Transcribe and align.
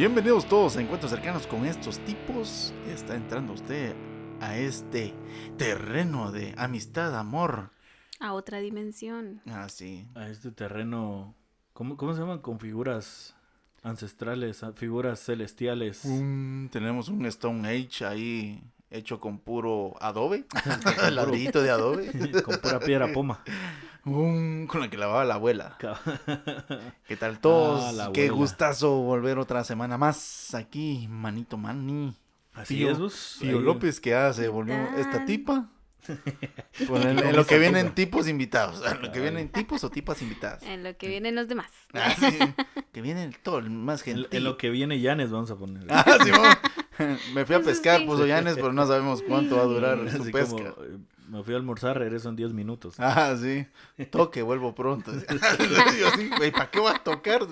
Bienvenidos 0.00 0.48
todos 0.48 0.78
a 0.78 0.80
Encuentros 0.80 1.12
Cercanos 1.12 1.46
con 1.46 1.66
estos 1.66 1.98
tipos. 2.06 2.72
Está 2.88 3.16
entrando 3.16 3.52
usted 3.52 3.94
a 4.40 4.56
este 4.56 5.12
terreno 5.58 6.32
de 6.32 6.54
amistad, 6.56 7.14
amor. 7.18 7.68
A 8.18 8.32
otra 8.32 8.60
dimensión. 8.60 9.42
Ah, 9.44 9.68
sí. 9.68 10.08
A 10.14 10.28
este 10.28 10.52
terreno, 10.52 11.34
¿cómo, 11.74 11.98
cómo 11.98 12.14
se 12.14 12.20
llaman? 12.20 12.38
Con 12.38 12.58
figuras 12.58 13.36
ancestrales, 13.82 14.64
figuras 14.74 15.22
celestiales. 15.22 16.00
Tenemos 16.70 17.10
un 17.10 17.26
Stone 17.26 17.68
Age 17.68 18.06
ahí 18.06 18.64
hecho 18.88 19.20
con 19.20 19.38
puro 19.38 19.96
adobe. 20.00 20.46
Ladrillito 21.10 21.60
de 21.60 21.68
adobe. 21.68 22.10
con 22.42 22.58
pura 22.58 22.80
piedra 22.80 23.12
poma. 23.12 23.44
Un- 24.04 24.66
con 24.66 24.80
la 24.80 24.88
que 24.88 24.96
lavaba 24.96 25.24
la 25.24 25.34
abuela. 25.34 25.76
¿Qué 27.06 27.16
tal 27.16 27.38
todos? 27.40 27.98
Ah, 28.00 28.10
Qué 28.12 28.26
abuela. 28.26 28.32
gustazo 28.32 28.92
volver 29.00 29.38
otra 29.38 29.64
semana 29.64 29.98
más 29.98 30.54
aquí, 30.54 31.06
manito 31.10 31.56
mani. 31.56 32.16
Así 32.54 32.76
Fío- 32.78 32.90
es, 32.92 32.98
vos. 32.98 33.38
Ahí- 33.42 33.50
López 33.50 34.00
que 34.00 34.10
ya 34.10 34.32
se 34.32 34.48
volvió 34.48 34.74
esta 34.96 35.24
tipa. 35.24 35.68
Pues 36.88 37.04
en, 37.04 37.36
lo 37.36 37.46
que 37.46 37.58
vienen 37.58 37.94
tipos 37.94 38.26
invitados. 38.26 38.82
En 38.90 39.02
lo 39.02 39.12
que 39.12 39.20
vienen 39.20 39.50
tipos 39.50 39.84
o 39.84 39.90
tipas 39.90 40.22
invitadas. 40.22 40.62
En 40.62 40.82
lo 40.82 40.96
que 40.96 41.06
vienen 41.08 41.34
los 41.34 41.46
demás. 41.46 41.70
Ah, 41.92 42.14
sí, 42.18 42.38
que 42.92 43.02
vienen 43.02 43.36
todo 43.42 43.58
el 43.58 43.68
más 43.70 44.06
En, 44.08 44.16
gente. 44.22 44.38
en 44.38 44.44
lo 44.44 44.56
que 44.56 44.70
viene 44.70 44.98
Yanes 44.98 45.30
vamos 45.30 45.50
a 45.50 45.56
poner. 45.56 45.84
Ah, 45.90 46.16
Simón. 46.24 46.48
Me 47.34 47.44
fui 47.44 47.54
a 47.54 47.60
pescar, 47.60 48.00
sí. 48.00 48.06
puso 48.06 48.26
Llanes, 48.26 48.54
pero 48.54 48.72
no 48.72 48.86
sabemos 48.86 49.22
cuánto 49.22 49.56
va 49.56 49.62
a 49.62 49.66
durar 49.66 50.10
su 50.10 50.30
pesca. 50.30 50.72
como, 50.74 50.74
me 51.30 51.42
fui 51.44 51.54
a 51.54 51.56
almorzar, 51.56 51.98
regreso 51.98 52.28
en 52.28 52.36
10 52.36 52.52
minutos. 52.52 52.96
Ah, 52.98 53.34
sí. 53.40 53.66
Toque, 54.10 54.42
vuelvo 54.42 54.74
pronto. 54.74 55.12
Yo 55.98 56.52
¿para 56.52 56.70
qué 56.70 56.80
va 56.80 56.96
a 56.96 57.02
tocar? 57.04 57.42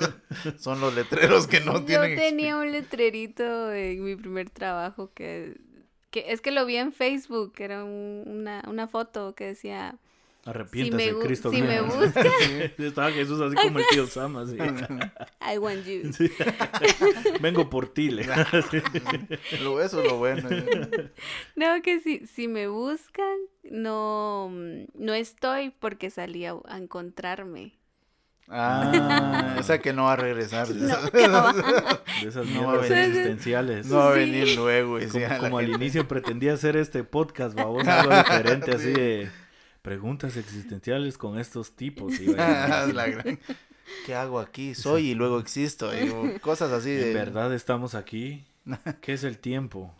Son 0.58 0.80
los 0.80 0.94
letreros 0.94 1.46
que 1.46 1.60
no 1.60 1.74
Yo 1.80 1.84
tienen. 1.84 2.16
tenía 2.16 2.56
un 2.56 2.70
letrerito 2.72 3.72
en 3.72 4.02
mi 4.04 4.16
primer 4.16 4.50
trabajo 4.50 5.12
que, 5.14 5.56
que 6.10 6.32
es 6.32 6.40
que 6.40 6.50
lo 6.50 6.64
vi 6.66 6.76
en 6.76 6.92
Facebook, 6.92 7.52
que 7.52 7.64
era 7.64 7.84
un- 7.84 8.24
una, 8.26 8.62
una 8.68 8.88
foto 8.88 9.34
que 9.34 9.44
decía, 9.46 9.96
Arrepiéntase, 10.48 11.04
si 11.04 11.12
me, 11.12 11.18
Cristo. 11.20 11.50
si 11.50 11.62
me 11.62 11.82
mío. 11.82 11.84
buscan, 11.86 12.26
Estaba 12.78 13.10
Jesús 13.12 13.40
así 13.40 13.54
como 13.54 13.78
el 13.80 13.84
tío 13.90 14.06
Sam, 14.06 14.36
así. 14.38 14.56
I 14.56 15.58
want 15.58 15.84
you. 15.84 16.12
Sí. 16.12 16.30
Vengo 17.40 17.68
por 17.68 17.88
ti. 17.92 18.10
le- 18.10 18.26
Lo, 19.62 19.80
eso 19.82 20.00
es 20.02 20.08
lo 20.08 20.16
bueno. 20.16 20.48
No, 21.56 21.82
que 21.82 22.00
si, 22.00 22.26
si 22.26 22.48
me 22.48 22.66
buscan, 22.68 23.36
no, 23.64 24.50
no 24.94 25.14
estoy 25.14 25.70
porque 25.70 26.10
salí 26.10 26.46
a, 26.46 26.54
a 26.66 26.78
encontrarme. 26.78 27.74
Ah, 28.50 29.56
o 29.58 29.62
sea 29.62 29.78
que 29.78 29.92
no 29.92 30.04
va 30.04 30.14
a 30.14 30.16
regresar. 30.16 30.70
No, 30.70 30.86
No. 31.28 31.52
De 31.52 32.28
esas 32.28 32.46
No 32.46 32.66
va 32.68 32.72
a 32.72 32.76
venir. 32.78 32.96
existenciales. 32.98 33.92
va 33.94 34.10
a 34.10 34.14
Sí. 34.14 34.20
venir 34.20 34.56
luego. 34.56 34.98
y 34.98 35.06
como 35.06 35.58
a 35.58 35.60
al 35.60 35.66
gente. 35.66 35.82
inicio 35.84 36.08
pretendía 36.08 36.54
hacer 36.54 36.76
este 36.76 37.04
podcast, 37.04 37.54
vamos, 37.54 37.86
algo 37.86 38.16
diferente, 38.16 38.70
así 38.72 38.90
de 38.92 39.28
preguntas 39.88 40.36
existenciales 40.36 41.16
con 41.16 41.38
estos 41.38 41.74
tipos. 41.74 42.12
La 42.28 43.06
gran- 43.08 43.38
¿Qué 44.04 44.14
hago 44.14 44.38
aquí? 44.38 44.74
Soy 44.74 45.12
y 45.12 45.14
luego 45.14 45.38
existo. 45.40 45.90
y 45.98 46.38
cosas 46.40 46.72
así 46.72 46.90
de. 46.90 47.08
¿En 47.08 47.14
verdad 47.14 47.54
estamos 47.54 47.94
aquí? 47.94 48.44
¿Qué 49.00 49.14
es 49.14 49.24
el 49.24 49.38
tiempo? 49.38 49.94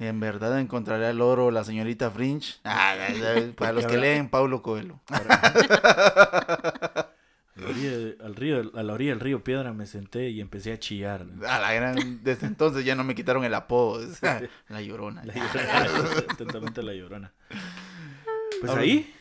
En 0.00 0.18
verdad 0.18 0.58
encontraré 0.58 1.06
al 1.06 1.20
oro 1.20 1.52
la 1.52 1.62
señorita 1.62 2.10
Fringe. 2.10 2.54
Ah, 2.64 2.96
para 3.56 3.72
los 3.72 3.86
que 3.86 3.98
leen 3.98 4.28
Paulo 4.28 4.62
Coelho. 4.62 5.00
A 5.08 5.20
la 7.54 7.68
orilla, 7.68 7.92
al 8.24 8.34
río, 8.34 8.72
a 8.74 8.82
la 8.82 8.92
orilla 8.94 9.10
del 9.12 9.20
río 9.20 9.44
Piedra 9.44 9.72
me 9.72 9.86
senté 9.86 10.28
y 10.30 10.40
empecé 10.40 10.72
a 10.72 10.78
chillar. 10.80 11.24
A 11.46 11.60
la 11.60 11.72
gran, 11.72 12.24
desde 12.24 12.48
entonces 12.48 12.84
ya 12.84 12.96
no 12.96 13.04
me 13.04 13.14
quitaron 13.14 13.44
el 13.44 13.54
apodo. 13.54 14.04
La 14.68 14.82
llorona. 14.82 15.24
La 15.24 15.34
llorona, 15.34 16.24
atentamente 16.30 16.82
la 16.82 16.94
llorona. 16.94 17.32
Pues 18.66 18.70
Ahora- 18.70 18.82
ahí, 18.82 19.12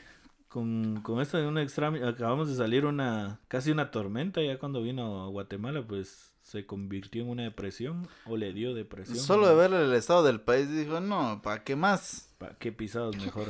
con, 0.47 1.01
con 1.01 1.19
esto 1.21 1.37
de 1.37 1.47
un 1.47 1.57
extraño, 1.57 2.07
acabamos 2.07 2.47
de 2.49 2.55
salir 2.55 2.85
una, 2.85 3.39
casi 3.47 3.71
una 3.71 3.89
tormenta, 3.91 4.41
ya 4.41 4.59
cuando 4.59 4.81
vino 4.83 5.23
a 5.23 5.27
Guatemala, 5.27 5.83
pues 5.87 6.31
se 6.43 6.65
convirtió 6.65 7.23
en 7.23 7.29
una 7.29 7.43
depresión, 7.43 8.07
o 8.25 8.37
le 8.37 8.53
dio 8.53 8.73
depresión. 8.73 9.17
Solo 9.17 9.47
de 9.47 9.55
ver 9.55 9.73
el 9.73 9.93
estado 9.93 10.23
del 10.23 10.41
país 10.41 10.69
dijo, 10.69 10.99
no, 10.99 11.41
¿para 11.41 11.63
qué 11.63 11.75
más? 11.75 12.29
¿Para 12.37 12.55
qué 12.57 12.71
pisados 12.71 13.15
mejor? 13.17 13.47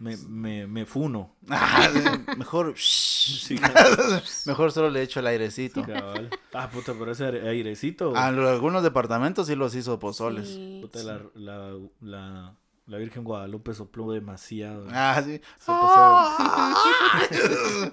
Me, 0.00 0.16
me, 0.28 0.66
me 0.66 0.86
funo. 0.86 1.34
Ah, 1.50 1.88
mejor, 2.36 2.74
Sí, 2.76 3.56
mejor 4.46 4.72
solo 4.72 4.90
le 4.90 5.02
echo 5.02 5.20
el 5.20 5.26
airecito. 5.26 5.84
Ah, 6.52 6.68
puta, 6.70 6.94
pero 6.98 7.12
ese 7.12 7.24
aire- 7.26 7.48
airecito. 7.48 8.14
A 8.16 8.30
lo- 8.30 8.48
algunos 8.48 8.82
departamentos 8.82 9.46
sí 9.46 9.54
los 9.56 9.74
hizo 9.74 9.98
pozoles. 9.98 10.48
Sí. 10.48 10.78
Puta, 10.82 11.02
la, 11.02 11.20
la, 11.34 11.74
la, 12.00 12.54
la 12.88 12.96
Virgen 12.96 13.22
Guadalupe 13.22 13.74
sopló 13.74 14.10
demasiado. 14.12 14.86
Ah, 14.90 15.20
sí. 15.24 15.40
Se 15.58 15.66
pasó. 15.66 16.36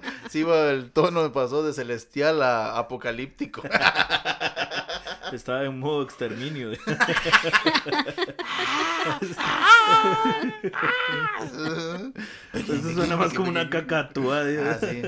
Sí, 0.30 0.44
el 0.48 0.90
tono 0.90 1.30
pasó 1.32 1.62
de 1.62 1.72
celestial 1.72 2.42
a 2.42 2.78
apocalíptico. 2.78 3.62
Estaba 5.32 5.64
en 5.64 5.78
modo 5.78 6.02
exterminio. 6.02 6.70
Eso 12.52 12.92
suena 12.94 13.16
más 13.16 13.32
como 13.34 13.50
una 13.50 13.68
cacatúa. 13.68 14.42
Ah, 14.42 14.78
sí. 14.80 15.02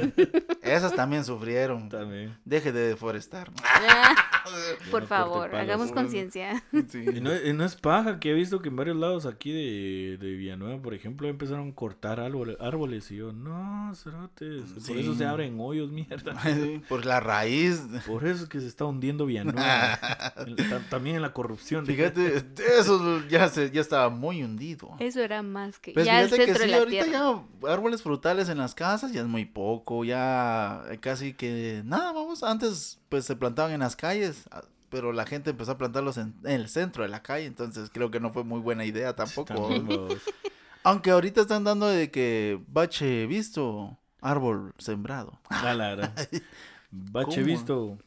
Esas 0.63 0.95
también 0.95 1.25
sufrieron. 1.25 1.89
También. 1.89 2.37
Deje 2.45 2.73
de 2.73 2.89
deforestar. 2.89 3.51
Por 4.91 5.03
no 5.03 5.09
favor, 5.09 5.55
hagamos 5.55 5.93
conciencia. 5.93 6.63
Sí. 6.89 7.05
Y 7.15 7.21
no, 7.21 7.35
y 7.35 7.53
no 7.53 7.65
es 7.65 7.77
paja 7.77 8.19
que 8.19 8.31
he 8.31 8.35
visto 8.35 8.61
que 8.63 8.69
en 8.69 8.77
varios 8.77 8.97
lados 8.97 9.27
aquí 9.27 9.53
de, 9.53 10.17
de 10.19 10.33
Villanueva, 10.33 10.81
por 10.81 10.95
ejemplo, 10.95 11.29
empezaron 11.29 11.71
a 11.71 11.75
cortar 11.75 12.21
árboles, 12.21 12.57
árboles 12.61 13.11
y 13.11 13.17
yo, 13.17 13.33
no, 13.33 13.93
cerotes, 13.95 14.63
por 14.87 14.97
eso 14.97 15.15
se 15.15 15.25
abren 15.27 15.57
hoyos, 15.61 15.91
mierda. 15.91 16.35
Sí, 16.49 16.81
Por 16.89 17.05
la 17.05 17.21
raíz. 17.21 17.83
Por 18.07 18.27
eso 18.27 18.45
es 18.45 18.49
que 18.49 18.61
se 18.61 18.67
está 18.67 18.85
hundiendo 18.87 19.27
Villanueva. 19.27 19.99
También 20.91 21.17
en 21.17 21.23
la 21.23 21.33
corrupción. 21.33 21.85
Fíjate, 21.85 22.43
eso 22.79 23.23
ya, 23.29 23.49
se, 23.49 23.71
ya 23.71 23.81
estaba 23.89 24.11
muy 24.11 24.43
hundido. 24.43 24.95
Eso 24.99 25.21
era 25.21 25.43
más 25.43 25.79
que 25.79 25.93
Pues 25.93 26.07
ya 26.07 26.21
el 26.21 26.29
fíjate 26.31 26.47
que 26.53 26.55
centro 26.55 26.65
sí, 26.65 26.67
de 26.67 26.73
la 26.73 26.79
ahorita 26.79 27.05
tierra. 27.05 27.43
ya 27.63 27.73
árboles 27.73 28.03
frutales 28.03 28.49
en 28.49 28.59
las 28.59 28.75
casas 28.75 29.13
ya 29.13 29.21
es 29.23 29.27
muy 29.27 29.45
poco, 29.45 30.05
ya 30.05 30.83
casi 31.01 31.35
que 31.35 31.83
nada, 31.85 32.13
vamos, 32.13 32.43
antes 32.43 33.01
pues 33.09 33.25
se 33.25 33.37
plantaban 33.37 33.73
en 33.73 33.81
las 33.81 33.97
calles, 33.97 34.45
ah, 34.51 34.63
pero 34.91 35.13
la 35.13 35.27
gente 35.27 35.51
empezó 35.51 35.73
a 35.73 35.79
plantarlos 35.79 36.17
en, 36.19 36.35
en 36.45 36.53
el 36.53 36.69
centro 36.69 37.03
de 37.03 37.09
la 37.09 37.23
calle, 37.23 37.47
entonces 37.47 37.91
creo 37.93 38.11
que 38.11 38.21
no 38.21 38.31
fue 38.33 38.45
muy 38.45 38.61
buena 38.61 38.85
idea 38.85 39.15
tampoco. 39.17 39.69
Aunque 40.85 41.11
ahorita 41.11 41.41
están 41.43 41.65
dando 41.65 41.87
de 41.89 42.11
que 42.11 42.61
bache 42.69 43.27
visto, 43.27 43.99
árbol 44.21 44.73
sembrado. 44.79 45.39
La 45.51 45.75
verdad. 45.75 46.13
Bache 46.91 47.43
¿Cómo? 47.43 47.47
visto, 47.47 47.99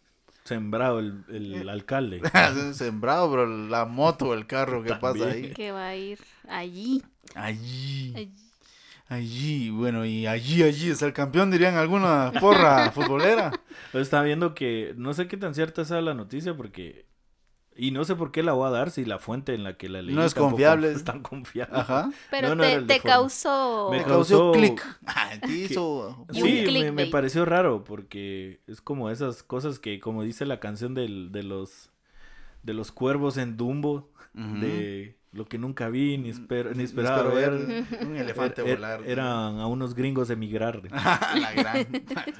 sembrado 0.51 0.99
el, 0.99 1.23
el 1.29 1.69
alcalde. 1.69 2.21
sembrado, 2.73 3.31
pero 3.31 3.47
la 3.47 3.85
moto, 3.85 4.33
el 4.33 4.45
carro 4.47 4.83
que 4.83 4.93
pasa 4.95 5.27
ahí. 5.27 5.53
Que 5.53 5.71
va 5.71 5.87
a 5.87 5.95
ir 5.95 6.19
allí. 6.49 7.01
Allí. 7.35 8.13
allí. 8.15 8.35
Allí, 9.07 9.69
bueno, 9.69 10.05
y 10.05 10.25
allí, 10.25 10.63
allí 10.63 10.89
es 10.89 11.01
el 11.01 11.11
campeón, 11.11 11.51
dirían 11.51 11.75
alguna 11.75 12.31
porra 12.39 12.91
futbolera. 12.95 13.51
Yo 13.93 13.99
estaba 13.99 14.23
viendo 14.23 14.53
que 14.53 14.93
no 14.97 15.13
sé 15.13 15.27
qué 15.27 15.35
tan 15.37 15.53
cierta 15.55 15.83
sea 15.83 16.01
la 16.01 16.13
noticia 16.13 16.55
porque 16.55 17.05
y 17.75 17.91
no 17.91 18.03
sé 18.03 18.15
por 18.15 18.31
qué 18.31 18.43
la 18.43 18.53
voy 18.53 18.67
a 18.67 18.71
dar 18.71 18.91
si 18.91 19.05
la 19.05 19.17
fuente 19.17 19.53
en 19.53 19.63
la 19.63 19.77
que 19.77 19.89
la 19.89 20.01
leí 20.01 20.13
No 20.13 20.23
es 20.23 20.33
confiable. 20.33 20.91
es 20.93 21.03
tan 21.03 21.21
confiable. 21.21 21.79
Ajá. 21.79 22.11
Pero 22.29 22.49
No, 22.49 22.55
no 22.55 22.85
te, 22.85 22.99
causó... 22.99 23.89
Me 23.91 24.03
causó- 24.03 24.07
causó 24.07 24.51
clic. 24.51 24.99
Ah, 25.05 25.31
te 25.41 25.51
hizo. 25.51 26.25
Un 26.27 26.35
Sí, 26.35 26.91
me, 26.93 27.07
pareció 27.07 27.45
raro 27.45 27.83
porque 27.83 28.61
es 28.67 28.81
como 28.81 29.09
esas 29.09 29.43
cosas 29.43 29.79
que 29.79 29.99
como 29.99 30.23
dice 30.23 30.45
la 30.45 30.59
canción 30.59 30.93
del, 30.93 31.31
de 31.31 31.43
los 31.43 31.89
de 32.63 32.73
los 32.73 32.91
cuervos 32.91 33.37
en 33.37 33.57
Dumbo 33.57 34.11
de 34.33 35.17
lo 35.33 35.45
que 35.45 35.57
nunca 35.57 35.87
vi 35.87 36.17
ni, 36.17 36.29
espero, 36.29 36.73
ni 36.73 36.83
Espero 36.83 37.07
esperaba 37.07 37.33
ver. 37.33 37.85
un 38.05 38.17
elefante 38.17 38.61
Er- 38.63 38.67
er- 38.67 38.75
volar. 38.75 39.01
eran 39.05 39.59
a 39.59 39.67
unos 39.67 39.95
gringos 39.95 40.29
emigrar. 40.29 40.81
la 40.91 41.53
gran. 41.55 41.87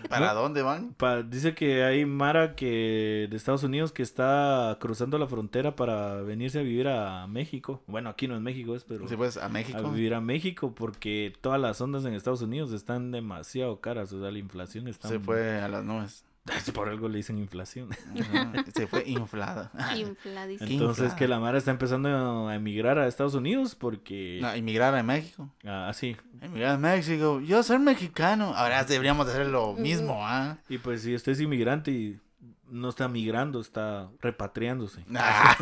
¿Para 0.09 0.33
¿No? 0.33 0.41
dónde 0.41 0.61
van? 0.61 0.93
Pa- 0.95 1.23
dice 1.23 1.55
que 1.55 1.83
hay 1.85 2.05
Mara 2.05 2.53
que 2.55 3.27
de 3.29 3.38
Estados 3.38 3.63
Unidos 3.63 3.93
que 3.93 4.03
está 4.03 4.77
cruzando 4.81 5.17
la 5.17 5.27
frontera 5.27 5.75
para 5.75 6.21
venirse 6.21 6.59
a 6.59 6.63
vivir 6.63 6.89
a 6.89 7.27
México. 7.27 7.81
Bueno, 7.88 8.09
aquí 8.09 8.27
no 8.27 8.35
es 8.35 8.41
México, 8.41 8.75
es, 8.75 8.83
pero 8.83 9.07
Sí, 9.07 9.15
pues 9.15 9.37
a 9.37 9.45
a 9.45 9.49
México. 9.49 9.89
vivir 9.91 10.13
a 10.13 10.19
México 10.19 10.75
porque 10.75 11.33
todas 11.39 11.61
las 11.61 11.79
ondas 11.79 12.03
en 12.03 12.13
Estados 12.13 12.41
Unidos 12.41 12.73
están 12.73 13.11
demasiado 13.11 13.79
caras. 13.79 14.11
O 14.11 14.19
sea, 14.19 14.31
la 14.31 14.39
inflación 14.39 14.87
está... 14.89 15.07
Se 15.07 15.19
fue 15.19 15.61
a 15.61 15.69
las 15.69 15.85
nubes. 15.85 16.25
Por 16.73 16.89
algo 16.89 17.07
le 17.07 17.17
dicen 17.17 17.38
inflación. 17.38 17.89
Ajá, 18.19 18.51
Se 18.73 18.88
fue 18.88 19.03
inflada. 19.07 19.71
Infladísimo. 19.95 20.67
Qué 20.67 20.73
Entonces 20.73 21.03
inflada. 21.03 21.15
que 21.15 21.27
la 21.27 21.39
Mara 21.39 21.57
está 21.57 21.71
empezando 21.71 22.47
a 22.47 22.55
emigrar 22.55 22.97
a 22.97 23.07
Estados 23.07 23.35
Unidos 23.35 23.75
porque... 23.75 24.39
No, 24.41 24.51
emigrar 24.51 24.95
a 24.95 25.03
México. 25.03 25.49
Ah, 25.63 25.88
así. 25.89 26.17
Emigrar 26.41 26.71
a 26.71 26.77
México. 26.77 27.39
Yo 27.41 27.61
soy 27.63 27.79
mexicano. 27.79 28.53
Ahora 28.55 28.83
deberíamos 28.83 29.27
hacer 29.27 29.45
lo 29.47 29.73
mismo, 29.73 30.25
¿ah? 30.25 30.57
Y 30.67 30.79
pues 30.79 31.03
si 31.03 31.13
usted 31.13 31.33
es 31.33 31.41
inmigrante 31.41 31.91
y 31.91 32.19
no 32.67 32.89
está 32.89 33.07
migrando, 33.07 33.59
está 33.61 34.09
repatriándose. 34.21 35.05
Ah, 35.15 35.55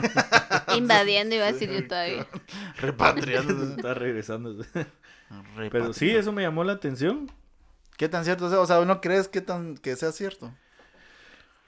Invadiendo, 0.77 1.35
iba 1.35 1.45
a 1.45 1.51
decir 1.51 1.69
yo 1.71 1.87
todavía. 1.87 2.25
repatriando. 2.77 3.75
Está 3.75 3.93
regresando. 3.93 4.63
Pero 5.71 5.93
sí, 5.93 6.09
eso 6.09 6.31
me 6.31 6.41
llamó 6.41 6.63
la 6.63 6.73
atención. 6.73 7.29
¿Qué 7.97 8.07
tan 8.07 8.23
cierto 8.23 8.47
es? 8.47 8.53
O 8.53 8.65
sea, 8.65 8.83
¿no 8.85 9.01
crees 9.01 9.27
que, 9.27 9.41
tan, 9.41 9.77
que 9.77 9.95
sea 9.95 10.11
cierto? 10.11 10.51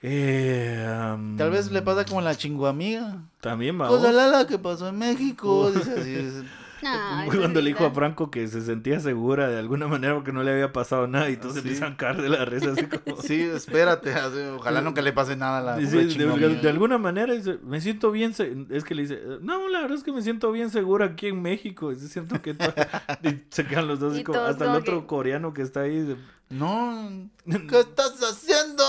Eh, 0.03 0.85
am, 0.89 1.37
Tal 1.37 1.51
vez 1.51 1.71
le 1.71 1.81
pasa 1.81 2.05
como 2.05 2.21
la 2.21 2.35
chinguamiga. 2.35 3.19
También 3.39 3.79
va. 3.79 3.87
Cosa 3.87 4.11
lala 4.11 4.47
que 4.47 4.57
pasó 4.57 4.87
en 4.87 4.97
México. 4.97 5.71
Dice 5.71 5.93
así. 5.99 6.47
No, 6.83 6.89
Fue 7.27 7.37
cuando 7.37 7.61
le 7.61 7.67
dijo 7.67 7.85
a. 7.85 7.91
Franco 7.91 8.31
que 8.31 8.47
se 8.47 8.59
sentía 8.63 8.99
segura 8.99 9.47
de 9.47 9.59
alguna 9.59 9.85
manera 9.87 10.15
porque 10.15 10.31
no 10.31 10.41
le 10.41 10.51
había 10.51 10.73
pasado 10.73 11.05
nada 11.07 11.29
y 11.29 11.37
todos 11.37 11.53
Sí. 11.53 11.59
empiezan 11.59 11.93
a 11.93 11.97
caer 11.97 12.19
de 12.23 12.27
la 12.29 12.43
risa 12.43 12.71
así 12.71 12.87
como... 12.87 13.21
Sí, 13.21 13.39
espérate. 13.39 14.11
así, 14.15 14.39
ojalá 14.57 14.81
nunca 14.81 15.03
le 15.03 15.13
pase 15.13 15.35
nada 15.35 15.59
a 15.59 15.61
la 15.61 15.77
Dice, 15.77 16.03
de, 16.07 16.55
de 16.59 16.69
alguna 16.71 16.97
manera 16.97 17.35
dice, 17.35 17.59
me 17.63 17.79
siento 17.81 18.11
bien, 18.11 18.33
se- 18.33 18.65
es 18.71 18.83
que 18.83 18.95
le 18.95 19.03
dice, 19.03 19.21
no, 19.41 19.67
la 19.69 19.81
verdad 19.81 19.95
es 19.95 20.03
que 20.03 20.11
me 20.11 20.23
siento 20.23 20.51
bien 20.51 20.71
segura 20.71 21.05
aquí 21.05 21.27
en 21.27 21.39
México, 21.43 21.91
es 21.91 21.99
cierto 22.11 22.41
que 22.41 22.55
to- 22.55 22.73
y 23.29 23.43
se 23.51 23.67
quedan 23.67 23.87
los 23.87 23.99
dos 23.99 24.13
así 24.13 24.21
Y 24.21 24.23
como- 24.23 24.39
hasta 24.39 24.65
el 24.65 24.71
otro 24.71 25.01
que- 25.01 25.05
coreano 25.05 25.53
que 25.53 25.61
está 25.61 25.81
ahí, 25.81 26.01
dice, 26.01 26.15
No, 26.49 27.11
¿qué 27.45 27.79
estás 27.79 28.19
haciendo? 28.23 28.83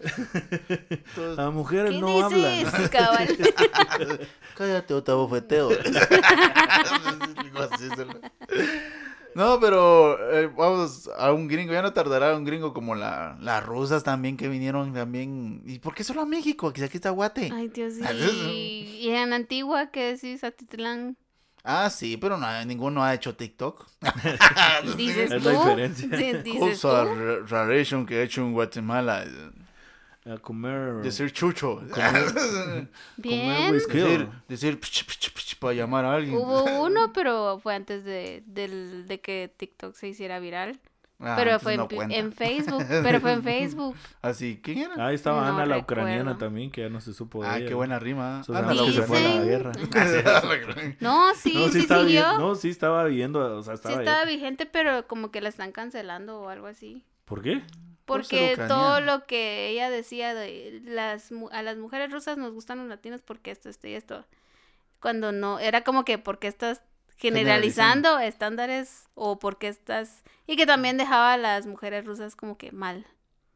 Entonces, 0.00 1.36
las 1.36 1.52
mujeres 1.52 1.92
¿Qué 1.92 2.00
no 2.00 2.28
dices, 2.30 2.72
hablan. 2.74 2.88
cabal? 2.88 3.28
Cállate, 4.56 4.94
o 4.94 5.02
te 5.02 5.12
No, 9.34 9.60
pero 9.60 10.18
eh, 10.32 10.48
vamos 10.48 11.08
a 11.16 11.32
un 11.32 11.46
gringo, 11.46 11.72
ya 11.72 11.82
no 11.82 11.92
tardará 11.92 12.36
un 12.36 12.44
gringo 12.44 12.74
como 12.74 12.96
la, 12.96 13.36
las 13.40 13.64
rusas 13.64 14.02
también 14.02 14.36
que 14.36 14.48
vinieron 14.48 14.92
también. 14.92 15.62
¿Y 15.66 15.78
por 15.78 15.94
qué 15.94 16.02
solo 16.02 16.22
a 16.22 16.26
México? 16.26 16.66
Aquí, 16.68 16.82
aquí 16.82 16.96
está 16.96 17.10
Guate. 17.10 17.48
Ay, 17.54 17.68
Dios, 17.68 17.94
sí. 17.94 18.98
Y 19.00 19.10
en 19.10 19.32
Antigua, 19.32 19.90
¿qué 19.92 20.14
decís? 20.14 20.42
Atitlán. 20.42 21.16
Ah, 21.62 21.90
sí, 21.90 22.16
pero 22.16 22.38
no, 22.38 22.64
ninguno 22.64 23.04
ha 23.04 23.14
hecho 23.14 23.36
TikTok. 23.36 23.86
¿Dices 24.96 25.30
Es 25.30 25.42
tú? 25.42 25.48
la 25.48 25.52
diferencia. 25.58 26.08
¿Dices 26.08 26.42
tú? 26.44 26.58
Cosa 26.58 27.04
raration 27.46 28.06
que 28.06 28.20
he 28.20 28.22
hecho 28.24 28.40
en 28.40 28.52
Guatemala. 28.52 29.24
A 30.26 30.36
comer... 30.38 31.02
Decir 31.02 31.32
chucho. 31.32 31.80
Bien. 33.16 33.72
whisky. 33.72 33.98
decir, 33.98 34.28
decir 34.48 34.78
pch, 34.80 35.04
pch, 35.06 35.32
pch, 35.32 35.56
para 35.58 35.74
llamar 35.74 36.04
a 36.04 36.14
alguien. 36.14 36.36
Hubo 36.36 36.64
uno, 36.84 37.12
pero 37.12 37.58
fue 37.58 37.74
antes 37.74 38.04
de, 38.04 38.42
del, 38.46 39.06
de 39.08 39.20
que 39.20 39.52
TikTok 39.56 39.94
se 39.94 40.08
hiciera 40.08 40.38
viral. 40.38 40.78
Ah, 41.22 41.34
pero 41.36 41.60
fue 41.60 41.74
en, 41.74 41.80
no 41.80 41.88
cuenta. 41.88 42.14
en 42.16 42.32
Facebook. 42.32 42.82
Pero 42.88 43.20
fue 43.20 43.32
en 43.34 43.42
Facebook. 43.42 43.94
Así, 44.22 44.58
¿quién 44.64 44.78
era? 44.90 45.06
Ahí 45.06 45.14
estaba 45.14 45.42
No 45.42 45.48
Ana, 45.48 45.66
la 45.66 45.76
recuerdo. 45.76 46.02
ucraniana 46.04 46.38
también, 46.38 46.70
que 46.70 46.80
ya 46.80 46.88
no 46.88 46.98
se 47.02 47.12
supo 47.12 47.42
de 47.42 47.48
Ah, 47.48 47.58
ella. 47.58 47.68
qué 47.68 47.74
buena 47.74 47.98
rima. 47.98 48.40
Ana, 48.48 48.72
la 48.72 48.84
que 48.86 48.92
se 48.92 49.02
fue 49.02 49.18
a 49.18 49.34
la 49.36 49.44
guerra. 49.44 49.72
No, 51.00 51.34
sí, 51.34 51.52
no, 51.54 51.68
sí, 51.68 51.80
estaba 51.80 52.04
siguió. 52.04 52.38
no, 52.38 52.54
sí 52.54 52.70
estaba 52.70 53.04
viviendo, 53.04 53.58
o 53.58 53.62
sea, 53.62 53.74
sí 53.76 53.82
estaba, 53.88 53.98
estaba 54.02 54.24
vigente, 54.24 54.64
pero 54.64 55.06
como 55.06 55.30
que 55.30 55.42
la 55.42 55.50
están 55.50 55.72
cancelando 55.72 56.40
o 56.40 56.48
algo 56.48 56.66
así. 56.68 57.04
¿Por 57.26 57.42
qué? 57.42 57.64
Porque 58.16 58.54
todo 58.68 59.00
lo 59.00 59.26
que 59.26 59.68
ella 59.68 59.90
decía 59.90 60.34
de 60.34 60.80
las 60.84 61.32
mu- 61.32 61.48
a 61.52 61.62
las 61.62 61.76
mujeres 61.76 62.10
rusas 62.10 62.36
nos 62.36 62.52
gustan 62.52 62.78
los 62.78 62.88
latinos 62.88 63.22
porque 63.22 63.50
esto, 63.50 63.68
esto 63.68 63.88
y 63.88 63.94
esto. 63.94 64.24
Cuando 65.00 65.32
no, 65.32 65.58
era 65.58 65.82
como 65.82 66.04
que 66.04 66.18
porque 66.18 66.46
estás 66.48 66.82
generalizando 67.16 68.18
estándares 68.18 69.04
o 69.14 69.38
porque 69.38 69.68
estás... 69.68 70.22
Y 70.46 70.56
que 70.56 70.66
también 70.66 70.96
dejaba 70.96 71.34
a 71.34 71.36
las 71.36 71.66
mujeres 71.66 72.04
rusas 72.04 72.34
como 72.36 72.56
que 72.58 72.72
mal. 72.72 73.06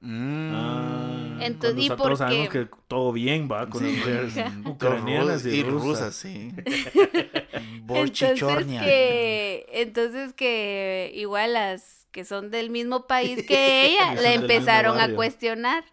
Mm. 0.01 0.53
Ah, 0.55 1.37
Entonces, 1.41 1.77
cuando 1.77 1.83
¿y 1.83 1.89
sa- 1.89 1.97
por 1.97 2.07
todos 2.07 2.19
sabemos 2.19 2.49
que 2.51 2.69
todo 2.89 3.13
bien 3.13 3.49
va 3.51 3.69
con 3.69 3.83
las 3.83 3.93
mujeres 3.93 4.35
ucranianas 4.67 5.45
y, 5.47 5.51
y 5.51 5.63
rusas. 5.63 5.83
rusas, 6.01 6.15
sí. 6.15 6.53
Entonces 7.89 8.43
que, 8.85 9.67
entonces 9.73 10.33
que 10.35 11.13
igual 11.15 11.55
las 11.55 12.04
que 12.15 12.25
son 12.25 12.51
del 12.51 12.71
mismo 12.71 13.07
país 13.09 13.45
que 13.47 13.87
ella 13.87 14.15
le 14.15 14.35
empezaron 14.35 14.99
a 15.01 15.13
cuestionar. 15.15 15.85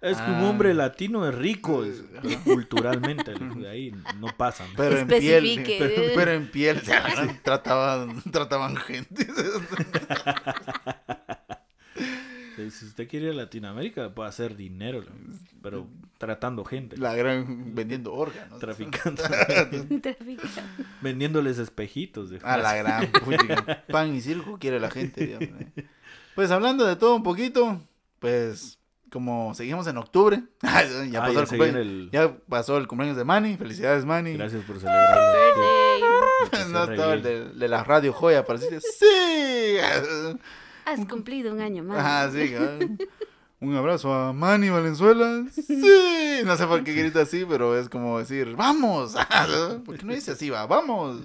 Es 0.00 0.16
que 0.16 0.30
un 0.32 0.38
Ah. 0.38 0.48
hombre 0.50 0.74
latino 0.74 1.28
es 1.28 1.32
rico 1.34 1.84
es- 1.84 2.02
culturalmente, 2.42 3.34
de 3.34 3.68
ahí 3.70 3.92
no 4.18 4.26
pasan. 4.36 4.66
Pero 4.76 4.98
en 4.98 5.06
piel, 5.06 5.64
pero, 5.78 6.02
pero 6.16 6.30
en 6.32 6.50
piel 6.50 6.78
o 6.78 6.84
sea, 6.84 7.04
trataban, 7.44 8.20
trataban 8.32 8.74
gente. 8.78 9.28
Si 12.56 12.84
usted 12.86 13.08
quiere 13.08 13.26
ir 13.26 13.32
a 13.32 13.34
Latinoamérica, 13.34 14.14
puede 14.14 14.28
hacer 14.28 14.56
dinero, 14.56 15.02
pero 15.62 15.86
tratando 16.18 16.64
gente, 16.64 16.96
La 16.96 17.14
gran 17.14 17.74
vendiendo 17.74 18.12
órganos. 18.12 18.58
traficando, 18.58 19.22
vendiéndoles 21.00 21.58
espejitos. 21.58 22.30
De 22.30 22.40
A 22.42 22.56
la 22.56 22.74
gran 22.76 23.10
puta. 23.12 23.84
Pan 23.88 24.14
y 24.14 24.20
circo 24.20 24.58
quiere 24.58 24.80
la 24.80 24.90
gente. 24.90 25.26
digamos, 25.26 25.60
¿eh? 25.76 25.86
Pues 26.34 26.50
hablando 26.50 26.84
de 26.86 26.96
todo 26.96 27.14
un 27.16 27.22
poquito, 27.22 27.80
pues 28.18 28.78
como 29.10 29.54
seguimos 29.54 29.86
en 29.86 29.98
octubre, 29.98 30.42
ya, 30.62 30.70
Ah, 30.70 30.82
pasó 31.26 31.32
ya 31.34 31.40
el 31.40 31.46
cumpleaños, 31.48 31.76
el- 31.80 32.08
ya 32.12 32.36
pasó 32.48 32.78
el 32.78 32.86
cumpleaños 32.88 33.16
de 33.16 33.24
Manny. 33.24 33.56
Felicidades, 33.56 34.04
Manny. 34.04 34.34
Gracias 34.34 34.64
por 34.64 34.78
celebrarlo. 34.78 35.22
No 36.70 36.84
estaba 36.84 37.14
el 37.14 37.22
de, 37.22 37.44
de 37.50 37.68
la 37.68 37.84
radio 37.84 38.12
joya 38.12 38.44
para 38.44 38.58
decirle, 38.58 38.80
¡Sí! 38.80 39.76
Has 40.84 41.04
cumplido 41.06 41.52
un 41.52 41.60
año 41.60 41.82
más. 41.82 41.98
Ajá, 41.98 42.30
sí. 42.30 42.54
Un 43.62 43.76
abrazo 43.76 44.12
a 44.12 44.32
Manny 44.32 44.70
Valenzuela. 44.70 45.44
Sí. 45.52 46.40
No 46.44 46.56
sé 46.56 46.66
por 46.66 46.82
qué 46.82 46.94
grita 46.94 47.20
así, 47.20 47.44
pero 47.48 47.78
es 47.78 47.88
como 47.88 48.18
decir, 48.18 48.56
¡vamos! 48.56 49.14
¿Por 49.86 49.98
qué 49.98 50.04
no 50.04 50.12
dice 50.12 50.32
así, 50.32 50.50
va? 50.50 50.66
¡Vamos! 50.66 51.20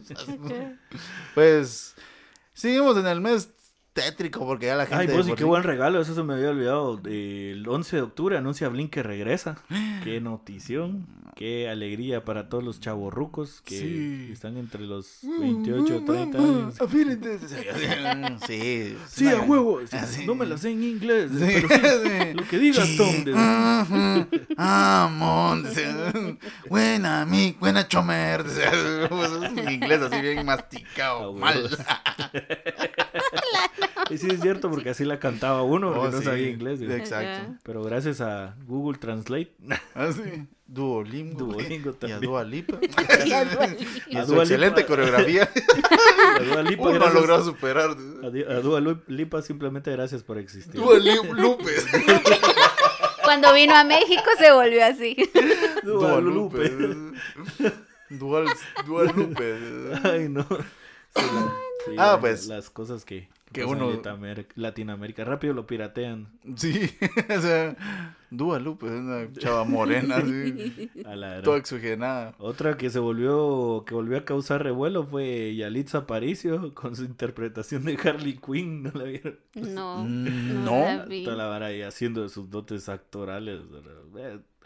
Pues 1.34 1.96
seguimos 2.54 2.96
en 2.98 3.08
el 3.08 3.22
mes 3.22 3.50
tétrico 3.98 4.46
porque 4.46 4.68
ya 4.68 4.76
la 4.76 4.86
gente... 4.86 5.02
Ay, 5.02 5.08
pues, 5.12 5.28
y 5.28 5.34
qué 5.34 5.44
buen 5.44 5.64
regalo, 5.64 6.00
eso 6.00 6.14
se 6.14 6.22
me 6.24 6.36
había 6.36 6.50
olvidado. 6.52 7.02
El 7.06 7.66
11 7.68 7.96
de 7.96 8.02
octubre 8.04 8.38
anuncia 8.38 8.70
Blink 8.70 8.92
que 8.92 9.02
regresa. 9.04 9.58
Qué 10.04 10.22
notición, 10.22 11.06
qué 11.36 11.70
alegría 11.70 12.24
para 12.26 12.50
todos 12.50 12.64
los 12.64 12.80
chavorrucos 12.80 13.62
que 13.62 13.78
Sí. 13.80 14.30
están 14.32 14.58
entre 14.58 14.82
los 14.86 15.20
Mm, 15.24 15.40
28 15.42 16.02
mm, 16.02 16.06
30 16.06 16.38
mm, 16.38 16.42
años. 16.44 16.82
afílense. 16.82 17.40
Sí. 18.48 18.98
Sí, 19.08 19.28
a 19.28 19.42
huevo. 19.42 19.80
Ah, 19.92 20.06
sí. 20.06 20.26
No 20.26 20.34
me 20.36 20.46
la 20.46 20.58
sé 20.58 20.72
en 20.72 20.84
inglés, 20.84 21.30
Sí, 21.32 21.64
pero 21.70 21.70
sí, 21.70 22.10
sí. 22.28 22.34
lo 22.34 22.44
que 22.48 22.58
digas. 22.60 22.90
Tom. 22.98 23.14
Amón. 24.58 25.68
Buena, 26.70 27.26
mi, 27.26 27.56
buena 27.60 27.88
chomer. 27.88 28.46
En 29.58 29.70
inglés 29.74 30.02
así 30.02 30.22
bien 30.22 30.46
masticado. 30.46 31.34
mal. 31.34 31.70
Y 34.10 34.18
sí 34.18 34.28
es 34.32 34.40
cierto, 34.42 34.70
porque 34.70 34.90
así 34.92 35.04
la 35.06 35.20
cantaba 35.20 35.64
uno, 35.64 35.94
porque 35.94 36.08
Oh, 36.08 36.12
no 36.12 36.18
sí. 36.20 36.24
sabía 36.26 36.50
inglés. 36.50 36.80
Exacto. 36.82 37.56
Pero 37.64 37.84
gracias 37.84 38.22
a 38.22 38.56
Google 38.68 38.98
Translate, 38.98 39.52
Así. 39.94 40.48
Duolingo. 40.66 41.46
Duolingo 41.46 41.90
Y 41.92 41.94
a 41.94 41.98
también. 42.00 42.22
Dua 42.22 42.44
Lipa. 42.44 42.78
Y 43.26 43.32
a 43.32 43.46
Dua 43.46 43.68
Lipa. 43.68 43.92
Y 44.10 44.18
A 44.18 44.22
a 44.22 44.26
su 44.26 44.34
Dua 44.34 44.44
excelente 44.44 44.82
Lipa. 44.82 44.88
coreografía. 44.88 45.44
a 46.40 46.44
Dua 46.44 46.62
Lipa, 46.64 46.82
Uno 46.84 46.92
gracias- 46.94 47.14
logró 47.14 47.44
superar. 47.44 47.90
a 47.92 48.54
Dua 48.62 48.82
Lipa 49.08 49.42
simplemente 49.42 49.92
gracias 49.92 50.24
por 50.24 50.38
existir. 50.38 50.74
Dua 50.80 50.98
Lupe. 51.00 51.72
Cuando 53.24 53.54
vino 53.54 53.76
a 53.76 53.84
México 53.84 54.24
se 54.38 54.52
volvió 54.52 54.86
así. 54.86 55.16
Dua 55.84 56.12
Dua 56.12 56.22
Lupe. 56.22 56.70
Lupe. 56.70 57.18
Dual, 58.10 58.46
Dual 58.86 59.12
Lupe. 59.16 59.56
Ay, 60.04 60.30
no. 60.30 60.44
Sí, 60.44 61.22
la- 61.22 61.54
sí, 61.86 61.92
Ah, 61.98 62.12
la- 62.14 62.20
pues, 62.22 62.48
Las 62.48 62.70
cosas 62.70 63.04
que, 63.04 63.28
que 63.52 63.62
en 63.62 63.70
uno- 63.70 63.90
Latinoamérica, 63.92 64.54
Latinoamérica. 64.56 65.24
Rápido 65.26 65.54
lo 65.54 65.66
piratean. 65.68 66.28
Sí, 66.56 66.90
o 67.38 67.42
sea, 67.42 67.76
Dua 68.30 68.60
Lupe, 68.60 68.86
una 68.88 69.32
chava 69.34 69.64
morena, 69.64 70.18
así, 70.18 70.90
A 71.06 71.16
la 71.16 71.42
toda 71.42 71.58
oxigenada. 71.58 72.36
Otra 72.40 72.76
que 72.78 72.90
se 72.90 73.00
volvió, 73.00 73.84
que 73.88 73.94
volvió 73.94 74.18
a 74.18 74.26
causar 74.26 74.64
revuelo 74.64 75.06
fue 75.06 75.56
Yalitza 75.56 76.00
Aparicio 76.00 76.74
con 76.74 76.96
su 76.96 77.04
interpretación 77.06 77.86
de 77.86 77.98
Harley 78.04 78.38
Quinn, 78.38 78.84
¿no 78.84 78.92
la 78.94 79.04
vieron? 79.06 79.40
No. 79.56 80.04
Mm, 80.04 80.64
No. 80.66 80.72
no. 80.72 80.86
la 80.98 81.06
vi. 81.06 81.24
Toda 81.24 81.38
la 81.38 81.46
vara 81.46 81.68
ahí 81.68 81.82
haciendo 81.82 82.24
de 82.24 82.30
sus 82.30 82.50
dotes 82.50 82.90
actorales. 82.90 83.62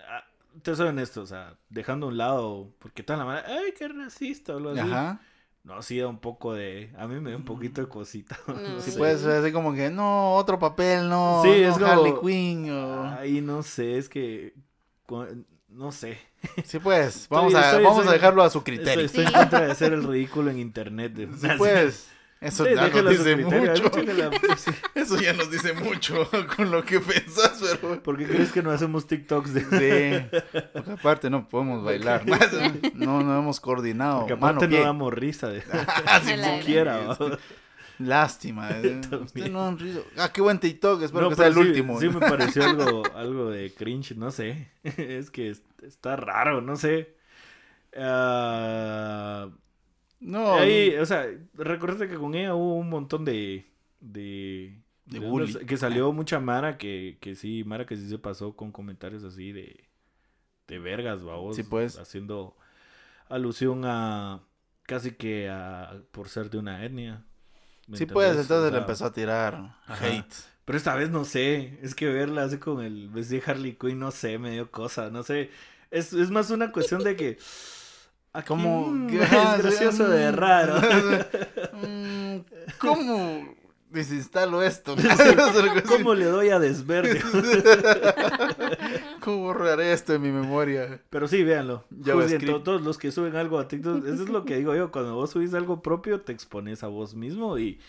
Ah, 0.10 0.24
Te 0.64 0.76
soy 0.76 0.88
honesto, 0.90 1.22
o 1.22 1.26
sea, 1.28 1.56
dejando 1.70 2.08
a 2.08 2.10
un 2.10 2.18
lado, 2.18 2.74
porque 2.80 3.04
toda 3.04 3.20
la 3.20 3.26
vara, 3.26 3.44
ay, 3.48 3.74
qué 3.78 3.88
racista, 3.88 4.54
o 4.54 4.58
algo 4.58 4.70
así. 4.72 4.80
Ajá. 4.80 5.22
No, 5.64 5.82
sí 5.84 6.00
da 6.00 6.08
un 6.08 6.18
poco 6.18 6.54
de, 6.54 6.92
a 6.98 7.06
mí 7.08 7.20
me 7.20 7.30
da 7.32 7.38
un 7.38 7.46
poquito 7.46 7.82
de 7.82 7.88
cosita. 7.88 8.38
No. 8.48 8.82
Sí, 8.82 8.92
Sí. 8.92 8.98
puede 8.98 9.18
ser 9.20 9.32
así 9.44 9.52
como 9.52 9.74
que, 9.74 9.90
no, 9.92 10.34
otro 10.36 10.58
papel, 10.58 11.08
no, 11.08 11.42
Sí, 11.44 11.50
no 11.50 11.54
es 11.70 11.74
como- 11.78 11.86
Harley 11.86 12.14
Quinn, 12.22 12.72
o... 12.72 13.04
Ay, 13.20 13.42
no 13.42 13.62
sé, 13.62 13.98
es 13.98 14.10
que, 14.10 14.54
no 15.70 15.92
sé. 15.92 16.18
Sí, 16.66 16.80
pues, 16.80 17.28
vamos, 17.30 17.54
Estoy- 17.54 17.64
a, 17.64 17.70
estoy- 17.70 17.84
vamos 17.84 18.00
estoy- 18.00 18.10
a 18.10 18.14
dejarlo 18.14 18.44
a 18.44 18.50
su 18.50 18.58
Estoy, 18.60 18.76
criterio. 18.78 19.06
estoy 19.06 19.26
en 19.26 19.32
contra 19.32 19.62
de 19.62 19.72
hacer 19.72 19.94
el 19.94 20.04
ridículo 20.04 20.50
en 20.50 20.60
internet. 20.60 21.14
de- 21.14 21.28
Sí, 21.38 21.48
pues, 21.58 22.08
Eso 22.42 22.66
Sí, 22.66 22.72
ya 22.76 22.88
nos 22.90 23.10
dice 23.10 23.36
mucho. 23.38 23.92
sí. 24.58 24.72
Eso 24.96 25.22
ya 25.22 25.34
nos 25.34 25.52
dice 25.52 25.74
mucho 25.74 26.28
con 26.58 26.72
lo 26.72 26.84
que 26.84 27.00
pensás, 27.00 27.62
pero... 27.62 28.02
¿Por 28.04 28.18
qué 28.18 28.26
crees 28.26 28.52
que 28.52 28.64
no 28.64 28.72
hacemos 28.72 29.06
TikToks 29.08 29.54
de 29.54 29.62
Sí, 30.32 30.40
porque 30.74 30.92
aparte 30.92 31.30
no 31.30 31.48
podemos 31.48 31.84
bailar. 31.84 32.24
No, 32.96 33.22
no 33.22 33.38
hemos 33.40 33.60
coordinado. 33.60 34.22
Porque 34.22 34.34
Mano, 34.36 34.46
aparte 34.58 34.66
no 34.68 34.72
pie. 34.72 34.80
damos 34.86 35.14
risa 35.14 35.50
de 35.50 35.64
Así 36.08 36.36
La- 36.36 36.58
no 36.58 36.64
quiera. 36.66 36.98
¿va? 36.98 37.38
Lástima. 38.00 38.72
eh. 38.72 39.00
Usted 39.24 39.52
no 39.52 39.68
han 39.68 39.78
rido. 39.78 40.04
Ah, 40.18 40.32
qué 40.34 40.42
buen 40.42 40.58
TikTok. 40.60 41.04
Espero 41.04 41.26
No, 41.26 41.30
que 41.30 41.36
sea 41.36 41.46
el 41.46 41.54
sí- 41.54 41.60
último. 41.60 42.00
Sí, 42.00 42.10
me 42.10 42.20
pareció 42.20 42.64
algo, 42.66 43.04
algo 43.16 43.52
de 43.52 43.72
cringe, 43.72 44.16
no 44.18 44.32
sé. 44.32 44.72
Es 44.84 45.30
que 45.30 45.52
es- 45.52 45.62
está 45.84 46.16
raro, 46.16 46.60
no 46.62 46.76
sé. 46.76 47.14
Ah, 47.96 49.48
No, 50.22 50.54
ahí, 50.56 50.96
o 50.98 51.06
sea, 51.06 51.28
recuerda 51.56 52.08
que 52.08 52.16
con 52.16 52.36
ella 52.36 52.56
hubo 52.56 52.78
un 52.78 52.90
montón 52.90 53.26
de. 53.26 53.66
de. 54.00 54.78
De 55.06 55.20
de 55.20 55.20
bully. 55.20 55.54
unos- 55.54 55.66
que 55.66 55.78
salió 55.78 56.14
mucha 56.14 56.40
Mara 56.40 56.78
que, 56.78 57.18
que 57.22 57.36
sí, 57.36 57.64
Mara 57.66 57.86
que 57.86 57.98
sí 57.98 58.08
se 58.10 58.20
pasó 58.20 58.56
con 58.56 58.72
comentarios 58.72 59.24
así 59.24 59.52
de. 59.52 59.90
de 60.68 60.80
vergas, 60.80 61.24
babos. 61.24 61.56
Sí, 61.58 61.64
pues. 61.64 61.98
Haciendo 61.98 62.56
alusión 63.30 63.84
a. 63.86 64.42
casi 64.84 65.14
que 65.14 65.50
a. 65.50 66.04
por 66.12 66.30
ser 66.30 66.50
de 66.50 66.60
una 66.60 66.86
etnia. 66.86 67.26
¿me 67.88 67.98
sí, 67.98 68.06
pues, 68.06 68.38
entendés? 68.38 68.38
O 68.38 68.42
entonces 68.42 68.72
le 68.74 68.78
sea, 68.78 68.80
empezó 68.80 69.06
a 69.06 69.14
tirar 69.14 69.76
Ajá. 69.88 70.08
hate. 70.08 70.34
Pero 70.66 70.78
esta 70.78 70.96
vez 70.96 71.10
no 71.10 71.26
sé, 71.26 71.80
es 71.82 71.96
que 71.96 72.08
verla 72.08 72.44
así 72.44 72.58
con 72.60 72.82
el 72.84 73.10
vestido 73.10 73.42
de 73.46 73.52
Harley 73.52 73.76
Quinn, 73.76 74.00
no 74.00 74.12
sé, 74.12 74.38
me 74.38 74.52
dio 74.52 74.72
cosa, 74.72 75.10
no 75.10 75.24
sé. 75.24 75.50
Es, 75.90 76.14
es 76.14 76.30
más 76.32 76.52
una 76.52 76.72
cuestión 76.72 77.04
de 77.04 77.16
que... 77.16 77.38
Como 78.48 78.88
mm, 78.88 79.08
que- 79.08 79.22
es 79.24 79.30
gracioso 79.58 80.08
de 80.08 80.32
raro. 80.32 80.76
mm, 81.74 82.38
¿Cómo 82.80 83.56
desinstalo 83.90 84.64
esto? 84.64 84.96
¿Cómo 85.88 86.14
le 86.14 86.26
doy 86.26 86.50
a 86.50 86.60
desverde? 86.60 87.22
¿Cómo 89.20 89.38
borraré 89.44 89.92
esto 89.94 90.14
de 90.14 90.20
mi 90.20 90.32
memoria? 90.32 91.02
Pero 91.10 91.28
sí, 91.28 91.44
véanlo. 91.44 91.84
To- 92.54 92.62
todos 92.64 92.82
los 92.82 92.98
que 92.98 93.12
suben 93.12 93.36
algo 93.36 93.60
a 93.60 93.68
TikTok, 93.68 94.06
eso 94.06 94.24
es 94.24 94.30
lo 94.30 94.46
que 94.46 94.58
digo 94.58 94.76
yo, 94.76 94.92
cuando 94.92 95.16
vos 95.16 95.30
subís 95.32 95.54
algo 95.54 95.82
propio, 95.82 96.22
te 96.22 96.32
expones 96.32 96.84
a 96.84 96.88
vos 96.88 97.16
mismo 97.16 97.58
y, 97.60 97.80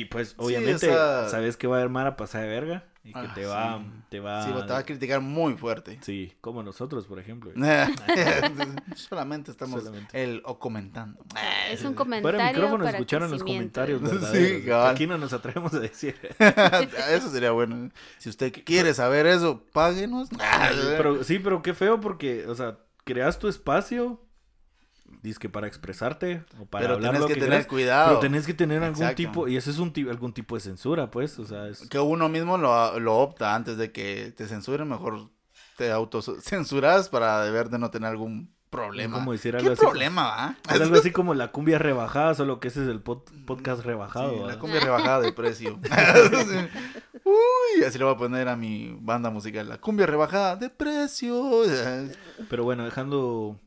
y 0.00 0.06
pues 0.06 0.34
obviamente 0.38 0.88
o 0.88 0.92
sea- 0.92 1.28
sabes 1.28 1.56
que 1.56 1.66
va 1.66 1.76
a 1.76 1.78
haber 1.80 1.90
Mara 1.90 2.16
pasada 2.16 2.44
de 2.44 2.50
verga 2.50 2.84
y 3.04 3.12
que 3.12 3.18
Ah, 3.18 3.32
te 3.34 3.44
va, 3.46 3.78
sí. 3.78 3.84
te 4.10 4.20
va... 4.20 4.44
Sí, 4.46 4.52
te 4.52 4.72
va 4.72 4.78
a 4.78 4.84
criticar 4.84 5.20
muy 5.20 5.54
fuerte. 5.54 5.98
Sí, 6.02 6.32
como 6.40 6.62
nosotros, 6.62 7.06
por 7.06 7.18
ejemplo. 7.18 7.50
Solamente 8.96 9.50
estamos 9.50 9.82
Solamente. 9.82 10.22
el 10.22 10.40
o 10.44 10.58
comentando. 10.58 11.18
Es 11.70 11.84
un 11.84 11.94
comentario 11.94 12.38
de 12.38 12.46
micrófono 12.46 12.84
para 12.84 12.98
escucharon 12.98 13.30
los 13.30 13.42
comentarios 13.42 14.00
Sí. 14.32 14.64
Aquí 14.72 15.06
no 15.06 15.18
nos 15.18 15.32
atrevemos 15.32 15.74
a 15.74 15.80
decir. 15.80 16.14
Eso 17.10 17.30
sería 17.30 17.50
bueno. 17.50 17.90
Si 18.18 18.28
usted 18.28 18.52
quiere 18.64 18.94
saber 18.94 19.26
eso, 19.26 19.64
páguenos. 19.72 20.28
Pero, 20.96 21.24
sí, 21.24 21.38
pero 21.38 21.62
qué 21.62 21.74
feo 21.74 22.00
porque, 22.00 22.46
o 22.46 22.54
sea, 22.54 22.78
creas 23.04 23.38
tu 23.38 23.48
espacio, 23.48 24.20
dices 25.22 25.38
que 25.38 25.48
para 25.48 25.66
expresarte 25.66 26.44
o 26.60 26.66
para 26.66 26.82
Pero 26.84 26.94
hablar 26.94 27.12
tenés 27.12 27.20
lo 27.20 27.26
que 27.28 27.34
que, 27.34 27.40
tener 27.40 27.52
querés, 27.58 27.66
cuidado. 27.66 28.08
Pero 28.08 28.20
tenés 28.20 28.46
que 28.46 28.54
tener 28.54 28.82
algún 28.82 29.14
tipo, 29.14 29.48
y 29.48 29.56
eso 29.56 29.70
es 29.70 29.78
un 29.78 29.92
algún 30.10 30.32
tipo 30.32 30.54
de 30.56 30.60
censura, 30.60 31.10
pues, 31.10 31.38
o 31.38 31.44
sea, 31.44 31.68
es... 31.68 31.88
Que 31.88 31.98
uno 31.98 32.28
mismo 32.28 32.58
lo, 32.58 32.98
lo 32.98 33.18
opta 33.18 33.54
antes 33.54 33.76
de 33.76 33.92
que 33.92 34.32
te 34.36 34.46
censuren, 34.48 34.88
mejor 34.88 35.30
te 35.76 35.90
autocensuras 35.90 37.08
para 37.08 37.42
deber 37.44 37.70
de 37.70 37.78
no 37.78 37.90
tener 37.90 38.10
algún 38.10 38.52
problema. 38.72 39.18
Como 39.18 39.32
decir 39.32 39.52
¿Qué 39.52 39.58
algo 39.58 39.72
así 39.72 39.80
problema, 39.80 40.22
va? 40.24 40.56
Es 40.74 40.80
algo 40.80 40.96
así 40.96 41.12
como 41.12 41.34
la 41.34 41.52
cumbia 41.52 41.78
rebajada, 41.78 42.34
solo 42.34 42.58
que 42.58 42.68
ese 42.68 42.82
es 42.82 42.88
el 42.88 43.04
pod- 43.04 43.24
podcast 43.44 43.84
rebajado. 43.84 44.46
La 44.48 44.58
cumbia 44.58 44.80
rebajada 44.84 45.20
de 45.20 45.32
precio. 45.32 45.78
Uy, 47.24 47.84
así 47.84 47.98
le 47.98 48.04
voy 48.04 48.14
a 48.14 48.16
poner 48.16 48.48
a 48.48 48.56
mi 48.56 48.96
banda 49.00 49.30
musical. 49.30 49.68
La 49.68 49.78
cumbia 49.78 50.06
rebajada 50.06 50.56
de 50.56 50.70
precio. 50.70 51.62
Pero 52.48 52.64
bueno, 52.64 52.84
dejando 52.84 53.60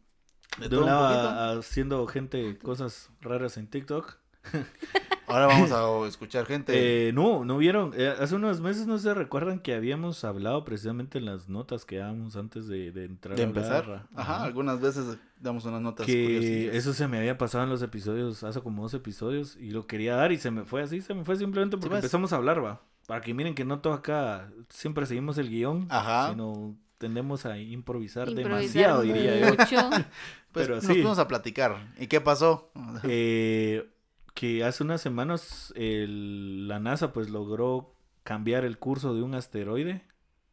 de 0.60 0.70
todo 0.70 0.82
un 0.82 0.86
lado 0.88 1.60
haciendo 1.60 2.06
gente 2.08 2.58
cosas 2.58 3.10
raras 3.22 3.58
en 3.58 3.68
TikTok. 3.68 4.16
Ahora 5.28 5.48
vamos 5.48 5.72
a 5.72 6.08
escuchar 6.08 6.46
gente. 6.46 7.08
Eh, 7.08 7.12
no, 7.12 7.44
no 7.46 7.58
vieron. 7.58 7.94
eh, 7.98 8.14
hace 8.20 8.36
unos 8.36 8.62
meses 8.62 8.86
no 8.86 9.00
se 9.00 9.12
recuerdan 9.16 9.58
que 9.60 9.74
habíamos 9.74 10.24
hablado 10.24 10.64
precisamente 10.64 11.18
en 11.18 11.26
las 11.26 11.50
notas 11.50 11.84
que 11.84 11.98
dábamos 11.98 12.36
antes 12.36 12.68
de, 12.68 12.92
de 12.92 13.06
entrar 13.06 13.36
de 13.36 13.42
a 13.42 13.46
empezar. 13.46 13.84
hablar. 13.86 14.08
Ajá, 14.16 14.44
algunas 14.44 14.80
veces 14.80 15.18
damos 15.40 15.66
unas 15.66 15.82
notas 15.82 16.06
Que 16.06 16.78
eso 16.78 16.94
se 16.94 17.08
me 17.08 17.18
había 17.18 17.40
pasado 17.40 17.64
en 17.64 17.72
los 17.72 17.82
episodios, 17.82 18.44
hace 18.44 18.62
como 18.62 18.84
dos 18.84 18.94
episodios, 18.94 19.58
y 19.58 19.72
lo 19.72 19.88
quería 19.88 20.16
dar 20.16 20.32
y 20.32 20.38
se 20.38 20.52
me 20.52 20.64
fue 20.64 20.84
así, 20.84 21.02
se 21.02 21.16
me 21.16 21.24
fue 21.26 21.36
simplemente 21.38 21.78
porque 21.78 21.96
empezamos 21.96 22.32
a 22.32 22.36
hablar, 22.36 22.64
va. 22.64 22.82
Para 23.08 23.22
que 23.22 23.34
miren 23.34 23.56
que 23.56 23.66
no 23.66 23.80
todo 23.80 23.94
acá 23.94 24.52
siempre 24.70 25.08
seguimos 25.08 25.40
el 25.40 25.50
guion, 25.50 25.88
Ajá. 25.90 26.30
sino 26.30 26.76
tendemos 27.00 27.46
a 27.48 27.58
improvisar, 27.58 28.30
Improvisar 28.30 28.60
demasiado, 28.62 29.02
diría 29.02 29.40
yo. 29.40 29.48
mucho. 29.50 29.90
Pues 30.56 30.66
pero 30.66 30.76
nos 30.78 30.86
sí. 30.86 30.94
fuimos 30.94 31.20
a 31.20 31.28
platicar. 31.28 31.94
¿Y 32.00 32.08
qué 32.08 32.20
pasó? 32.22 32.72
Eh, 33.04 33.88
que 34.34 34.64
hace 34.64 34.84
unas 34.84 35.02
semanas 35.02 35.72
el- 35.76 36.68
la 36.68 36.80
NASA 36.80 37.14
pues 37.14 37.30
logró 37.30 37.94
cambiar 38.24 38.66
el 38.66 38.78
curso 38.80 39.14
de 39.14 39.22
un 39.22 39.36
asteroide. 39.36 40.02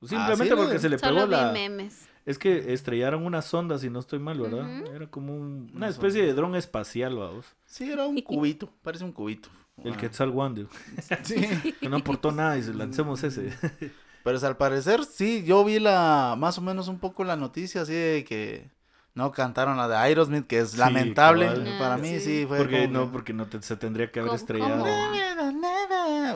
Simplemente 0.00 0.52
Ah, 0.52 0.56
sí, 0.56 0.62
porque 0.62 0.78
se 0.78 0.88
le 0.88 0.98
pegó 0.98 1.14
Solo 1.14 1.26
vi 1.26 1.32
la... 1.32 1.52
memes. 1.52 2.06
Es 2.26 2.38
que 2.38 2.72
estrellaron 2.72 3.24
una 3.24 3.42
sonda, 3.42 3.78
si 3.78 3.90
no 3.90 3.98
estoy 3.98 4.18
mal, 4.20 4.38
¿verdad? 4.40 4.68
Era 4.94 5.06
como 5.08 5.34
un- 5.34 5.72
Una 5.74 5.88
especie 5.88 6.22
de 6.24 6.34
dron 6.34 6.54
espacial, 6.54 7.16
vamos. 7.16 7.46
Sí, 7.66 7.90
era 7.90 8.06
un 8.06 8.20
cubito. 8.20 8.70
Parece 8.82 9.04
un 9.04 9.12
cubito. 9.12 9.48
El 9.82 9.94
Ah. 9.94 9.96
Quetzalcoatl, 9.96 10.64
Sí. 11.24 11.74
que 11.80 11.88
no 11.88 11.96
aportó 11.96 12.30
nada 12.30 12.58
y 12.58 12.62
se 12.62 12.74
lancemos 12.74 13.24
ese. 13.24 13.52
Pero 13.70 13.90
pues, 14.22 14.44
al 14.44 14.56
parecer, 14.56 15.04
sí, 15.04 15.42
yo 15.44 15.64
vi 15.64 15.80
la 15.80 16.36
más 16.38 16.58
o 16.58 16.60
menos 16.60 16.86
un 16.88 16.98
poco 17.00 17.24
la 17.24 17.34
noticia 17.36 17.80
así 17.82 17.92
de 17.94 18.24
que 18.24 18.70
no 19.14 19.30
cantaron 19.32 19.76
la 19.76 19.88
de 19.88 19.96
Aerosmith, 19.96 20.46
que 20.46 20.60
es 20.60 20.70
Sí, 20.72 20.78
lamentable. 20.78 21.46
cabal. 21.46 21.76
Para 21.78 21.96
mí 21.98 22.08
sí. 22.14 22.20
sí 22.20 22.44
fue 22.48 22.58
Porque 22.58 22.82
como 22.86 22.92
no, 22.98 23.04
que- 23.06 23.12
porque 23.12 23.32
no 23.32 23.46
te- 23.46 23.62
se 23.62 23.76
tendría 23.76 24.10
que 24.10 24.20
haber 24.20 24.28
¿Cómo- 24.30 24.36
estrellado. 24.36 24.84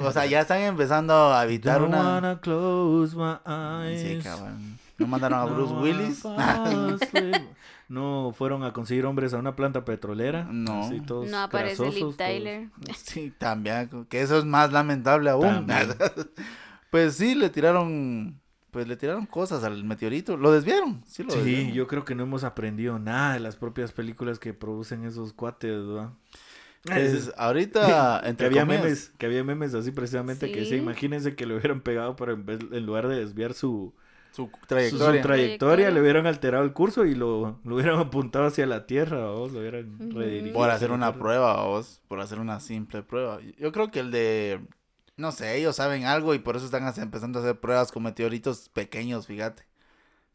O 0.02 0.12
sea, 0.12 0.26
ya 0.26 0.40
están 0.40 0.60
empezando 0.60 1.32
a 1.34 1.44
evitar 1.44 1.80
Don't 1.80 1.94
una... 1.94 2.02
wanna 2.02 2.40
close 2.40 3.16
my 3.16 3.36
eyes. 3.46 4.02
Sí, 4.02 4.18
cabrón. 4.22 4.78
No 4.98 5.06
mandaron 5.06 5.38
a 5.40 5.44
Bruce 5.44 5.72
No 5.74 5.80
Willis. 5.80 6.22
No 7.88 8.34
fueron 8.36 8.64
a 8.64 8.72
conseguir 8.72 9.06
hombres 9.06 9.32
a 9.32 9.38
una 9.38 9.54
planta 9.54 9.84
petrolera. 9.84 10.46
No. 10.50 10.82
Así, 10.84 11.00
todos 11.00 11.28
No 11.28 11.38
aparece 11.38 11.84
Liv 11.90 12.00
todos- 12.00 12.16
Tyler. 12.16 12.68
Sí, 12.96 13.32
también, 13.38 14.06
que 14.08 14.22
eso 14.22 14.38
es 14.38 14.44
más 14.44 14.72
lamentable 14.72 15.30
aún. 15.30 15.66
Pues 16.90 17.16
sí, 17.16 17.34
le 17.34 17.50
tiraron, 17.50 18.40
pues 18.76 18.88
le 18.88 18.96
tiraron 18.96 19.24
cosas 19.24 19.64
al 19.64 19.84
meteorito, 19.84 20.36
lo 20.36 20.52
desviaron, 20.52 21.02
sí 21.06 21.22
lo 21.22 21.32
Sí, 21.32 21.38
desviaron. 21.38 21.72
yo 21.72 21.86
creo 21.86 22.04
que 22.04 22.14
no 22.14 22.24
hemos 22.24 22.44
aprendido 22.44 22.98
nada 22.98 23.32
de 23.32 23.40
las 23.40 23.56
propias 23.56 23.92
películas 23.92 24.38
que 24.38 24.52
producen 24.52 25.04
esos 25.04 25.32
cuates, 25.32 25.72
¿verdad? 25.86 26.10
Pues, 26.82 27.32
ahorita, 27.38 28.20
que 28.22 28.28
entre 28.28 28.46
había 28.48 28.62
comillas, 28.62 28.82
memes, 28.82 29.12
que 29.18 29.26
había 29.26 29.44
memes 29.44 29.74
así 29.74 29.92
precisamente 29.92 30.50
que 30.50 30.54
Sí. 30.54 30.60
decía, 30.60 30.76
imagínense 30.76 31.34
que 31.34 31.46
le 31.46 31.56
hubieran 31.56 31.80
pegado, 31.80 32.16
pero 32.16 32.32
en, 32.34 32.44
vez, 32.44 32.60
en 32.70 32.84
lugar 32.86 33.08
de 33.08 33.16
desviar 33.16 33.54
su, 33.54 33.94
su 34.30 34.42
su, 34.44 34.50
su 34.50 34.66
trayectoria. 34.66 35.22
trayectoria, 35.22 35.22
Trayectoria. 35.22 35.90
le 35.90 36.00
hubieran 36.02 36.26
alterado 36.26 36.62
el 36.64 36.72
curso 36.74 37.06
y 37.06 37.14
lo, 37.14 37.58
lo 37.64 37.74
hubieran 37.76 37.98
apuntado 37.98 38.46
hacia 38.46 38.66
la 38.66 38.86
Tierra, 38.86 39.30
o 39.32 39.48
lo 39.48 39.60
hubieran 39.60 40.10
redirigido. 40.10 40.52
por 40.52 40.70
hacer 40.70 40.90
una 40.92 41.18
prueba, 41.18 41.64
vos, 41.64 42.00
por 42.08 42.20
hacer 42.20 42.40
una 42.40 42.60
simple 42.60 43.02
prueba. 43.02 43.40
Yo 43.58 43.72
creo 43.72 43.90
que 43.90 44.00
el 44.00 44.10
de, 44.10 44.60
no 45.16 45.32
sé, 45.32 45.56
ellos 45.56 45.76
saben 45.76 46.04
algo 46.04 46.34
y 46.34 46.38
por 46.38 46.56
eso 46.56 46.66
están 46.66 46.86
empezando 46.98 47.38
a 47.38 47.42
hacer 47.42 47.60
pruebas 47.60 47.92
con 47.92 48.02
meteoritos 48.02 48.68
pequeños, 48.68 49.26
fíjate. 49.26 49.64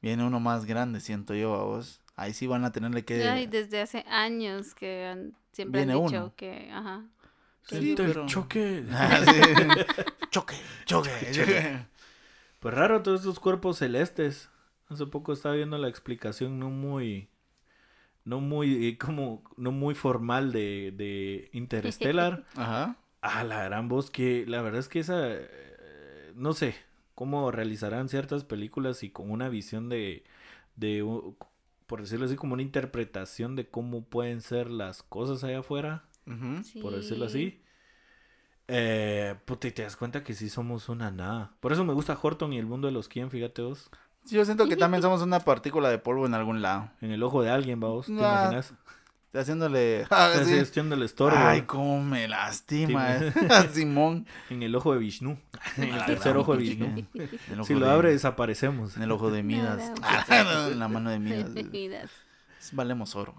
Viene 0.01 0.25
uno 0.25 0.39
más 0.39 0.65
grande, 0.65 1.00
siento 1.00 1.35
yo, 1.35 1.55
a 1.55 1.63
vos. 1.63 2.01
Ahí 2.15 2.33
sí 2.33 2.47
van 2.47 2.65
a 2.65 2.71
tenerle 2.71 3.05
que... 3.05 3.23
Ay, 3.27 3.47
desde 3.47 3.81
hace 3.81 4.03
años 4.09 4.73
que 4.75 5.05
han- 5.07 5.35
siempre 5.51 5.81
Viene 5.81 5.93
han 5.93 6.05
dicho 6.05 6.17
uno. 6.17 6.33
que, 6.35 6.71
ajá. 6.71 7.05
Sí, 7.63 7.95
el 7.97 8.25
choque. 8.25 8.83
Ah, 8.91 9.21
sí. 9.23 9.39
choque, 10.31 10.55
choque, 10.85 11.09
choque. 11.31 11.85
Pues 12.59 12.73
raro 12.75 13.01
todos 13.03 13.21
estos 13.21 13.39
cuerpos 13.39 13.77
celestes. 13.77 14.50
Hace 14.89 15.05
poco 15.05 15.31
estaba 15.33 15.55
viendo 15.55 15.77
la 15.77 15.88
explicación 15.88 16.59
no 16.59 16.69
muy 16.69 17.29
no 18.23 18.39
muy 18.39 18.88
eh, 18.88 18.97
como 18.97 19.43
no 19.57 19.71
muy 19.71 19.95
formal 19.95 20.51
de, 20.51 20.93
de 20.95 21.50
Interstellar. 21.53 22.43
Ajá. 22.55 22.97
Ah, 23.21 23.43
la 23.43 23.63
gran 23.63 23.87
voz 23.87 24.09
que 24.11 24.45
la 24.47 24.61
verdad 24.61 24.79
es 24.79 24.87
que 24.89 24.99
esa 24.99 25.19
eh, 25.29 26.31
no 26.35 26.53
sé 26.53 26.75
cómo 27.15 27.51
realizarán 27.51 28.09
ciertas 28.09 28.43
películas 28.43 29.03
y 29.03 29.09
con 29.09 29.29
una 29.31 29.49
visión 29.49 29.89
de 29.89 30.23
de 30.75 31.03
por 31.87 32.01
decirlo 32.01 32.25
así 32.25 32.35
como 32.37 32.53
una 32.53 32.61
interpretación 32.63 33.55
de 33.55 33.67
cómo 33.67 34.03
pueden 34.03 34.41
ser 34.41 34.69
las 34.69 35.03
cosas 35.03 35.43
allá 35.43 35.59
afuera, 35.59 36.03
por 36.81 36.95
decirlo 36.95 37.27
Sí. 37.29 37.37
así. 37.47 37.61
Eh, 38.67 39.35
puta, 39.45 39.67
y 39.67 39.71
te 39.71 39.83
das 39.83 39.97
cuenta 39.97 40.23
que 40.23 40.33
sí 40.33 40.47
somos 40.49 40.87
una 40.87 41.11
nada. 41.11 41.51
Por 41.59 41.73
eso 41.73 41.83
me 41.83 41.93
gusta 41.93 42.17
Horton 42.19 42.53
y 42.53 42.57
el 42.57 42.65
mundo 42.65 42.87
de 42.87 42.93
los 42.93 43.09
quién, 43.09 43.29
fíjate 43.29 43.61
vos. 43.61 43.89
Sí, 44.23 44.35
yo 44.35 44.45
siento 44.45 44.67
que 44.69 44.75
también 44.77 45.01
somos 45.01 45.21
una 45.21 45.41
partícula 45.41 45.89
de 45.89 45.97
polvo 45.97 46.25
en 46.25 46.33
algún 46.33 46.61
lado. 46.61 46.89
En 47.01 47.11
el 47.11 47.21
ojo 47.23 47.41
de 47.43 47.49
alguien, 47.49 47.79
vamos, 47.81 48.05
¿te 48.05 48.13
Ah. 48.13 48.17
imaginas? 48.43 48.73
Haciéndole... 49.33 50.05
ah, 50.09 50.33
Así 50.35 50.53
sí. 50.53 50.59
haciendo 50.59 50.95
el 50.95 51.03
estorbo. 51.03 51.38
Ay, 51.38 51.61
cómo 51.63 52.01
me 52.01 52.27
lastima, 52.27 53.19
Sí, 53.19 53.25
eh. 53.25 53.69
Simón. 53.73 54.27
En 54.50 54.63
el 54.63 54.75
ojo 54.75 54.93
de 54.93 55.00
Vishnu. 55.00 55.38
En 55.77 55.93
el 55.93 56.05
tercer 56.05 56.35
ojo 56.38 56.55
de. 56.55 56.63
Vishnu. 56.63 57.05
Si 57.65 57.73
lo 57.73 57.89
abre, 57.89 58.11
desaparecemos. 58.11 58.97
En 58.97 59.03
el 59.03 59.11
ojo 59.11 59.31
de 59.31 59.43
Midas. 59.43 59.91
En 60.29 60.79
la 60.79 60.88
mano 60.88 61.09
de 61.09 61.19
Midas. 61.19 61.50
Midas. 61.71 62.11
Valemos 62.73 63.15
oro. 63.15 63.33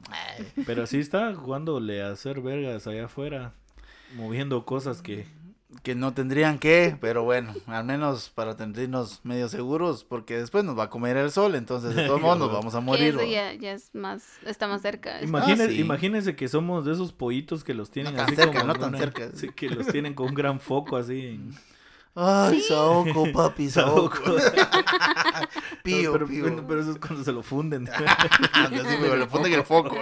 Pero 0.66 0.86
sí 0.86 0.98
está 0.98 1.34
jugándole 1.34 2.02
a 2.02 2.10
hacer 2.10 2.40
vergas 2.40 2.86
allá 2.86 3.06
afuera. 3.06 3.52
Moviendo 4.16 4.64
cosas 4.64 5.02
que. 5.02 5.26
Que 5.82 5.94
no 5.94 6.12
tendrían 6.14 6.58
que, 6.58 6.96
pero 7.00 7.24
bueno, 7.24 7.54
al 7.66 7.84
menos 7.84 8.28
para 8.30 8.56
tenernos 8.56 9.20
medio 9.24 9.48
seguros, 9.48 10.04
porque 10.04 10.36
después 10.36 10.64
nos 10.64 10.78
va 10.78 10.84
a 10.84 10.90
comer 10.90 11.16
el 11.16 11.30
sol, 11.32 11.54
entonces 11.56 11.94
de 11.96 12.06
todos 12.06 12.20
modos 12.20 12.38
nos 12.38 12.52
vamos 12.52 12.74
a 12.74 12.80
morir. 12.80 13.14
eso 13.16 13.24
ya, 13.24 13.52
ya 13.54 13.72
es 13.72 13.92
más, 13.94 14.22
está 14.46 14.68
más 14.68 14.82
cerca. 14.82 15.20
Imagine- 15.22 15.64
Ah, 15.64 15.68
sí. 15.68 15.80
Imagínense 15.80 16.36
que 16.36 16.46
somos 16.48 16.84
de 16.84 16.92
esos 16.92 17.12
pollitos 17.12 17.64
que 17.64 17.74
los 17.74 17.90
tienen 17.90 18.12
No 18.12 18.18
tan 18.18 18.26
así 18.26 18.36
cerca, 18.36 18.60
como 18.60 18.72
no 18.72 18.78
tan 18.78 18.90
una- 18.90 18.98
cerca. 18.98 19.30
sí, 19.34 19.48
que 19.48 19.70
los 19.70 19.86
tienen 19.88 20.14
con 20.14 20.28
un 20.28 20.34
gran 20.34 20.60
foco 20.60 20.96
así. 20.96 21.20
en- 21.26 21.54
Ay, 22.14 22.60
Saoko, 22.60 23.32
papi, 23.32 23.70
Saoko. 23.70 24.20
Pío, 25.82 26.12
pero, 26.12 26.26
pío. 26.28 26.64
pero 26.68 26.80
eso 26.82 26.90
es 26.92 26.98
cuando 26.98 27.24
se 27.24 27.32
lo 27.32 27.42
funden. 27.42 27.88
Así 27.88 28.74
me 29.00 29.16
lo 29.16 29.26
pone 29.28 29.48
en 29.48 29.54
el 29.54 29.64
foco. 29.64 29.96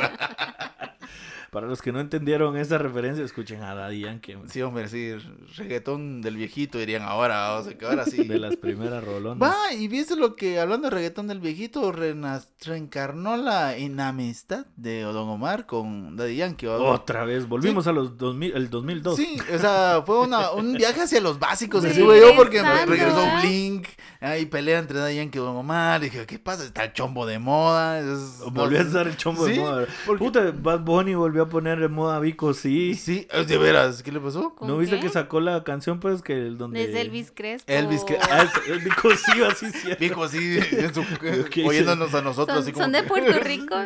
Para 1.51 1.67
los 1.67 1.83
que 1.83 1.91
no 1.93 1.99
entendieron 2.01 2.57
esa 2.57 2.79
referencia, 2.79 3.25
escuchen 3.25 3.63
a 3.63 3.75
Daddy 3.75 4.01
Yankee. 4.03 4.35
hombre, 4.35 4.51
Sí, 4.53 4.63
hombre, 4.63 4.89
sí, 4.89 5.13
reggaetón 5.57 6.23
del 6.23 6.37
viejito 6.37 6.79
dirían 6.79 7.03
ahora, 7.03 7.57
o 7.57 7.65
sea 7.65 7.77
que 7.77 7.85
ahora 7.85 8.05
sí. 8.05 8.25
De 8.29 8.39
las 8.39 8.57
primeras 8.57 9.03
rolonas. 9.03 9.43
Va, 9.51 9.73
y 9.73 9.89
viste 9.89 10.15
lo 10.17 10.37
que, 10.37 10.61
hablando 10.61 10.89
de 10.89 10.95
reggaetón 10.95 11.27
del 11.27 11.41
viejito, 11.41 11.93
renas- 11.93 12.49
reencarnó 12.65 13.37
la 13.37 13.77
inamistad 13.79 14.67
de 14.77 15.03
Don 15.03 15.29
Omar 15.29 15.67
con 15.67 16.17
Daddy 16.17 16.37
Yankee. 16.37 16.67
Otra 16.67 17.25
vez, 17.25 17.49
volvimos 17.49 17.87
a 17.87 17.93
los 17.93 18.17
2000, 18.17 18.53
el 18.57 18.71
2002. 18.71 19.17
Sí, 19.17 19.37
o 19.55 19.59
sea, 19.59 20.03
fue 20.07 20.21
una, 20.21 20.53
un 20.53 20.75
viaje 20.75 21.03
hacia 21.03 21.21
los 21.21 21.39
básicos, 21.39 21.85
así 21.85 21.95
Sí, 21.97 22.03
güey, 22.03 22.21
yo, 22.21 22.37
porque 22.37 22.63
regresó. 22.63 23.27
Blink, 23.43 23.87
ahí 24.21 24.47
pelea 24.47 24.79
entre 24.79 24.99
Daddy 24.99 25.17
Yankee 25.17 25.39
y 25.39 25.41
Don 25.41 25.57
Omar, 25.57 26.01
dije, 26.01 26.27
¿qué 26.27 26.39
pasa? 26.39 26.65
Está 26.65 26.85
el 26.85 26.93
chombo 26.93 27.27
de 27.27 27.39
moda. 27.39 27.99
es- 28.01 28.41
Volvió 28.53 28.79
a 28.79 28.83
estar 28.83 29.07
el 29.09 29.17
chombo 29.17 29.47
Sí, 29.47 29.53
de 29.53 29.61
moda. 29.61 29.87
porque- 30.07 30.25
Puta, 30.25 30.53
Bad 30.55 30.81
Bunny 30.81 31.15
volvió 31.15 31.40
a 31.45 31.49
poner 31.49 31.81
de 31.81 31.89
moda 31.89 32.19
Vico, 32.21 32.55
sí. 32.55 32.95
Sí, 32.95 33.27
es 33.33 33.47
de 33.49 33.59
veras, 33.59 34.03
¿qué 34.03 34.13
le 34.13 34.21
pasó? 34.21 34.55
¿Con 34.55 34.69
¿No 34.69 34.79
viste 34.79 34.97
qué? 34.97 35.03
que 35.03 35.09
sacó 35.09 35.41
la 35.41 35.63
canción, 35.65 36.01
pues, 36.01 36.23
que 36.23 36.33
el 36.35 36.59
donde... 36.59 36.87
Desde 36.87 37.01
Elvis 37.03 37.33
Crespo. 37.35 37.71
Elvis 37.73 38.05
Crespo. 38.05 38.27
Ah, 38.31 38.43
es- 38.69 38.85
Vico 38.85 39.11
sí, 39.11 39.43
así 39.43 39.67
sí. 39.71 39.89
Viejo, 39.99 40.29
sí, 40.29 40.59
en 40.73 40.95
su- 40.95 41.05
oyéndonos 41.67 42.15
a 42.15 42.23
nosotros, 42.23 42.55
Son, 42.57 42.63
así 42.63 42.73
como. 42.73 42.85
son 42.85 42.93
de 42.93 43.03
Puerto 43.03 43.39
Rico. 43.45 43.77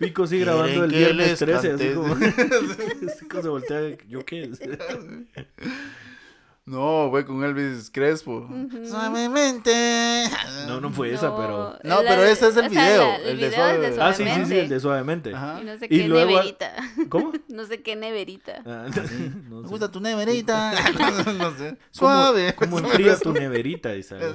Vico 0.00 0.26
sí 0.26 0.38
grabando 0.40 0.84
el 0.84 0.90
¿Quieren 0.90 1.16
que 1.18 1.24
viernes 1.24 1.28
les 1.28 1.38
13, 1.38 1.56
así 1.56 1.68
cante? 1.68 1.94
como... 1.94 2.14
así 3.12 3.28
como 3.28 3.42
se 3.42 3.48
voltea, 3.48 3.80
¿yo 4.08 4.24
qué? 4.24 4.50
No, 6.66 7.08
güey, 7.10 7.24
con 7.24 7.44
Elvis 7.44 7.90
Crespo. 7.92 8.48
Suavemente. 8.84 10.24
No, 10.66 10.80
no 10.80 10.90
fue 10.90 11.12
esa, 11.12 11.36
pero... 11.36 11.78
No, 11.84 11.98
pero 12.00 12.24
ese 12.24 12.48
es 12.48 12.56
el 12.56 12.66
o 12.66 12.70
sea, 12.70 12.88
video, 12.88 13.02
la- 13.04 13.16
el 13.18 13.22
el 13.28 13.38
de 13.40 13.48
video 13.48 13.66
es 13.68 13.80
de 13.80 13.94
Suave. 13.94 14.02
Ah, 14.10 14.12
sí, 14.12 14.24
sí, 14.24 14.28
sí, 14.28 14.34
Suavemente. 14.34 14.60
el 14.62 14.68
de 14.68 14.80
Suavemente. 14.80 15.34
Ajá. 15.34 15.58
Y 15.60 15.64
no 15.64 15.78
sé 15.78 15.84
Y 15.86 15.88
qué 16.00 16.08
luego- 16.08 16.30
neverita. 16.30 16.72
¿Cómo? 17.08 17.32
No 17.48 17.64
sé 17.64 17.82
qué 17.82 17.94
neverita. 17.96 18.62
Ah, 18.66 18.86
no 18.94 19.02
Me 19.62 19.62
sé. 19.62 19.68
gusta 19.68 19.90
tu 19.90 20.00
neverita. 20.00 20.72
no 21.38 21.50
sé. 21.56 21.68
¿Cómo- 21.68 21.78
Suave. 21.92 22.54
¿Cómo 22.56 22.78
enfría 22.80 23.16
tu 23.16 23.32
neverita, 23.32 23.94
Isabel? 23.94 24.32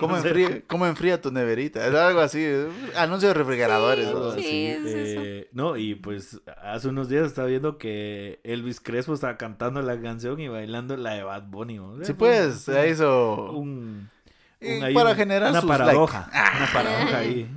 ¿Cómo 0.00 0.16
No 0.16 0.22
sé. 0.22 0.28
enfría, 0.28 0.62
¿Cómo 0.66 0.86
enfría 0.86 1.20
tu 1.20 1.30
neverita? 1.30 1.86
Es 1.86 1.94
algo 1.94 2.20
así. 2.20 2.44
Anuncio 2.96 3.28
de 3.28 3.34
refrigeradores. 3.34 4.06
Sí, 4.08 4.10
así, 4.34 4.66
es 4.66 4.86
eso. 4.86 5.20
eh, 5.22 5.48
no, 5.52 5.76
y 5.76 5.94
pues 5.96 6.40
hace 6.62 6.88
unos 6.88 7.08
días 7.10 7.26
estaba 7.26 7.46
viendo 7.46 7.76
que 7.78 8.40
Elvis 8.42 8.80
Crespo 8.80 9.12
estaba 9.14 9.36
cantando 9.36 9.82
la 9.82 10.00
canción 10.00 10.40
y 10.40 10.48
bailando 10.48 10.96
la 10.96 11.12
de 11.14 11.22
Bad 11.22 11.44
Bunny. 11.58 11.76
¿no? 11.76 12.04
Sí, 12.04 12.12
pues, 12.14 12.60
se 12.60 12.88
hizo. 12.90 13.52
Un, 13.52 14.08
un- 14.60 14.82
ahí 14.82 14.94
para 14.94 15.10
un- 15.10 15.16
generar 15.16 15.50
una 15.50 15.60
sus 15.60 15.68
paradoja. 15.68 16.30
Una 16.32 16.72
paradoja 16.72 17.18
ahí. 17.18 17.48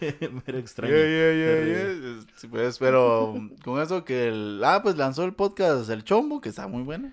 Pero 0.46 0.58
extraño. 0.58 0.92
yeah, 0.94 1.32
yeah, 1.34 1.64
yeah. 1.64 2.20
Sí, 2.36 2.46
pues, 2.48 2.78
pero 2.78 3.34
con 3.64 3.80
eso 3.80 4.04
que 4.04 4.28
el. 4.28 4.60
Ah, 4.64 4.80
pues 4.82 4.96
lanzó 4.96 5.24
el 5.24 5.34
podcast 5.34 5.88
El 5.90 6.04
Chombo, 6.04 6.40
que 6.40 6.48
está 6.48 6.66
muy 6.66 6.82
bueno. 6.82 7.10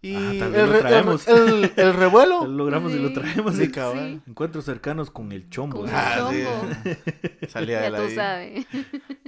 Y 0.00 0.14
Ah, 0.14 0.30
el, 0.30 0.38
lo 0.38 0.66
re- 0.66 0.76
el, 0.76 0.78
traemos. 0.80 1.26
el- 1.26 1.72
el 1.76 1.94
revuelo. 1.94 2.42
Lo 2.46 2.52
logramos 2.52 2.92
y 2.92 2.98
lo 3.00 3.08
Sí. 3.08 3.14
traemos. 3.14 3.54
Sí, 3.56 3.66
sí. 3.66 4.20
Encuentros 4.28 4.64
cercanos 4.64 5.10
con 5.10 5.32
el 5.32 5.50
chombo. 5.50 5.78
Con 5.80 5.88
¿sí? 5.88 5.92
el 5.94 6.00
Ah, 6.00 6.28
sí. 6.30 6.44
chombo. 6.44 7.48
Salía 7.48 7.90
Ya 7.90 7.96
tú 7.96 8.10
sabes. 8.14 8.66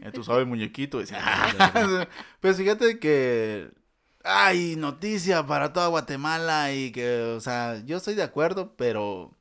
Ya 0.00 0.12
tú 0.12 0.22
sabes, 0.22 0.46
muñequito. 0.46 1.00
Decía, 1.00 2.08
pues 2.40 2.56
fíjate 2.56 2.98
que 3.00 3.68
hay 4.24 4.76
noticia 4.76 5.46
para 5.46 5.72
toda 5.72 5.88
Guatemala 5.88 6.72
y 6.72 6.92
que, 6.92 7.34
o 7.36 7.40
sea, 7.40 7.82
yo 7.84 7.96
estoy 7.96 8.14
de 8.14 8.22
acuerdo, 8.22 8.74
pero 8.76 9.32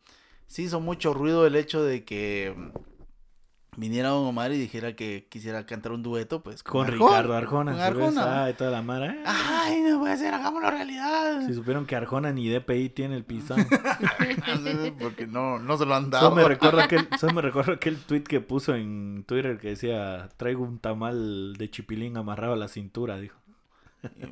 sí 0.48 0.63
hizo 0.63 0.80
mucho 0.80 1.13
ruido 1.13 1.46
el 1.46 1.56
hecho 1.56 1.84
de 1.84 2.04
que 2.06 2.56
viniera 3.78 4.10
Don 4.10 4.26
Omar 4.28 4.52
y 4.52 4.58
dijera 4.58 4.94
que 4.96 5.28
quisiera 5.30 5.65
cantar 5.65 5.94
un 5.94 6.04
dueto, 6.04 6.42
pues 6.44 6.63
Con 6.63 6.86
Arjona, 6.88 7.10
Ricardo 7.12 7.36
Arjona. 7.36 7.72
Con. 7.72 7.82
Arjona. 7.82 8.44
Ah, 8.44 8.50
y 8.50 8.54
toda 8.54 8.72
la 8.72 8.82
mara. 8.82 9.13
eh. 9.13 9.24
Ay, 9.26 9.82
no 9.82 10.00
puede 10.00 10.18
ser, 10.18 10.34
hagámoslo 10.34 10.70
realidad. 10.70 11.46
Si 11.48 11.54
supieron 11.54 11.86
que 11.86 11.96
Arjona 11.96 12.32
ni 12.34 12.50
DPI 12.50 12.89
tiene 12.89 13.15
el 13.15 13.24
pisón. 13.24 13.65
Porque 15.00 15.28
no, 15.28 15.60
no 15.60 15.78
se 15.78 15.86
lo 15.86 15.96
han 15.96 16.06
Solo 16.06 16.18
dado. 16.18 16.36
me 16.36 16.44
recuerdo 16.46 16.82
aquel, 16.82 17.08
solo 17.20 17.34
me 17.34 17.42
recuerdo 17.42 17.74
aquel 17.74 17.98
tweet 17.98 18.24
que 18.24 18.42
puso 18.42 18.76
en 18.76 19.24
Twitter 19.26 19.58
que 19.60 19.70
decía 19.70 20.30
traigo 20.38 20.63
un 20.63 20.80
tamal 20.80 21.54
de 21.58 21.70
chipilín 21.70 22.18
amarrado 22.18 22.54
a 22.54 22.58
la 22.58 22.68
cintura, 22.68 23.18
dijo. 23.18 23.38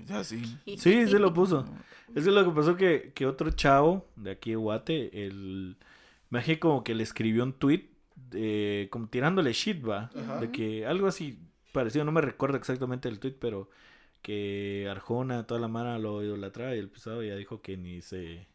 Ya, 0.07 0.23
sí. 0.23 0.41
Sí, 0.65 1.07
sí 1.07 1.17
lo 1.19 1.33
puso. 1.33 1.65
Es 2.15 2.23
que 2.25 2.31
lo 2.31 2.43
que 2.45 2.51
pasó 2.51 2.75
que, 2.77 3.11
que 3.13 3.25
otro 3.25 3.49
chavo 3.51 4.07
de 4.15 4.31
aquí 4.31 4.51
de 4.51 4.55
Guate, 4.55 5.25
el 5.25 5.77
me 6.29 6.39
imagino 6.39 6.59
como 6.59 6.83
que 6.83 6.93
le 6.95 7.03
escribió 7.03 7.43
un 7.43 7.53
tweet 7.53 7.89
eh, 8.33 8.87
como 8.91 9.07
tirándole 9.07 9.53
shit, 9.53 9.85
va, 9.87 10.09
Ajá. 10.15 10.39
de 10.41 10.51
que 10.51 10.85
algo 10.85 11.07
así 11.07 11.39
parecido, 11.71 12.03
no 12.05 12.11
me 12.11 12.21
recuerdo 12.21 12.57
exactamente 12.57 13.07
el 13.07 13.19
tweet, 13.19 13.35
pero 13.39 13.69
que 14.21 14.87
Arjona, 14.89 15.45
toda 15.45 15.59
la 15.61 15.67
mara 15.67 15.99
lo 15.99 16.23
idolatraba 16.23 16.75
y 16.75 16.79
el 16.79 16.89
pisado 16.89 17.23
ya 17.23 17.35
dijo 17.35 17.61
que 17.61 17.77
ni 17.77 18.01
se 18.01 18.47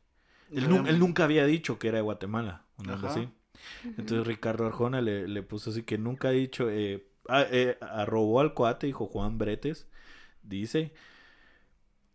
él, 0.50 0.68
nu- 0.68 0.86
él 0.86 0.98
nunca 0.98 1.24
había 1.24 1.46
dicho 1.46 1.78
que 1.78 1.88
era 1.88 1.98
de 1.98 2.02
Guatemala, 2.02 2.64
una 2.78 2.94
cosa 2.96 3.06
así. 3.20 3.28
Entonces 3.84 4.26
Ricardo 4.26 4.66
Arjona 4.66 5.00
le, 5.00 5.28
le 5.28 5.42
puso 5.42 5.70
así 5.70 5.82
que 5.82 5.96
nunca 5.98 6.28
ha 6.28 6.32
dicho, 6.32 6.68
eh, 6.70 7.06
ah, 7.28 7.44
eh, 7.50 7.78
arrobó 7.80 8.40
al 8.40 8.54
cuate, 8.54 8.86
dijo 8.86 9.06
Juan 9.06 9.38
Bretes, 9.38 9.86
dice 10.42 10.92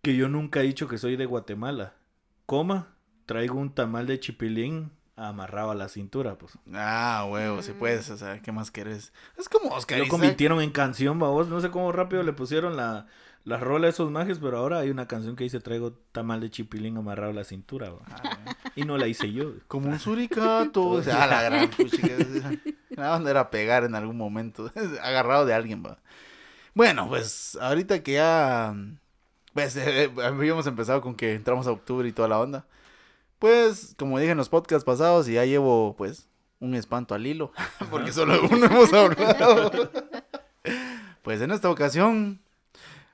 que 0.02 0.16
yo 0.16 0.30
nunca 0.30 0.62
he 0.62 0.64
dicho 0.64 0.88
que 0.88 0.98
soy 0.98 1.16
de 1.16 1.26
Guatemala, 1.26 1.96
coma, 2.46 2.96
traigo 3.26 3.56
un 3.60 3.74
tamal 3.74 4.08
de 4.08 4.20
chipilín 4.20 4.92
amarrado 5.16 5.72
a 5.72 5.76
la 5.76 5.90
cintura, 5.90 6.38
pues. 6.38 6.58
Ah, 6.74 7.28
huevo, 7.30 7.62
si 7.62 7.74
puedes, 7.74 8.10
o 8.10 8.18
sea, 8.18 8.42
¿qué 8.42 8.52
más 8.52 8.72
querés? 8.72 9.12
Es 9.38 9.50
como 9.50 9.70
Oscar 9.70 10.00
Lo 10.00 10.08
convirtieron 10.08 10.62
en 10.62 10.72
canción, 10.72 11.20
babos, 11.20 11.48
no 11.48 11.60
sé 11.60 11.72
cómo 11.72 11.92
rápido 11.92 12.22
le 12.24 12.34
pusieron 12.34 12.78
la, 12.78 13.08
la 13.44 13.58
rola 13.58 13.88
a 13.88 13.90
esos 13.90 14.12
majes, 14.12 14.40
pero 14.40 14.58
ahora 14.58 14.80
hay 14.80 14.90
una 14.90 15.08
canción 15.08 15.36
que 15.36 15.46
dice 15.46 15.60
traigo 15.60 15.94
tamal 16.12 16.42
de 16.42 16.50
chipilín 16.50 16.98
amarrado 16.98 17.32
a 17.32 17.34
la 17.34 17.44
cintura. 17.46 17.94
Ah, 18.12 18.38
y 18.76 18.84
no 18.84 18.98
la 18.98 19.08
hice 19.08 19.32
yo. 19.32 19.54
Como 19.68 19.90
un 19.90 20.00
suricato. 20.00 20.88
o 20.88 21.02
sea, 21.02 21.24
a 21.24 21.28
la 21.28 21.42
gran 21.42 21.70
puchica. 21.70 22.10
La 22.90 23.16
onda 23.16 23.32
era 23.32 23.50
pegar 23.50 23.86
en 23.86 23.96
algún 23.96 24.18
momento. 24.18 24.72
Agarrado 25.02 25.46
de 25.46 25.54
alguien, 25.54 25.84
va. 25.86 25.98
Bueno, 26.78 27.08
pues 27.10 27.58
ahorita 27.60 28.04
que 28.04 28.14
ya. 28.14 28.76
Pues 29.56 29.76
eh, 29.78 30.12
habíamos 30.24 30.68
empezado 30.68 31.02
con 31.02 31.16
que 31.16 31.34
entramos 31.34 31.66
a 31.66 31.72
octubre 31.72 32.08
y 32.08 32.12
toda 32.12 32.28
la 32.28 32.40
onda. 32.40 32.66
Pues, 33.40 33.96
como 33.98 34.20
dije 34.20 34.34
en 34.34 34.38
los 34.38 34.50
podcasts 34.50 34.86
pasados, 34.86 35.28
y 35.28 35.34
ya 35.34 35.46
llevo, 35.46 35.96
pues, 35.98 36.28
un 36.60 36.76
espanto 36.76 37.16
al 37.16 37.26
hilo. 37.26 37.52
Porque 37.90 38.14
solo 38.14 38.40
uno 38.52 38.68
hemos 38.68 38.94
hablado. 38.94 39.72
Pues 41.24 41.42
en 41.42 41.50
esta 41.52 41.70
ocasión. 41.70 42.40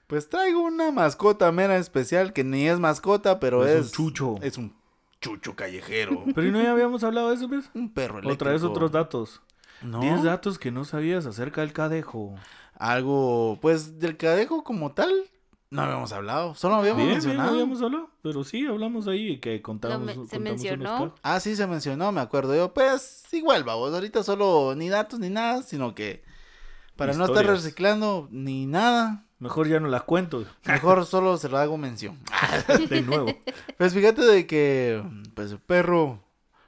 Pues 0.07 0.27
traigo 0.27 0.61
una 0.61 0.91
mascota 0.91 1.51
mera 1.51 1.77
especial 1.77 2.33
que 2.33 2.43
ni 2.43 2.67
es 2.67 2.79
mascota, 2.79 3.39
pero 3.39 3.65
Es 3.65 3.71
es. 3.71 3.85
un 3.85 3.91
chucho. 3.91 4.35
Es 4.41 4.57
un 4.57 4.75
chucho 5.21 5.55
callejero. 5.55 6.23
Pero 6.35 6.45
¿y 6.47 6.51
no 6.51 6.61
ya 6.61 6.71
habíamos 6.73 7.03
hablado 7.03 7.29
de 7.29 7.35
eso, 7.35 7.47
pues? 7.47 7.71
Un 7.73 7.91
perro 7.91 8.19
eléctrico. 8.19 8.33
Otra 8.33 8.51
vez 8.51 8.61
otros 8.63 8.91
datos. 8.91 9.41
No. 9.81 9.99
10 10.01 10.23
datos 10.23 10.59
que 10.59 10.69
no 10.71 10.85
sabías 10.85 11.25
acerca 11.25 11.61
del 11.61 11.73
cadejo. 11.73 12.35
Algo, 12.75 13.59
pues, 13.61 13.99
del 13.99 14.17
cadejo 14.17 14.63
como 14.63 14.91
tal, 14.91 15.11
no 15.69 15.81
habíamos 15.81 16.11
hablado. 16.11 16.53
Solo 16.55 16.75
habíamos 16.75 16.97
Bien, 16.97 17.07
bien, 17.09 17.17
mencionado. 17.23 17.51
habíamos 17.51 17.81
hablado. 17.81 18.09
Pero 18.21 18.43
sí, 18.43 18.65
hablamos 18.65 19.07
ahí 19.07 19.39
que 19.39 19.61
contamos. 19.61 20.01
Me- 20.05 20.13
se 20.13 20.19
contamos 20.19 20.43
mencionó. 20.43 21.15
Ah, 21.23 21.39
sí, 21.39 21.55
se 21.55 21.65
mencionó, 21.67 22.11
me 22.11 22.21
acuerdo 22.21 22.55
yo. 22.55 22.73
Pues, 22.73 23.23
igual, 23.33 23.63
vamos. 23.63 23.93
Ahorita 23.93 24.23
solo 24.23 24.75
ni 24.75 24.89
datos 24.89 25.19
ni 25.19 25.29
nada, 25.29 25.63
sino 25.63 25.95
que 25.95 26.23
para 26.95 27.13
no 27.13 27.25
estar 27.25 27.45
reciclando 27.45 28.27
ni 28.31 28.65
nada, 28.65 29.25
Mejor 29.39 29.67
ya 29.67 29.79
no 29.79 29.87
las 29.89 30.03
cuento. 30.03 30.45
mejor 30.65 31.05
solo 31.07 31.37
se 31.37 31.49
lo 31.49 31.57
hago 31.57 31.77
mención. 31.77 32.17
De 32.89 33.01
nuevo. 33.01 33.27
Pues 33.77 33.93
fíjate 33.93 34.21
de 34.21 34.45
que, 34.47 35.03
pues, 35.35 35.51
el 35.51 35.59
perro 35.59 36.23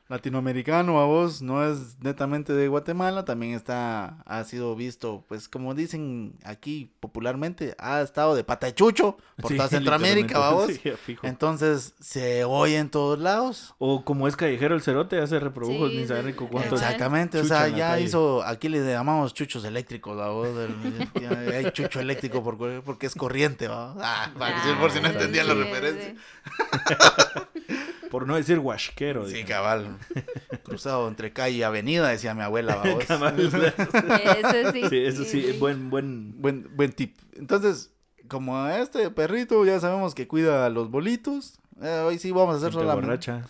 latinoamericano 0.08 1.00
a 1.00 1.06
vos, 1.06 1.42
no 1.42 1.66
es 1.66 1.98
netamente 2.02 2.54
de 2.54 2.68
Guatemala, 2.68 3.26
también 3.26 3.54
está, 3.54 4.18
ha 4.26 4.44
sido 4.44 4.76
visto, 4.76 5.24
pues 5.28 5.50
como 5.50 5.74
dicen 5.74 6.34
aquí 6.44 6.92
popularmente, 7.00 7.76
ha 7.80 8.02
estado 8.02 8.36
de 8.36 8.44
pata 8.44 8.68
de 8.68 8.76
chucho 8.76 9.18
por 9.42 9.52
Sí, 9.52 9.58
toda 9.58 9.68
Centroamérica, 9.70 10.40
¿va 10.40 10.52
vos. 10.52 10.68
literalmente. 10.68 10.76
Sí, 11.06 11.12
fijo. 11.14 11.26
Entonces 11.28 11.94
se 12.00 12.44
oye 12.44 12.78
en 12.78 12.90
todos 12.90 13.18
lados. 13.20 13.74
O 13.80 14.04
como 14.06 14.28
es 14.28 14.36
callejero 14.36 14.76
el 14.76 14.82
cerote, 14.82 15.16
ya 15.18 15.28
se 15.28 15.40
reprodujo 15.40 15.90
Sí, 15.90 15.98
ni 15.98 16.06
saber 16.08 16.36
cuántos. 16.36 16.62
Exacto. 16.64 16.76
Exactamente, 16.86 17.40
o 17.40 17.44
sea, 17.46 17.68
ya 17.70 18.00
hizo, 18.00 18.44
aquí 18.44 18.70
le 18.70 18.86
llamamos 18.86 19.34
chuchos 19.34 19.66
eléctricos, 19.66 20.18
¿va 20.18 20.30
vos? 20.30 20.50
El- 20.58 21.10
ya 21.22 21.30
hay 21.58 21.72
chucho 21.72 22.00
eléctrico 22.00 22.44
por- 22.44 22.56
porque 22.84 23.08
es 23.08 23.16
corriente, 23.16 23.68
¿va? 23.68 23.96
Ah, 24.00 24.32
para 24.38 24.62
que- 24.62 24.74
por 24.80 24.92
si 24.92 25.00
no 25.00 25.08
Ah, 25.08 25.12
entendían 25.12 25.46
sí, 25.48 25.54
la 25.54 25.56
sí, 25.58 25.64
referencia. 25.64 26.16
Por 28.12 28.28
no 28.28 28.36
decir 28.36 28.60
huasquero. 28.60 29.28
Sí, 29.28 29.36
dijo. 29.36 29.48
cabal. 29.50 29.98
Cruzado 30.64 31.08
entre 31.08 31.34
calle 31.34 31.58
y 31.58 31.64
avenida, 31.64 32.08
decía 32.10 32.34
mi 32.34 32.42
abuela, 32.42 32.76
¿va 32.84 32.94
vos? 32.94 33.06
Cabal. 33.06 33.40
Eso 33.40 34.72
sí. 34.72 34.84
Sí, 34.90 34.98
eso 35.06 35.24
sí, 35.24 35.56
buen, 35.60 35.90
buen. 35.90 36.42
Buen, 36.42 36.70
buen 36.76 36.92
tip. 36.94 37.18
Entonces, 37.36 37.92
como 38.28 38.68
este 38.68 39.10
perrito 39.12 39.66
ya 39.66 39.80
sabemos 39.80 40.16
que 40.16 40.28
cuida 40.28 40.66
a 40.66 40.70
los 40.70 40.90
bolitos, 40.90 41.60
eh, 41.82 42.04
hoy 42.06 42.18
sí 42.20 42.32
vamos 42.32 42.56
a 42.56 42.58
hacer 42.58 42.74
solamente 42.74 43.06
borracha, 43.08 43.42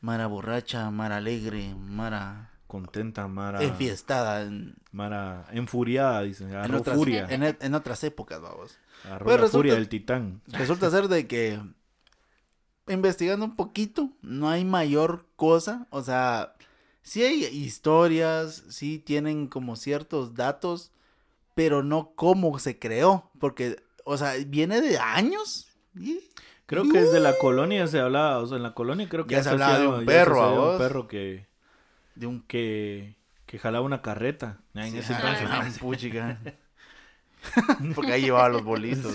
Mara 0.00 0.26
borracha, 0.26 0.90
Mara 0.90 1.16
alegre, 1.16 1.74
Mara 1.74 2.50
contenta, 2.66 3.26
Mara. 3.28 3.62
enfiestada 3.62 4.42
en, 4.42 4.76
Mara 4.92 5.46
enfuriada, 5.52 6.22
dicen. 6.22 6.52
en 6.54 6.74
otras, 6.74 6.96
furia. 6.96 7.26
en, 7.30 7.56
en 7.60 7.74
otras 7.74 8.04
épocas, 8.04 8.40
vamos. 8.40 8.78
Agarró 9.04 9.24
Pues 9.24 9.36
la 9.36 9.42
resulta- 9.42 9.58
furia 9.58 9.74
del 9.74 9.88
titán. 9.88 10.40
Resulta 10.48 10.90
ser 10.90 11.08
de 11.08 11.26
que 11.26 11.60
investigando 12.88 13.44
un 13.44 13.56
poquito, 13.56 14.10
no 14.22 14.48
hay 14.48 14.64
mayor 14.64 15.26
cosa, 15.36 15.86
o 15.90 16.02
sea, 16.02 16.54
sí 17.02 17.22
hay 17.22 17.44
historias, 17.44 18.64
sí 18.68 18.98
tienen 18.98 19.46
como 19.46 19.76
ciertos 19.76 20.34
datos, 20.34 20.92
pero 21.54 21.82
no 21.82 22.12
cómo 22.14 22.58
se 22.58 22.78
creó, 22.78 23.30
porque, 23.38 23.82
o 24.04 24.16
sea, 24.16 24.34
viene 24.46 24.80
de 24.80 24.98
años. 24.98 25.68
Creo 26.66 26.84
que 26.84 27.00
desde 27.00 27.20
la 27.20 27.36
colonia 27.38 27.86
se 27.86 27.98
hablaba, 27.98 28.38
o 28.38 28.46
sea, 28.46 28.58
en 28.58 28.62
la 28.62 28.74
colonia 28.74 29.08
creo 29.08 29.26
que 29.26 29.34
Ya 29.34 29.42
se 29.42 29.50
hablaba 29.50 29.78
de 29.78 29.88
un 29.88 30.04
perro, 30.04 30.42
¿a 30.42 30.50
de 30.50 30.72
un 30.72 30.78
perro 30.78 31.08
que, 31.08 31.46
De 32.14 32.26
un 32.26 32.42
que, 32.42 33.16
que 33.46 33.58
jalaba 33.58 33.84
una 33.84 34.02
carreta. 34.02 34.60
En 34.74 34.94
ese 34.94 35.14
Ah, 35.14 35.66
entonces. 35.66 35.80
Porque 37.94 38.12
ahí 38.12 38.22
llevaba 38.22 38.48
los 38.48 38.64
bolitos. 38.64 39.14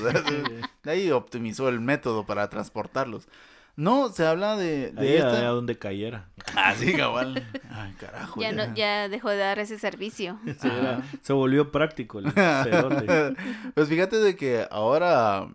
ahí 0.86 1.12
optimizó 1.12 1.69
el 1.69 1.79
método 1.79 2.25
para 2.25 2.49
transportarlos. 2.49 3.27
No, 3.75 4.09
se 4.09 4.25
habla 4.25 4.55
de, 4.55 4.91
de 4.91 5.01
Ahí 5.01 5.13
a, 5.17 5.27
esta- 5.29 5.47
a 5.47 5.51
donde 5.51 5.77
cayera. 5.77 6.29
Ah, 6.55 6.75
sí, 6.77 6.93
cabal. 6.93 7.43
Ay, 7.71 7.93
carajo. 7.99 8.39
Ya, 8.39 8.51
no, 8.51 8.75
ya 8.75 9.09
dejó 9.09 9.29
de 9.29 9.38
dar 9.38 9.57
ese 9.59 9.79
servicio. 9.79 10.39
Sí, 10.59 10.67
era- 10.67 11.01
se 11.21 11.33
volvió 11.33 11.71
práctico 11.71 12.19
el 12.19 12.31
cerote. 12.31 13.36
Pues 13.73 13.89
fíjate 13.89 14.17
de 14.17 14.36
que 14.36 14.67
ahora, 14.69 15.47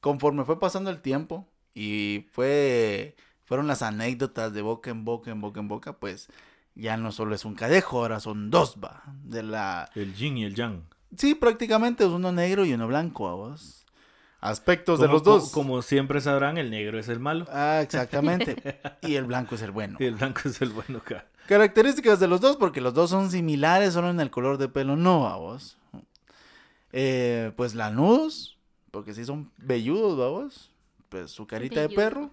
conforme 0.00 0.44
fue 0.44 0.58
pasando 0.58 0.88
el 0.90 1.00
tiempo 1.02 1.46
y 1.74 2.26
fue, 2.32 3.14
fueron 3.44 3.66
las 3.66 3.82
anécdotas 3.82 4.52
de 4.54 4.62
boca 4.62 4.90
en 4.90 5.04
boca, 5.04 5.30
en 5.30 5.40
boca 5.42 5.60
en 5.60 5.68
boca, 5.68 5.98
pues 5.98 6.28
ya 6.74 6.96
no 6.96 7.12
solo 7.12 7.34
es 7.34 7.44
un 7.44 7.54
cadejo, 7.54 7.98
ahora 8.00 8.20
son 8.20 8.50
dos, 8.50 8.76
va. 8.82 9.02
De 9.22 9.42
la... 9.42 9.90
El 9.94 10.14
yin 10.14 10.38
y 10.38 10.44
el 10.44 10.54
yang. 10.54 10.82
Sí, 11.16 11.34
prácticamente 11.34 12.04
es 12.04 12.10
uno 12.10 12.32
negro 12.32 12.64
y 12.64 12.72
uno 12.74 12.86
blanco, 12.86 13.28
a 13.28 13.34
vos. 13.34 13.85
Aspectos 14.40 15.00
de 15.00 15.08
los 15.08 15.22
dos. 15.22 15.44
co- 15.46 15.52
Como 15.52 15.82
siempre 15.82 16.20
sabrán, 16.20 16.58
el 16.58 16.70
negro 16.70 16.98
es 16.98 17.08
el 17.08 17.18
malo 17.20 17.46
Ah, 17.50 17.80
exactamente. 17.82 18.80
y 19.02 19.14
el 19.14 19.24
blanco 19.24 19.54
es 19.56 19.62
el 19.62 19.70
bueno. 19.70 19.96
y 20.00 20.04
el 20.04 20.14
blanco 20.16 20.42
es 20.44 20.60
el 20.62 20.70
bueno 20.70 20.98
acá. 20.98 21.26
Características 21.46 22.18
de 22.20 22.28
los 22.28 22.40
dos, 22.40 22.56
porque 22.56 22.80
los 22.80 22.92
dos 22.94 23.10
son 23.10 23.30
similares, 23.30 23.94
solo 23.94 24.10
en 24.10 24.20
el 24.20 24.30
color 24.30 24.58
de 24.58 24.68
pelo 24.68 24.96
no, 24.96 25.28
a 25.28 25.36
vos. 25.36 25.78
Eh, 26.92 27.52
pues 27.56 27.74
lanudos, 27.74 28.58
porque 28.90 29.14
sí 29.14 29.24
son 29.24 29.50
velludos, 29.56 30.16
vamos. 30.18 30.70
Pues 31.08 31.30
su 31.30 31.46
carita 31.46 31.80
de 31.80 31.88
perro, 31.88 32.30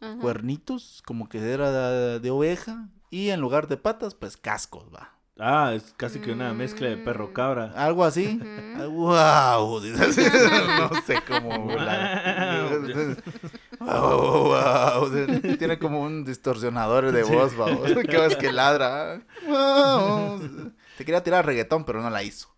Ajá. 0.00 0.18
cuernitos, 0.20 1.02
como 1.06 1.28
que 1.28 1.38
era 1.38 1.70
de, 1.70 2.20
de 2.20 2.30
oveja. 2.30 2.88
Y 3.10 3.30
en 3.30 3.40
lugar 3.40 3.66
de 3.68 3.76
patas, 3.76 4.14
pues 4.14 4.36
cascos, 4.36 4.84
va. 4.94 5.14
Ah, 5.42 5.72
es 5.74 5.94
casi 5.96 6.18
que 6.18 6.32
una 6.32 6.52
mezcla 6.52 6.88
de 6.88 6.98
perro 6.98 7.32
cabra. 7.32 7.72
Algo 7.74 8.04
así. 8.04 8.38
¡Wow! 8.76 9.80
no 9.80 11.02
sé 11.06 11.18
cómo. 11.26 11.66
Wow, 13.78 14.48
wow. 14.48 15.56
Tiene 15.56 15.78
como 15.78 16.02
un 16.02 16.24
distorsionador 16.26 17.10
de 17.10 17.22
voz, 17.22 17.56
vamos. 17.56 17.90
Cada 18.10 18.28
vez 18.28 18.36
que 18.36 18.52
ladra. 18.52 19.22
Wow. 19.46 20.72
Te 20.98 21.04
quería 21.06 21.22
tirar 21.22 21.46
reggaetón, 21.46 21.84
pero 21.84 22.02
no 22.02 22.10
la 22.10 22.22
hizo. 22.22 22.54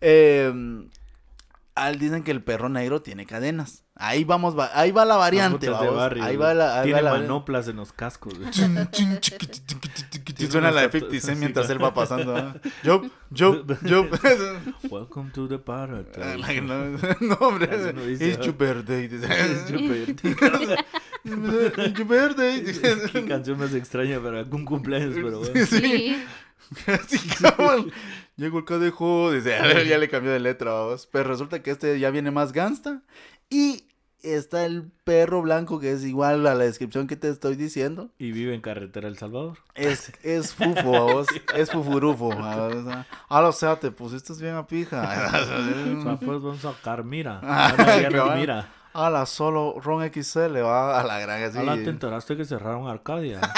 Eh, 0.00 0.52
al 1.76 1.98
dicen 1.98 2.24
que 2.24 2.30
el 2.32 2.42
perro 2.42 2.68
negro 2.68 3.02
tiene 3.02 3.26
cadenas. 3.26 3.84
Ahí 3.94 4.24
vamos, 4.24 4.58
va- 4.58 4.70
ahí 4.74 4.90
va 4.90 5.04
la 5.04 5.16
variante, 5.16 5.68
vamos. 5.70 5.94
barrio, 5.96 6.24
Ahí 6.24 6.36
va 6.36 6.52
la, 6.52 6.80
ahí 6.80 6.86
Tiene 6.86 7.02
va 7.02 7.12
la 7.12 7.18
manoplas 7.18 7.68
en 7.68 7.76
los 7.76 7.92
cascos. 7.92 8.34
Y 10.38 10.46
suena 10.48 10.70
la 10.70 10.88
de 10.88 11.00
50 11.00 11.20
Cent 11.26 11.38
mientras 11.38 11.70
él 11.70 11.82
va 11.82 11.94
pasando. 11.94 12.36
¿ah? 12.36 12.54
Jump, 12.84 13.10
jump, 13.34 13.70
jump. 13.88 14.12
Welcome 14.90 15.30
to 15.32 15.48
the 15.48 15.58
paradise. 15.58 16.20
Ah, 16.20 16.36
no, 16.60 16.98
no, 17.20 17.34
hombre. 17.40 17.68
No 17.94 18.02
dice, 18.04 18.30
It's 18.32 18.44
your 18.44 18.54
birthday. 18.56 19.04
It's 19.12 19.70
your 19.70 19.80
birthday. 22.06 22.60
dice. 22.62 22.96
Qué 23.12 23.24
canción 23.26 23.58
más 23.58 23.74
extraña 23.74 24.20
para 24.20 24.42
un 24.42 24.64
cumpleaños, 24.64 25.14
pero 25.14 25.40
bueno. 25.40 25.66
Sí. 25.66 26.22
Así, 26.86 27.18
cabrón. 27.40 27.90
Llegó 28.36 28.58
el 28.58 28.64
cadejo. 28.64 29.32
Dice, 29.32 29.56
a 29.56 29.66
ver, 29.66 29.86
ya 29.86 29.98
le 29.98 30.08
cambió 30.08 30.30
de 30.30 30.40
letra, 30.40 30.72
vamos. 30.72 31.08
Pero 31.10 31.28
resulta 31.28 31.62
que 31.62 31.70
este 31.70 31.98
ya 31.98 32.10
viene 32.10 32.30
más 32.30 32.52
gangsta. 32.52 33.02
Y 33.48 33.84
está 34.22 34.64
el 34.64 34.90
perro 35.04 35.42
blanco, 35.42 35.80
que 35.80 35.92
es 35.92 36.04
igual 36.04 36.46
a 36.46 36.54
la 36.54 36.64
descripción 36.64 37.06
que 37.06 37.16
te 37.16 37.28
estoy 37.28 37.56
diciendo. 37.56 38.10
Y 38.18 38.32
vive 38.32 38.54
en 38.54 38.60
carretera 38.60 39.08
El 39.08 39.16
Salvador. 39.16 39.58
Es, 39.74 40.12
es 40.22 40.54
fufo, 40.54 40.90
vamos. 40.90 41.26
Es 41.54 41.70
fufurufo. 41.70 42.28
vamos. 42.28 42.94
Ah, 43.28 43.42
o 43.42 43.52
sea, 43.52 43.76
te 43.76 43.90
pusiste 43.90 44.34
bien 44.34 44.54
a 44.54 44.66
pija. 44.66 45.30
Pues 46.18 46.42
vamos 46.42 46.64
a 46.64 46.72
sacar, 46.72 47.04
mira. 47.04 47.38
Ahora 47.42 48.36
mira. 48.36 48.72
A 48.92 49.10
la 49.10 49.26
solo 49.26 49.78
Ron 49.78 50.10
XL 50.10 50.62
va 50.62 50.98
a 50.98 51.04
la 51.04 51.18
gran 51.18 51.42
así. 51.42 51.58
Ahora 51.58 51.74
te 51.74 51.90
enteraste 51.90 52.34
que 52.34 52.46
cerraron 52.46 52.88
Arcadia. 52.88 53.42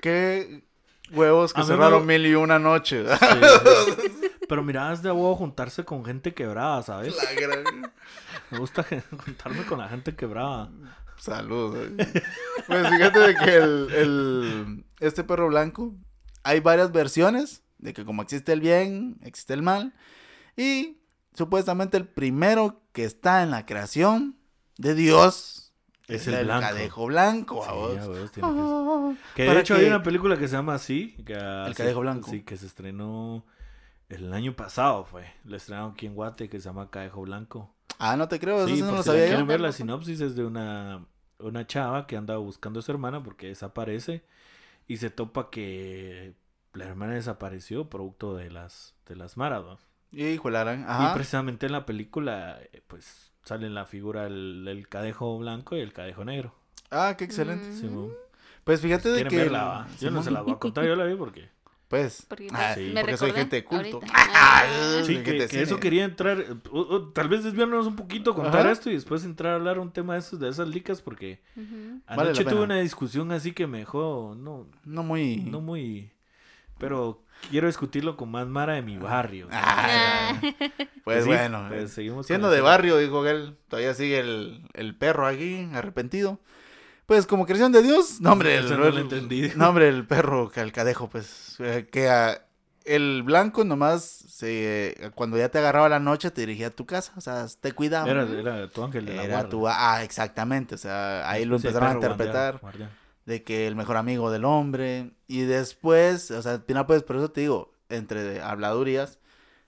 Qué 0.00 0.64
huevos 1.12 1.52
que 1.52 1.60
A 1.60 1.64
cerraron 1.64 2.04
me- 2.06 2.18
mil 2.18 2.26
y 2.30 2.34
una 2.34 2.58
noche. 2.58 3.04
Sí. 3.16 4.28
Pero 4.48 4.62
mira, 4.62 4.92
es 4.92 5.02
de 5.02 5.10
huevo 5.10 5.34
juntarse 5.36 5.84
con 5.84 6.04
gente 6.04 6.34
quebrada, 6.34 6.82
¿sabes? 6.82 7.14
La 7.16 7.32
gran- 7.40 7.92
Me 8.50 8.58
gusta 8.58 8.84
juntarme 9.24 9.64
con 9.64 9.78
la 9.78 9.88
gente 9.88 10.14
quebrada. 10.14 10.70
Salud. 11.16 11.76
eh. 11.76 12.22
Pues 12.66 12.88
fíjate 12.88 13.18
de 13.20 13.34
que 13.36 13.56
el, 13.56 13.88
el- 13.92 14.84
este 15.00 15.24
perro 15.24 15.48
blanco, 15.48 15.94
hay 16.42 16.60
varias 16.60 16.90
versiones 16.92 17.62
de 17.78 17.92
que 17.92 18.04
como 18.04 18.22
existe 18.22 18.52
el 18.52 18.60
bien, 18.60 19.18
existe 19.22 19.54
el 19.54 19.62
mal. 19.62 19.94
Y 20.56 20.98
supuestamente 21.34 21.96
el 21.96 22.06
primero 22.08 22.82
que 22.92 23.04
está 23.04 23.42
en 23.42 23.50
la 23.52 23.64
creación 23.64 24.36
de 24.76 24.94
Dios 24.94 25.61
Es 26.16 26.26
el 26.28 26.34
el, 26.34 26.44
blanco. 26.46 26.60
cadejo 26.68 27.06
blanco. 27.06 27.62
Sí, 27.64 27.68
a 27.70 27.72
vos. 27.72 27.98
a 27.98 28.08
huevos, 28.08 28.32
tiene 28.32 28.48
que 28.48 28.54
ser. 28.54 28.64
Ah, 28.64 29.12
Que 29.34 29.42
de 29.44 29.60
hecho 29.60 29.74
que- 29.74 29.80
hay 29.80 29.86
una 29.86 30.02
película 30.02 30.36
que 30.38 30.48
se 30.48 30.56
llama 30.56 30.74
así. 30.74 31.16
Que, 31.26 31.34
El 31.34 31.74
se- 31.74 31.82
Cadejo 31.82 32.00
Blanco. 32.00 32.30
Sí, 32.30 32.42
que 32.42 32.56
se 32.56 32.66
estrenó 32.66 33.44
el 34.08 34.32
año 34.32 34.54
pasado 34.54 35.04
fue. 35.04 35.24
La 35.44 35.56
estrenaron 35.56 35.92
aquí 35.92 36.06
en 36.06 36.14
Guate 36.14 36.48
que 36.48 36.60
se 36.60 36.68
llama 36.68 36.90
Cadejo 36.90 37.22
Blanco. 37.22 37.74
Ah, 37.98 38.16
no 38.16 38.28
te 38.28 38.38
creo, 38.40 38.58
eso 38.64 38.74
Sí, 38.74 38.80
no 38.82 38.90
lo 38.92 38.98
si 38.98 39.04
sabía 39.04 39.22
quieren 39.26 39.40
yo. 39.40 39.46
ver, 39.46 39.60
la 39.60 39.72
sinopsis 39.72 40.20
es 40.20 40.34
de 40.34 40.44
una, 40.44 41.04
una 41.38 41.66
chava 41.66 42.06
que 42.06 42.16
anda 42.16 42.36
buscando 42.36 42.80
a 42.80 42.82
su 42.82 42.90
hermana 42.90 43.22
porque 43.22 43.46
desaparece 43.48 44.24
y 44.88 44.96
se 44.96 45.10
topa 45.10 45.50
que 45.50 46.34
la 46.74 46.84
hermana 46.86 47.14
desapareció 47.14 47.88
producto 47.88 48.34
de 48.36 48.50
las, 48.50 48.94
de 49.06 49.14
las 49.16 49.36
maras, 49.36 49.62
¿no? 49.62 49.78
La 50.50 50.60
gran- 50.64 50.80
Y 50.80 50.84
Ajá. 50.86 51.14
precisamente 51.14 51.66
en 51.66 51.72
la 51.72 51.86
película, 51.86 52.58
eh, 52.72 52.82
pues, 53.42 53.48
salen 53.48 53.74
la 53.74 53.84
figura 53.86 54.24
del, 54.24 54.64
del 54.64 54.88
cadejo 54.88 55.38
blanco 55.38 55.76
y 55.76 55.80
el 55.80 55.92
cadejo 55.92 56.24
negro. 56.24 56.54
Ah, 56.90 57.14
qué 57.18 57.24
excelente. 57.24 57.66
Mm. 57.86 58.08
Pues 58.64 58.80
fíjate 58.80 59.08
de 59.08 59.14
¿Quieren 59.16 59.30
que. 59.30 59.36
verla? 59.38 59.58
el- 59.58 59.64
va? 59.64 59.88
Yo 60.00 60.10
no 60.10 60.22
se 60.22 60.30
la 60.30 60.42
voy 60.42 60.52
a 60.52 60.56
contar, 60.58 60.84
yo 60.84 60.94
la 60.96 61.04
vi 61.04 61.14
porque... 61.16 61.48
Pues. 61.88 62.24
Porque 62.26 62.48
ah, 62.52 62.72
sí, 62.74 62.90
me 62.94 63.02
porque 63.02 63.18
soy 63.18 63.32
gente 63.32 63.56
de 63.56 63.64
culto. 63.64 63.96
ahorita. 63.96 64.12
Ah, 64.14 64.62
Ah, 64.64 65.02
Sí, 65.04 65.16
Sí, 65.16 65.22
que 65.22 65.46
que, 65.46 65.62
eso 65.62 65.78
quería 65.78 66.04
entrar, 66.04 66.42
o- 66.70 66.80
o 66.80 67.08
tal 67.10 67.28
vez 67.28 67.44
desviarnos 67.44 67.86
un 67.86 67.96
poquito, 67.96 68.34
contar 68.34 68.60
Ajá. 68.62 68.70
esto 68.72 68.88
y 68.88 68.94
después 68.94 69.24
entrar 69.24 69.52
a 69.52 69.56
hablar 69.56 69.78
un 69.78 69.92
tema 69.92 70.14
de 70.14 70.20
esos, 70.20 70.40
de 70.40 70.48
esas 70.48 70.68
licas 70.68 71.02
porque. 71.02 71.42
Vale 71.54 71.96
la 72.06 72.22
anoche 72.22 72.44
tuve 72.44 72.62
una 72.62 72.78
discusión 72.80 73.30
así 73.32 73.52
que 73.52 73.66
me 73.66 73.78
dejó, 73.78 74.34
no, 74.38 74.66
No 74.86 75.02
muy. 75.02 75.36
no 75.36 75.60
muy, 75.60 76.10
pero 76.78 77.21
quiero 77.50 77.66
discutirlo 77.66 78.16
con 78.16 78.30
más 78.30 78.46
Mara 78.46 78.74
de 78.74 78.82
mi 78.82 78.96
barrio. 78.96 79.48
Ah, 79.50 80.40
pues 81.04 81.24
sí, 81.24 81.30
bueno. 81.30 81.66
pues 81.68 81.92
seguimos 81.92 82.26
Siendo 82.26 82.50
de 82.50 82.60
barrio, 82.60 82.98
dijo 82.98 83.26
él. 83.26 83.56
Todavía 83.68 83.94
sigue 83.94 84.20
el, 84.20 84.62
el 84.74 84.96
perro 84.96 85.26
aquí, 85.26 85.68
arrepentido. 85.72 86.38
Pues 87.06 87.26
como 87.26 87.46
creación 87.46 87.72
de 87.72 87.82
Dios, 87.82 88.20
no 88.20 88.32
hombre, 88.32 88.56
el, 88.56 88.70
no 88.70 88.76
lo 88.78 88.98
entendí. 88.98 89.50
no, 89.56 89.68
hombre, 89.68 89.88
el 89.88 90.06
perro 90.06 90.50
calcadejo, 90.50 91.10
pues, 91.10 91.56
eh, 91.58 91.88
que 91.90 92.08
el 92.84 93.22
blanco 93.22 93.64
nomás, 93.64 94.02
se, 94.02 94.96
cuando 95.14 95.36
ya 95.36 95.48
te 95.48 95.58
agarraba 95.58 95.88
la 95.88 95.98
noche, 95.98 96.30
te 96.30 96.42
dirigía 96.42 96.68
a 96.68 96.70
tu 96.70 96.86
casa, 96.86 97.12
o 97.16 97.20
sea, 97.20 97.46
te 97.60 97.72
cuidaba. 97.72 98.08
Era, 98.10 98.22
era 98.22 98.68
tu 98.68 98.82
ángel 98.82 99.06
de 99.06 99.14
la 99.14 99.24
Era 99.24 99.34
guarda. 99.34 99.48
tu, 99.50 99.68
ah, 99.68 100.02
exactamente, 100.02 100.76
o 100.76 100.78
sea, 100.78 101.28
ahí 101.28 101.44
lo 101.44 101.56
empezaron 101.56 101.90
a 101.90 101.92
interpretar 101.94 102.58
guardián, 102.60 102.88
guardián. 102.88 103.01
De 103.26 103.42
que 103.42 103.66
el 103.66 103.76
mejor 103.76 103.96
amigo 103.96 104.30
del 104.30 104.44
hombre, 104.44 105.12
y 105.26 105.42
después, 105.42 106.30
o 106.30 106.42
sea, 106.42 106.62
mira, 106.66 106.86
pues, 106.86 107.02
por 107.02 107.16
eso 107.16 107.30
te 107.30 107.42
digo, 107.42 107.72
entre 107.88 108.40
habladurías, 108.42 109.18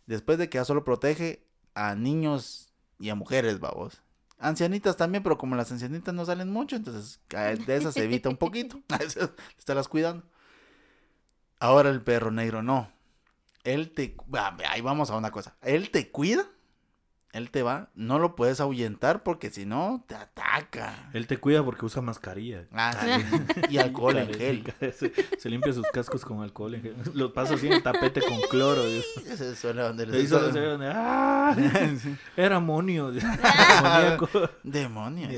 después 0.07 0.39
de 0.39 0.49
que 0.49 0.59
ya 0.59 0.65
solo 0.65 0.85
protege 0.85 1.47
a 1.75 1.95
niños 1.95 2.69
y 2.99 3.11
a 3.11 3.15
mujeres, 3.15 3.61
babos. 3.61 4.03
Ancianitas 4.39 4.97
también, 4.97 5.23
pero 5.23 5.39
como 5.39 5.57
las 5.57 5.71
ancianitas 5.73 6.13
no 6.13 6.25
salen 6.25 6.51
mucho, 6.51 6.77
entonces 6.77 7.21
de 7.29 7.77
esas 7.77 7.95
se 7.95 8.05
evita 8.05 8.29
un 8.29 8.37
poquito. 8.37 8.81
Estarlas 9.59 9.89
cuidando. 9.89 10.25
Ahora 11.61 11.91
el 11.91 12.03
perro 12.03 12.31
negro 12.31 12.63
no. 12.63 12.91
Él 13.63 13.93
te... 13.93 14.17
va, 14.33 14.55
Ahí 14.69 14.81
vamos 14.83 15.11
a 15.11 15.17
una 15.17 15.31
cosa. 15.31 15.57
Él 15.63 15.91
te 15.91 16.11
cuida. 16.11 16.47
Él 17.35 17.51
te 17.51 17.65
va. 17.65 17.89
No 17.97 18.21
lo 18.21 18.37
puedes 18.37 18.61
ahuyentar 18.61 19.25
porque 19.25 19.51
si 19.51 19.67
no, 19.67 20.05
te 20.07 20.15
ataca. 20.15 21.11
Él 21.13 21.27
te 21.27 21.37
cuida 21.39 21.65
porque 21.65 21.85
usa 21.85 22.01
mascarilla. 22.01 22.67
Ah, 22.73 22.93
sí. 22.93 23.25
Y 23.71 23.79
alcohol 23.79 24.17
en 24.19 24.33
gel. 24.39 24.73
Se, 24.97 25.13
se 25.39 25.51
limpia 25.51 25.73
sus 25.73 25.87
cascos 25.89 26.25
con 26.25 26.43
alcohol 26.43 26.77
en 26.77 26.83
gel. 26.83 26.95
Los 27.13 27.33
pasa 27.33 27.55
así 27.55 27.67
en 27.67 27.83
tapete 27.83 28.21
con 28.21 28.41
cloro. 28.51 28.85
Dios. 28.87 29.05
Ese 29.29 29.57
suena 29.57 29.83
donde 29.83 30.07
se 30.07 30.11
ve 30.61 30.67
donde, 30.67 30.93
¡ah! 30.95 31.57
Era. 32.37 32.57
Amoníaco. 32.57 34.29
Demonio. 34.63 35.29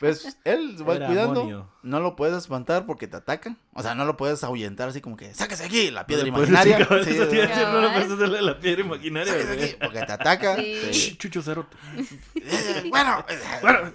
Pues 0.00 0.36
él 0.44 0.74
se 0.76 0.82
va 0.84 0.96
Era 0.96 1.06
cuidando. 1.06 1.70
No 1.82 2.00
lo 2.00 2.16
puedes 2.16 2.36
espantar 2.36 2.86
porque 2.86 3.06
te 3.06 3.16
atacan. 3.16 3.56
O 3.72 3.82
sea, 3.82 3.94
no 3.94 4.04
lo 4.04 4.16
puedes 4.16 4.42
ahuyentar 4.42 4.88
así 4.88 5.00
como 5.00 5.16
que, 5.16 5.32
sáquese 5.34 5.64
aquí, 5.66 5.90
la 5.90 6.06
piedra 6.06 6.24
No 6.26 6.38
le 6.38 6.46
imaginaria. 6.48 6.78
Sí, 7.04 7.18
no 7.18 7.26
le 7.26 7.48
Cabal. 7.48 7.92
puedes 7.92 8.10
hacerle 8.10 8.42
la 8.42 8.58
piedra 8.58 8.80
imaginaria. 8.80 9.32
porque 9.80 9.98
te 10.00 10.12
ataca. 10.12 10.23
Sí. 10.56 10.90
Shh, 10.92 11.16
Chucho 11.18 11.42
cerote. 11.42 11.76
Eh, 12.34 12.84
bueno, 12.90 13.24
Bueno. 13.60 13.92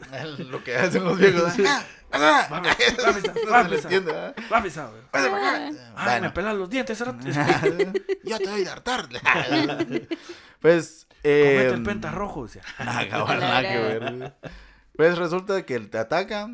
lo 0.49 0.63
que 0.63 0.75
hacen 0.77 1.03
los 1.03 1.17
viejos. 1.17 1.53
ah, 1.65 1.83
ah, 2.11 2.47
Va 2.49 2.57
a 2.57 2.61
acá. 5.35 5.71
Ay, 5.95 6.21
me 6.21 6.29
pelan 6.29 6.57
los 6.59 6.69
dientes, 6.69 6.97
cerote. 6.97 7.31
Yo 8.23 8.37
te 8.37 8.47
voy 8.49 8.65
a 8.65 8.71
hartar. 8.73 9.09
pues. 10.61 11.05
Comete 11.21 11.67
Eh, 11.67 11.71
el 11.73 11.83
penta 11.83 12.11
rojo. 12.11 12.45
decía. 12.45 12.61
Ah, 12.77 13.03
nada 13.39 13.61
que 13.61 13.77
ver. 13.77 14.35
Pues 14.95 15.17
resulta 15.17 15.65
que 15.65 15.79
te 15.81 15.97
ataca 15.97 16.49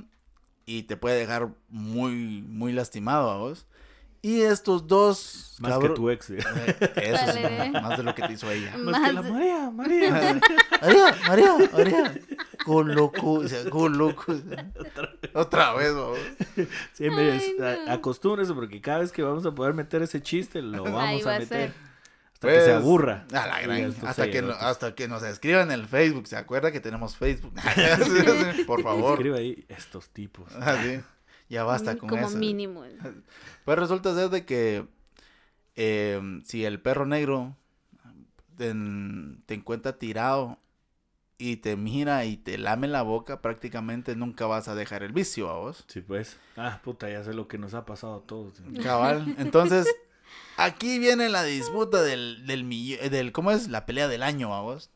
y 0.65 0.83
te 0.83 0.97
puede 0.97 1.17
dejar 1.19 1.49
muy, 1.69 2.41
muy 2.47 2.71
lastimado 2.73 3.29
a 3.29 3.37
vos. 3.37 3.67
Y 4.25 4.41
estos 4.41 4.87
dos. 4.87 5.55
Más 5.59 5.77
que 5.77 5.89
tu 5.89 6.09
ex. 6.09 6.31
Eh, 6.31 6.37
Eso 6.95 7.31
sí, 7.31 7.43
Vale. 7.43 7.69
más 7.79 7.95
de 7.97 8.03
lo 8.03 8.15
que 8.15 8.23
te 8.23 8.33
hizo 8.33 8.49
ella. 8.49 8.75
Más 8.77 8.99
que 8.99 9.13
la 9.13 9.21
María, 9.21 9.69
María. 9.69 10.11
María, 10.81 11.15
María, 11.27 11.55
María. 11.71 12.19
Con 12.65 12.95
loco, 12.95 13.33
o 13.33 13.47
sea, 13.47 13.69
con 13.69 13.95
loco. 13.97 14.33
Otra 15.33 15.73
vez, 15.73 15.93
babos. 15.93 16.17
Sí, 16.93 17.05
es- 17.05 17.53
no. 17.59 17.91
acostúmbrese 17.91 18.53
porque 18.55 18.81
cada 18.81 18.99
vez 18.99 19.11
que 19.11 19.21
vamos 19.21 19.45
a 19.45 19.51
poder 19.51 19.75
meter 19.75 20.01
ese 20.01 20.21
chiste, 20.23 20.61
lo 20.63 20.85
Ahí 20.85 20.91
vamos 20.91 21.27
va 21.27 21.33
a 21.33 21.35
a 21.35 21.39
meter. 21.39 21.47
ser. 21.69 21.73
Hasta 22.33 22.47
que 22.47 22.59
se 22.61 22.65
Pues, 22.65 22.75
aburra. 22.75 23.25
a 23.31 23.47
la 23.47 23.61
gran- 23.61 23.77
Y 23.79 23.81
esto 23.83 24.07
hasta, 24.07 24.29
que, 24.31 24.41
no- 24.41 24.53
hasta 24.53 24.95
que 24.95 25.07
nos 25.07 25.21
escriban 25.23 25.71
en 25.71 25.79
el 25.79 25.85
Facebook. 25.87 26.25
¿Se 26.27 26.35
acuerda 26.35 26.71
que 26.71 26.79
tenemos 26.79 27.15
Facebook? 27.15 27.53
Por 28.65 28.81
favor. 28.83 29.13
Escribe 29.13 29.37
ahí 29.37 29.65
estos 29.69 30.09
tipos. 30.09 30.51
Así. 30.55 30.99
Ya 31.47 31.63
basta 31.63 31.95
con 31.95 32.09
Como 32.09 32.27
eso. 32.27 32.37
mínimo. 32.37 32.83
Pues 33.65 33.77
resulta 33.77 34.13
ser 34.15 34.29
de 34.29 34.45
que 34.45 34.87
eh, 35.75 36.21
si 36.45 36.63
el 36.65 36.79
perro 36.79 37.05
negro 37.05 37.55
te, 38.57 38.73
te 39.45 39.53
encuentra 39.53 39.97
tirado 39.97 40.57
y 41.37 41.57
te 41.57 41.75
mira 41.75 42.23
y 42.25 42.37
te 42.37 42.57
lame 42.57 42.87
la 42.87 43.01
boca, 43.01 43.41
prácticamente 43.41 44.15
nunca 44.15 44.45
vas 44.45 44.67
a 44.69 44.75
dejar 44.75 45.03
el 45.03 45.11
vicio 45.11 45.49
a 45.49 45.57
vos. 45.57 45.83
Sí, 45.87 45.99
pues. 46.01 46.37
Ah, 46.55 46.79
puta, 46.83 47.09
ya 47.09 47.23
sé 47.23 47.33
lo 47.33 47.47
que 47.49 47.57
nos 47.57 47.73
ha 47.73 47.85
pasado 47.85 48.15
a 48.15 48.21
todos. 48.25 48.61
Cabal. 48.81 49.35
Entonces, 49.39 49.85
aquí 50.55 50.97
viene 50.99 51.27
la 51.27 51.43
disputa 51.43 52.01
del, 52.01 52.47
del, 52.47 52.63
millo- 52.63 53.09
del 53.09 53.33
¿cómo 53.33 53.51
es? 53.51 53.67
La 53.67 53.85
pelea 53.85 54.07
del 54.07 54.23
año 54.23 54.55
a 54.55 54.61
vos. 54.61 54.91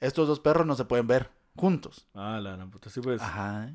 Estos 0.00 0.28
dos 0.28 0.40
perros 0.40 0.66
no 0.66 0.76
se 0.76 0.84
pueden 0.86 1.06
ver 1.06 1.30
juntos. 1.56 2.06
Ah, 2.14 2.38
la 2.42 2.52
gran 2.52 2.70
puta. 2.70 2.88
Sí, 2.88 3.00
pues. 3.00 3.20
Ajá. 3.20 3.74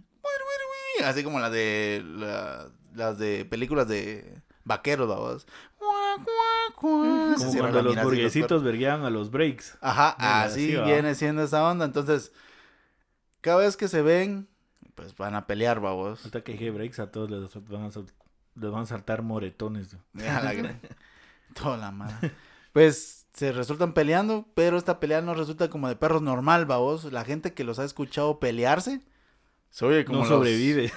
Así 1.03 1.23
como 1.23 1.39
las 1.39 1.51
de 1.51 2.03
la- 2.05 2.71
las 2.93 3.17
de 3.17 3.45
películas 3.45 3.87
de 3.87 4.41
vaqueros, 4.63 5.07
vamos. 5.07 5.47
Como 6.75 7.35
cuando 7.57 7.81
los 7.83 8.01
burguesitos 8.03 8.63
vergueaban 8.63 9.05
a 9.05 9.09
los 9.09 9.31
breaks. 9.31 9.77
Ajá, 9.81 10.15
Mira, 10.19 10.43
así 10.43 10.75
viene 10.85 11.15
siendo 11.15 11.43
esa 11.43 11.67
onda. 11.69 11.85
Entonces, 11.85 12.31
cada 13.41 13.57
vez 13.57 13.77
que 13.77 13.87
se 13.87 14.01
ven, 14.01 14.47
pues 14.95 15.15
van 15.15 15.35
a 15.35 15.47
pelear, 15.47 15.79
babos. 15.79 16.19
Ahorita 16.21 16.43
que 16.43 16.53
dije 16.53 16.71
breaks, 16.71 16.99
a 16.99 17.11
todos 17.11 17.29
les 17.29 17.53
van 17.69 17.83
a, 17.85 17.89
les 17.89 18.71
van 18.71 18.81
a 18.83 18.85
saltar 18.85 19.21
moretones. 19.21 19.95
Ya 20.13 20.41
la 20.43 20.53
gran- 20.53 20.79
Toda 21.53 21.77
la 21.77 21.91
madre. 21.91 22.31
Pues 22.73 23.25
se 23.33 23.51
resultan 23.51 23.93
peleando, 23.93 24.45
pero 24.55 24.77
esta 24.77 24.99
pelea 24.99 25.21
no 25.21 25.33
resulta 25.33 25.69
como 25.69 25.87
de 25.89 25.95
perros 25.95 26.21
normal, 26.21 26.65
babos. 26.65 27.11
La 27.11 27.25
gente 27.25 27.53
que 27.53 27.63
los 27.63 27.79
ha 27.79 27.83
escuchado 27.85 28.39
pelearse, 28.39 29.01
se 29.71 29.85
oye 29.85 30.03
como 30.05 30.19
No 30.19 30.23
los- 30.25 30.29
sobrevive. 30.29 30.91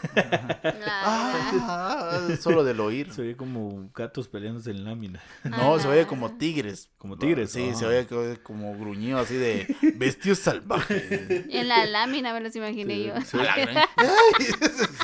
Ah, 0.87 2.29
solo 2.41 2.65
del 2.65 2.81
oír. 2.81 3.13
Se 3.13 3.23
oye 3.23 3.37
como 3.37 3.91
gatos 3.95 4.29
peleándose 4.29 4.71
en 4.73 4.85
lámina. 4.85 5.23
No, 5.45 5.79
se 5.79 5.89
oye 5.89 6.07
como 6.07 6.37
tigres. 6.37 6.91
Como 6.99 7.17
tigres, 7.17 7.51
Sí, 7.53 7.71
ah. 7.73 7.75
se 7.77 7.87
oye 7.87 8.07
co- 8.07 8.37
como 8.43 8.77
gruñido 8.77 9.19
así 9.19 9.35
de 9.37 9.75
bestios 9.97 10.39
salvajes. 10.41 11.05
En 11.51 11.69
la 11.69 11.87
lámina 11.87 12.33
me 12.35 12.41
los 12.41 12.55
imaginé 12.57 12.95
Sí, 12.95 13.05
yo. 13.07 13.15
Se 13.23 13.39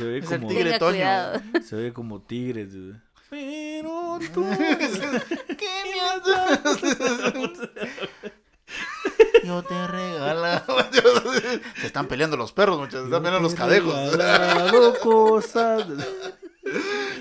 oye 0.05 0.23
como, 0.23 0.49
tigre 0.49 0.79
Toño. 0.79 0.91
cuidado. 0.93 1.41
se 1.65 1.77
oye 1.77 1.93
como 1.93 2.23
tigres. 2.23 2.69
Pero 3.31 4.19
tú. 4.35 4.45
¿Qué 5.57 5.69
me 5.85 6.01
Yo 9.51 9.63
te 9.65 9.87
regalaba. 9.89 10.89
Se 11.81 11.87
están 11.87 12.07
peleando 12.07 12.37
los 12.37 12.53
perros, 12.53 12.79
muchachos. 12.79 13.01
Se 13.01 13.07
están 13.07 13.23
peleando 13.25 13.49
los 13.49 13.55
cadejos. 13.57 13.95
Cosas. 15.03 15.87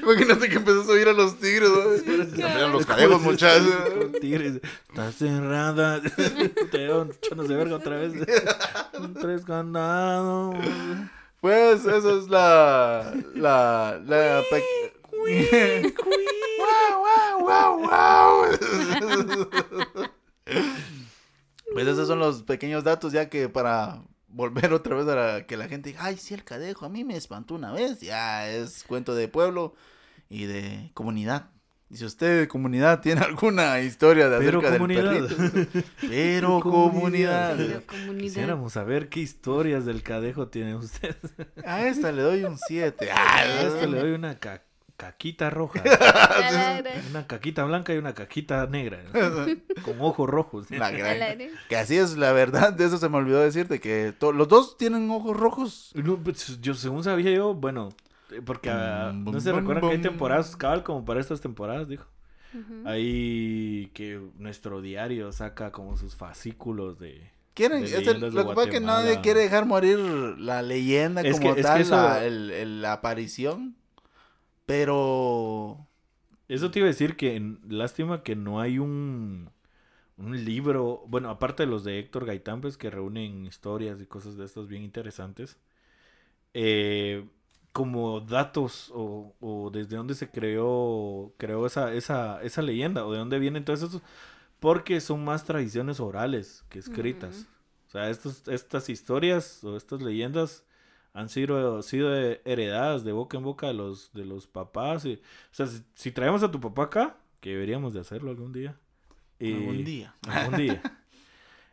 Imagínate 0.03 0.47
que 0.47 0.57
empezás 0.57 0.87
a 0.87 0.91
oír 0.91 1.07
a 1.07 1.13
los 1.13 1.39
tigres. 1.39 1.69
¿no? 1.69 1.83
Se 1.89 1.95
están 1.97 2.31
peleando 2.35 2.77
los 2.77 2.85
cadejos, 2.85 3.19
muchachos. 3.21 3.67
Con 3.97 4.11
tigres. 4.13 4.61
Está 4.89 5.11
cerrada. 5.11 6.01
Te 6.71 6.77
veo 6.77 7.09
echándose 7.19 7.55
verga 7.55 7.77
otra 7.77 7.97
vez. 7.97 8.13
Tres 9.19 9.43
candados. 9.45 10.55
Pues 11.41 11.83
eso 11.85 12.19
es 12.19 12.29
la. 12.29 13.11
La. 13.33 13.99
La. 14.05 14.43
pe- 14.51 14.93
¡Guau, 16.59 16.99
guau, 16.99 17.39
guau, 17.39 17.79
guau! 17.79 18.45
Pues 21.73 21.87
esos 21.87 22.07
son 22.07 22.19
los 22.19 22.43
pequeños 22.43 22.83
datos 22.83 23.13
ya 23.13 23.29
que 23.29 23.49
para 23.49 24.01
volver 24.27 24.73
otra 24.73 24.95
vez 24.95 25.07
a 25.07 25.15
la- 25.15 25.45
que 25.45 25.57
la 25.57 25.67
gente 25.67 25.89
diga, 25.89 26.03
ay, 26.05 26.17
sí, 26.17 26.33
el 26.33 26.43
cadejo, 26.43 26.85
a 26.85 26.89
mí 26.89 27.03
me 27.03 27.15
espantó 27.15 27.55
una 27.55 27.71
vez. 27.71 28.01
Ya 28.01 28.49
es 28.49 28.83
cuento 28.83 29.15
de 29.15 29.27
pueblo 29.27 29.73
y 30.29 30.45
de 30.45 30.91
comunidad. 30.93 31.49
Y 31.91 31.97
si 31.97 32.05
usted 32.05 32.41
de 32.41 32.47
comunidad 32.47 33.01
tiene 33.01 33.21
alguna 33.21 33.79
historia 33.81 34.29
de 34.29 34.37
Pero 34.37 34.59
acerca 34.59 34.77
comunidad. 34.77 35.11
del 35.11 35.25
perrito. 35.27 35.87
Pero 36.09 36.59
comunidad. 36.59 37.55
Pero 37.57 37.81
comunidad. 37.87 38.21
Quisiéramos 38.21 38.73
saber 38.73 39.09
qué 39.09 39.21
historias 39.21 39.85
del 39.85 40.03
cadejo 40.03 40.47
tiene 40.49 40.75
usted. 40.75 41.15
A 41.65 41.87
esta 41.87 42.11
le 42.11 42.21
doy 42.21 42.43
un 42.43 42.57
7. 42.67 43.09
A 43.11 43.63
este 43.63 43.87
le 43.87 43.99
doy 44.01 44.11
una 44.11 44.37
ca- 44.37 44.61
caquita 44.99 45.49
roja. 45.49 45.81
Una 47.09 47.25
caquita 47.25 47.63
blanca 47.63 47.93
y 47.93 47.97
una 47.97 48.13
caquita 48.13 48.67
negra. 48.67 48.99
Con 49.83 49.99
ojos 50.01 50.29
rojos. 50.29 50.67
Que 51.69 51.77
así 51.77 51.95
es 51.97 52.17
la 52.17 52.33
verdad, 52.33 52.73
de 52.73 52.85
eso 52.85 52.97
se 52.97 53.07
me 53.09 53.17
olvidó 53.17 53.39
decirte, 53.39 53.79
que 53.79 54.13
to- 54.17 54.33
los 54.33 54.47
dos 54.49 54.77
tienen 54.77 55.09
ojos 55.09 55.35
rojos. 55.37 55.91
No, 55.95 56.17
pues, 56.17 56.59
yo 56.61 56.73
según 56.75 57.03
sabía 57.03 57.31
yo, 57.31 57.53
bueno, 57.53 57.89
eh, 58.31 58.41
porque 58.45 58.69
ah, 58.69 59.11
Bum, 59.15 59.33
no 59.33 59.39
se 59.39 59.51
bum, 59.51 59.61
recuerdan 59.61 59.89
que 59.89 59.95
hay 59.95 60.01
temporadas, 60.01 60.55
cabal 60.57 60.83
como 60.83 61.05
para 61.05 61.19
estas 61.21 61.39
temporadas, 61.41 61.87
dijo. 61.87 62.05
Ahí 62.85 63.91
que 63.93 64.19
nuestro 64.37 64.81
diario 64.81 65.31
saca 65.31 65.71
como 65.71 65.95
sus 65.97 66.15
fascículos 66.15 66.99
de... 66.99 67.31
Quieren, 67.53 67.81
De 67.81 67.87
es 67.87 68.07
el- 68.07 68.19
lo 68.21 68.29
que 68.31 68.43
pasa 68.55 68.63
es 68.63 68.69
que 68.69 68.79
nadie 68.79 69.21
quiere 69.21 69.41
dejar 69.41 69.65
morir 69.65 69.97
la 69.99 70.61
leyenda 70.61 71.21
Es 71.21 71.39
como 71.39 71.53
que- 71.55 71.61
es 71.61 71.65
que 71.65 71.71
tal, 71.71 71.81
eso- 71.81 71.95
la, 71.95 72.23
el- 72.25 72.51
el- 72.51 72.81
la 72.81 72.93
aparición. 72.93 73.75
Pero 74.69 75.87
Eso 76.49 76.71
te 76.71 76.79
iba 76.79 76.87
a 76.87 76.89
decir 76.93 77.17
que 77.17 77.57
lástima 77.69 78.23
que 78.23 78.35
no 78.35 78.61
hay 78.61 78.79
un, 78.79 79.51
un 80.17 80.45
libro, 80.45 81.03
bueno, 81.07 81.29
aparte 81.31 81.63
de 81.63 81.67
los 81.69 81.83
de 81.85 81.99
Héctor 81.99 82.25
Gaitán, 82.25 82.61
pues 82.61 82.77
que 82.77 82.89
reúnen 82.91 83.45
historias 83.47 84.01
y 84.01 84.07
cosas 84.07 84.37
de 84.37 84.45
estas 84.45 84.67
bien 84.67 84.83
interesantes. 84.83 85.59
eh, 86.53 87.27
como 87.73 88.21
datos 88.21 88.91
o, 88.95 89.35
o 89.39 89.69
desde 89.71 89.95
dónde 89.97 90.15
se 90.15 90.31
creó, 90.31 91.33
creó 91.37 91.65
esa, 91.67 91.93
esa, 91.93 92.41
esa 92.43 92.61
leyenda 92.63 93.05
o 93.05 93.11
de 93.13 93.19
dónde 93.19 93.39
vienen 93.39 93.65
todos 93.65 93.83
esos, 93.83 94.01
porque 94.59 95.01
son 95.01 95.25
más 95.25 95.45
tradiciones 95.45 95.99
orales 96.01 96.65
que 96.69 96.79
escritas. 96.79 97.49
O 97.89 97.91
sea, 97.91 98.09
estos, 98.11 98.47
estas 98.49 98.89
historias 98.89 99.63
o 99.63 99.77
estas 99.77 100.01
leyendas 100.01 100.65
han 101.13 101.29
sido, 101.29 101.81
sido 101.81 102.13
heredadas 102.15 103.03
de 103.03 103.11
boca 103.11 103.37
en 103.37 103.43
boca 103.43 103.67
de 103.67 103.73
los, 103.73 104.11
de 104.13 104.25
los 104.25 104.47
papás. 104.47 105.05
y- 105.05 105.15
o 105.15 105.53
sea, 105.53 105.67
si, 105.67 105.81
si 105.95 106.11
traemos 106.11 106.43
a 106.43 106.51
tu 106.51 106.59
papá 106.59 106.83
acá, 106.83 107.17
que 107.39 107.51
deberíamos 107.51 107.93
de 107.93 107.99
hacerlo 108.01 108.29
algún 108.31 108.53
día. 108.53 108.77
y- 109.39 109.53
Algún 109.53 109.83
día. 109.85 110.15
Algún 110.27 110.57
día. 110.57 110.81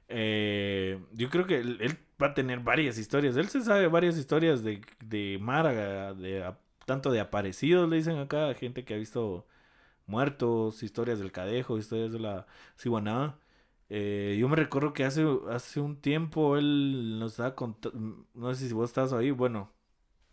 Eh, 0.08 1.00
yo 1.14 1.28
creo 1.30 1.46
que 1.46 1.58
él, 1.58 1.78
él 1.80 1.98
va 2.22 2.28
a 2.28 2.34
tener 2.34 2.60
varias 2.60 2.96
historias. 2.98 3.36
Él 3.36 3.48
se 3.48 3.60
sabe 3.62 3.88
varias 3.88 4.16
historias 4.16 4.62
de, 4.62 4.80
de 5.04 5.38
Mara, 5.40 6.14
de, 6.14 6.44
a- 6.44 6.58
tanto 6.84 7.10
de 7.10 7.18
aparecidos, 7.20 7.88
le 7.88 7.96
dicen 7.96 8.18
acá, 8.18 8.54
gente 8.54 8.84
que 8.84 8.94
ha 8.94 8.98
visto 8.98 9.46
muertos, 10.06 10.82
historias 10.84 11.18
del 11.18 11.32
Cadejo, 11.32 11.78
historias 11.78 12.12
de 12.12 12.20
la 12.20 12.46
Ciguaná. 12.78 13.36
Eh, 13.88 14.36
yo 14.38 14.48
me 14.48 14.56
recuerdo 14.56 14.92
que 14.92 15.04
hace, 15.04 15.24
hace 15.50 15.80
un 15.80 15.96
tiempo 15.96 16.56
él 16.56 17.18
nos 17.18 17.32
estaba 17.32 17.54
contando, 17.54 18.26
no 18.34 18.54
sé 18.54 18.66
si 18.66 18.74
vos 18.74 18.90
estabas 18.90 19.12
ahí, 19.12 19.30
bueno, 19.30 19.70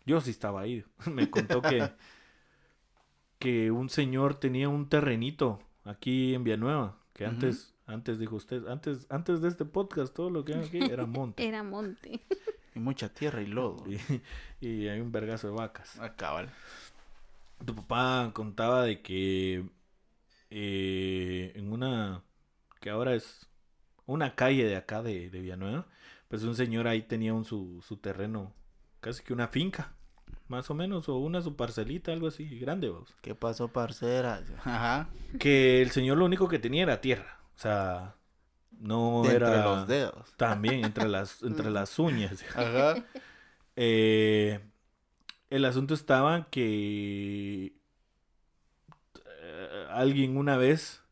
yo 0.06 0.20
sí 0.20 0.30
estaba 0.30 0.60
ahí. 0.62 0.84
me 1.12 1.30
contó 1.30 1.62
que, 1.62 1.90
que 3.38 3.70
un 3.70 3.88
señor 3.88 4.34
tenía 4.34 4.68
un 4.68 4.88
terrenito 4.88 5.60
aquí 5.84 6.34
en 6.34 6.44
Villanueva, 6.44 6.98
que 7.12 7.26
antes, 7.26 7.74
antes 7.86 8.18
dijo 8.18 8.36
usted, 8.36 8.66
antes, 8.66 9.06
antes 9.08 9.40
de 9.40 9.48
este 9.48 9.64
podcast, 9.64 10.14
todo 10.14 10.30
lo 10.30 10.44
que 10.44 10.54
hay 10.54 10.64
aquí 10.64 10.78
era 10.78 11.06
monte. 11.06 11.44
Era 11.48 11.62
monte. 11.62 12.20
Y 12.74 12.80
mucha 12.80 13.08
tierra 13.08 13.40
y 13.40 13.46
lodo. 13.46 13.84
y, 13.88 13.98
y 14.66 14.88
hay 14.88 15.00
un 15.00 15.12
vergazo 15.12 15.46
de 15.46 15.54
vacas. 15.54 15.96
Ah, 16.00 16.16
cabal. 16.16 16.50
Tu 17.64 17.72
papá 17.74 18.32
contaba 18.34 18.82
de 18.82 19.00
que 19.00 19.64
eh, 20.50 21.52
en 21.54 21.72
una, 21.72 22.22
que 22.84 22.90
ahora 22.90 23.14
es 23.14 23.48
una 24.04 24.34
calle 24.34 24.66
de 24.66 24.76
acá 24.76 25.02
de, 25.02 25.30
de 25.30 25.40
Villanueva, 25.40 25.86
pues 26.28 26.42
un 26.42 26.54
señor 26.54 26.86
ahí 26.86 27.00
tenía 27.00 27.32
un, 27.32 27.46
su, 27.46 27.82
su 27.82 27.96
terreno, 27.96 28.52
casi 29.00 29.22
que 29.22 29.32
una 29.32 29.48
finca, 29.48 29.94
más 30.48 30.68
o 30.68 30.74
menos, 30.74 31.08
o 31.08 31.16
una 31.16 31.40
su 31.40 31.56
parcelita, 31.56 32.12
algo 32.12 32.26
así, 32.26 32.44
grande, 32.58 32.90
vamos. 32.90 33.08
¿Qué 33.22 33.34
pasó, 33.34 33.68
parcera? 33.68 34.42
Ajá. 34.64 35.08
Que 35.38 35.80
el 35.80 35.92
señor 35.92 36.18
lo 36.18 36.26
único 36.26 36.46
que 36.46 36.58
tenía 36.58 36.82
era 36.82 37.00
tierra, 37.00 37.40
o 37.56 37.58
sea, 37.58 38.16
no 38.70 39.22
De 39.22 39.36
era... 39.36 39.46
entre 39.46 39.62
los 39.62 39.88
dedos. 39.88 40.32
También 40.36 40.84
entre 40.84 41.08
las, 41.08 41.42
entre 41.42 41.70
las 41.70 41.98
uñas. 41.98 42.44
Ajá. 42.54 43.02
Eh, 43.76 44.60
el 45.48 45.64
asunto 45.64 45.94
estaba 45.94 46.50
que 46.50 47.72
eh, 49.40 49.86
alguien 49.88 50.36
una 50.36 50.58
vez 50.58 51.03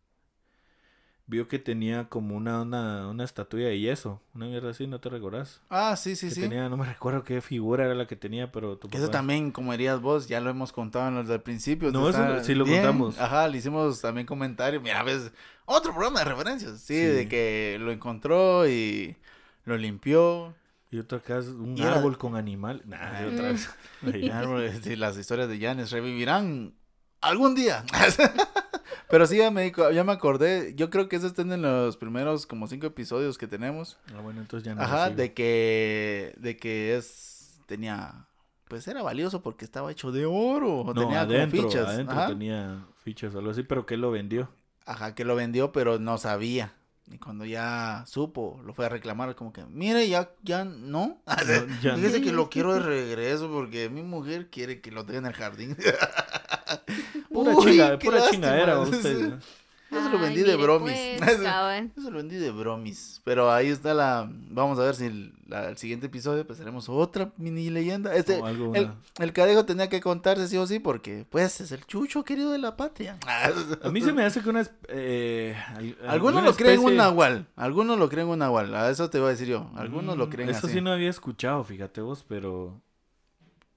vio 1.33 1.49
que 1.49 1.59
tenía 1.59 2.09
como 2.11 2.37
una, 2.37 2.61
una, 2.63 3.09
una 3.09 3.25
estatua 3.25 3.59
de 3.61 3.81
yeso, 3.81 4.21
una 4.35 4.47
mierda 4.47 4.71
así, 4.71 4.87
¿no 4.87 5.01
te 5.01 5.09
recordás? 5.09 5.63
Ah, 5.71 5.97
sí, 5.97 6.15
sí, 6.15 6.29
que 6.29 6.35
sí. 6.35 6.41
tenía, 6.43 6.69
no 6.69 6.77
me 6.77 6.85
recuerdo 6.95 7.25
qué 7.25 7.41
figura 7.41 7.87
era 7.87 7.95
la 7.95 8.07
que 8.07 8.17
tenía, 8.17 8.53
pero 8.53 8.77
tu 8.77 8.89
eso 8.89 8.99
papá- 9.07 9.11
también, 9.13 9.51
como 9.51 9.73
dirías 9.73 10.01
vos, 10.01 10.29
ya 10.29 10.41
lo 10.41 10.51
hemos 10.51 10.73
contado 10.73 11.09
en 11.09 11.15
los 11.15 11.27
del 11.29 11.41
principio. 11.41 11.91
No, 11.91 12.09
eso 12.11 12.45
sí 12.45 12.55
lo 12.55 12.65
bien. 12.65 12.83
contamos. 12.83 13.19
Ajá, 13.19 13.49
le 13.49 13.57
hicimos 13.59 14.01
también 14.03 14.27
comentario. 14.27 14.81
Mira, 14.81 15.03
ves, 15.03 15.33
otro 15.65 15.93
programa 15.93 16.19
de 16.21 16.27
referencias. 16.27 16.79
Sí, 16.81 16.95
Sí. 16.95 17.01
de 17.07 17.29
que 17.29 17.79
lo 17.81 17.91
encontró 17.93 18.69
y 18.69 19.17
lo 19.65 19.77
limpió. 19.79 20.55
Y 20.91 20.99
otra 20.99 21.23
es 21.39 21.47
un 21.47 21.79
Y 21.79 21.81
era- 21.81 21.95
árbol 21.95 22.19
con 22.19 22.37
animal. 22.37 22.83
Nah, 22.85 23.19
sí, 23.21 23.25
otra 23.35 23.49
vez. 23.53 23.69
Las 24.99 25.17
historias 25.17 25.49
de 25.49 25.59
Janes 25.59 25.91
revivirán 25.91 26.75
algún 27.23 27.55
día. 27.55 27.85
Pero 29.13 29.27
sí, 29.27 29.37
ya 29.37 29.51
me, 29.51 29.71
ya 29.71 30.05
me 30.05 30.13
acordé. 30.13 30.73
Yo 30.75 30.89
creo 30.89 31.07
que 31.07 31.17
eso 31.17 31.27
está 31.27 31.43
en 31.43 31.61
los 31.61 31.99
primeros 31.99 32.47
como 32.47 32.67
cinco 32.67 32.87
episodios 32.87 33.37
que 33.37 33.47
tenemos. 33.47 33.99
Ah, 34.17 34.23
bueno, 34.23 34.41
entonces 34.41 34.65
ya 34.65 34.75
no 34.75 34.81
Ajá, 34.81 35.11
de 35.11 35.35
que, 35.35 36.33
de 36.39 36.57
que 36.57 36.97
es, 36.97 37.61
tenía, 37.67 38.25
pues 38.69 38.89
era 38.89 39.03
valioso 39.03 39.43
porque 39.43 39.67
estaba 39.67 39.93
hecho 39.93 40.13
de 40.13 40.25
oro. 40.25 40.83
No, 40.87 40.95
tenía 40.95 41.27
como 41.27 41.35
adentro, 41.35 41.63
fichas. 41.65 41.89
adentro 41.89 42.17
Ajá. 42.17 42.27
tenía 42.29 42.87
fichas 43.05 43.35
o 43.35 43.41
algo 43.41 43.51
así, 43.51 43.65
pero 43.65 43.85
que 43.85 43.99
lo 43.99 44.11
vendió. 44.11 44.49
Ajá, 44.87 45.15
que 45.15 45.27
lo 45.27 45.37
vendió, 45.37 45.73
pero 45.73 45.99
no 45.99 46.17
sabía. 46.17 46.73
Y 47.11 47.19
cuando 47.19 47.45
ya 47.45 48.05
supo, 48.07 48.63
lo 48.65 48.73
fue 48.73 48.87
a 48.87 48.89
reclamar, 48.89 49.35
como 49.35 49.53
que, 49.53 49.63
mire, 49.67 50.09
ya, 50.09 50.31
ya 50.43 50.65
no. 50.65 51.21
No, 51.27 51.27
ya 51.83 51.93
no. 51.93 51.97
Fíjese 51.99 52.23
que 52.23 52.33
lo 52.33 52.49
quiero 52.49 52.73
de 52.73 52.81
regreso 52.81 53.51
porque 53.51 53.91
mi 53.91 54.03
mujer 54.03 54.49
quiere 54.49 54.81
que 54.81 54.91
lo 54.91 55.05
tenga 55.05 55.19
en 55.19 55.27
el 55.27 55.35
jardín. 55.35 55.77
Pura, 57.31 57.55
Uy, 57.57 57.65
chinga- 57.73 57.99
pura 57.99 58.19
lástima. 58.19 58.33
chingadera 58.49 58.79
usted. 58.81 59.33
Yo 59.91 60.03
se 60.03 60.09
lo 60.09 60.17
Ay, 60.17 60.25
vendí 60.25 60.41
de 60.43 60.57
bromis. 60.57 60.97
pues. 61.19 61.39
Yo 61.97 62.03
se 62.03 62.11
lo 62.11 62.17
vendí 62.17 62.37
de 62.37 62.51
bromis. 62.51 63.21
Pero 63.25 63.53
ahí 63.53 63.69
está 63.69 63.93
la. 63.93 64.27
Vamos 64.49 64.79
a 64.79 64.85
ver 64.85 64.95
si 64.95 65.05
el, 65.05 65.35
la- 65.47 65.69
el 65.69 65.77
siguiente 65.77 66.07
episodio 66.07 66.47
pues 66.47 66.59
haremos 66.63 66.89
otra 66.89 67.31
mini 67.37 67.69
leyenda. 67.69 68.15
Este, 68.15 68.41
algo, 68.43 68.75
el, 68.75 68.91
el 69.19 69.33
cadejo 69.35 69.67
tenía 69.67 69.91
que 69.91 70.01
contarse 70.01 70.49
sí 70.49 70.57
o 70.57 70.67
sí 70.67 70.79
porque 70.79 71.27
pues 71.29 71.61
es 71.61 71.73
el 71.73 71.85
chucho 71.85 72.25
querido 72.25 72.53
de 72.53 72.59
la 72.59 72.75
patria. 72.79 73.19
A 73.83 73.91
mí 73.91 74.01
se 74.01 74.15
me 74.15 74.25
hace 74.25 74.41
que 74.41 74.49
una... 74.49 74.67
Eh, 74.89 75.55
al- 75.77 75.99
Algunos 76.09 76.43
lo 76.43 76.55
creen 76.55 76.81
un 76.81 76.97
nahual. 76.97 77.47
Algunos 77.55 77.99
lo 77.99 78.09
creen 78.09 78.29
un 78.29 78.39
nahual. 78.39 78.75
A 78.75 78.89
eso 78.89 79.11
te 79.11 79.19
voy 79.19 79.27
a 79.29 79.31
decir 79.33 79.49
yo. 79.49 79.71
Algunos 79.77 80.17
lo 80.17 80.27
Mm, 80.29 80.31
creen 80.31 80.49
Eso 80.49 80.69
así. 80.69 80.77
sí 80.77 80.81
no 80.81 80.91
había 80.91 81.11
escuchado, 81.11 81.63
fíjate 81.65 82.01
vos, 82.01 82.25
pero... 82.27 82.81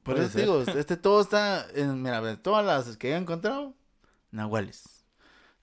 Por 0.06 0.18
eso 0.20 0.30
ser. 0.30 0.42
digo, 0.42 0.62
este 0.62 0.98
todo 0.98 1.22
está. 1.22 1.66
En, 1.74 2.02
mira, 2.02 2.38
todas 2.38 2.66
las 2.66 2.96
que 2.98 3.12
he 3.12 3.16
encontrado, 3.16 3.74
nahuales. 4.32 4.84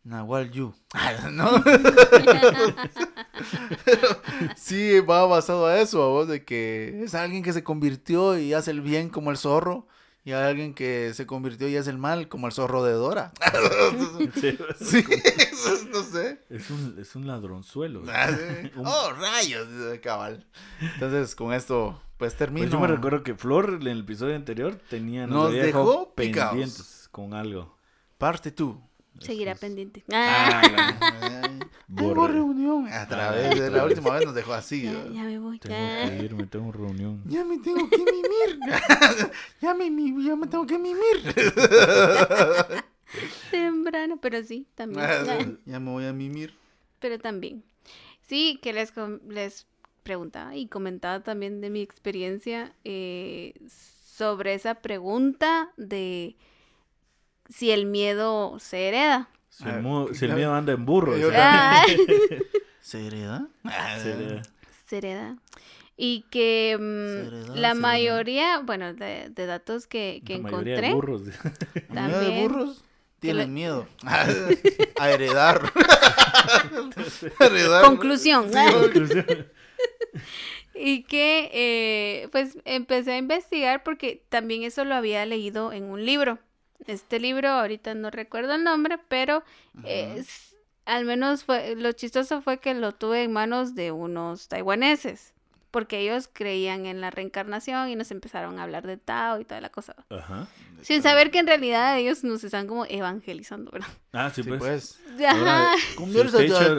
Nahual 0.05 0.51
Yu. 0.51 0.75
¿No? 1.31 1.63
sí, 4.57 5.01
va 5.01 5.27
basado 5.27 5.67
a 5.67 5.79
eso, 5.81 6.03
a 6.03 6.09
vos, 6.09 6.29
de 6.29 6.45
que 6.45 7.03
es 7.05 7.15
alguien 7.15 7.43
que 7.43 7.53
se 7.53 7.63
convirtió 7.65 8.39
y 8.39 8.53
hace 8.55 8.71
el 8.71 8.81
bien 8.81 9.09
como 9.11 9.31
el 9.31 9.37
zorro. 9.37 9.87
Y 10.25 10.31
hay 10.33 10.45
alguien 10.45 10.73
que 10.73 11.13
se 11.15 11.27
convirtió 11.27 11.69
y 11.69 11.77
hace 11.77 11.91
el 11.91 11.99
mal 11.99 12.29
como 12.29 12.47
el 12.47 12.53
zorro 12.53 12.85
de 12.85 12.93
Dora. 12.93 13.33
Sí, 14.41 14.57
sí, 14.81 15.05
eso 15.53 15.75
es- 15.75 15.87
no 15.93 16.03
sé. 16.03 16.22
Es 16.53 16.71
un, 16.71 16.97
es 17.01 17.17
un 17.17 17.27
ladronzuelo. 17.27 18.03
Ah, 18.09 18.29
sí. 18.29 18.71
Un- 18.77 18.87
Oh, 18.87 19.13
rayos, 19.13 19.67
cabal. 20.03 20.47
Entonces, 20.81 21.35
con 21.35 21.53
esto, 21.55 22.01
pues 22.19 22.37
termino. 22.37 22.65
Pues 22.65 22.73
yo 22.73 22.81
me 22.81 22.89
recuerdo 22.89 23.23
que 23.23 23.35
Flor 23.35 23.79
en 23.81 23.87
el 23.89 24.01
episodio 24.01 24.37
anterior 24.37 24.79
tenía... 24.91 25.27
Nos 25.27 25.49
había 25.49 25.65
dejó 25.65 26.15
pendientes 26.15 27.09
con 27.11 27.33
algo. 27.33 27.77
Parte 28.19 28.51
tú. 28.51 28.81
Seguirá 29.19 29.55
pendiente. 29.55 30.05
Ah, 30.13 30.63
Borre. 31.89 32.09
Tengo 32.09 32.29
reunión. 32.29 32.89
A 32.89 33.07
través 33.07 33.59
de 33.61 33.71
la 33.71 33.85
última 33.85 34.15
vez 34.15 34.25
nos 34.27 34.35
dejó 34.35 34.53
así. 34.55 34.83
Ya, 34.83 35.07
ya 35.09 35.23
me 35.25 35.39
voy. 35.39 35.59
Tengo 35.59 35.75
ya. 35.75 36.09
que 36.11 36.25
irme, 36.25 36.47
tengo 36.47 36.73
reunión. 36.73 37.23
Ya 37.27 37.45
me 37.45 37.59
tengo 37.59 37.89
que 37.89 37.99
mimir. 37.99 38.59
ya, 39.61 39.75
me, 39.75 40.25
ya 40.25 40.37
me 40.37 40.47
tengo 40.47 40.67
que 40.67 40.79
mimir. 40.79 41.35
Temprano, 43.51 44.19
pero 44.21 44.43
sí, 44.43 44.67
también. 44.75 45.59
ya 45.67 45.79
me 45.81 45.91
voy 45.91 46.05
a 46.07 46.13
mimir. 46.13 46.55
pero 46.99 47.19
también. 47.19 47.63
Sí, 48.23 48.59
que 48.63 48.73
les, 48.73 48.93
les 49.29 49.67
preguntaba 50.03 50.57
y 50.57 50.67
comentaba 50.67 51.21
también 51.23 51.61
de 51.61 51.71
mi 51.71 51.83
experiencia 51.83 52.73
eh, 52.85 53.55
sobre 53.69 54.55
esa 54.55 54.77
pregunta 54.77 55.71
de 55.77 56.37
si 57.49 57.71
el 57.71 57.87
miedo 57.87 58.59
se 58.59 58.89
hereda. 58.89 59.29
Si 59.51 59.65
Ah, 59.67 59.79
el, 60.09 60.15
si 60.15 60.25
el 60.25 60.35
miedo 60.35 60.55
anda 60.55 60.73
en 60.73 60.87
burro. 60.87 61.15
Ah, 61.35 61.83
¿Se 62.81 63.07
hereda? 63.07 63.49
Se 64.03 64.13
hereda. 64.13 64.43
se 64.87 64.99
hereda. 64.99 65.37
Y 65.97 66.25
que 66.31 66.77
mm, 66.81 67.27
hereda, 67.27 67.47
la 67.49 67.69
hereda. 67.71 67.75
mayoría, 67.75 68.59
bueno, 68.61 68.95
de, 68.95 69.29
de 69.29 69.47
datos 69.47 69.87
que, 69.87 70.23
que 70.25 70.37
La 70.39 70.43
mayoría 70.45 70.81
de 70.81 70.87
encontré, 70.89 70.95
burros. 70.95 71.23
¿El 71.75 71.83
miedo 71.91 72.19
de 72.21 72.25
También. 72.27 72.49
burros? 72.49 72.85
Tienen 73.23 73.47
le- 73.49 73.53
miedo. 73.55 73.89
a 74.05 75.11
heredar. 75.11 75.73
heredar. 77.41 77.85
conclusión. 77.85 78.51
Conclusión. 78.53 79.49
Y 80.75 81.03
que 81.05 81.51
eh, 81.53 82.29
pues 82.33 82.57
empecé 82.65 83.13
a 83.13 83.19
investigar 83.19 83.83
porque 83.83 84.25
también 84.31 84.63
eso 84.63 84.85
lo 84.85 84.95
había 84.95 85.25
leído 85.27 85.71
en 85.73 85.85
un 85.85 86.05
libro. 86.07 86.39
Este 86.87 87.21
libro, 87.21 87.49
ahorita 87.49 87.95
no 87.95 88.11
recuerdo 88.11 88.55
el 88.55 88.65
nombre, 88.65 88.99
pero 89.09 89.45
es- 89.85 90.57
al 90.87 91.05
menos 91.05 91.45
fue, 91.45 91.77
lo 91.77 91.93
chistoso 91.93 92.41
fue 92.43 92.59
que 92.59 92.75
lo 92.75 92.93
tuve 92.93 93.23
en 93.23 93.33
manos 93.33 93.75
de 93.75 93.93
unos 93.93 94.49
taiwaneses. 94.49 95.32
Porque 95.73 95.99
ellos 95.99 96.29
creían 96.33 96.87
en 96.87 97.01
la 97.01 97.11
reencarnación 97.11 97.89
y 97.89 97.97
nos 97.97 98.13
empezaron 98.13 98.61
a 98.61 98.63
hablar 98.63 98.87
de 98.87 98.97
Tao 98.99 99.41
y 99.41 99.45
toda 99.45 99.61
la 99.61 99.71
cosa. 99.71 99.97
Ajá. 100.11 100.47
Sin 100.83 101.03
saber 101.03 101.31
que 101.33 101.39
en 101.39 101.47
realidad 101.47 101.99
ellos 101.99 102.23
nos 102.25 102.45
están 102.45 102.67
como 102.69 102.85
evangelizando, 102.87 103.71
¿verdad? 103.73 103.89
Ah, 104.13 104.31
sí, 104.35 104.43
Sí, 104.43 104.49
pues. 104.49 104.61
pues. 104.61 105.25
Ajá. 105.27 105.73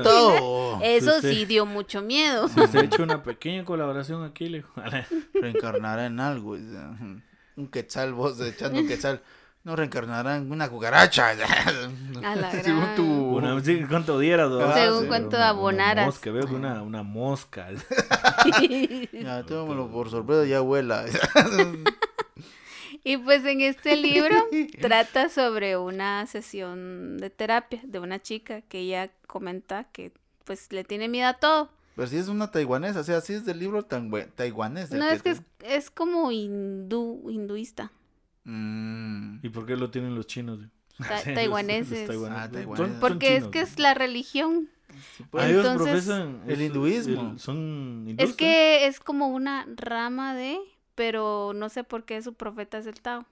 Tao. 0.03 0.79
Eso 0.81 1.15
usted- 1.17 1.31
sí 1.33 1.45
dio 1.45 1.65
mucho 1.65 2.01
miedo. 2.01 2.47
Si 2.47 2.77
ha 2.77 2.81
hecho 2.81 3.03
una 3.03 3.21
pequeña 3.23 3.65
colaboración 3.65 4.23
aquí, 4.23 4.47
le 4.47 4.57
dijo. 4.59 4.73
Reencarnará 5.33 6.05
en 6.05 6.19
algo. 6.19 6.51
Un 7.55 7.67
quetzal, 7.71 8.13
vos 8.13 8.39
echando 8.41 8.79
un 8.79 8.87
quetzal. 8.87 9.21
No 9.63 9.77
reencarnará 9.77 10.35
en 10.37 10.51
una 10.51 10.69
cucaracha. 10.69 11.29
A 12.23 12.35
la 12.35 12.51
Según 12.63 12.95
tu... 12.95 13.03
Una, 13.37 13.63
sí, 13.63 13.83
¿Cuánto 13.87 14.19
dieras? 14.19 14.49
¿verdad? 14.51 14.75
Según 14.75 15.01
Sí, 15.03 15.07
cuánto 15.07 15.37
una- 15.37 15.49
abonaras. 15.49 16.03
Una 16.03 16.05
mosca, 16.07 16.31
veo 16.31 16.47
que 16.47 16.53
una, 16.55 16.81
una 16.81 17.03
mosca. 17.03 17.69
Ya, 19.13 19.43
tómalo 19.45 19.89
por 19.89 20.09
sorpresa, 20.09 20.45
ya 20.45 20.59
vuela. 20.59 21.05
Y 23.05 23.17
pues 23.17 23.43
en 23.45 23.61
este 23.61 23.95
libro 23.95 24.35
trata 24.81 25.29
sobre 25.29 25.77
una 25.77 26.25
sesión 26.27 27.17
de 27.17 27.29
terapia 27.29 27.79
de 27.83 27.99
una 27.99 28.21
chica 28.21 28.61
que 28.61 28.79
ella 28.79 29.11
comenta 29.27 29.85
que 29.85 30.11
pues 30.43 30.71
le 30.73 30.83
tiene 30.83 31.07
miedo 31.07 31.27
a 31.29 31.33
todo. 31.35 31.69
Pero 31.95 32.07
si 32.07 32.17
es 32.17 32.27
una 32.27 32.51
taiwanesa, 32.51 32.99
o 32.99 33.03
sea, 33.03 33.21
si 33.21 33.33
es 33.33 33.45
del 33.45 33.59
libro 33.59 33.83
tan 33.83 34.11
taiwanés. 34.35 34.91
No, 34.91 35.07
es 35.07 35.21
que 35.21 35.31
es, 35.31 35.41
es 35.63 35.89
como 35.89 36.31
hindú, 36.31 37.29
hinduista. 37.29 37.91
Mm. 38.45 39.39
¿Y 39.43 39.49
por 39.49 39.65
qué 39.65 39.75
lo 39.77 39.89
tienen 39.89 40.15
los 40.15 40.27
chinos? 40.27 40.59
Ta- 40.97 41.15
los- 41.15 41.23
taiwaneses. 41.35 41.99
los 41.99 42.07
taiwaneses. 42.07 42.37
Ah, 42.39 42.43
Son- 42.45 42.51
taiwaneses. 42.53 42.91
son 42.91 42.99
Porque 42.99 43.27
es 43.27 43.35
chinos, 43.39 43.51
que 43.51 43.59
¿no? 43.59 43.65
es 43.65 43.79
la 43.79 43.93
religión. 43.93 44.69
Sí, 45.17 45.23
pues. 45.29 45.43
Ah, 45.43 45.49
ellos 45.49 45.65
Entonces, 45.65 45.87
profesan 46.05 46.41
el 46.47 46.61
hinduismo. 46.61 47.31
el- 47.31 47.39
son 47.39 48.05
hindús, 48.07 48.23
Es 48.23 48.29
¿no? 48.31 48.37
que 48.37 48.85
es 48.87 48.99
como 48.99 49.27
una 49.29 49.65
rama 49.75 50.35
de, 50.35 50.57
pero 50.95 51.53
no 51.55 51.69
sé 51.69 51.83
por 51.83 52.05
qué 52.05 52.21
su 52.21 52.33
profeta 52.35 52.77
es 52.77 52.85
el 52.85 53.01
Tao. 53.01 53.25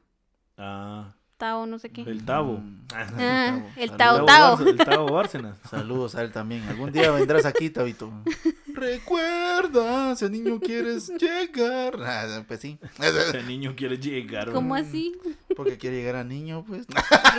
Ah, 0.57 1.13
Tao 1.41 1.65
no 1.65 1.79
sé 1.79 1.89
qué. 1.89 2.03
el 2.03 2.23
Tabo. 2.23 2.59
Mm. 2.59 2.81
Ah, 2.93 3.61
el 3.75 3.89
Saludos. 3.89 3.97
Tao 3.97 4.25
Tao. 4.57 4.67
El 4.67 4.77
Tabo 4.77 5.11
Bárcenas. 5.11 5.57
Saludos 5.69 6.13
a 6.13 6.21
él 6.21 6.31
también. 6.31 6.61
Algún 6.69 6.91
día 6.91 7.09
vendrás 7.09 7.45
aquí, 7.45 7.71
Tabito. 7.71 8.11
Recuerda, 8.67 10.15
si 10.15 10.25
a 10.25 10.29
niño 10.29 10.59
quieres 10.59 11.09
llegar. 11.17 11.95
Ah, 12.03 12.43
pues 12.47 12.59
sí. 12.59 12.77
Ese 12.99 13.41
niño 13.43 13.73
quiere 13.75 13.97
llegar. 13.97 14.51
¿Cómo 14.51 14.69
güey. 14.69 14.83
así? 14.83 15.13
Porque 15.55 15.77
quiere 15.79 15.97
llegar 15.97 16.15
a 16.15 16.23
niño, 16.23 16.63
pues. 16.67 16.85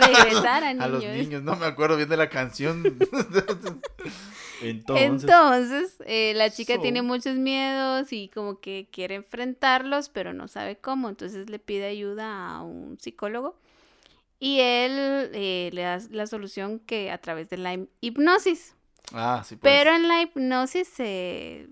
Regresar 0.01 0.63
a 0.63 0.69
A 0.69 0.87
los 0.87 1.01
niños. 1.03 1.17
niños. 1.17 1.43
No 1.43 1.55
me 1.55 1.65
acuerdo 1.65 1.95
bien 1.95 2.09
de 2.09 2.17
la 2.17 2.27
canción. 2.29 2.83
Entonces, 4.61 5.05
Entonces, 5.23 5.95
eh, 6.05 6.33
la 6.35 6.49
chica 6.49 6.75
So- 6.75 6.81
tiene 6.81 7.01
muchos 7.01 7.35
miedos 7.37 8.11
y 8.13 8.29
como 8.29 8.59
que 8.59 8.87
quiere 8.91 9.15
enfrentarlos, 9.15 10.09
pero 10.09 10.33
no 10.33 10.47
sabe 10.47 10.77
cómo. 10.77 11.09
Entonces 11.09 11.49
le 11.49 11.59
pide 11.59 11.85
ayuda 11.85 12.49
a 12.55 12.61
un 12.63 12.97
psicólogo 12.99 13.57
y 14.45 14.59
él 14.59 15.29
eh, 15.33 15.69
le 15.71 15.81
da 15.83 15.99
la 16.11 16.27
solución 16.27 16.79
que 16.79 17.11
a 17.11 17.17
través 17.17 17.49
de 17.49 17.55
la 17.57 17.73
hip- 17.75 17.87
hipnosis. 18.01 18.75
Ah, 19.13 19.41
sí, 19.45 19.55
pues. 19.55 19.61
Pero 19.61 19.95
en 19.95 20.09
la 20.09 20.21
hipnosis 20.21 20.87
se 20.89 21.69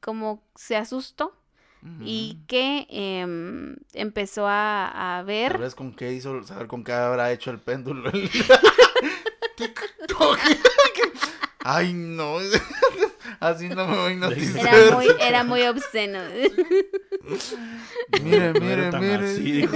como 0.00 0.42
se 0.54 0.76
asustó 0.76 1.34
y 2.02 2.36
que 2.46 2.86
em, 2.90 3.76
empezó 3.94 4.46
a, 4.46 5.18
a 5.18 5.22
ver 5.24 5.52
¿Sabes 5.52 5.74
con 5.74 5.92
qué 5.94 6.12
hizo? 6.12 6.42
Saber 6.44 6.66
con 6.68 6.84
qué 6.84 6.92
habrá 6.92 7.32
hecho 7.32 7.50
el 7.50 7.58
péndulo. 7.58 8.10
TikTok. 9.56 10.38
Ay, 11.64 11.92
no. 11.92 12.38
Así 13.40 13.68
no 13.70 13.86
me 13.88 13.96
voy 13.96 14.10
a 14.10 14.12
hipnotizar. 14.12 14.74
era 14.74 14.94
muy 14.96 15.06
era 15.20 15.44
muy 15.44 15.62
obsceno. 15.62 16.18
Mire, 18.22 18.52
no 18.52 18.60
mire, 18.60 18.72
era 18.72 18.90
tan 18.90 19.00
mire. 19.00 19.14
así, 19.14 19.68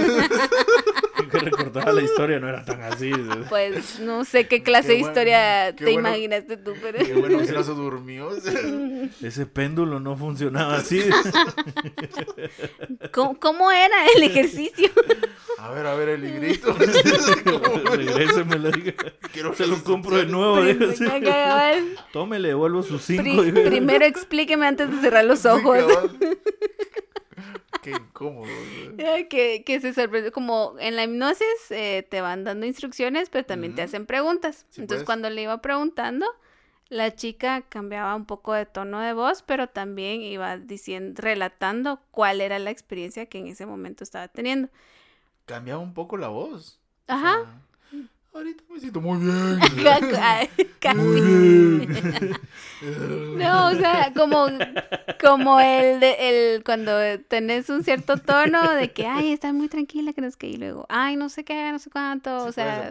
que 1.31 1.37
recordaba 1.39 1.91
la 1.93 2.01
historia, 2.03 2.39
no 2.39 2.47
era 2.49 2.63
tan 2.63 2.81
así. 2.83 3.11
Pues 3.49 3.99
no 3.99 4.23
sé 4.25 4.47
qué 4.47 4.61
clase 4.61 4.89
Qué 4.89 4.93
de 4.95 4.99
historia 4.99 5.73
te 5.75 5.83
bueno- 5.85 5.99
imaginaste 6.09 6.57
tú, 6.57 6.73
pero 6.81 6.99
Qué 7.03 7.13
bueno 7.13 7.39
que 7.39 7.45
se 7.47 7.53
durmió. 7.71 8.29
Ese 9.21 9.45
péndulo 9.47 9.99
no 9.99 10.15
funcionaba 10.15 10.75
así. 10.77 11.03
¿cómo, 13.11 13.39
cómo 13.39 13.71
era 13.71 13.95
el 14.15 14.23
ejercicio? 14.23 14.89
A 15.57 15.71
ver, 15.71 15.87
a 15.87 15.95
ver 15.95 16.09
el 16.09 16.21
librito. 16.21 16.73
Regrésemelo, 17.95 18.71
diga. 18.71 18.93
Quiero 19.31 19.53
Se 19.55 19.65
lo 19.65 19.83
compro 19.83 20.17
de 20.17 20.25
nuevo. 20.25 20.61
dijo, 20.63 20.91
sí. 20.91 21.05
Ya, 21.05 21.19
cabal. 21.21 21.83
Tome, 22.11 22.39
le 22.39 22.49
devuelvo 22.49 22.83
sus 22.83 23.01
cinco. 23.01 23.23
Pri-. 23.23 23.54
Primero 23.63 24.05
explíqueme 24.05 24.65
antes 24.67 24.89
de 24.91 25.01
cerrar 25.01 25.25
los 25.25 25.45
ojos. 25.45 25.83
Qué 27.81 27.91
incómodo. 27.91 28.47
que, 29.29 29.63
que 29.63 29.79
se 29.79 29.93
sorprendió. 29.93 30.31
Como 30.31 30.75
en 30.79 30.95
la 30.95 31.03
hipnosis 31.03 31.45
eh, 31.69 32.07
te 32.09 32.21
van 32.21 32.43
dando 32.43 32.65
instrucciones, 32.65 33.29
pero 33.29 33.45
también 33.45 33.75
te 33.75 33.83
hacen 33.83 34.05
preguntas. 34.05 34.65
Sí, 34.69 34.81
Entonces 34.81 35.03
pues. 35.03 35.05
cuando 35.05 35.29
le 35.29 35.43
iba 35.43 35.61
preguntando, 35.61 36.25
la 36.89 37.13
chica 37.15 37.61
cambiaba 37.61 38.15
un 38.15 38.25
poco 38.25 38.53
de 38.53 38.65
tono 38.65 38.99
de 39.01 39.13
voz, 39.13 39.43
pero 39.43 39.67
también 39.67 40.21
iba 40.21 40.57
diciendo, 40.57 41.21
relatando 41.21 42.01
cuál 42.11 42.41
era 42.41 42.57
la 42.59 42.71
experiencia 42.71 43.27
que 43.27 43.37
en 43.37 43.47
ese 43.47 43.65
momento 43.65 44.03
estaba 44.03 44.27
teniendo. 44.29 44.69
Cambiaba 45.45 45.79
un 45.81 45.93
poco 45.93 46.17
la 46.17 46.29
voz. 46.29 46.79
O 47.07 47.13
Ajá. 47.13 47.43
sea, 47.43 47.61
ahorita 48.35 48.63
me 48.69 48.79
siento 48.79 49.01
muy 49.01 49.17
bien. 49.19 49.59
Ca- 49.83 50.47
Casi. 50.79 51.89
No, 53.37 53.69
o 53.69 53.75
sea, 53.75 54.13
como, 54.15 54.47
como 55.19 55.59
el, 55.59 55.99
de, 55.99 56.55
el 56.55 56.63
cuando 56.63 56.91
tenés 57.27 57.69
un 57.69 57.83
cierto 57.83 58.17
tono 58.17 58.71
de 58.73 58.91
que, 58.91 59.07
ay, 59.07 59.31
está 59.31 59.51
muy 59.53 59.69
tranquila, 59.69 60.13
que 60.13 60.21
no 60.21 60.27
qué, 60.37 60.47
y 60.47 60.57
luego, 60.57 60.85
ay, 60.89 61.15
no 61.15 61.29
sé 61.29 61.43
qué, 61.43 61.71
no 61.71 61.79
sé 61.79 61.89
cuánto, 61.89 62.41
Sí, 62.43 62.49
o 62.49 62.51
sea, 62.51 62.75
se 62.75 62.89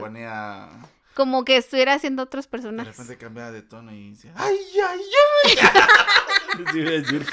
como 1.15 1.45
que 1.45 1.57
estuviera 1.59 1.95
haciendo 1.95 2.23
otros 2.25 2.47
De 2.47 2.51
personajes. 2.51 2.97
repente 2.97 3.19
cambiaba 3.19 3.53
de 3.53 3.63
tono 3.63 3.93
y 3.93 4.11
decía, 4.11 4.33
¡ay, 4.37 4.57
ay, 4.89 5.01
ay! 5.45 5.57
Sí, 6.73 6.79
iba 6.79 6.89
a 6.91 6.93
decir. 6.93 7.27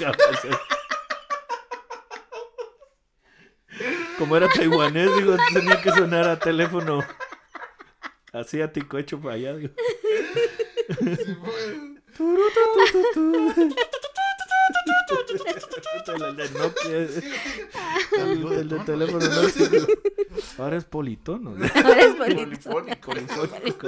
Como 4.17 4.35
era 4.37 4.47
taiwanés, 4.49 5.15
digo, 5.17 5.35
tenía 5.53 5.81
que 5.81 5.89
sonar 5.91 6.27
a 6.27 6.37
teléfono 6.37 7.03
asiático 8.31 8.97
hecho 8.97 9.19
para 9.19 9.35
allá. 9.35 9.55
Digo. 9.55 9.73
Sí, 10.99 11.35
pues. 11.43 11.91
El 16.07 16.35
de 16.35 16.49
Nokia, 16.51 16.97
el, 18.59 18.69
de 18.69 18.79
teléfono 18.79 19.25
Nokia. 19.25 19.69
Ahora 20.57 20.77
es 20.77 20.85
politono. 20.85 21.51
¿no? 21.51 21.65
Ahora 21.85 22.01
es. 22.01 22.15
Polifónico. 22.15 23.11
Polifónico. 23.11 23.87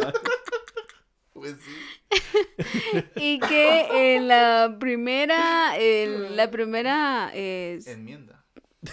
Pues 1.34 1.56
sí. 1.60 3.04
Y 3.16 3.40
que 3.40 4.16
en 4.16 4.28
la 4.28 4.78
primera, 4.80 5.78
en 5.78 6.36
la 6.36 6.50
primera, 6.52 7.32
eh, 7.34 7.80
Enmienda. 7.86 8.43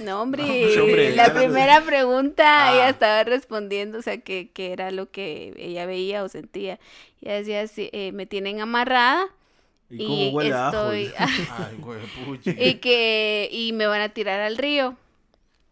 No 0.03 0.23
hombre, 0.23 0.45
pues, 0.47 0.79
hombre, 0.79 1.15
la 1.17 1.33
primera 1.35 1.81
pregunta 1.83 2.69
Ah. 2.69 2.75
ella 2.75 2.89
estaba 2.91 3.25
respondiendo, 3.25 3.99
o 3.99 4.03
sea, 4.03 4.19
que, 4.21 4.51
que 4.51 4.73
era 4.73 4.91
lo 4.91 5.11
que 5.11 5.55
ella 5.57 5.87
veía 5.87 6.23
o 6.23 6.29
sentía. 6.29 6.79
Y 7.21 7.27
ella 7.29 7.37
decía, 7.39 7.67
sí, 7.67 7.91
eh, 7.93 8.13
me 8.13 8.27
tienen 8.27 8.61
amarrada 8.61 9.27
¿Y 9.89 10.03
y, 10.05 10.07
cómo 10.07 10.31
huele 10.31 10.55
a 10.55 10.69
ajo? 10.69 10.93
estoy, 10.93 11.13
Ay, 11.19 11.77
güey, 11.79 12.01
y 12.45 12.75
que, 12.77 13.49
y 13.51 13.73
me 13.73 13.87
van 13.87 14.01
a 14.03 14.11
tirar 14.11 14.41
al 14.41 14.57
río. 14.57 14.97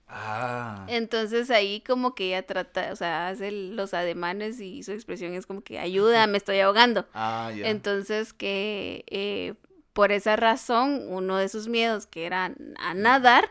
Ah. 0.08 0.86
Entonces 0.88 1.50
ahí 1.50 1.82
como 1.86 2.14
que 2.14 2.28
ella 2.28 2.46
trata, 2.46 2.92
o 2.92 2.96
sea, 2.96 3.28
hace 3.28 3.50
los 3.52 3.92
ademanes 3.92 4.58
y 4.60 4.82
su 4.82 4.92
expresión 4.92 5.34
es 5.34 5.46
como 5.46 5.60
que 5.60 5.78
ayuda, 5.78 6.26
me 6.26 6.38
estoy 6.38 6.60
ahogando. 6.60 7.06
Ah. 7.12 7.50
Entonces 7.54 8.32
que 8.32 9.04
eh, 9.08 9.54
por 9.92 10.10
esa 10.12 10.36
razón 10.36 11.04
uno 11.08 11.36
de 11.36 11.48
sus 11.50 11.68
miedos 11.68 12.06
que 12.06 12.24
era 12.24 12.54
a 12.78 12.94
nadar 12.94 13.50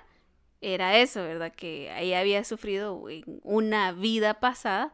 era 0.61 0.97
eso, 0.97 1.21
¿verdad? 1.21 1.51
Que 1.55 1.91
ella 2.01 2.19
había 2.19 2.43
sufrido 2.43 3.07
en 3.09 3.23
una 3.43 3.91
vida 3.91 4.35
pasada 4.39 4.93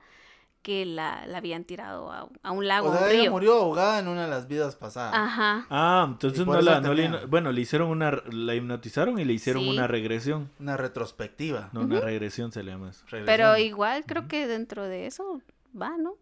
que 0.62 0.86
la, 0.86 1.26
la 1.28 1.40
habían 1.40 1.66
tirado 1.66 2.10
a, 2.10 2.30
a 2.42 2.52
un 2.52 2.68
lago, 2.70 2.88
o 2.88 2.92
un 2.92 2.98
sea, 2.98 3.12
ella 3.12 3.22
río. 3.24 3.32
murió 3.32 3.54
ahogada 3.56 4.00
en 4.00 4.08
una 4.08 4.24
de 4.24 4.30
las 4.30 4.48
vidas 4.48 4.78
pasadas. 4.78 5.14
Ajá. 5.14 5.68
Ah, 5.70 6.06
entonces 6.10 6.46
no 6.46 6.62
la, 6.62 6.80
no 6.80 6.94
le, 6.94 7.26
bueno, 7.26 7.52
le 7.52 7.60
hicieron 7.60 7.90
una, 7.90 8.12
la 8.32 8.56
hipnotizaron 8.56 9.20
y 9.20 9.26
le 9.26 9.34
hicieron 9.34 9.64
Sí. 9.64 9.70
una 9.70 9.88
regresión. 9.88 10.50
Una 10.62 10.78
retrospectiva. 10.78 11.70
No, 11.74 11.82
una 11.82 12.00
regresión 12.00 12.54
se 12.54 12.64
le 12.64 12.72
llama 12.72 12.92
eso. 12.92 13.04
Pero 13.26 13.58
igual 13.58 14.06
creo 14.06 14.30
que 14.30 14.48
dentro 14.48 14.84
de 14.84 15.06
eso 15.06 15.42
va, 15.80 15.98
¿no? 15.98 16.16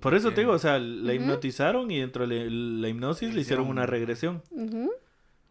Por 0.00 0.14
eso 0.14 0.30
te 0.32 0.40
digo, 0.42 0.52
o 0.52 0.58
sea, 0.60 0.78
la 0.78 1.12
hipnotizaron 1.14 1.90
y 1.90 1.98
dentro 2.00 2.26
de 2.28 2.48
la 2.50 2.88
hipnosis 2.88 3.34
le 3.34 3.40
hicieron 3.40 3.64
Hicieron- 3.66 3.70
una 3.70 3.86
regresión. 3.86 4.42
Ujú. 4.52 4.92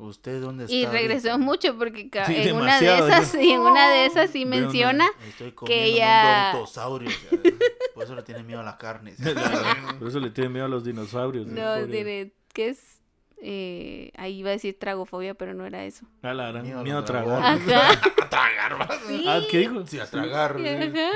¿Usted 0.04 0.41
dónde 0.41 0.66
está? 0.66 0.76
Y 0.76 0.86
regresó 0.86 1.32
ahorita? 1.32 1.45
mucho 1.45 1.78
porque 1.78 2.10
Sí, 2.28 2.36
en 2.36 2.56
una 2.56 2.80
de 2.80 2.97
esas, 2.97 3.36
y 3.36 3.51
en 3.54 3.62
una 3.62 3.89
de 3.89 4.06
esas 4.06 4.30
sí 4.32 4.43
una- 4.45 4.56
menciona 4.58 5.08
Estoy 5.28 5.54
que 5.66 5.84
ella- 5.86 6.47
un 6.47 6.58
brontosaurio. 6.58 7.10
Por 7.95 8.04
eso 8.04 8.16
le 8.16 8.24
tiene 8.24 8.43
miedo 8.43 8.60
a 8.60 8.64
la 8.64 8.78
carne. 8.78 9.16
Por 9.99 10.08
eso 10.08 10.20
le 10.20 10.30
tiene 10.32 10.49
miedo 10.49 10.66
a 10.66 10.70
los 10.70 10.84
dinosaurios. 10.84 11.47
No, 11.47 11.86
tiene, 11.88 12.34
que 12.54 12.70
es 12.70 12.99
eh, 13.45 14.12
ahí 14.16 14.38
iba 14.39 14.49
a 14.49 14.54
decir 14.54 14.78
tragofobia, 14.80 15.34
pero 15.34 15.54
no 15.54 15.66
era 15.66 15.84
eso. 15.84 16.06
A 16.22 16.34
la 16.34 16.49
gran, 16.51 16.64
Miedo 16.64 16.80
a 16.80 16.84
miedo 16.84 16.97
a 16.97 17.01
los 17.01 17.10
tragar. 17.10 17.43
A 17.43 18.30
tragar. 18.30 18.89
Sí. 19.08 19.26
Ah, 19.28 19.41
¿qué 19.51 19.58
dijo? 19.60 19.86
Sí, 19.86 19.99
a 19.99 20.06
tragar. 20.10 20.56
sí. 20.58 20.64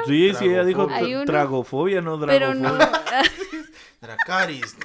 Sí, 0.05 0.33
sí, 0.35 0.45
ella 0.45 0.63
dijo 0.65 0.85
uno- 0.87 1.25
tragofobia, 1.25 2.01
no 2.01 2.19
Pero 2.19 2.53
dragofobia. 2.53 2.91
no. 2.91 3.27
Dracaris. 4.01 4.75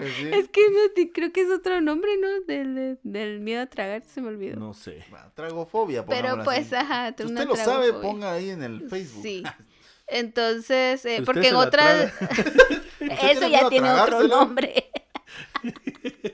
Pues 0.00 0.14
sí. 0.14 0.28
Es 0.32 0.48
que 0.48 0.60
no, 0.70 0.78
te- 0.94 1.12
creo 1.12 1.32
que 1.32 1.42
es 1.42 1.50
otro 1.50 1.80
nombre, 1.80 2.10
¿no? 2.18 2.28
Del, 2.46 2.98
del 3.02 3.40
miedo 3.40 3.62
a 3.62 3.66
tragar, 3.66 4.02
se 4.04 4.20
me 4.22 4.28
olvidó. 4.28 4.56
No 4.58 4.72
sé. 4.74 5.04
Va, 5.12 5.30
Tragofobia, 5.34 6.04
Pero 6.06 6.42
pues, 6.44 6.72
así. 6.72 6.74
ajá, 6.76 7.14
Si 7.16 7.24
usted 7.24 7.46
lo 7.46 7.56
sabe, 7.56 7.92
ponga 7.92 8.32
ahí 8.32 8.50
en 8.50 8.62
el 8.62 8.88
Facebook. 8.88 9.22
Sí. 9.22 9.42
Entonces, 10.08 11.04
eh, 11.04 11.16
Si 11.18 11.22
porque 11.22 11.48
en 11.48 11.54
otras... 11.56 12.12
Eso 13.00 13.46
ya 13.48 13.68
tiene 13.68 13.90
otro 13.90 14.24
nombre. 14.26 14.90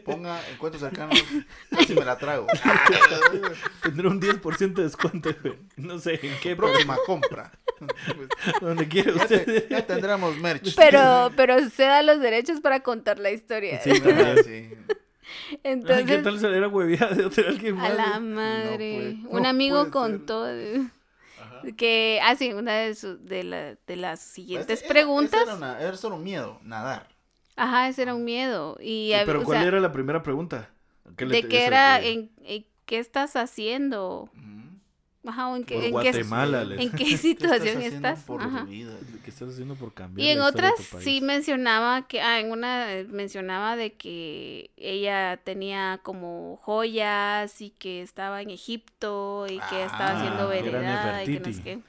Ponga 0.04 0.40
encuentros 0.50 0.82
cercanos. 0.82 1.22
Casi 1.70 1.94
me 1.94 2.04
la 2.04 2.16
trago. 2.18 2.46
Tendrá 3.82 4.08
un 4.08 4.20
10% 4.20 4.74
de 4.74 4.82
descuento, 4.84 5.30
güey. 5.42 5.56
No 5.76 5.98
sé 5.98 6.20
en 6.22 6.32
qué, 6.42 6.54
Próxima 6.56 6.96
compra. 7.06 7.50
Pues, 7.78 8.28
donde 8.60 8.88
quiera 8.88 9.12
ya, 9.12 9.26
te- 9.26 9.36
usted. 9.36 9.68
ya 9.68 9.86
tendremos 9.86 10.36
merch. 10.38 10.74
Pero, 10.76 11.30
pero 11.36 11.68
se 11.70 11.82
da 11.84 12.02
los 12.02 12.20
derechos 12.20 12.60
para 12.60 12.80
contar 12.80 13.18
la 13.18 13.30
historia. 13.30 13.80
Sí, 13.82 13.90
Ah, 14.04 14.34
sí. 14.44 14.70
Ay, 15.50 15.58
Entonces, 15.64 16.06
¿Qué 16.06 16.18
tal 16.18 16.38
se 16.38 16.56
era 16.56 16.68
hueviada 16.68 17.14
de 17.14 17.24
otro 17.26 17.48
alguien 17.48 17.78
a 17.80 17.88
la 17.90 18.20
madre. 18.20 19.16
No 19.16 19.22
puede- 19.28 19.36
Un 19.36 19.42
no 19.42 19.48
amigo 19.48 19.90
contó 19.90 20.44
de- 20.44 20.86
que, 21.76 22.20
ah, 22.22 22.36
sí, 22.36 22.52
una 22.52 22.74
de, 22.74 22.94
su- 22.94 23.18
de, 23.24 23.42
la- 23.42 23.74
de 23.86 23.96
las 23.96 24.20
siguientes 24.20 24.80
era- 24.82 24.88
preguntas. 24.88 25.34
ese 25.40 25.50
Era, 25.50 25.56
una- 25.56 25.80
era 25.80 25.96
solo 25.96 26.16
miedo, 26.18 26.60
nadar. 26.62 27.08
Ajá, 27.56 27.88
ese 27.88 28.02
era 28.02 28.14
un 28.14 28.24
miedo. 28.24 28.76
Y, 28.80 29.12
a- 29.14 29.24
Pero 29.24 29.42
o 29.42 29.44
¿cuál 29.44 29.58
sea, 29.58 29.62
era 29.62 29.80
la 29.80 29.92
primera 29.92 30.22
pregunta? 30.22 30.70
¿Qué 31.16 31.26
le- 31.26 31.38
de 31.40 31.56
eso, 31.56 31.72
era 31.72 32.00
eh, 32.00 32.12
en, 32.12 32.30
en 32.44 32.66
qué 32.86 32.98
estás 32.98 33.36
haciendo. 33.36 34.30
Ajá, 35.26 35.56
en 35.56 35.64
qué, 35.64 35.88
en 35.88 35.98
qué, 35.98 36.12
Guatemala, 36.12 36.62
en 36.76 36.92
qué 36.94 37.16
¿Qué 37.56 37.66
situación 37.66 37.78
haciendo 37.78 38.14
estás. 38.14 38.20
por 38.24 38.42
Ajá. 38.42 38.60
tu 38.60 38.66
vida? 38.66 38.98
¿Qué 39.22 39.30
estás 39.30 39.50
haciendo 39.50 39.76
por 39.76 39.92
cambiar 39.94 40.28
Y 40.28 40.28
en 40.28 40.34
la 40.34 40.40
historia 40.40 40.68
de 40.68 40.72
otras 40.72 40.74
tu 40.74 40.86
país? 40.86 41.14
sí 41.14 41.20
mencionaba 41.20 42.06
que, 42.08 42.22
ah, 42.22 42.40
en 42.40 42.50
una 42.50 42.90
eh, 42.94 43.04
mencionaba 43.04 43.76
de 43.76 43.94
que 43.96 44.70
ella 44.78 45.38
tenía 45.44 46.00
como 46.02 46.56
joyas 46.62 47.60
y 47.60 47.70
que 47.70 48.00
estaba 48.02 48.40
en 48.40 48.48
Egipto 48.50 49.46
y 49.46 49.62
que 49.62 49.84
estaba 49.84 50.10
Ah, 50.10 50.12
haciendo 50.12 50.48
que 50.58 50.68
era 50.68 50.82
veredad 50.82 51.20
y 51.22 51.28
que 51.28 51.40
no 51.40 51.52
sé 51.52 51.60
qué. 51.62 51.80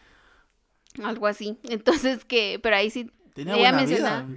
Algo 1.03 1.27
así. 1.27 1.57
Entonces 1.69 2.25
que, 2.25 2.59
pero 2.61 2.75
ahí 2.75 2.89
sí, 2.89 3.11
Tenía 3.33 3.55
ella 3.55 3.71
buena 3.71 3.77
mencionaba. 3.77 4.25
vida. 4.25 4.27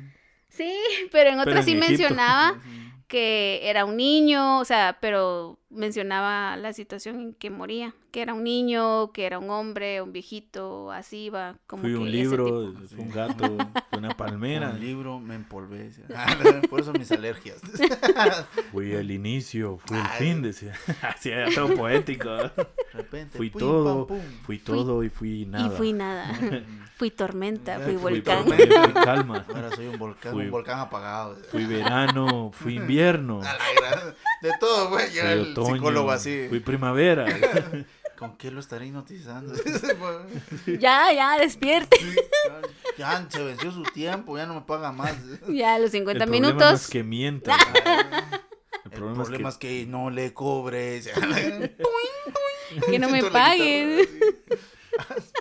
Sí, 0.51 0.75
pero 1.13 1.31
en 1.31 1.39
Pero 1.39 1.51
otras 1.51 1.61
en 1.61 1.65
sí 1.67 1.71
Egipto. 1.73 1.89
mencionaba 1.89 2.61
que 3.07 3.61
era 3.65 3.85
un 3.85 3.97
niño, 3.97 4.59
o 4.61 4.65
sea, 4.65 4.99
pero 5.01 5.60
mencionaba 5.71 6.57
la 6.57 6.73
situación 6.73 7.21
en 7.21 7.35
que 7.35 7.49
moría, 7.51 7.95
que 8.11 8.23
era 8.23 8.35
un 8.35 8.43
niño, 8.43 9.13
que 9.13 9.25
era 9.25 9.39
un 9.39 9.51
hombre, 9.51 10.03
un 10.03 10.13
viejito, 10.13 10.91
así 10.91 11.27
iba, 11.27 11.57
como 11.69 11.83
Fui 11.83 11.93
que 11.93 11.99
un 11.99 12.11
libro, 12.11 12.73
tipo. 12.73 12.87
fue 12.89 12.99
un 13.05 13.11
gato, 13.11 13.57
fue 13.91 13.99
una 13.99 14.11
palmera. 14.17 14.71
Un 14.71 14.81
libro 14.81 15.21
me 15.21 15.37
empolvé. 15.37 15.85
decía. 15.85 16.05
Por 16.71 16.81
eso 16.81 16.93
mis 16.93 17.11
alergias. 17.13 17.61
Fui 18.73 18.93
el 18.93 19.11
inicio, 19.11 19.79
fui 19.85 19.97
el 19.99 20.07
fin, 20.19 20.43
decía. 20.43 20.73
Así 21.03 21.31
era 21.31 21.49
todo 21.55 21.75
poético. 21.75 22.29
¿eh? 22.37 22.51
De 22.57 22.67
repente, 22.93 23.37
Fui 23.37 23.51
pum, 23.51 23.59
todo, 23.61 24.07
pam, 24.07 24.17
pum. 24.19 24.27
fui 24.43 24.59
todo 24.59 25.05
y 25.05 25.09
fui 25.09 25.47
nada. 25.47 25.67
Y 25.67 25.71
fui 25.77 25.93
nada. 25.93 26.33
fui 26.97 27.11
tormenta, 27.11 27.77
fui 27.81 27.97
Fui 27.97 28.21
volcán. 28.21 28.45
tormenta, 28.45 28.83
fui 28.85 28.93
calma. 29.05 29.45
Ahora 29.49 29.71
soy 29.75 29.87
un 29.87 29.99
volcán, 29.99 30.33
Fui- 30.33 30.45
un 30.47 30.51
volcán 30.51 30.81
apagado. 30.81 31.37
Fui 31.51 31.65
verano, 31.65 32.51
fui 32.53 32.77
invierno. 32.77 33.41
De 34.43 34.51
todo, 34.59 34.89
güey. 34.91 35.07
Ya 35.61 35.65
otoño, 35.67 35.77
psicólogo 35.77 36.11
así. 36.11 36.47
fui 36.49 36.61
primavera. 36.61 37.27
¿Con 38.19 38.37
qué 38.37 38.51
lo 38.51 38.61
estaré 38.61 38.87
hipnotizando? 38.87 39.55
Ya, 40.79 41.11
ya, 41.13 41.39
despierte. 41.39 41.97
ya 42.99 43.27
se 43.31 43.43
venció 43.43 43.73
su 43.73 43.83
tiempo, 43.85 44.37
ya 44.37 44.45
no 44.47 44.55
me 44.55 44.61
paga 44.63 44.93
más. 44.93 45.15
Ya, 45.49 45.79
los 45.79 45.91
50 45.93 46.25
el 46.25 46.29
problema 46.31 46.49
minutos. 46.49 46.71
no 46.71 46.77
es 46.77 46.89
que 46.89 47.03
mienta. 47.03 47.57
El 48.85 48.93
El 48.93 48.99
problema, 48.99 49.23
problema 49.25 49.49
es 49.49 49.55
es 49.55 49.59
que 49.59 49.87
no 49.87 50.11
le 50.11 50.35
cobres. 50.35 51.09
Que 52.91 52.99
no 52.99 53.09
me 53.09 53.21
así. 53.21 54.09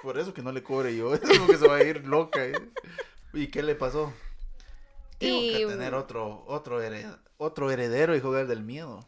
Por 0.01 0.17
eso 0.17 0.34
que 0.34 0.41
no 0.41 0.51
le 0.51 0.63
cobre 0.63 0.95
yo. 0.95 1.13
Es 1.13 1.20
porque 1.39 1.57
se 1.57 1.67
va 1.67 1.78
a 1.78 1.84
ir 1.84 2.05
loca. 2.05 2.45
¿eh? 2.45 2.53
¿Y 3.34 3.47
qué 3.47 3.61
le 3.63 3.76
pasó? 3.76 4.13
Tengo 5.17 5.41
Y- 5.41 5.51
que 5.53 5.65
tener 5.67 5.93
otro, 5.95 6.43
otro, 6.47 6.82
hered- 6.82 7.17
otro 7.38 7.72
heredero 7.72 8.15
y 8.15 8.22
jugar 8.22 8.47
del 8.47 8.63
miedo. 8.63 9.05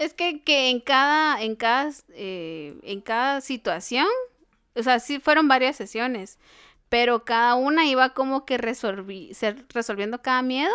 Es 0.00 0.14
que, 0.14 0.42
que 0.42 0.70
en 0.70 0.80
cada, 0.80 1.42
en 1.42 1.56
cada, 1.56 1.90
eh, 2.14 2.74
en 2.82 3.00
cada 3.02 3.40
situación, 3.42 4.06
o 4.74 4.82
sea, 4.82 4.98
sí 4.98 5.20
fueron 5.20 5.46
varias 5.46 5.76
sesiones, 5.76 6.38
pero 6.88 7.24
cada 7.24 7.54
una 7.54 7.84
iba 7.84 8.14
como 8.14 8.46
que 8.46 8.56
resolvi- 8.58 9.34
ser- 9.34 9.66
resolviendo 9.68 10.22
cada 10.22 10.40
miedo 10.40 10.72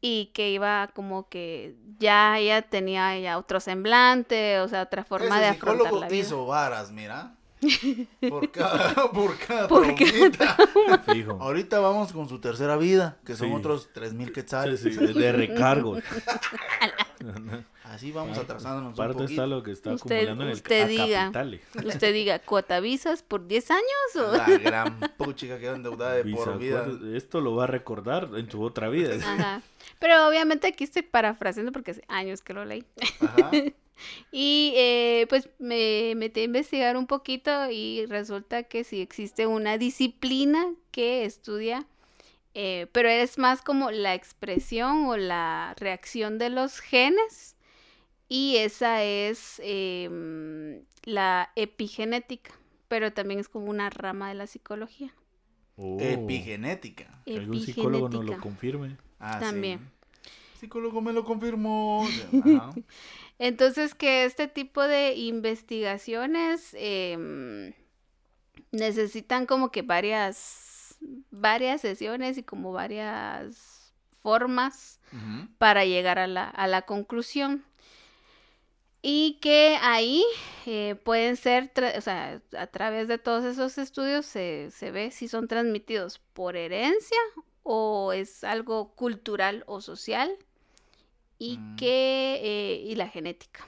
y 0.00 0.26
que 0.34 0.50
iba 0.50 0.88
como 0.94 1.28
que 1.28 1.74
ya 1.98 2.38
ella 2.38 2.62
tenía 2.62 3.18
ya 3.18 3.38
otro 3.38 3.58
semblante, 3.58 4.60
o 4.60 4.68
sea, 4.68 4.82
otra 4.82 5.02
forma 5.02 5.26
Ese 5.36 5.38
de 5.40 5.46
afrontar 5.48 5.92
la 5.92 6.06
vida. 6.08 6.16
hizo 6.20 6.46
varas, 6.46 6.92
mira. 6.92 7.34
Por 8.28 8.50
cada, 8.52 8.94
por 9.10 9.38
cada 9.38 9.66
Por 9.68 9.94
cada 9.96 10.98
fijo. 10.98 11.38
Ahorita 11.40 11.80
vamos 11.80 12.12
con 12.12 12.28
su 12.28 12.38
tercera 12.38 12.76
vida, 12.76 13.16
que 13.24 13.34
son 13.36 13.48
Sí. 13.48 13.54
otros 13.54 13.88
tres 13.92 14.12
mil 14.12 14.28
Sí, 14.28 14.32
quetzales. 14.34 14.80
sí, 14.80 14.90
de 14.90 15.32
recargo. 15.32 15.96
Así 17.84 18.12
vamos 18.12 18.38
atrasándonos 18.38 18.98
un 18.98 19.04
Aparte 19.04 19.24
está 19.24 19.46
lo 19.46 19.62
que 19.62 19.70
está 19.70 19.92
Usted- 19.92 20.16
acumulando 20.16 20.44
en 20.44 20.48
el 20.50 20.54
usted 20.56 20.82
a 20.82 20.86
diga. 20.86 21.32
Usted 21.84 22.12
diga, 22.14 22.38
¿cuota 22.38 22.80
visas 22.80 23.22
por 23.22 23.46
10 23.46 23.70
años? 23.70 24.16
O... 24.16 24.32
La 24.32 24.46
gran 24.58 24.98
puchica 25.18 25.58
quedó 25.58 25.74
endeudada 25.74 26.14
de 26.14 26.24
por 26.34 26.58
vida. 26.58 26.86
Esto 27.14 27.42
lo 27.42 27.54
va 27.54 27.64
a 27.64 27.66
recordar 27.66 28.30
en 28.36 28.50
su 28.50 28.62
otra 28.62 28.88
vida. 28.88 29.14
Ajá. 29.22 29.62
Pero 29.98 30.26
obviamente 30.26 30.66
aquí 30.66 30.84
estoy 30.84 31.02
parafraseando 31.02 31.72
porque 31.72 31.90
hace 31.90 32.04
años 32.08 32.40
que 32.40 32.54
lo 32.54 32.64
leí. 32.64 32.84
Ajá. 33.20 33.50
Y 34.32 34.72
eh, 34.76 35.26
pues 35.28 35.48
me 35.60 36.14
metí 36.16 36.40
a 36.40 36.44
investigar 36.44 36.96
un 36.96 37.06
poquito 37.06 37.70
y 37.70 38.06
resulta 38.06 38.64
que 38.64 38.82
sí 38.82 39.00
existe 39.00 39.46
una 39.46 39.78
disciplina 39.78 40.66
que 40.90 41.24
estudia, 41.24 41.86
eh, 42.54 42.88
pero 42.90 43.08
es 43.08 43.38
más 43.38 43.62
como 43.62 43.92
la 43.92 44.14
expresión 44.14 45.06
o 45.06 45.16
la 45.16 45.74
reacción 45.78 46.38
de 46.38 46.50
los 46.50 46.80
genes 46.80 47.53
y 48.28 48.56
esa 48.56 49.02
es 49.02 49.60
em, 49.64 50.84
la 51.04 51.50
epigenética, 51.56 52.52
pero 52.88 53.12
también 53.12 53.40
es 53.40 53.48
como 53.48 53.66
una 53.66 53.90
rama 53.90 54.28
de 54.28 54.34
la 54.34 54.46
psicología. 54.46 55.14
Oh, 55.76 55.98
Epigenética. 56.00 57.22
que 57.26 57.36
algún 57.36 57.60
psicólogo 57.60 58.08
nos 58.08 58.24
lo 58.24 58.38
confirme. 58.38 58.96
Ah, 59.18 59.40
También. 59.40 59.80
sí. 59.80 60.60
Psicólogo 60.60 61.00
me 61.00 61.12
lo 61.12 61.24
confirmó. 61.24 62.06
Ajá. 62.44 62.72
Entonces, 63.38 63.94
que 63.94 64.24
este 64.24 64.46
tipo 64.48 64.82
de 64.82 65.14
investigaciones 65.14 66.70
em, 66.78 67.72
necesitan 68.70 69.46
como 69.46 69.70
que 69.70 69.82
varias, 69.82 70.96
varias 71.30 71.80
sesiones 71.80 72.38
y 72.38 72.44
como 72.44 72.72
varias 72.72 73.92
formas 74.22 75.00
para 75.58 75.84
llegar 75.84 76.18
a 76.18 76.26
la, 76.26 76.48
a 76.48 76.66
la 76.66 76.82
conclusión. 76.82 77.64
Y 79.06 79.38
que 79.42 79.76
ahí 79.82 80.24
eh, 80.64 80.94
pueden 81.04 81.36
ser, 81.36 81.70
o 81.98 82.00
sea, 82.00 82.40
a 82.58 82.66
través 82.68 83.06
de 83.06 83.18
todos 83.18 83.44
esos 83.44 83.76
estudios 83.76 84.24
se, 84.24 84.70
se 84.70 84.90
ve 84.90 85.10
si 85.10 85.28
son 85.28 85.46
transmitidos 85.46 86.20
por 86.32 86.56
herencia 86.56 87.18
o 87.62 88.14
es 88.14 88.44
algo 88.44 88.94
cultural 88.94 89.62
o 89.66 89.82
social 89.82 90.34
y 91.38 91.58
Mm. 91.58 91.76
que 91.76 92.40
eh, 92.42 92.76
y 92.86 92.94
la 92.94 93.08
genética. 93.08 93.66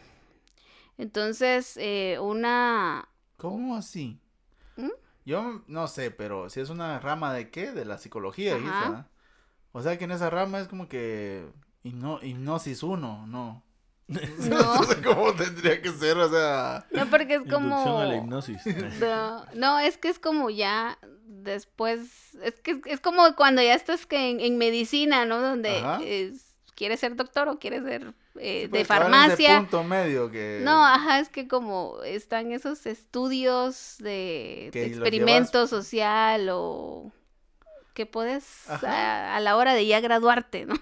Entonces, 0.97 1.76
eh, 1.76 2.18
una 2.20 3.07
¿Cómo 3.37 3.76
así? 3.76 4.18
¿Mm? 4.76 4.89
Yo 5.26 5.62
no 5.66 5.87
sé, 5.89 6.11
pero 6.11 6.49
si 6.49 6.61
es 6.61 6.70
una 6.70 6.99
rama 6.99 7.34
de 7.34 7.51
qué? 7.51 7.72
De 7.72 7.84
la 7.84 7.99
psicología. 7.99 8.57
O 9.72 9.82
sea 9.82 9.99
que 9.99 10.05
en 10.05 10.12
esa 10.12 10.30
rama 10.30 10.61
es 10.61 10.68
como 10.68 10.89
que 10.89 11.47
hipno- 11.84 12.20
hipnosis 12.22 12.82
uno, 12.82 13.26
no. 13.26 13.62
No. 14.38 14.82
sé 14.84 15.02
cómo 15.02 15.32
tendría 15.34 15.82
que 15.82 15.90
ser, 15.90 16.16
o 16.18 16.28
sea. 16.28 16.86
no 16.92 17.07
porque 17.07 17.34
es 17.34 17.42
como 17.50 17.98
a 17.98 18.04
la 18.04 18.16
hipnosis. 18.16 18.62
No, 19.00 19.44
no, 19.54 19.78
es 19.80 19.98
que 19.98 20.09
es 20.09 20.18
como 20.18 20.48
ya 20.50 20.98
después, 21.24 22.34
es 22.42 22.54
que 22.62 22.80
es, 22.86 23.00
como 23.00 23.34
cuando 23.34 23.62
ya 23.62 23.74
estás 23.74 24.07
que 24.07 24.30
en, 24.30 24.40
en 24.40 24.59
medicina, 24.59 25.24
¿no? 25.24 25.40
Donde 25.40 25.82
es- 26.04 26.44
quieres 26.76 27.00
ser 27.00 27.16
doctor 27.16 27.48
o 27.48 27.59
quieres 27.59 27.82
ser 27.84 28.12
eh, 28.38 28.62
sí, 28.64 28.66
de 28.66 28.68
pues, 28.68 28.86
cabal 28.86 29.07
en 29.07 29.14
ese 29.14 29.24
farmacia. 29.24 29.59
punto 29.59 29.82
medio 29.84 30.30
que. 30.30 30.61
No, 30.62 30.84
ajá, 30.84 31.20
es 31.20 31.28
que 31.28 31.48
como 31.48 32.02
están 32.04 32.52
esos 32.52 32.86
estudios 32.86 33.96
de, 33.98 34.68
experimento 34.72 35.66
social 35.66 36.48
o 36.52 37.12
que 37.94 38.04
puedes 38.07 38.68
a, 38.68 39.34
a 39.36 39.40
la 39.40 39.57
hora 39.57 39.72
de 39.74 39.86
ya 39.86 40.00
graduarte, 40.00 40.66
¿no? 40.66 40.74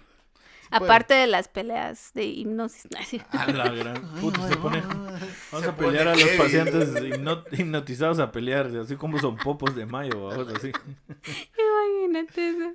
Aparte 0.76 1.14
de 1.14 1.26
las 1.26 1.48
peleas 1.48 2.10
de 2.14 2.24
hipnosis. 2.24 2.86
A 3.30 3.46
la 3.52 3.70
gran 3.70 4.02
puta, 4.20 4.48
se 4.48 4.56
pone. 4.56 4.80
Vamos 4.80 5.28
Se 5.62 5.66
a 5.68 5.76
pelear 5.76 6.08
a 6.08 6.12
los 6.14 6.22
heavy. 6.24 6.38
pacientes 6.38 6.94
hipno- 6.94 7.44
hipnotizados 7.52 8.18
a 8.18 8.32
pelear, 8.32 8.66
así 8.76 8.96
como 8.96 9.18
son 9.18 9.36
popos 9.36 9.74
de 9.76 9.86
mayo, 9.86 10.26
vamos 10.26 10.48
así. 10.54 10.72
Imagínate 12.02 12.48
eso. 12.50 12.72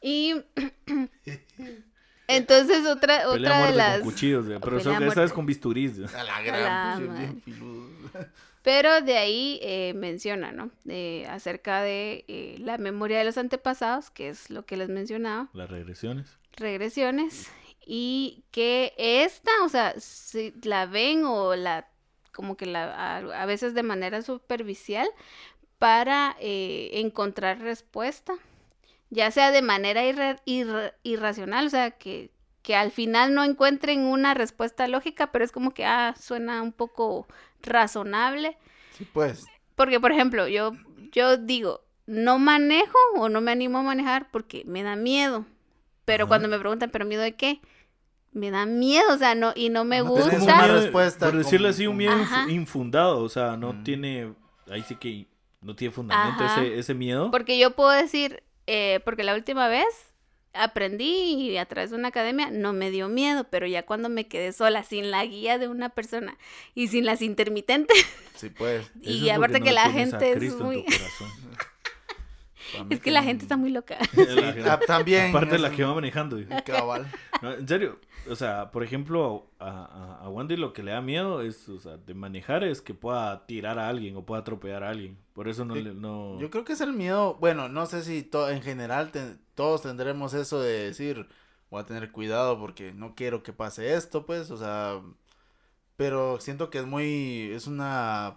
Y 0.00 0.34
entonces 2.28 2.86
otra, 2.86 3.22
Pelea 3.22 3.28
otra 3.28 3.66
de 3.70 3.76
las... 3.76 4.00
con 4.00 4.10
cuchillos, 4.10 4.44
pero 4.46 4.60
pelea 4.60 4.82
son- 4.84 4.92
a 4.92 4.96
esta 4.96 5.06
vez 5.06 5.16
muerte. 5.16 5.34
con 5.34 5.46
bisturís. 5.46 5.98
A 6.14 6.24
la 6.24 6.36
A 6.36 6.42
gran, 6.42 6.62
la 6.62 6.94
pues, 6.96 7.08
madre. 7.08 7.20
bien 7.26 7.42
filudo. 7.42 7.88
Pero 8.62 9.00
de 9.00 9.16
ahí 9.16 9.58
eh, 9.62 9.94
menciona, 9.94 10.52
¿no? 10.52 10.70
De- 10.84 11.26
acerca 11.30 11.80
de 11.80 12.24
eh, 12.28 12.56
la 12.58 12.76
memoria 12.76 13.18
de 13.18 13.24
los 13.24 13.38
antepasados, 13.38 14.10
que 14.10 14.28
es 14.28 14.50
lo 14.50 14.66
que 14.66 14.76
les 14.76 14.88
mencionaba, 14.90 15.48
Las 15.54 15.70
regresiones. 15.70 16.37
Regresiones, 16.58 17.50
y 17.84 18.44
que 18.50 18.92
esta, 18.98 19.50
o 19.64 19.68
sea, 19.68 19.94
si 19.98 20.52
la 20.62 20.86
ven 20.86 21.24
o 21.24 21.56
la, 21.56 21.88
como 22.32 22.56
que 22.56 22.66
la, 22.66 22.92
a, 22.94 23.42
a 23.42 23.46
veces 23.46 23.74
de 23.74 23.82
manera 23.82 24.22
superficial, 24.22 25.08
para 25.78 26.36
eh, 26.40 26.90
encontrar 26.94 27.60
respuesta, 27.60 28.34
ya 29.10 29.30
sea 29.30 29.52
de 29.52 29.62
manera 29.62 30.04
irra- 30.04 30.42
irra- 30.44 30.94
irracional, 31.02 31.66
o 31.66 31.70
sea, 31.70 31.92
que, 31.92 32.30
que 32.62 32.74
al 32.74 32.90
final 32.90 33.32
no 33.32 33.44
encuentren 33.44 34.00
una 34.04 34.34
respuesta 34.34 34.88
lógica, 34.88 35.30
pero 35.32 35.44
es 35.44 35.52
como 35.52 35.70
que, 35.72 35.86
ah, 35.86 36.14
suena 36.20 36.62
un 36.62 36.72
poco 36.72 37.26
razonable. 37.62 38.58
Sí, 38.90 39.06
pues. 39.12 39.46
Porque, 39.76 40.00
por 40.00 40.12
ejemplo, 40.12 40.48
yo, 40.48 40.72
yo 41.12 41.36
digo, 41.36 41.84
no 42.06 42.38
manejo 42.38 42.98
o 43.16 43.28
no 43.28 43.40
me 43.40 43.52
animo 43.52 43.78
a 43.78 43.82
manejar 43.82 44.30
porque 44.30 44.64
me 44.66 44.82
da 44.82 44.96
miedo. 44.96 45.46
Pero 46.08 46.24
Ajá. 46.24 46.28
cuando 46.28 46.48
me 46.48 46.58
preguntan, 46.58 46.90
¿pero 46.90 47.04
miedo 47.04 47.22
de 47.22 47.36
qué? 47.36 47.60
Me 48.32 48.50
da 48.50 48.66
miedo, 48.66 49.12
o 49.14 49.18
sea, 49.18 49.34
no, 49.34 49.52
y 49.54 49.68
no 49.68 49.84
me 49.84 49.98
No 49.98 50.16
Es 50.18 50.24
gusta. 50.24 50.36
un 50.38 50.42
una 50.42 50.66
respuesta 50.66 51.26
Por 51.26 51.36
decirlo 51.38 51.66
como- 51.66 51.74
así, 51.74 51.86
un 51.86 51.96
miedo 51.98 52.12
Ajá. 52.12 52.50
infundado, 52.50 53.20
o 53.22 53.28
sea, 53.28 53.56
no 53.56 53.72
Mm. 53.74 53.84
tiene. 53.84 54.32
Ahí 54.70 54.82
sí 54.82 54.96
que 54.96 55.26
no 55.60 55.74
tiene 55.76 55.92
fundamento 55.92 56.44
ese, 56.44 56.78
ese 56.78 56.94
miedo. 56.94 57.30
Porque 57.30 57.58
yo 57.58 57.72
puedo 57.76 57.90
decir, 57.90 58.42
eh, 58.66 59.00
porque 59.04 59.22
la 59.22 59.34
última 59.34 59.68
vez 59.68 59.86
aprendí 60.54 61.04
y 61.50 61.56
a 61.58 61.66
través 61.66 61.90
de 61.90 61.96
una 61.96 62.08
academia 62.08 62.50
no 62.50 62.72
me 62.72 62.90
dio 62.90 63.08
miedo, 63.08 63.44
pero 63.50 63.66
ya 63.66 63.84
cuando 63.84 64.08
me 64.08 64.26
quedé 64.28 64.52
sola, 64.52 64.82
sin 64.82 65.10
la 65.10 65.24
guía 65.24 65.58
de 65.58 65.68
una 65.68 65.90
persona 65.90 66.36
y 66.74 66.88
sin 66.88 67.04
las 67.06 67.22
intermitentes, 67.22 67.96
Sí, 68.34 68.48
pues. 68.50 68.90
Y 69.02 69.28
es 69.28 69.36
aparte 69.36 69.60
que 69.60 69.70
no 69.70 69.74
la 69.74 69.90
gente 69.90 70.32
es 70.32 70.54
muy... 70.56 70.82
tu 70.84 70.92
corazón. 70.92 71.28
Para 71.46 71.56
mí 71.56 72.57
Es 72.90 73.00
que 73.00 73.10
la 73.10 73.22
gente 73.22 73.44
está 73.44 73.56
muy 73.56 73.70
loca. 73.70 73.98
La 74.14 74.78
también. 74.80 75.30
Aparte 75.30 75.52
de 75.52 75.58
la 75.58 75.70
que 75.70 75.84
va 75.84 75.94
manejando. 75.94 76.38
Cabal. 76.66 77.06
No, 77.42 77.52
en 77.52 77.66
serio, 77.68 77.98
o 78.30 78.34
sea, 78.36 78.70
por 78.70 78.82
ejemplo, 78.82 79.46
a, 79.58 79.68
a, 80.20 80.24
a 80.24 80.28
Wendy 80.28 80.56
lo 80.56 80.72
que 80.72 80.82
le 80.82 80.92
da 80.92 81.00
miedo 81.00 81.40
es, 81.42 81.68
o 81.68 81.78
sea, 81.78 81.96
de 81.96 82.14
manejar 82.14 82.64
es 82.64 82.80
que 82.80 82.94
pueda 82.94 83.46
tirar 83.46 83.78
a 83.78 83.88
alguien 83.88 84.16
o 84.16 84.24
pueda 84.26 84.40
atropellar 84.42 84.82
a 84.84 84.90
alguien. 84.90 85.16
Por 85.32 85.48
eso 85.48 85.64
no 85.64 85.74
Sí, 85.74 85.82
le, 85.82 85.94
no... 85.94 86.38
Yo 86.40 86.50
creo 86.50 86.64
que 86.64 86.72
es 86.72 86.80
el 86.80 86.92
miedo, 86.92 87.36
bueno, 87.40 87.68
no 87.68 87.86
sé 87.86 88.02
si 88.02 88.22
to- 88.22 88.50
en 88.50 88.60
general 88.62 89.10
te- 89.12 89.36
todos 89.54 89.82
tendremos 89.82 90.34
eso 90.34 90.60
de 90.60 90.84
decir, 90.86 91.28
voy 91.70 91.80
a 91.80 91.86
tener 91.86 92.10
cuidado 92.12 92.58
porque 92.58 92.92
no 92.92 93.14
quiero 93.14 93.42
que 93.42 93.52
pase 93.52 93.94
esto, 93.94 94.26
pues, 94.26 94.50
o 94.50 94.56
sea, 94.56 95.00
pero 95.96 96.40
siento 96.40 96.70
que 96.70 96.78
es 96.78 96.86
muy, 96.86 97.50
es 97.52 97.66
una, 97.66 98.36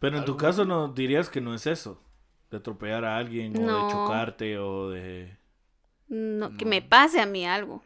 Pero 0.00 0.18
en 0.18 0.24
tu 0.24 0.36
caso 0.36 0.64
no 0.64 0.88
dirías 0.88 1.28
que 1.28 1.40
no 1.40 1.54
es 1.54 1.66
eso. 1.66 2.00
De 2.50 2.56
atropellar 2.58 3.04
a 3.04 3.16
alguien 3.16 3.56
o 3.56 3.60
No. 3.60 3.86
de 3.86 3.92
chocarte 3.92 4.58
o 4.58 4.90
de... 4.90 5.36
No, 6.08 6.56
que 6.56 6.64
me 6.64 6.82
pase 6.82 7.20
a 7.20 7.26
mí 7.26 7.44
algo. 7.46 7.82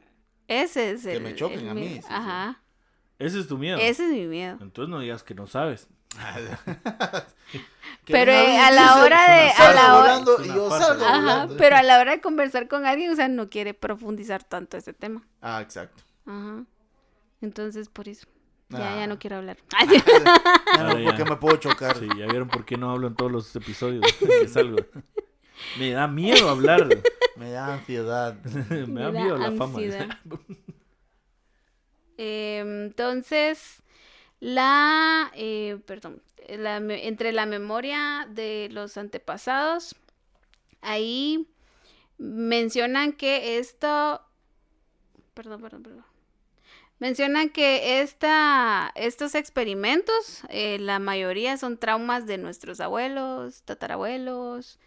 Ese 0.49 0.91
es 0.93 1.03
Que 1.05 1.15
el... 1.17 1.23
me 1.23 1.35
choquen 1.35 1.61
el 1.61 1.69
a 1.71 1.75
mí, 1.75 1.81
miedo. 1.89 2.07
Ajá. 2.11 2.61
Ese 3.19 3.41
es 3.41 3.49
tu 3.49 3.57
miedo. 3.57 3.79
Ese 3.79 4.05
es 4.07 4.13
mi 4.13 4.27
miedo. 4.27 4.59
Entonces 4.61 4.91
no 4.91 5.01
digas 5.01 5.23
que 5.23 5.35
no 5.35 5.47
sabes. 5.47 5.89
Que 8.05 8.13
Pero 8.13 8.33
eh, 8.33 8.59
a 8.59 8.71
la 8.71 8.97
hora 9.03 9.21
de... 9.37 9.49
A 9.49 9.53
"Salgo 9.53 9.75
la 9.75 9.95
hora... 9.97 10.01
volando", 10.19 10.39
Es 10.41 10.47
y 10.47 10.51
una 10.51 10.55
yo 10.57 10.69
farsa. 10.69 10.87
salgo 10.89 11.05
Ajá, 11.07 11.49
pero 11.57 11.77
a 11.77 11.83
la 11.83 11.99
hora 12.01 12.13
de 12.13 12.21
conversar 12.21 12.69
con 12.69 12.85
alguien, 12.85 13.11
o 13.13 13.17
sea, 13.17 13.29
no 13.29 13.49
quiere 13.49 13.73
profundizar 13.75 14.43
tanto 14.45 14.77
ese 14.77 14.93
tema. 14.93 15.23
Ah, 15.41 15.61
exacto. 15.63 16.03
Ajá. 16.27 16.65
Entonces, 17.41 17.89
por 17.89 18.09
eso. 18.09 18.27
Ya, 18.71 18.95
Ah. 18.95 18.97
ya 19.01 19.07
no 19.07 19.19
quiero 19.19 19.37
hablar. 19.37 19.57
Ya 20.77 20.83
no, 20.85 21.05
porque 21.05 21.25
me 21.25 21.37
puedo 21.37 21.57
chocar. 21.57 21.99
Sí, 21.99 22.07
ya 22.17 22.27
vieron 22.27 22.49
por 22.49 22.65
qué 22.65 22.77
no 22.77 22.91
hablo 22.91 23.09
en 23.09 23.15
todos 23.17 23.31
los 23.33 23.55
episodios 23.57 24.05
que 24.19 24.49
salgo. 24.49 24.79
Me 25.79 25.91
da 25.91 26.07
miedo 26.09 26.49
hablar. 26.49 26.89
Me 27.37 27.51
da 27.51 27.75
ansiedad. 27.75 28.35
Me 28.45 28.87
Me 28.87 29.01
da 29.03 29.11
da 29.11 29.21
miedo 29.21 29.37
la 29.37 29.51
fama. 29.53 29.65
ansiedad. 29.65 30.09
Em, 32.17 32.85
entonces, 32.87 33.83
la, 34.41 35.31
eh, 35.35 35.79
perdón, 35.87 36.23
la 36.49 36.77
entre 36.77 37.33
la 37.33 37.47
memoria 37.47 38.27
de 38.31 38.69
los 38.71 38.97
antepasados, 38.97 39.97
ahí 40.83 41.49
mencionan 42.19 43.13
que 43.13 43.59
esto, 43.59 44.21
perdón, 45.35 45.63
perdón, 45.63 45.83
perdón. 45.83 46.05
Mencionan 47.01 47.49
que 47.49 48.01
esta, 48.03 48.93
estos 48.95 49.35
experimentos, 49.35 50.43
eh, 50.51 50.79
la 50.79 50.99
mayoría 50.99 51.57
son 51.57 51.79
traumas 51.79 52.27
de 52.27 52.39
nuestros 52.39 52.79
abuelos, 52.81 53.63
tatarabuelos, 53.65 54.79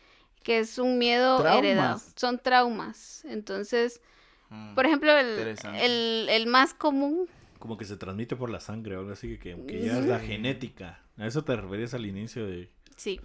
que 0.44 0.60
es 0.60 0.78
un 0.78 0.98
miedo 1.00 1.40
¿Traumas? 1.42 1.58
heredado. 1.60 2.02
Son 2.16 2.40
traumas. 2.40 3.26
Entonces, 3.26 4.02
Mm. 4.50 4.76
por 4.76 4.86
ejemplo, 4.86 5.12
el, 5.18 5.58
el, 5.82 6.28
el 6.30 6.46
más 6.48 6.76
común, 6.76 7.28
Como 7.58 7.76
que 7.76 7.86
se 7.86 7.98
transmite 7.98 8.36
por 8.36 8.52
la 8.52 8.60
sangre 8.60 8.96
o 8.96 9.00
algo 9.00 9.14
así, 9.14 9.40
que, 9.40 9.58
que 9.66 9.82
ya 9.82 9.98
es 9.98 10.06
la 10.06 10.20
genética. 10.20 11.02
A 11.18 11.26
eso 11.26 11.44
te 11.44 11.56
referías 11.56 11.96
al 11.96 12.06
inicio 12.06 12.46
de, 12.46 12.70
sí, 12.96 13.20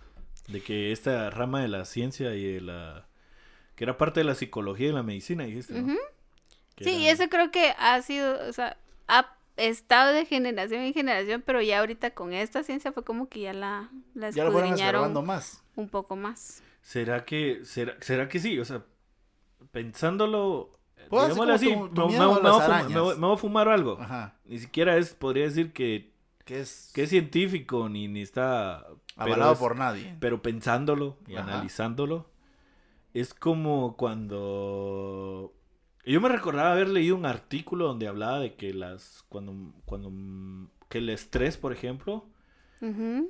de 0.47 0.63
que 0.63 0.91
esta 0.93 1.29
rama 1.29 1.61
de 1.61 1.69
la 1.69 1.85
ciencia 1.85 2.35
y 2.35 2.45
de 2.55 2.61
la... 2.63 3.09
que 3.75 3.85
era 3.85 3.99
parte 3.99 4.21
de 4.21 4.25
la 4.25 4.35
psicología 4.35 4.89
y 4.89 4.93
la 4.93 5.03
medicina, 5.03 5.45
dijiste, 5.45 5.75
¿no? 5.83 5.95
Sí, 6.85 6.91
era- 6.91 6.99
y 7.01 7.09
eso 7.09 7.29
creo 7.29 7.51
que 7.51 7.75
ha 7.79 8.01
sido, 8.03 8.39
o 8.49 8.53
sea, 8.53 8.77
ha 9.09 9.27
estado 9.57 10.13
de 10.13 10.25
generación 10.27 10.83
en 10.83 10.93
generación, 10.95 11.43
pero 11.45 11.61
ya 11.63 11.81
ahorita 11.81 12.11
con 12.13 12.33
esta 12.33 12.63
ciencia 12.63 12.93
fue 12.93 13.05
como 13.05 13.29
que 13.29 13.41
ya 13.41 13.53
la, 13.53 13.91
la 14.15 14.31
Ya 14.31 14.45
lo 14.45 14.53
más. 15.23 15.63
un 15.77 15.89
poco 15.89 16.15
más. 16.17 16.63
¿Será 16.83 17.25
que, 17.25 17.65
será, 17.65 17.97
será 18.01 18.29
que 18.29 18.39
sí? 18.39 18.59
O 18.59 18.65
sea, 18.65 18.85
pensándolo... 19.73 20.75
Hacer 20.97 21.11
digámoslo 21.11 21.55
así, 21.55 21.73
como 21.73 21.89
tu- 21.89 21.95
tu 21.95 22.09
me, 22.11 22.19
voy 22.19 22.37
a 22.37 22.39
fumar- 22.41 22.63
arañas. 22.63 22.91
me 22.93 23.01
voy- 23.01 23.15
me 23.17 23.27
voy 23.27 23.35
a 23.35 23.39
fumar 23.39 23.69
algo. 23.69 23.99
Ajá. 24.01 24.37
Ni 24.45 24.59
siquiera 24.59 24.97
es, 24.97 25.15
podría 25.15 25.45
decir 25.45 25.73
que, 25.73 26.13
Que 26.45 26.61
es, 26.61 26.91
que 26.95 27.03
es 27.05 27.11
científico, 27.11 27.89
ni, 27.89 28.09
ni 28.09 28.23
está... 28.23 28.87
avalado 29.17 29.53
es- 29.55 29.59
por 29.59 29.77
nadie. 29.77 30.17
Pero 30.21 30.41
pensándolo 30.43 31.17
y 31.27 31.37
Ajá. 31.37 31.45
analizándolo, 31.55 32.31
es 33.15 33.35
como 33.35 33.97
cuando... 33.97 35.53
Yo 36.13 36.21
me 36.21 36.29
recordaba 36.29 36.73
haber 36.73 36.89
leído 36.89 37.17
un 37.17 37.27
artículo 37.27 37.87
donde 37.87 38.09
hablaba 38.09 38.39
de 38.41 38.55
que 38.55 38.73
las... 38.75 39.25
Cuando... 39.29 39.55
cuando 39.85 40.11
que 40.89 40.99
el 40.99 41.11
estrés, 41.11 41.57
por 41.59 41.73
ejemplo, 41.73 42.25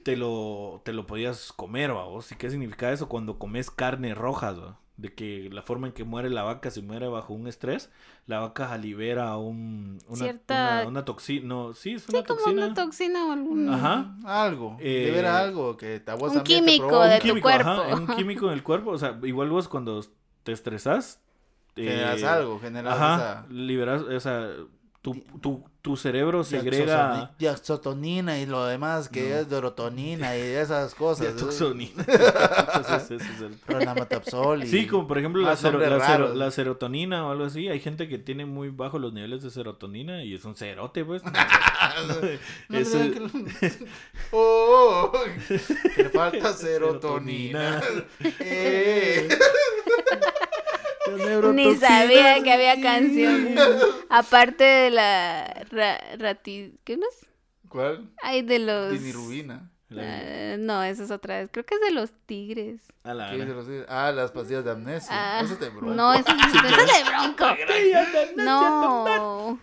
te 0.05 0.16
lo, 0.16 0.81
te 0.85 0.93
lo 0.93 1.07
podías 1.07 1.53
comer, 1.53 1.93
vos. 1.93 2.31
¿Y 2.31 2.37
qué 2.37 2.51
significa 2.51 2.93
eso? 2.93 3.09
Cuando 3.09 3.39
comes 3.39 3.70
carne 3.70 4.14
roja, 4.14 4.53
¿va? 4.53 4.79
De 4.97 5.14
que 5.14 5.49
la 5.53 5.62
forma 5.62 5.87
en 5.89 5.93
que 5.93 6.05
muere 6.05 6.29
la 6.31 6.43
vaca, 6.43 6.70
si 6.70 6.83
muere 6.83 7.09
bajo 7.09 7.33
un 7.33 7.47
estrés, 7.49 7.91
la 8.26 8.41
vaca 8.41 8.76
libera 8.79 9.37
un, 9.37 9.99
una, 10.09 10.16
Cierta- 10.24 10.81
una, 10.83 10.89
una 10.89 11.05
toxina. 11.05 11.47
No, 11.47 11.72
sí, 11.72 11.95
es 11.95 12.03
Sí, 12.03 12.14
una 12.16 12.24
como 12.24 12.39
toxina. 12.41 12.66
una 12.66 12.74
toxina 12.74 13.26
o 13.26 13.33
algún... 13.33 13.68
Ajá. 13.68 14.16
Algo. 14.24 14.76
Eh, 14.81 15.05
libera 15.07 15.39
algo 15.41 15.76
que 15.76 15.99
te, 16.01 16.11
a 16.11 16.14
vos 16.14 16.33
un 16.33 16.39
te 16.39 16.45
químico 16.45 16.87
provoca. 16.89 17.09
de 17.09 17.14
un 17.14 17.20
tu 17.20 17.26
químico, 17.29 17.49
cuerpo. 17.49 17.70
ajá, 17.70 17.95
un 17.97 18.07
químico 18.09 18.47
en 18.49 18.53
el 18.53 18.62
cuerpo. 18.62 18.91
O 18.91 18.99
sea, 18.99 19.18
igual 19.24 19.51
vos 19.51 19.66
cuando 19.68 20.05
te 20.45 20.53
estresas. 20.53 21.20
Generas 21.85 22.20
eh, 22.22 22.26
algo, 22.26 22.61
generas 22.61 22.95
Ajá, 22.95 23.14
esa 23.14 23.47
liberas, 23.53 24.03
o 24.03 24.20
sea, 24.20 24.51
tu, 25.03 25.14
tu, 25.41 25.64
tu 25.81 25.97
cerebro 25.97 26.43
segrega... 26.45 27.31
diaxotonina 27.39 28.39
y 28.41 28.47
lo 28.47 28.64
demás 28.66 29.09
que 29.09 29.31
No. 29.31 29.37
es 29.37 29.49
dorotonina 29.49 30.37
y 30.37 30.41
esas 30.41 30.95
cosas. 30.95 31.35
Pronamatapsol 33.64 34.64
y... 34.64 34.66
Sí, 34.66 34.87
como 34.87 35.07
por 35.07 35.18
ejemplo 35.18 35.41
la, 35.43 35.55
nombres 35.55 35.89
la, 35.91 35.99
raros. 35.99 36.37
la 36.37 36.51
serotonina 36.51 37.26
o 37.26 37.31
algo 37.31 37.45
así. 37.45 37.68
Hay 37.68 37.81
gente 37.81 38.09
que 38.09 38.18
tiene 38.18 38.45
muy 38.45 38.70
bajos 38.70 39.01
los 39.01 39.12
niveles 39.12 39.43
de 39.43 39.51
serotonina 39.51 40.24
y 40.24 40.35
es 40.35 40.45
un 40.45 40.57
cerote, 40.57 41.05
pues. 41.05 41.22
No 42.68 42.76
que- 42.79 43.72
Oh, 44.33 45.11
oh, 45.12 45.12
que 45.95 46.03
le 46.03 46.09
falta 46.11 46.53
serotonina. 46.53 47.81
Eh. 48.41 49.29
Ni 51.54 51.76
sabía 51.76 52.42
que 52.42 52.52
había 52.52 52.80
canción. 52.80 53.54
Aparte 54.09 54.64
de 54.64 54.90
la 54.90 55.64
ra- 55.70 56.00
rati... 56.18 56.74
¿Qué 56.84 56.94
es? 56.94 57.26
¿Cuál? 57.68 58.11
Ay, 58.22 58.42
de 58.42 58.59
los... 58.59 58.92
Dinirubina. 58.92 59.70
La- 59.90 60.02
Eh, 60.52 60.56
no, 60.59 60.82
esa 60.82 61.04
es 61.04 61.11
otra 61.11 61.38
vez. 61.38 61.48
Creo 61.50 61.64
que 61.64 61.74
es 61.76 61.80
de 61.80 61.90
los 61.92 62.12
tigres. 62.26 62.82
a 63.04 63.14
la. 63.14 63.30
Ah, 63.88 64.12
las 64.12 64.32
pastillas 64.32 64.64
de 64.64 64.70
amnesia. 64.72 65.09
Ah, 65.11 65.40
Eso 65.42 65.54
es 65.54 65.61
de 65.61 65.70
bronco. 65.70 65.94
no, 65.94 66.12
esa 66.12 66.30
es, 66.32 66.54
esa 66.54 66.82
es 66.82 67.04
de 67.04 67.11
bronco. 67.11 67.46
No. 68.36 69.59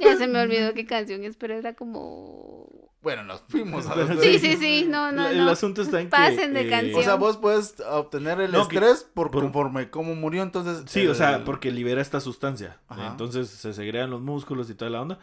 Ya 0.00 0.16
se 0.16 0.26
me 0.26 0.40
olvidó 0.40 0.74
qué 0.74 0.84
canción 0.86 1.22
es, 1.24 1.36
pero 1.36 1.54
era 1.54 1.74
como... 1.74 2.65
Bueno, 3.06 3.22
nos 3.22 3.40
fuimos 3.48 3.86
a 3.86 3.94
los 3.96 4.20
Sí, 4.20 4.40
sí, 4.40 4.56
sí, 4.56 4.84
no, 4.88 5.12
no, 5.12 5.28
El 5.28 5.36
no. 5.44 5.48
asunto 5.48 5.80
está 5.82 6.00
en 6.00 6.06
que... 6.08 6.10
Pasen 6.10 6.52
de 6.54 6.62
eh, 6.62 6.68
canción. 6.70 6.98
O 6.98 7.02
sea, 7.04 7.14
vos 7.14 7.36
puedes 7.36 7.76
obtener 7.88 8.40
el 8.40 8.50
No, 8.50 8.66
que- 8.66 8.74
estrés 8.78 9.04
por, 9.04 9.30
por- 9.30 9.44
conforme 9.44 9.90
cómo 9.90 10.16
murió, 10.16 10.42
entonces... 10.42 10.82
Sí, 10.88 11.06
o 11.06 11.14
sea, 11.14 11.36
el- 11.36 11.44
porque 11.44 11.70
libera 11.70 12.00
esta 12.02 12.18
sustancia. 12.20 12.80
Ajá. 12.88 13.06
Entonces 13.12 13.48
se 13.48 13.72
segregan 13.74 14.10
los 14.10 14.22
músculos 14.22 14.68
y 14.70 14.74
toda 14.74 14.90
la 14.90 15.00
onda. 15.02 15.20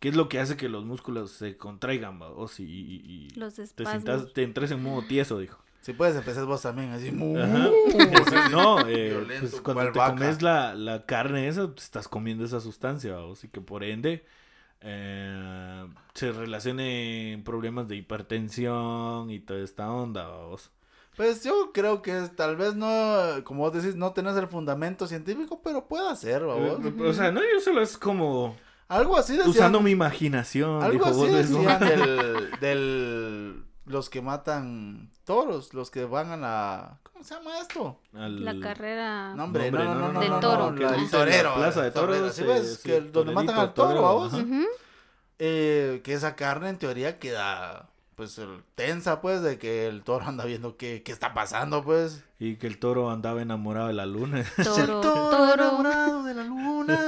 ¿Qué 0.00 0.10
es 0.10 0.16
lo 0.16 0.28
que 0.28 0.38
hace 0.38 0.58
que 0.58 0.68
los 0.68 0.84
músculos 0.84 1.30
se 1.30 1.56
contraigan, 1.56 2.18
vos? 2.18 2.60
Y, 2.60 2.64
y- 2.64 3.02
y 3.06 3.38
Los 3.40 3.54
te, 3.54 3.84
te 4.34 4.42
entres 4.42 4.70
en 4.70 4.82
modo 4.82 5.00
tieso, 5.06 5.38
dijo. 5.38 5.58
Si 5.80 5.94
puedes 5.94 6.16
empezar 6.16 6.44
vos 6.44 6.60
también, 6.60 6.90
así... 6.90 7.08
Ajá. 7.08 7.70
así. 8.44 8.52
no, 8.52 8.80
eh, 8.86 9.08
Violento, 9.16 9.48
pues 9.48 9.62
cuando 9.62 9.92
te 9.92 9.98
vaca. 9.98 10.12
comes 10.12 10.42
la, 10.42 10.74
la 10.74 11.06
carne 11.06 11.48
esa, 11.48 11.68
pues, 11.68 11.84
estás 11.84 12.06
comiendo 12.06 12.44
esa 12.44 12.60
sustancia, 12.60 13.16
¿vos? 13.16 13.44
y 13.44 13.48
que 13.48 13.62
por 13.62 13.82
ende 13.82 14.26
eh, 14.84 15.88
se 16.14 16.30
relacionen 16.32 17.42
problemas 17.42 17.88
de 17.88 17.96
hipertensión 17.96 19.30
y 19.30 19.40
toda 19.40 19.60
esta 19.64 19.90
onda, 19.90 20.28
¿vos? 20.28 20.70
Pues 21.16 21.42
yo 21.44 21.70
creo 21.72 22.02
que 22.02 22.12
tal 22.36 22.56
vez 22.56 22.74
no, 22.74 22.86
como 23.44 23.60
vos 23.60 23.72
decís, 23.72 23.94
no 23.96 24.12
tenés 24.12 24.36
el 24.36 24.48
fundamento 24.48 25.06
científico, 25.06 25.60
pero 25.62 25.86
puede 25.86 26.14
ser, 26.16 26.42
¿vos? 26.42 26.58
Eh, 26.84 27.02
O 27.08 27.12
sea, 27.12 27.30
no, 27.32 27.40
yo 27.40 27.60
solo 27.60 27.82
es 27.82 27.96
como 27.96 28.56
Algo 28.88 29.16
así 29.16 29.32
decían. 29.34 29.50
usando 29.50 29.80
mi 29.80 29.92
imaginación, 29.92 30.82
algo 30.82 31.06
dijo 31.06 31.22
así 31.24 31.32
decían 31.32 31.80
del, 31.80 32.50
del... 32.60 33.64
Los 33.86 34.08
que 34.08 34.22
matan 34.22 35.10
toros, 35.24 35.74
los 35.74 35.90
que 35.90 36.04
van 36.06 36.30
a 36.30 36.36
la... 36.38 36.98
¿Cómo 37.02 37.22
se 37.24 37.34
llama 37.34 37.58
esto? 37.60 38.00
Al- 38.14 38.42
La 38.44 38.58
carrera... 38.58 39.34
No, 39.34 39.44
hombre, 39.44 39.70
No, 39.70 39.84
no, 39.84 39.90
hombre, 39.90 40.00
no, 40.06 40.12
no, 40.12 40.20
Del 40.20 40.30
no, 40.30 40.40
toro. 40.40 40.68
el 40.68 41.10
torero. 41.10 41.50
la 41.50 41.54
plaza 41.56 41.82
de 41.82 41.90
toros, 41.90 42.34
¿sí 42.34 42.42
eh, 42.42 42.46
ves? 42.46 42.80
sí, 42.82 42.88
que 42.88 43.00
donde 43.02 43.32
matan 43.34 43.58
al 43.58 43.74
toro, 43.74 43.88
torero, 44.00 44.02
vamos. 44.02 44.32
Eh, 45.38 46.00
que 46.04 46.12
esa 46.14 46.36
carne 46.36 46.68
en 46.70 46.78
teoría 46.78 47.18
queda 47.18 47.88
pues 48.14 48.38
el- 48.38 48.62
tensa 48.76 49.20
pues 49.20 49.42
de 49.42 49.58
que 49.58 49.88
el 49.88 50.02
toro 50.04 50.24
anda 50.26 50.44
viendo 50.44 50.76
qué, 50.76 51.02
qué 51.02 51.10
está 51.10 51.34
pasando 51.34 51.82
pues 51.82 52.22
Y 52.38 52.54
que 52.56 52.68
el 52.68 52.78
toro 52.78 53.10
andaba 53.10 53.42
enamorado 53.42 53.88
de 53.88 53.94
la 53.94 54.06
luna. 54.06 54.44
Toro, 54.62 54.80
el 54.80 54.86
toro, 55.00 55.30
toro. 55.30 55.52
enamorado 55.54 56.22
de 56.22 56.34
la 56.34 56.44
luna 56.44 57.00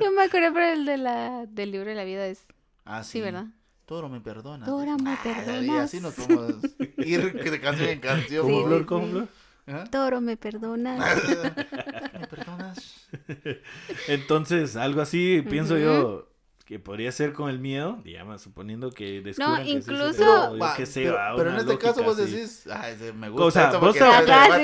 Yo 0.00 0.10
me 0.12 0.22
acuerdo, 0.24 0.48
pero 0.54 0.66
el 0.72 0.86
de 0.86 0.96
la, 0.96 1.44
del 1.46 1.70
libro 1.72 1.90
de 1.90 1.94
la 1.94 2.04
vida 2.04 2.26
es... 2.26 2.46
ah 2.86 3.04
Sí, 3.04 3.20
¿verdad? 3.20 3.46
Toro 3.86 4.08
me 4.08 4.20
perdona 4.20 4.64
Toro, 4.66 4.96
me 4.98 5.12
y 5.12 5.16
perdonas. 5.16 5.84
así 5.84 6.00
nos 6.00 6.14
podemos 6.14 6.56
ir 6.98 7.32
de 7.50 7.60
canción 7.60 7.88
en 7.90 8.00
canción 8.00 8.46
¿Cómo, 8.46 8.66
Flor? 8.66 8.86
¿Cómo. 8.86 9.06
Flor? 9.08 9.28
¿Ah? 9.66 9.84
Toro, 9.90 10.20
me 10.20 10.36
perdonas. 10.36 11.22
¿Me 12.20 12.26
perdonas? 12.26 13.06
Entonces, 14.08 14.76
algo 14.76 15.00
así, 15.00 15.42
pienso 15.48 15.78
yo, 15.78 16.28
que 16.66 16.78
podría 16.78 17.12
ser 17.12 17.32
con 17.32 17.48
el 17.50 17.58
miedo, 17.58 17.98
digamos, 18.04 18.42
suponiendo 18.42 18.90
que 18.90 19.20
descubran 19.20 19.58
que 19.64 19.64
se 19.64 19.70
incluso- 19.92 20.56
sé, 20.86 21.02
pero, 21.04 21.18
pero 21.36 21.50
en 21.50 21.56
este 21.56 21.78
caso 21.78 22.02
vos 22.02 22.16
decís, 22.16 22.66
ay, 22.70 22.96
me 23.14 23.28
gusta 23.28 23.44
O 23.46 23.50
sea, 23.50 23.64
esto 23.66 23.80
vos 23.80 23.96
porque 23.96 23.98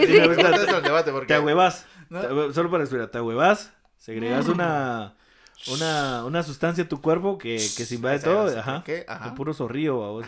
te- 0.06 0.20
me 0.20 0.26
gusta 0.28 0.56
eso 0.56 0.76
el 0.78 0.82
debate 0.82 1.10
porque 1.12 1.26
Te 1.28 1.34
ahuevas, 1.34 1.86
¿No? 2.08 2.52
solo 2.52 2.70
para 2.70 2.84
esperar, 2.84 3.08
te 3.08 3.18
ahuevas, 3.18 3.72
segregas 3.98 4.48
una, 4.48 5.14
una, 5.68 6.24
una 6.24 6.42
sustancia 6.42 6.84
a 6.84 6.88
tu 6.88 7.00
cuerpo 7.00 7.36
que, 7.38 7.56
que 7.56 7.84
se 7.84 7.94
invade 7.96 8.20
todo, 8.20 8.58
ajá, 8.58 8.82
qué, 8.84 9.04
ajá. 9.06 9.34
puro 9.34 9.52
zorrillo, 9.54 10.04
a 10.04 10.10
vos. 10.10 10.26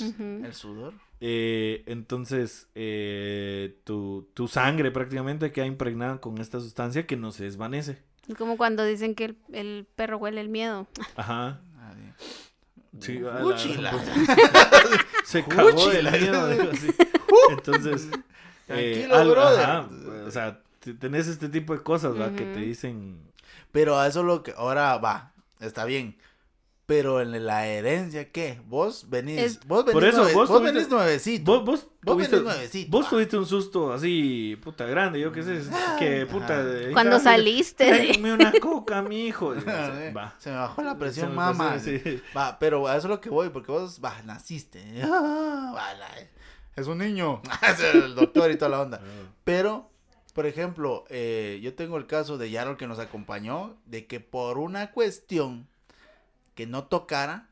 Ujú. 0.00 0.44
el 0.44 0.52
sudor 0.54 0.94
Eh, 1.20 1.82
entonces, 1.86 2.68
eh, 2.74 3.76
tu, 3.84 4.28
tu 4.34 4.46
sangre 4.48 4.90
prácticamente 4.90 5.50
queda 5.52 5.66
impregnada 5.66 6.20
con 6.20 6.38
esta 6.38 6.60
sustancia 6.60 7.06
que 7.06 7.16
no 7.16 7.32
se 7.32 7.44
desvanece. 7.44 7.98
Es 8.28 8.36
como 8.36 8.56
cuando 8.56 8.84
dicen 8.84 9.14
que 9.14 9.24
el, 9.24 9.36
el 9.52 9.86
perro 9.96 10.18
huele 10.18 10.40
el 10.40 10.48
miedo. 10.50 10.86
Ajá. 11.16 11.60
Nadie. 11.76 12.12
Sí, 13.00 13.18
a 13.18 13.38
la- 13.40 13.46
Uchila. 13.46 13.92
Se 15.24 15.44
cagó 15.44 15.88
del 15.90 16.10
miedo. 16.10 16.48
digo 16.48 16.70
así. 16.72 16.88
Entonces, 17.50 18.08
eh, 18.68 19.06
Tranquilo, 19.08 19.16
algo- 19.16 19.32
brother. 19.32 19.60
ajá, 19.64 19.88
o 20.26 20.30
sea, 20.30 20.60
tenés 21.00 21.26
este 21.26 21.48
tipo 21.48 21.74
de 21.74 21.82
cosas, 21.82 22.18
¿va? 22.20 22.30
Que 22.30 22.44
te 22.44 22.60
dicen... 22.60 23.27
Pero 23.72 23.98
a 23.98 24.06
eso 24.06 24.22
lo 24.22 24.42
que 24.42 24.52
ahora 24.56 24.96
va, 24.98 25.32
está 25.60 25.84
bien. 25.84 26.16
Pero 26.86 27.20
en 27.20 27.44
la 27.44 27.66
herencia, 27.66 28.32
¿qué? 28.32 28.62
Vos 28.66 29.10
venís, 29.10 29.38
Es- 29.38 29.66
vos 29.66 29.84
venís, 29.84 29.92
Por 29.92 30.04
eso, 30.04 30.16
nueve- 30.22 30.32
vos 30.32 30.48
vos 30.48 30.58
tuviste- 30.62 30.74
venís 30.74 30.88
nuevecito. 30.88 31.52
Vos, 31.52 31.64
vos, 31.66 31.86
Vos 32.02 32.14
tuviste, 32.16 32.36
venís 32.36 32.48
nuevecito, 32.50 32.90
vos 32.90 33.10
tuviste 33.10 33.36
un 33.36 33.44
susto 33.44 33.92
así, 33.92 34.58
puta 34.64 34.86
grande, 34.86 35.20
yo 35.20 35.30
qué 35.30 35.42
sé, 35.42 35.60
que 35.98 36.24
puta... 36.24 36.64
de- 36.64 36.92
Cuando 36.92 37.16
"Ay, 37.16 37.22
saliste 37.22 37.86
tráigame 37.88 38.32
una 38.32 38.52
coca, 38.58 39.02
mi 39.02 39.26
hijo. 39.26 39.54
Va. 40.16 40.34
Se 40.38 40.48
me 40.48 40.56
bajó 40.56 40.82
la 40.82 40.96
presión, 40.96 41.34
mamá. 41.34 41.72
pasó, 41.74 41.84
sí. 41.84 42.22
Va, 42.34 42.58
pero 42.58 42.88
a 42.88 42.96
eso 42.96 43.06
es 43.08 43.10
lo 43.10 43.20
que 43.20 43.28
voy, 43.28 43.50
porque 43.50 43.70
vos, 43.70 44.00
va, 44.02 44.22
naciste. 44.24 44.82
Ah, 45.04 45.72
va, 45.76 45.92
la- 45.92 46.08
es 46.74 46.86
un 46.86 46.96
niño. 46.98 47.42
es 47.70 47.80
el 47.80 48.14
doctor 48.14 48.50
y 48.50 48.56
toda 48.56 48.70
la 48.70 48.80
onda. 48.80 49.02
Pero, 49.44 49.90
por 50.38 50.46
ejemplo, 50.46 51.04
eh, 51.08 51.58
yo 51.64 51.74
tengo 51.74 51.96
el 51.96 52.06
caso 52.06 52.38
de 52.38 52.48
Yarol 52.48 52.76
que 52.76 52.86
nos 52.86 53.00
acompañó, 53.00 53.76
de 53.86 54.06
que 54.06 54.20
por 54.20 54.58
una 54.58 54.92
cuestión 54.92 55.66
que 56.54 56.64
no 56.64 56.84
tocara, 56.84 57.48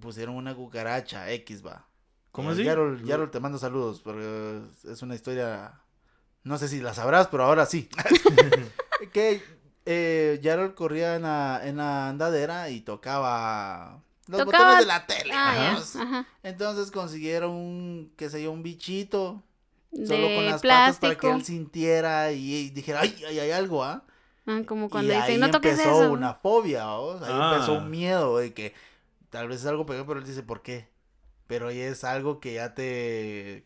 pusieron 0.00 0.34
una 0.34 0.56
cucaracha 0.56 1.30
X, 1.30 1.64
va. 1.64 1.86
¿Cómo 2.32 2.50
Eh, 2.50 2.54
así? 2.54 2.64
Yarol, 2.64 3.04
Yarol, 3.04 3.30
te 3.30 3.38
mando 3.38 3.58
saludos, 3.58 4.00
porque 4.02 4.60
es 4.90 5.02
una 5.02 5.14
historia, 5.14 5.74
no 6.42 6.58
sé 6.58 6.66
si 6.66 6.80
la 6.80 6.94
sabrás, 6.94 7.28
pero 7.28 7.44
ahora 7.44 7.64
sí. 7.64 7.88
que 9.12 9.40
eh, 9.86 10.40
Yarol 10.42 10.74
corría 10.74 11.14
en 11.14 11.22
la, 11.22 11.60
en 11.62 11.76
la 11.76 12.08
andadera 12.08 12.70
y 12.70 12.80
tocaba 12.80 14.02
los 14.26 14.40
Tocaba- 14.40 14.46
botones 14.58 14.78
de 14.80 14.86
la 14.86 15.06
tele. 15.06 15.30
Ah. 15.32 16.26
Entonces 16.42 16.90
consiguieron 16.90 17.52
un, 17.52 18.12
qué 18.16 18.28
sé 18.30 18.42
yo, 18.42 18.50
un 18.50 18.64
bichito 18.64 19.44
solo 20.06 20.26
con 20.28 20.36
De 20.36 20.50
las 20.50 20.62
patas 20.62 20.98
para 20.98 21.14
que 21.14 21.20
plástico. 21.20 21.34
él 21.34 21.44
sintiera 21.44 22.32
y, 22.32 22.54
y 22.54 22.70
dijera, 22.70 23.00
ay, 23.02 23.14
ay, 23.28 23.38
hay 23.40 23.50
algo, 23.50 23.82
¿ah? 23.84 24.04
Ah, 24.46 24.60
como 24.66 24.88
cuando 24.88 25.12
y 25.12 25.16
dicen, 25.16 25.30
ahí 25.32 25.38
no 25.38 25.50
toques 25.50 25.72
empezó 25.78 26.02
eso. 26.04 26.12
una 26.12 26.34
fobia, 26.34 26.86
¿vos? 26.86 27.20
Ahí 27.22 27.32
Ah. 27.32 27.52
empezó 27.54 27.74
un 27.74 27.90
miedo 27.90 28.38
de 28.38 28.54
que 28.54 28.74
tal 29.30 29.48
vez 29.48 29.60
es 29.60 29.66
algo 29.66 29.84
peor, 29.86 30.06
pero 30.06 30.20
él 30.20 30.26
dice, 30.26 30.42
¿por 30.42 30.62
qué? 30.62 30.88
Pero 31.46 31.68
ahí 31.68 31.80
es 31.80 32.04
algo 32.04 32.40
que 32.40 32.54
ya 32.54 32.74
te... 32.74 33.64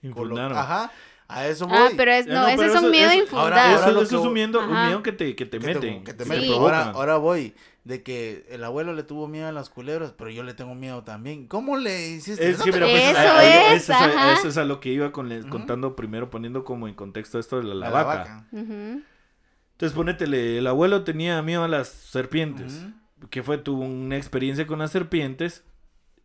Ajá, 0.54 0.90
a 1.28 1.46
eso 1.46 1.66
voy. 1.66 1.76
Ah, 1.78 1.88
pero 1.96 2.12
es, 2.12 2.26
Ya 2.26 2.34
no, 2.34 2.40
no, 2.42 2.48
ese 2.48 2.56
pero 2.58 2.68
es 2.68 2.74
un 2.78 2.82
eso- 2.84 2.90
miedo 2.90 3.10
eso- 3.10 3.18
infundado. 3.22 3.48
ahora- 3.48 3.74
Eso, 3.74 3.90
lo 3.92 4.02
eso 4.02 4.10
que- 4.10 4.16
es 4.16 4.22
un 4.26 4.32
miedo, 4.32 4.60
un 4.60 4.86
miedo 4.86 5.02
que 5.02 5.12
te, 5.12 5.34
que 5.36 5.46
te 5.46 5.58
que 5.58 5.66
te- 5.66 5.74
mete. 5.74 6.02
que 6.04 6.14
te 6.14 6.24
Sí. 6.24 6.30
mete. 6.30 6.46
te 6.48 6.52
Ahora, 6.54 6.90
ahora 6.90 7.16
voy 7.16 7.54
de 7.84 8.02
que 8.04 8.46
el 8.50 8.62
abuelo 8.62 8.94
le 8.94 9.02
tuvo 9.02 9.26
miedo 9.26 9.48
a 9.48 9.52
las 9.52 9.68
culebras, 9.68 10.12
pero 10.16 10.30
yo 10.30 10.42
le 10.44 10.54
tengo 10.54 10.74
miedo 10.74 11.02
también. 11.02 11.48
¿Cómo 11.48 11.76
le 11.76 12.10
hiciste? 12.10 12.48
Es 12.50 12.54
Eso 12.56 12.64
que 12.64 12.70
te- 12.72 12.78
mira, 12.78 12.88
pues, 12.88 13.02
Eso 13.10 13.18
a- 13.18 13.38
a- 13.38 13.44
es, 13.74 13.82
eso, 13.82 13.92
es 13.92 13.98
a, 14.16 14.32
eso 14.34 14.48
es 14.48 14.56
a 14.56 14.64
lo 14.64 14.78
que 14.80 14.90
iba 14.90 15.10
con, 15.10 15.28
contando 15.48 15.96
primero, 15.96 16.30
poniendo 16.30 16.64
como 16.64 16.86
en 16.86 16.94
contexto 16.94 17.38
esto 17.40 17.58
de 17.60 17.74
la, 17.74 17.90
vaca. 17.90 18.46
Entonces, 18.52 19.96
ponétele, 19.96 20.58
el 20.58 20.66
abuelo 20.66 21.02
tenía 21.02 21.42
miedo 21.42 21.64
a 21.64 21.68
las 21.68 21.88
serpientes. 21.88 22.86
Que 23.30 23.42
fue, 23.42 23.58
tuvo 23.58 23.82
una 23.82 24.16
experiencia 24.16 24.66
con 24.66 24.78
las 24.80 24.90
serpientes. 24.92 25.64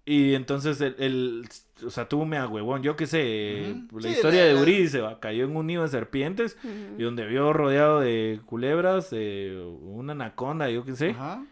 Y 0.09 0.35
entonces, 0.35 0.79
el, 0.79 0.95
el- 0.99 1.49
o 1.85 1.89
sea, 1.89 2.07
tuvo 2.07 2.25
mea 2.25 2.47
huevón. 2.47 2.81
Yo 2.81 2.95
qué 2.95 3.05
sé, 3.07 3.75
la 3.91 4.01
Sí, 4.03 4.07
historia 4.07 4.39
la- 4.43 4.47
de 4.47 4.53
la- 4.53 4.61
Uri 4.61 4.87
va, 4.99 5.19
cayó 5.19 5.43
en 5.43 5.53
un 5.57 5.67
nido 5.67 5.83
de 5.83 5.89
serpientes. 5.89 6.55
Y 6.97 7.03
donde 7.03 7.25
vio 7.27 7.51
rodeado 7.51 7.99
de 7.99 8.39
culebras, 8.45 9.09
eh, 9.11 9.61
una 9.81 10.13
anaconda, 10.13 10.69
yo 10.69 10.85
qué 10.85 10.95
sé. 10.95 11.09
Ajá. 11.09 11.43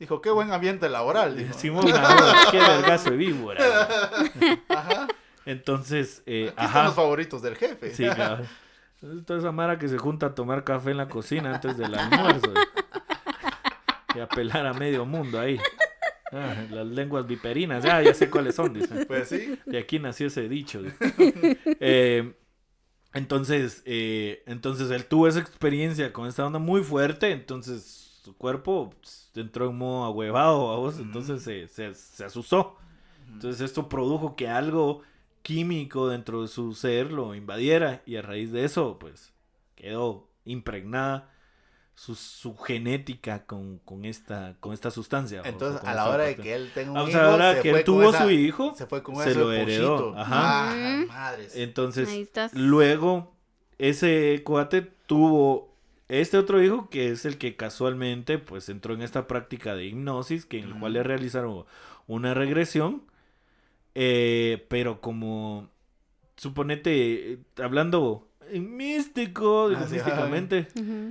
Dijo, 0.00 0.20
qué 0.20 0.30
buen 0.30 0.50
ambiente 0.50 0.88
laboral. 0.88 1.36
Dijo. 1.36 1.54
Simón, 1.56 1.86
qué 2.50 2.58
vergazo 2.58 3.10
de 3.12 3.16
víbora. 3.16 3.62
Ajá. 4.68 5.06
Entonces, 5.46 6.22
eh, 6.26 6.46
Aquí 6.56 6.64
están 6.64 6.66
ajá. 6.66 6.84
los 6.86 6.94
favoritos 6.94 7.42
del 7.42 7.54
jefe. 7.54 7.94
Sí, 7.94 8.06
cabrón. 8.08 8.48
Es 9.02 9.24
Toda 9.24 9.38
esa 9.38 9.52
mara 9.52 9.78
que 9.78 9.88
se 9.88 9.98
junta 9.98 10.26
a 10.26 10.34
tomar 10.34 10.64
café 10.64 10.90
en 10.90 10.96
la 10.96 11.08
cocina 11.08 11.54
antes 11.54 11.76
del 11.78 11.94
almuerzo. 11.94 12.52
Y 14.14 14.18
a 14.18 14.26
pelar 14.28 14.66
a 14.66 14.74
medio 14.74 15.04
mundo 15.06 15.38
ahí. 15.38 15.58
Ah, 16.32 16.54
las 16.70 16.86
lenguas 16.86 17.26
viperinas, 17.26 17.82
ya, 17.82 18.02
ya 18.02 18.14
sé 18.14 18.30
cuáles 18.30 18.54
son, 18.54 18.72
dicen. 18.72 19.04
Pues 19.08 19.28
sí. 19.28 19.58
De 19.66 19.78
aquí 19.78 19.98
nació 19.98 20.28
ese 20.28 20.48
dicho. 20.48 20.82
dice. 20.82 20.96
Eh, 21.80 22.34
entonces, 23.14 23.82
eh, 23.86 24.42
entonces 24.46 24.90
él 24.90 25.06
tuvo 25.06 25.26
esa 25.26 25.40
experiencia 25.40 26.12
con 26.12 26.28
esta 26.28 26.46
onda 26.46 26.58
muy 26.58 26.82
fuerte, 26.82 27.32
entonces 27.32 28.20
su 28.22 28.36
cuerpo 28.36 28.90
pues, 29.00 29.30
entró 29.34 29.70
en 29.70 29.78
modo 29.78 30.04
ahuevado 30.04 30.72
a 30.72 30.76
vos, 30.76 30.98
entonces 30.98 31.42
se, 31.42 31.66
se, 31.68 31.94
se 31.94 32.24
asustó. 32.24 32.76
Entonces 33.32 33.60
esto 33.60 33.88
produjo 33.88 34.36
que 34.36 34.48
algo 34.48 35.02
químico 35.42 36.08
dentro 36.08 36.42
de 36.42 36.48
su 36.48 36.74
ser 36.74 37.12
lo 37.12 37.34
invadiera 37.34 38.02
y 38.06 38.16
a 38.16 38.22
raíz 38.22 38.52
de 38.52 38.64
eso 38.64 38.98
pues 38.98 39.32
quedó 39.74 40.28
impregnada 40.44 41.32
su, 42.00 42.14
su 42.14 42.56
genética 42.56 43.44
con, 43.44 43.76
con 43.84 44.06
esta 44.06 44.56
con 44.58 44.72
esta 44.72 44.90
sustancia. 44.90 45.40
o 45.40 45.42
sea, 45.42 45.52
Entonces, 45.52 45.80
con 45.80 45.88
a 45.90 45.94
la 45.94 46.08
hora 46.08 46.24
de 46.24 46.36
que 46.36 46.54
él 46.54 46.70
tenga 46.74 46.92
un 46.92 46.96
Ah, 46.96 47.02
o 47.02 47.08
hijo, 47.10 47.18
ahora 47.20 47.54
se 47.54 47.60
que 47.60 47.70
fue 47.72 47.78
él 47.80 47.84
con 47.84 47.94
tuvo 47.94 48.08
esa- 48.08 48.22
su 48.24 48.30
hijo, 48.30 48.74
se 48.74 48.86
fue 48.86 49.02
con 49.02 49.16
se 49.16 49.30
ese 49.30 49.38
lo 49.38 49.52
heredó. 49.52 50.16
Ajá. 50.16 50.70
Ah, 50.72 51.04
madres. 51.06 51.54
Entonces, 51.56 52.08
luego, 52.54 53.34
ese 53.76 54.40
cuate 54.44 54.80
tuvo 54.80 55.76
este 56.08 56.38
otro 56.38 56.62
hijo 56.62 56.88
que 56.88 57.10
es 57.10 57.26
el 57.26 57.36
que 57.36 57.54
casualmente 57.56 58.38
pues 58.38 58.70
entró 58.70 58.94
en 58.94 59.02
esta 59.02 59.26
práctica 59.26 59.74
de 59.74 59.84
hipnosis, 59.84 60.46
que 60.46 60.58
en 60.58 60.68
el 60.68 60.78
cual 60.80 60.94
le 60.94 61.02
realizaron 61.02 61.66
una 62.06 62.32
regresión, 62.32 63.02
eh, 63.94 64.64
pero 64.70 65.02
como, 65.02 65.68
suponete, 66.36 67.40
hablando 67.62 68.26
místico, 68.58 69.68
digo, 69.68 69.80
Ah, 69.82 69.86
sí, 69.86 69.94
místicamente. 69.94 70.66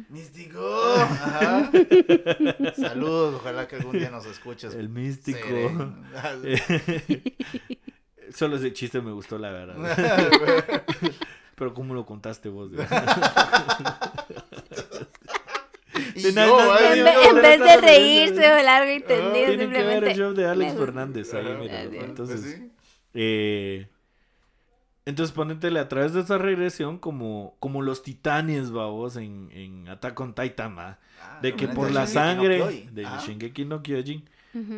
Místico. 0.09 0.93
Ajá. 0.97 1.71
Saludos, 2.75 3.35
ojalá 3.35 3.67
que 3.67 3.77
algún 3.77 3.97
día 3.97 4.09
nos 4.09 4.25
escuches. 4.25 4.73
el 4.73 4.89
místico. 4.89 5.39
Solo 8.33 8.57
ese 8.57 8.73
chiste 8.73 9.01
me 9.01 9.11
gustó, 9.11 9.37
la 9.37 9.51
verdad. 9.51 9.75
Pero 11.55 11.73
¿cómo 11.73 11.93
lo 11.93 12.05
contaste 12.05 12.49
vos? 12.49 12.71
De 12.71 12.77
yo, 16.15 16.31
nada, 16.33 16.75
ay, 16.79 16.99
En, 16.99 17.05
no, 17.05 17.05
ve- 17.05 17.13
no, 17.13 17.23
en 17.29 17.35
no, 17.35 17.41
vez 17.41 17.59
de 17.59 17.77
reírse 17.81 18.51
o 18.51 18.63
largo 18.63 18.91
y 18.91 18.99
tendido, 19.01 19.45
Tienen 19.47 19.71
que 19.71 19.83
ver 19.83 20.05
simplemente. 20.05 20.11
el 20.11 20.17
show 20.17 20.33
de 20.33 20.47
Alex 20.47 20.73
Fernández 20.73 21.33
ahí, 21.33 21.57
mira. 21.59 21.81
Entonces, 21.83 22.41
Pues 22.41 22.53
sí. 22.55 22.71
eh, 23.13 23.87
entonces 25.05 25.33
ponétele 25.35 25.79
a 25.79 25.87
través 25.89 26.13
de 26.13 26.21
esa 26.21 26.37
regresión 26.37 26.97
como, 26.97 27.55
como 27.59 27.81
los 27.81 28.03
titanes, 28.03 28.71
babos, 28.71 29.15
en, 29.15 29.49
en 29.53 29.87
Attack 29.89 30.19
on 30.19 30.33
Titan, 30.35 30.77
¿va? 30.77 30.99
Ah, 31.21 31.39
De 31.41 31.55
que 31.55 31.67
por 31.67 31.91
la 31.91 32.01
no 32.01 32.07
sangre 32.07 32.87
de 32.91 33.05
Ah, 33.05 33.19
Shingeki 33.25 33.65
no 33.65 33.81
Kyojin, 33.81 34.23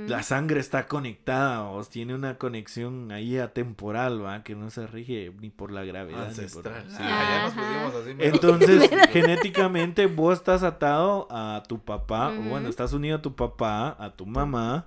la 0.07 0.21
sangre 0.21 0.59
está 0.59 0.85
conectada, 0.87 1.59
babos, 1.61 1.89
tiene 1.89 2.13
una 2.13 2.37
conexión 2.37 3.11
ahí 3.11 3.37
atemporal, 3.37 4.23
¿va? 4.23 4.43
Que 4.43 4.53
no 4.55 4.69
se 4.69 4.85
rige 4.87 5.31
ni 5.39 5.49
por 5.49 5.71
la 5.71 5.83
gravedad. 5.85 6.27
ni 6.29 6.33
por- 6.47 6.67
Ancestral. 6.67 6.85
sí. 6.89 6.97
Ah, 6.99 7.23
ya 7.29 7.43
nos 7.43 7.53
Ajá. 7.53 7.61
pusimos 7.89 7.95
así. 8.05 8.13
mero. 8.13 8.33
Entonces, 8.35 8.89
genéticamente 9.11 10.05
vos 10.07 10.33
estás 10.39 10.63
atado 10.63 11.27
a 11.31 11.63
tu 11.67 11.79
papá, 11.79 12.29
o 12.37 12.41
bueno, 12.49 12.67
estás 12.69 12.93
unido 12.93 13.17
a 13.17 13.21
tu 13.21 13.35
papá, 13.35 13.95
a 13.99 14.11
tu 14.13 14.25
mamá, 14.25 14.85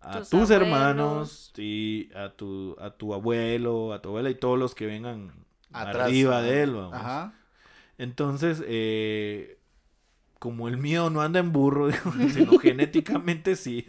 a 0.00 0.22
Tus 0.22 0.50
hermanos, 0.50 1.52
y 1.56 2.10
a 2.14 2.30
tu, 2.30 2.76
a 2.80 2.90
tu 2.90 3.12
abuelo, 3.14 3.92
a 3.92 4.00
tu 4.00 4.08
abuela 4.10 4.30
y 4.30 4.34
todos 4.34 4.58
los 4.58 4.74
que 4.74 4.86
vengan 4.86 5.32
Atrás. 5.72 6.06
arriba 6.06 6.40
de 6.42 6.62
él, 6.62 6.74
vamos. 6.74 6.94
Ajá. 6.94 7.34
Entonces, 7.98 8.62
eh, 8.66 9.58
como 10.38 10.68
el 10.68 10.78
mío 10.78 11.10
no 11.10 11.20
anda 11.20 11.38
en 11.38 11.52
burro, 11.52 11.90
sino 12.32 12.58
genéticamente 12.58 13.56
sí. 13.56 13.84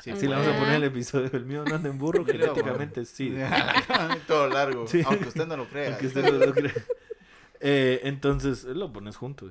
Sí, 0.00 0.10
Así 0.10 0.26
le 0.26 0.34
vamos 0.34 0.48
a 0.54 0.58
poner 0.58 0.74
el 0.76 0.84
episodio. 0.84 1.30
El 1.32 1.44
mío 1.44 1.64
no 1.68 1.74
anda 1.74 1.88
en 1.88 1.98
burro, 1.98 2.24
genéticamente 2.26 3.04
sí. 3.04 3.34
Todo 4.28 4.48
largo. 4.48 4.86
Sí. 4.86 5.02
Aunque 5.04 5.28
usted 5.28 5.46
no 5.46 5.56
lo 5.56 5.66
crea. 5.66 5.88
Aunque 5.90 6.06
usted 6.06 6.22
no 6.24 6.46
lo 6.46 6.52
crea. 6.52 6.72
Eh, 7.64 8.00
entonces, 8.04 8.64
lo 8.64 8.92
pones 8.92 9.16
junto. 9.16 9.50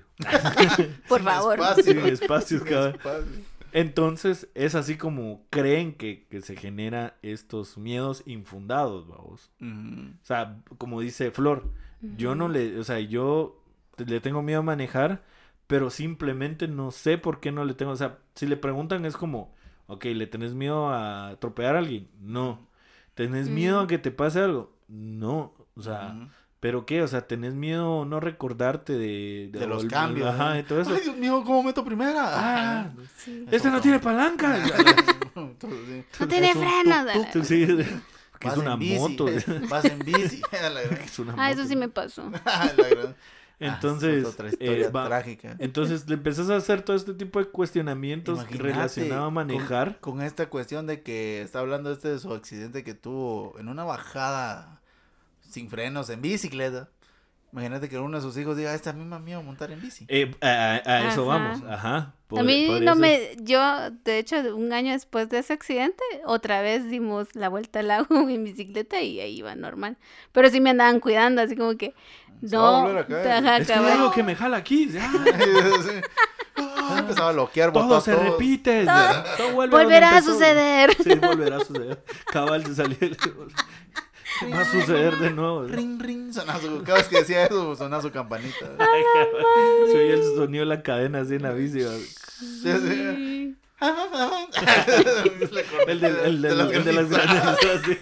Por 1.07 1.19
Sin 1.19 1.25
favor. 1.27 1.59
espacio. 1.59 1.83
Sin 1.83 1.99
espacios, 1.99 2.63
Sin 2.63 2.73
espacio. 2.73 3.25
Entonces, 3.73 4.49
es 4.53 4.75
así 4.75 4.97
como 4.97 5.45
creen 5.49 5.93
que, 5.93 6.27
que 6.29 6.41
se 6.41 6.55
genera 6.55 7.17
estos 7.21 7.77
miedos 7.77 8.23
infundados, 8.25 9.07
vamos. 9.07 9.51
O 9.61 10.25
sea, 10.25 10.61
como 10.77 11.01
dice 11.01 11.31
Flor, 11.31 11.71
yo 12.01 12.35
no 12.35 12.49
le, 12.49 12.79
o 12.79 12.83
sea, 12.83 12.99
yo 12.99 13.63
le 13.97 14.19
tengo 14.19 14.41
miedo 14.41 14.59
a 14.59 14.63
manejar, 14.63 15.23
pero 15.67 15.89
simplemente 15.89 16.67
no 16.67 16.91
sé 16.91 17.17
por 17.17 17.39
qué 17.39 17.51
no 17.51 17.63
le 17.63 17.73
tengo, 17.73 17.91
o 17.91 17.97
sea, 17.97 18.19
si 18.35 18.45
le 18.45 18.57
preguntan 18.57 19.05
es 19.05 19.15
como, 19.15 19.53
ok, 19.87 20.05
¿le 20.05 20.27
tenés 20.27 20.53
miedo 20.53 20.89
a 20.89 21.29
atropellar 21.29 21.75
a 21.75 21.79
alguien? 21.79 22.09
No. 22.19 22.67
¿Tenés 23.13 23.49
miedo 23.49 23.79
a 23.79 23.87
que 23.87 23.97
te 23.97 24.11
pase 24.11 24.39
algo? 24.39 24.75
No. 24.87 25.53
O 25.75 25.81
sea. 25.81 26.29
¿Pero 26.61 26.85
qué? 26.85 27.01
O 27.01 27.07
sea, 27.09 27.27
¿tenés 27.27 27.53
miedo 27.55 28.05
no 28.05 28.21
recordarte 28.21 28.93
de, 28.93 29.49
De 29.51 29.67
los 29.67 29.83
cambios. 29.85 30.29
Ajá, 30.29 30.57
¿eh? 30.57 30.61
y 30.61 30.63
todo 30.63 30.79
eso. 30.81 30.91
Ay, 30.95 31.01
Dios 31.03 31.17
mío, 31.17 31.43
¿cómo 31.45 31.63
meto 31.63 31.83
primera? 31.83 32.23
Ah, 32.23 32.89
Sí. 33.17 33.45
este 33.51 33.69
no 33.69 33.81
tiene 33.81 33.99
palanca. 33.99 34.53
Así. 34.63 36.05
No 36.19 36.27
tiene 36.27 36.53
frenos. 36.53 37.07
sí, 37.47 37.65
que 38.39 38.47
es 38.47 38.57
una 38.57 38.75
bici, 38.75 38.97
moto. 38.99 39.25
Vas 39.69 39.85
en 39.85 39.99
bici. 39.99 40.41
Es 41.03 41.19
una 41.19 41.35
Ah, 41.37 41.51
eso 41.51 41.65
sí 41.65 41.75
me 41.75 41.89
pasó. 41.89 42.23
a 42.45 42.65
la 42.77 42.87
gran- 42.89 43.15
Entonces, 43.59 44.23
Ah, 44.25 44.27
es 44.27 44.33
otra 44.33 44.49
historia 44.49 44.87
eh, 44.87 44.89
va- 44.89 45.05
trágica. 45.07 45.55
entonces 45.59 46.07
le 46.09 46.15
empezás 46.15 46.49
a 46.49 46.55
hacer 46.55 46.81
todo 46.81 46.95
este 46.95 47.13
tipo 47.13 47.37
de 47.37 47.45
cuestionamientos 47.45 48.39
Imagínate, 48.39 48.63
relacionados 48.63 49.21
a 49.21 49.25
con- 49.25 49.33
manejar. 49.35 49.99
Con, 49.99 50.21
esta 50.23 50.49
cuestión 50.49 50.87
de 50.87 51.01
que 51.03 51.41
está 51.43 51.59
hablando 51.59 51.91
este 51.91 52.07
de 52.09 52.17
su 52.19 52.33
accidente 52.33 52.83
que 52.83 52.95
tuvo 52.95 53.55
en 53.59 53.67
una 53.67 53.83
bajada 53.83 54.80
sin 55.51 55.69
frenos 55.69 56.09
en 56.09 56.21
bicicleta. 56.21 56.89
Imagínate 57.53 57.89
que 57.89 57.99
uno 57.99 58.15
de 58.17 58.21
sus 58.23 58.37
hijos 58.37 58.55
diga, 58.55 58.73
a 58.73 58.93
mí 58.93 59.03
me 59.03 59.09
da 59.09 59.19
miedo 59.19 59.43
montar 59.43 59.71
en 59.71 59.81
bici. 59.81 60.05
Eh, 60.07 60.33
a, 60.41 60.47
a- 60.47 60.75
a 60.85 61.09
eso 61.11 61.29
Ajá. 61.29 61.43
vamos, 61.43 61.63
ajá. 61.69 62.13
A 62.37 62.43
mí 62.43 62.65
no 62.81 62.93
ser. 62.95 63.01
me, 63.01 63.35
yo, 63.43 63.59
de 64.05 64.19
hecho, 64.19 64.37
un 64.55 64.71
año 64.71 64.93
después 64.93 65.27
de 65.27 65.39
ese 65.39 65.51
accidente, 65.51 66.01
otra 66.25 66.61
vez 66.61 66.89
dimos 66.89 67.27
la 67.35 67.49
vuelta 67.49 67.79
al 67.79 67.89
lago 67.89 68.07
en 68.29 68.45
bicicleta 68.45 69.01
y 69.01 69.19
ahí 69.19 69.37
iba 69.39 69.53
normal. 69.55 69.97
Pero 70.31 70.49
sí 70.49 70.61
me 70.61 70.69
andaban 70.69 71.01
cuidando, 71.01 71.41
así 71.41 71.57
como 71.57 71.75
que, 71.75 71.93
Se 72.47 72.55
a 72.55 72.59
no, 72.59 72.87
a 72.87 72.99
ajá, 73.01 73.57
Es 73.57 73.67
que 73.67 73.73
hay 73.73 73.85
algo 73.85 74.11
que 74.11 74.23
me 74.23 74.33
jala 74.35 74.55
aquí. 74.57 74.89
ya, 74.89 75.11
Ah, 76.55 76.97
empezaba 76.99 77.29
a 77.29 77.33
loquear, 77.33 77.71
botó 77.71 77.87
todo 77.87 77.97
a 77.97 78.01
se 78.01 78.15
repite. 78.15 78.85
Todo 78.85 79.23
todo 79.37 79.51
volverá 79.69 80.17
a 80.17 80.21
suceder. 80.21 80.95
Sí, 81.01 81.15
volverá 81.15 81.57
a 81.57 81.65
suceder. 81.65 82.03
Cabal 82.31 82.63
de 82.63 82.75
salir. 82.75 83.17
Va 84.53 84.61
a 84.61 84.65
suceder 84.65 85.15
de 85.17 85.31
nuevo. 85.31 85.63
Ring, 85.65 86.01
ring, 86.01 86.31
sonaba 86.33 86.59
su... 86.59 86.83
Cada 86.83 86.97
vez 86.99 87.07
que 87.07 87.17
decía 87.19 87.45
eso, 87.45 87.75
sonaba 87.75 88.01
su 88.01 88.11
campanita. 88.11 88.65
Se 89.87 89.97
oye 89.97 90.13
el 90.13 90.23
sonido 90.23 90.63
de 90.63 90.75
la 90.75 90.81
cadena 90.83 91.19
así 91.21 91.35
en 91.35 91.43
la 91.43 91.51
bici. 91.51 91.81
Sí, 91.81 92.63
sí. 92.63 93.57
El, 95.87 95.99
del, 95.99 96.15
el, 96.19 96.41
del- 96.41 96.57
las 96.57 96.71
el 96.71 96.83
de 96.83 96.93
las 96.93 97.07
sí. 97.09 97.97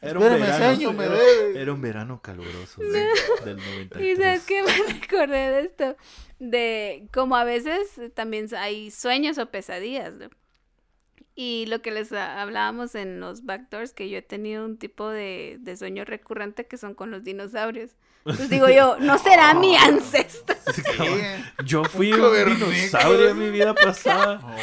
Era 0.00 0.18
un 0.18 0.24
Espérame, 0.24 0.40
verano. 0.40 0.74
señor, 0.76 0.94
me 0.94 1.04
era, 1.04 1.18
era 1.60 1.72
un 1.72 1.80
verano 1.82 2.22
caluroso 2.22 2.80
sí, 2.80 2.86
del 3.44 3.56
93. 3.56 4.18
Y 4.18 4.22
sabes 4.22 4.44
que 4.44 4.62
me 4.62 4.72
recordé 5.00 5.50
de 5.50 5.60
esto, 5.62 5.96
de 6.38 7.08
como 7.12 7.34
a 7.36 7.42
veces 7.44 7.88
también 8.14 8.46
hay 8.56 8.92
sueños 8.92 9.38
o 9.38 9.46
pesadillas, 9.50 10.12
¿no? 10.14 10.28
Y 11.40 11.66
lo 11.66 11.80
que 11.82 11.92
les 11.92 12.10
hablábamos 12.12 12.96
en 12.96 13.20
los 13.20 13.44
backdoors, 13.44 13.92
que 13.92 14.10
yo 14.10 14.18
he 14.18 14.22
tenido 14.22 14.64
un 14.64 14.76
tipo 14.76 15.08
de, 15.08 15.58
de 15.60 15.76
sueño 15.76 16.04
recurrente 16.04 16.66
que 16.66 16.76
son 16.76 16.94
con 16.94 17.12
los 17.12 17.22
dinosaurios. 17.22 17.92
Entonces 18.24 18.50
digo 18.50 18.68
yo, 18.68 18.96
¿no 18.98 19.18
será 19.18 19.54
mi 19.54 19.76
ancestro? 19.76 20.56
Sí, 20.74 20.82
Sí. 20.84 20.96
cabrón. 20.96 21.20
Yo 21.64 21.84
fui 21.84 22.12
Un 22.12 22.34
dinosaurio 22.58 23.28
en 23.28 23.38
mi 23.38 23.50
vida 23.50 23.72
pasada. 23.72 24.40
Oh. 24.42 24.56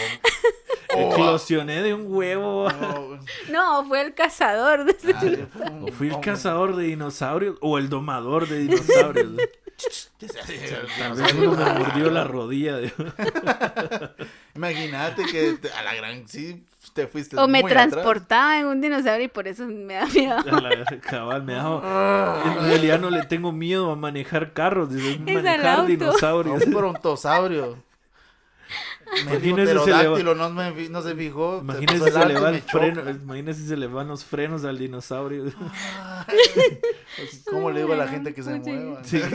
Eclosioné 1.14 1.82
de 1.82 1.94
un 1.94 2.14
huevo. 2.14 2.66
Oh. 2.68 3.20
No, 3.50 3.86
fue 3.86 4.02
el 4.02 4.14
cazador. 4.14 4.84
de 4.84 5.48
O 5.82 5.92
fui 5.94 6.10
el 6.10 6.20
cazador 6.20 6.76
de 6.76 6.84
dinosaurios 6.88 7.56
o 7.62 7.78
el 7.78 7.88
domador 7.88 8.50
de 8.50 8.60
dinosaurios. 8.60 9.32
Tal 10.98 11.14
vez 11.16 11.34
uno 11.34 11.52
me 11.52 11.74
mordió 11.80 12.10
la 12.10 12.24
rodilla. 12.24 12.78
de- 12.78 12.94
Imagínate 14.56 15.24
que 15.26 15.54
te- 15.54 15.72
a 15.72 15.84
la 15.84 15.94
gran 15.96 16.28
sí 16.28 16.64
te 16.94 17.08
fuiste 17.08 17.36
O 17.38 17.48
me 17.48 17.62
muy 17.62 17.72
atrás. 17.72 17.90
transportaba 17.90 18.60
en 18.60 18.68
un 18.68 18.80
dinosaurio 18.82 19.26
y 19.26 19.30
por 19.30 19.48
eso 19.48 19.66
me 19.66 19.96
da 19.96 20.06
miedo. 20.06 20.38
A 20.38 20.62
la 20.62 20.86
cabal 21.02 21.44
me 21.44 21.54
daba. 21.54 22.42
En 22.46 22.66
realidad 22.66 23.00
no 23.00 23.10
le 23.10 23.24
tengo 23.24 23.52
miedo 23.52 23.92
a 23.92 23.96
manejar 23.96 24.54
carros, 24.54 24.94
dice, 24.94 25.12
es 25.12 25.18
al 25.18 25.26
manejar 25.44 25.66
auto. 25.80 25.88
dinosaurios. 25.88 26.66
Un 26.66 26.74
brontosaurio. 26.74 27.78
Imagínese 29.22 29.74
se 29.80 29.92
le 29.92 30.08
va- 30.08 30.20
no, 30.24 30.36
no 30.90 31.02
se 31.02 31.16
fijó. 31.16 31.58
se 31.58 31.64
Imagínese 31.64 32.00
se 32.00 32.08
el 32.10 32.14
le 32.16 32.20
alto 32.36 32.42
va 32.42 32.52
y 32.52 32.56
el 32.56 32.62
me 32.64 32.72
freno, 32.72 33.02
choca. 33.02 33.12
imagínese 33.12 33.62
si 33.62 33.68
se 33.68 33.78
le 33.78 33.88
van 33.88 34.08
los 34.08 34.26
frenos 34.26 34.64
al 34.66 34.78
dinosaurio. 34.78 35.46
Ay, 36.28 36.38
¿Cómo 37.50 37.72
le 37.72 37.82
digo 37.82 37.94
a 37.94 37.98
la 37.98 38.08
gente 38.08 38.34
que 38.34 38.44
se 38.44 38.56
mueva? 38.56 39.04
Sí. 39.04 39.22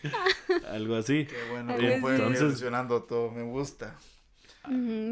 Algo 0.70 0.96
así. 0.96 1.26
Qué 1.26 1.36
bueno, 1.50 1.72
Entonces- 1.72 1.92
cómo 1.94 2.00
fue 2.00 2.14
Entonces- 2.16 2.40
evolucionando 2.40 3.02
todo, 3.05 3.30
me 3.30 3.42
gusta. 3.44 3.96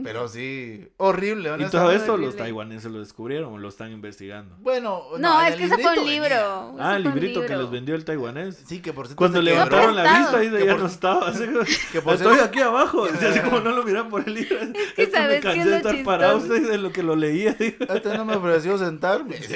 Pero 0.03 0.29
sí, 0.29 0.89
horrible, 0.97 1.51
Y 1.59 1.65
todo 1.67 1.93
esto 1.93 2.17
los 2.17 2.37
taiwaneses 2.37 2.91
lo 2.91 3.01
descubrieron 3.01 3.53
o 3.53 3.59
lo 3.59 3.69
están 3.69 3.93
investigando. 3.93 4.57
Bueno, 4.61 5.03
No, 5.19 5.43
es 5.43 5.57
que 5.57 5.65
ese 5.65 5.77
fue 5.77 5.91
un 5.99 6.05
venía. 6.07 6.23
libro. 6.23 6.77
Ah, 6.79 6.97
el 6.97 7.03
librito 7.05 7.45
que 7.45 7.55
les 7.55 7.71
vendió 7.71 7.95
el 7.95 8.05
taiwanés. 8.07 8.63
Sí, 8.67 8.81
que 8.81 8.95
por 8.95 9.07
cierto 9.07 9.19
Cuando 9.19 9.39
se 9.39 9.43
le 9.45 9.51
quebró. 9.53 9.65
botaron 9.67 9.95
la 9.97 10.19
vista, 10.19 10.39
dice, 10.39 10.57
Que 10.57 10.65
ya 10.67 10.73
por- 10.73 10.81
no 10.81 10.87
estaba. 10.87 11.29
Así, 11.29 11.45
que 11.93 12.01
por 12.01 12.15
Estoy 12.15 12.33
cierto- 12.35 12.45
aquí 12.51 12.61
abajo. 12.61 13.05
Así 13.05 13.41
como 13.41 13.61
no 13.61 13.71
lo 13.73 13.83
miran 13.85 14.09
por 14.09 14.27
el 14.27 14.35
libro. 14.35 14.57
Es 14.59 14.95
que 14.95 15.07
me 15.07 15.11
¿sabes 15.13 15.37
qué 15.37 15.43
cansé 15.43 15.59
es 15.61 15.65
de 15.67 15.71
lo 15.71 15.77
estar 15.77 16.03
parado 16.05 16.39
usted 16.39 16.71
de 16.71 16.79
lo 16.79 16.91
que 16.93 17.03
lo 17.03 17.15
leía. 17.15 17.53
dijo. 17.53 17.85
Este 17.93 18.17
no 18.17 18.25
me 18.25 18.37
ofreció 18.37 18.79
sentarme. 18.79 19.37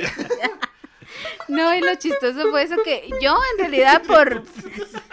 No, 1.48 1.72
y 1.74 1.80
lo 1.80 1.94
chistoso 1.94 2.50
fue 2.50 2.64
eso 2.64 2.74
que 2.84 3.08
yo 3.22 3.36
en 3.52 3.58
realidad 3.60 4.02
por... 4.06 4.42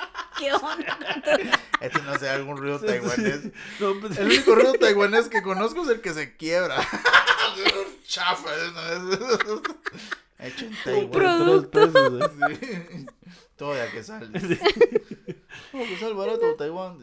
¿Qué 0.44 0.52
onda? 0.52 0.98
Este 1.80 2.02
no 2.02 2.20
sé, 2.20 2.30
algún 2.30 2.58
ruido 2.58 2.80
taiwanés. 2.80 3.46
No, 3.80 3.94
pues, 4.02 4.18
El 4.18 4.28
único 4.28 4.56
ruido 4.56 4.74
taiwanés 4.80 5.30
que 5.30 5.42
conozco 5.42 5.84
es 5.84 5.90
el 5.90 6.02
que 6.02 6.14
se 6.14 6.36
quiebra. 6.36 6.76
Chafa. 8.08 8.50
¿no? 8.74 9.62
Hecho 10.40 10.66
en 10.66 10.76
Taiwán. 10.84 11.12
Producto. 11.12 11.70
tres 11.70 11.88
pesos, 11.88 12.32
¿eh? 12.50 12.88
Sí. 12.92 13.06
Todo 13.56 13.76
ya 13.76 13.90
que 13.90 14.04
sale. 14.04 14.28
¿Cómo 15.72 15.86
que 15.86 15.98
sale 15.98 16.14
barato 16.14 16.56
Taiwán? 16.56 16.98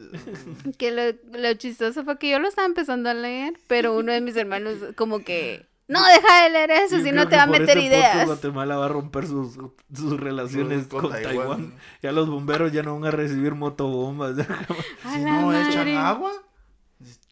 Que 0.77 0.91
lo, 0.91 1.39
lo 1.39 1.55
chistoso 1.55 2.05
fue 2.05 2.19
que 2.19 2.29
yo 2.29 2.39
lo 2.39 2.49
estaba 2.49 2.67
empezando 2.67 3.09
a 3.09 3.15
leer, 3.15 3.55
pero 3.67 3.97
uno 3.97 4.13
de 4.13 4.21
mis 4.21 4.37
hermanos 4.37 4.77
como 4.97 5.21
que... 5.25 5.70
No, 5.91 6.07
deja 6.07 6.45
de 6.45 6.51
leer 6.51 6.71
eso, 6.71 7.01
si 7.01 7.11
no 7.13 7.29
te 7.29 7.37
va 7.37 7.43
a 7.43 7.47
meter 7.47 7.71
este 7.77 7.83
ideas. 7.85 8.27
Guatemala 8.27 8.77
va 8.77 8.87
a 8.87 8.89
romper 8.89 9.27
sus, 9.27 9.59
sus 9.93 10.21
relaciones 10.21 10.87
Con 10.87 11.01
con, 11.03 11.11
Taiwán. 11.11 11.35
Taiwán. 11.35 11.75
Ya 12.03 12.13
los 12.13 12.31
bomberos 12.31 12.71
ya 12.73 12.83
no 12.83 12.95
van 12.95 13.07
a 13.07 13.11
recibir 13.11 13.55
motobombas. 13.55 14.37
A 15.05 15.13
Si 15.15 15.21
no 15.25 15.47
madre. 15.49 15.69
echan 15.69 15.89
agua, 15.97 16.33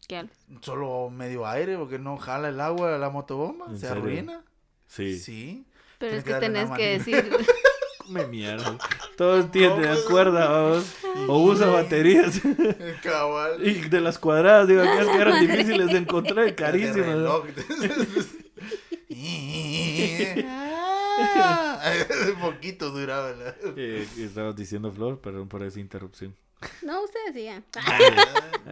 ¿Qué 0.07 0.25
solo 0.61 1.09
medio 1.09 1.47
aire, 1.47 1.77
porque 1.77 1.99
no 1.99 2.17
jala 2.17 2.49
el 2.49 2.59
agua 2.59 2.97
la 2.97 3.09
motobomba, 3.09 3.67
¿En 3.69 3.79
se 3.79 3.87
serio? 3.87 4.03
arruina. 4.03 4.43
Sí. 4.87 5.17
Sí. 5.19 5.65
Pero 5.99 6.11
Tienes 6.11 6.27
es 6.27 6.33
que 6.33 6.39
tenés 6.39 6.69
que 6.71 6.97
decir... 6.97 7.31
Me 8.09 8.25
mierda. 8.25 8.75
Todos 9.17 9.51
tienen 9.51 9.81
No, 9.81 9.87
pues, 9.87 9.99
cuerda, 10.05 10.49
vamos. 10.49 10.95
O 11.27 11.43
usa 11.43 11.67
baterías. 11.67 12.41
Cabal. 13.03 13.63
Y 13.65 13.87
de 13.87 14.01
las 14.01 14.17
cuadradas, 14.17 14.67
digo, 14.67 14.81
aquellas 14.81 15.07
que 15.09 15.21
eran 15.21 15.39
difíciles 15.39 15.87
de 15.87 15.97
encontrar, 15.99 16.45
De 16.45 16.55
carísimas. 16.55 17.17
Ah, 20.45 21.81
poquito 22.41 22.91
duraba 22.91 23.31
la... 23.31 23.55
Eh, 23.75 24.07
¿qué 24.15 24.25
estabas 24.25 24.55
diciendo, 24.55 24.91
Flor? 24.91 25.19
Perdón 25.19 25.47
por 25.47 25.63
esa 25.63 25.79
interrupción. 25.79 26.35
No, 26.81 27.03
usted 27.03 27.19
decía. 27.27 27.63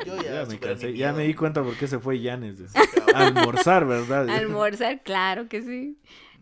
Yo 0.06 0.22
Ya, 0.22 0.44
ya, 0.44 0.46
me 0.46 0.60
cansé. 0.60 0.94
Ya 0.94 1.14
me 1.14 1.24
di 1.24 1.34
cuenta 1.34 1.64
por 1.64 1.76
qué 1.78 1.88
se 1.88 2.00
fue 2.00 2.20
Yanes. 2.20 2.58
Almorzar, 3.16 3.86
¿verdad? 3.86 4.30
Almorzar, 4.30 5.02
claro 5.04 5.48
que 5.48 5.62
sí. 5.62 5.98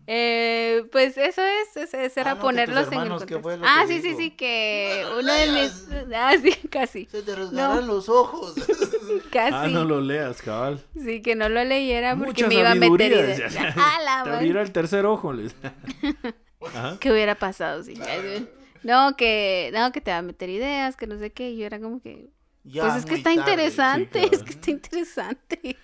Eh, 0.08 0.84
pues 0.92 1.18
eso 1.18 1.42
es, 1.42 1.76
es- 1.78 1.94
ese 1.94 2.20
era 2.22 2.32
Ah, 2.32 2.36
no, 2.36 2.42
ponerlos 2.42 2.88
en 2.88 2.94
el 2.94 3.00
hermanos, 3.00 3.26
¿qué 3.26 3.34
contexto. 3.36 3.42
fue 3.42 3.58
lo 3.58 3.66
Ah, 3.66 3.84
que 3.88 3.94
sí, 3.94 4.02
sí, 4.02 4.08
dijo? 4.10 4.20
sí, 4.20 4.32
que 4.32 5.02
No 5.10 5.18
uno 5.20 5.34
de 5.34 5.52
mis... 5.52 6.14
Ah, 6.16 6.34
sí, 6.42 6.52
casi, 6.70 7.06
Se 7.06 7.24
te 7.24 7.36
rasgarán 7.36 7.88
los 7.88 8.08
ojos. 8.10 8.54
casi. 9.32 9.54
Ah, 9.54 9.68
no 9.68 9.84
lo 9.84 10.02
leas, 10.02 10.42
cabal. 10.42 10.84
Sí, 10.96 11.22
que 11.22 11.36
no 11.36 11.50
lo 11.50 11.64
leyera 11.64 12.16
porque 12.16 12.44
Mucha 12.44 12.48
me 12.48 12.56
iba 12.56 12.72
a 12.72 12.76
meter 12.76 13.26
decía. 13.28 13.74
Ah, 13.78 13.98
la 14.26 14.40
Te 14.40 14.48
el 14.48 14.72
tercer 14.72 15.06
ojo. 15.06 15.34
les- 15.34 15.56
Ajá. 16.62 16.98
¿Qué 17.00 17.12
hubiera 17.12 17.36
pasado? 17.36 17.84
No, 18.84 19.16
que, 19.16 19.72
no, 19.74 19.92
que 19.92 20.02
te 20.02 20.12
va 20.12 20.20
a 20.20 20.22
meter 20.22 20.50
ideas, 20.50 20.96
que 20.96 21.08
no 21.08 21.18
sé 21.18 21.32
qué. 21.32 21.50
Y 21.50 21.58
yo 21.58 21.66
era 21.66 21.80
como 21.80 22.00
que... 22.02 22.30
Ya 22.64 22.82
pues 22.84 22.96
es 22.96 23.06
que 23.06 23.16
está 23.16 23.30
tarde. 23.36 23.52
interesante, 23.52 24.22
sí, 24.24 24.30
es 24.32 24.44
que 24.44 24.50
está 24.52 24.72
interesante. 24.72 25.76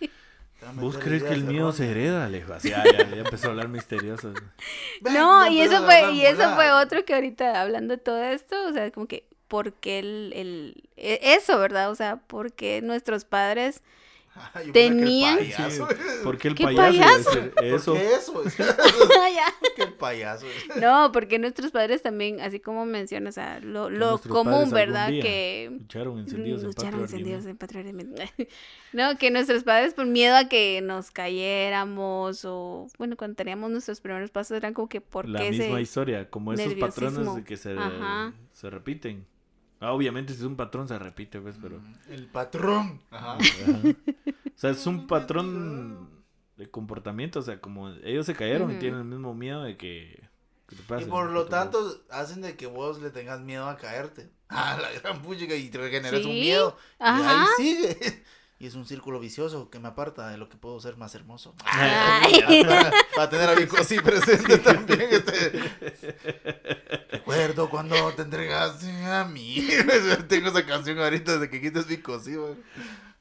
¿Vos 0.75 0.97
crees 0.97 1.23
que 1.23 1.33
el 1.33 1.43
erróneas. 1.43 1.75
se 1.75 1.89
hereda? 1.91 2.29
Le 2.29 2.39
dijo 2.39 2.53
así, 2.53 2.71
ah, 2.75 2.83
ya, 2.85 3.09
ya 3.09 3.15
empezó 3.21 3.47
a 3.47 3.49
hablar 3.51 3.67
misterioso. 3.67 4.33
Ven, 5.01 5.13
No, 5.13 5.45
ya 5.45 5.51
y 5.51 5.61
eso 5.61 5.83
fue, 5.85 6.11
y 6.13 6.25
eso 6.25 6.55
fue 6.55 6.71
otro 6.71 7.03
que 7.05 7.13
ahorita 7.13 7.61
hablando 7.61 7.95
de 7.95 8.01
todo 8.01 8.21
esto, 8.23 8.55
o 8.67 8.73
sea, 8.73 8.91
como 8.91 9.07
que, 9.07 9.27
¿por 9.47 9.73
qué 9.73 9.99
el, 9.99 10.33
el, 10.35 10.89
e- 10.97 11.19
eso, 11.35 11.57
verdad? 11.59 11.89
O 11.91 11.95
sea, 11.95 12.17
¿por 12.17 12.53
qué 12.53 12.81
nuestros 12.81 13.25
padres 13.25 13.81
Ay, 14.53 14.53
pensé 14.53 14.63
que 14.63 14.67
el 14.69 14.73
Tenían- 14.73 15.37
payaso. 15.37 15.87
¿Por 16.23 16.37
qué 16.37 16.47
el 16.49 16.55
¿Qué 16.55 16.63
payaso? 16.63 16.81
payaso? 16.99 17.29
decir 17.31 17.51
¿Por 17.53 17.63
Eso. 17.65 17.93
qué 17.93 18.13
eso? 18.15 18.43
Ya. 19.35 19.45
¿Por 19.59 19.73
qué 19.75 19.83
el 19.83 19.93
payaso? 19.93 20.45
No, 20.79 21.11
porque 21.11 21.39
nuestros 21.39 21.71
padres 21.71 22.01
también, 22.01 22.39
así 22.41 22.59
como 22.59 22.85
mencionas, 22.85 23.33
o 23.33 23.35
sea, 23.35 23.59
lo, 23.59 23.89
lo 23.89 24.19
común, 24.19 24.71
¿verdad? 24.71 25.09
Que 25.09 25.71
Echaron 25.85 26.19
encendidos 26.19 26.61
en 26.61 26.67
lucharon 26.67 27.01
patria 27.01 27.17
encendidos 27.17 27.45
en 27.45 27.57
patria. 27.57 27.83
No, 28.93 29.17
que 29.17 29.31
nuestros 29.31 29.63
padres 29.63 29.93
por 29.93 30.05
miedo 30.05 30.35
a 30.35 30.45
que 30.49 30.81
nos 30.81 31.11
cayéramos 31.11 32.43
o, 32.45 32.87
bueno, 32.97 33.15
cuando 33.17 33.35
teníamos 33.35 33.71
nuestros 33.71 34.01
primeros 34.01 34.31
pasos 34.31 34.57
eran 34.57 34.73
como 34.73 34.89
que, 34.89 35.01
¿por 35.01 35.27
La 35.27 35.39
qué 35.39 35.51
misma 35.51 35.81
historia, 35.81 36.29
como 36.29 36.53
esos 36.53 36.73
patrones 36.75 37.43
que 37.45 37.57
se, 37.57 37.75
se 38.53 38.69
repiten. 38.69 39.25
Ah, 39.81 39.93
obviamente 39.93 40.33
si 40.33 40.39
es 40.39 40.45
un 40.45 40.55
patrón 40.55 40.87
se 40.87 40.97
repite, 40.97 41.41
pues, 41.41 41.55
pero... 41.59 41.81
El 42.07 42.27
patrón. 42.27 43.01
Ajá. 43.09 43.33
Ajá. 43.33 43.79
O 44.45 44.59
sea, 44.61 44.69
es 44.69 44.85
un 44.85 45.07
patrón 45.07 46.23
de 46.55 46.69
comportamiento, 46.69 47.39
o 47.39 47.41
sea, 47.41 47.59
como 47.59 47.89
ellos 48.03 48.27
se 48.27 48.35
cayeron 48.35 48.71
y 48.71 48.75
tienen 48.75 48.99
el 48.99 49.05
mismo 49.05 49.33
miedo 49.33 49.63
de 49.63 49.77
que, 49.77 50.29
que 50.67 50.75
te 50.75 50.83
pase. 50.83 51.05
Y 51.05 51.07
por 51.07 51.25
¿no? 51.25 51.31
lo 51.31 51.45
tanto, 51.47 52.03
hacen 52.11 52.41
de 52.41 52.55
que 52.55 52.67
vos 52.67 53.01
le 53.01 53.09
tengas 53.09 53.41
miedo 53.41 53.67
a 53.67 53.77
caerte. 53.77 54.29
Ah, 54.53 54.77
la 54.81 54.91
gran 54.91 55.21
puchica 55.21 55.55
y 55.55 55.69
te 55.69 55.79
generas 55.89 56.25
un 56.25 56.33
miedo. 56.33 56.77
Y 56.99 57.03
ajá. 57.03 57.41
ahí 57.41 57.47
sigue. 57.55 58.23
Y 58.61 58.67
es 58.67 58.75
un 58.75 58.85
círculo 58.85 59.19
vicioso 59.19 59.71
que 59.71 59.79
me 59.79 59.87
aparta 59.87 60.29
de 60.29 60.37
lo 60.37 60.47
que 60.47 60.55
puedo 60.55 60.79
ser 60.79 60.95
más 60.95 61.15
hermoso. 61.15 61.55
Ay. 61.65 62.63
para, 62.63 62.91
para 63.15 63.27
tener 63.27 63.49
a 63.49 63.55
Vico 63.55 63.75
así 63.79 63.99
presente 63.99 64.59
también. 64.59 65.07
Este. 65.09 65.51
Recuerdo 67.09 67.71
cuando 67.71 67.95
te 68.13 68.21
entregaste 68.21 68.87
a 69.07 69.25
mí. 69.25 69.67
Tengo 70.27 70.49
esa 70.49 70.63
canción 70.63 70.99
ahorita 70.99 71.39
desde 71.39 71.49
que 71.49 71.59
quites 71.59 71.85
así, 71.85 72.35
bueno. 72.35 72.57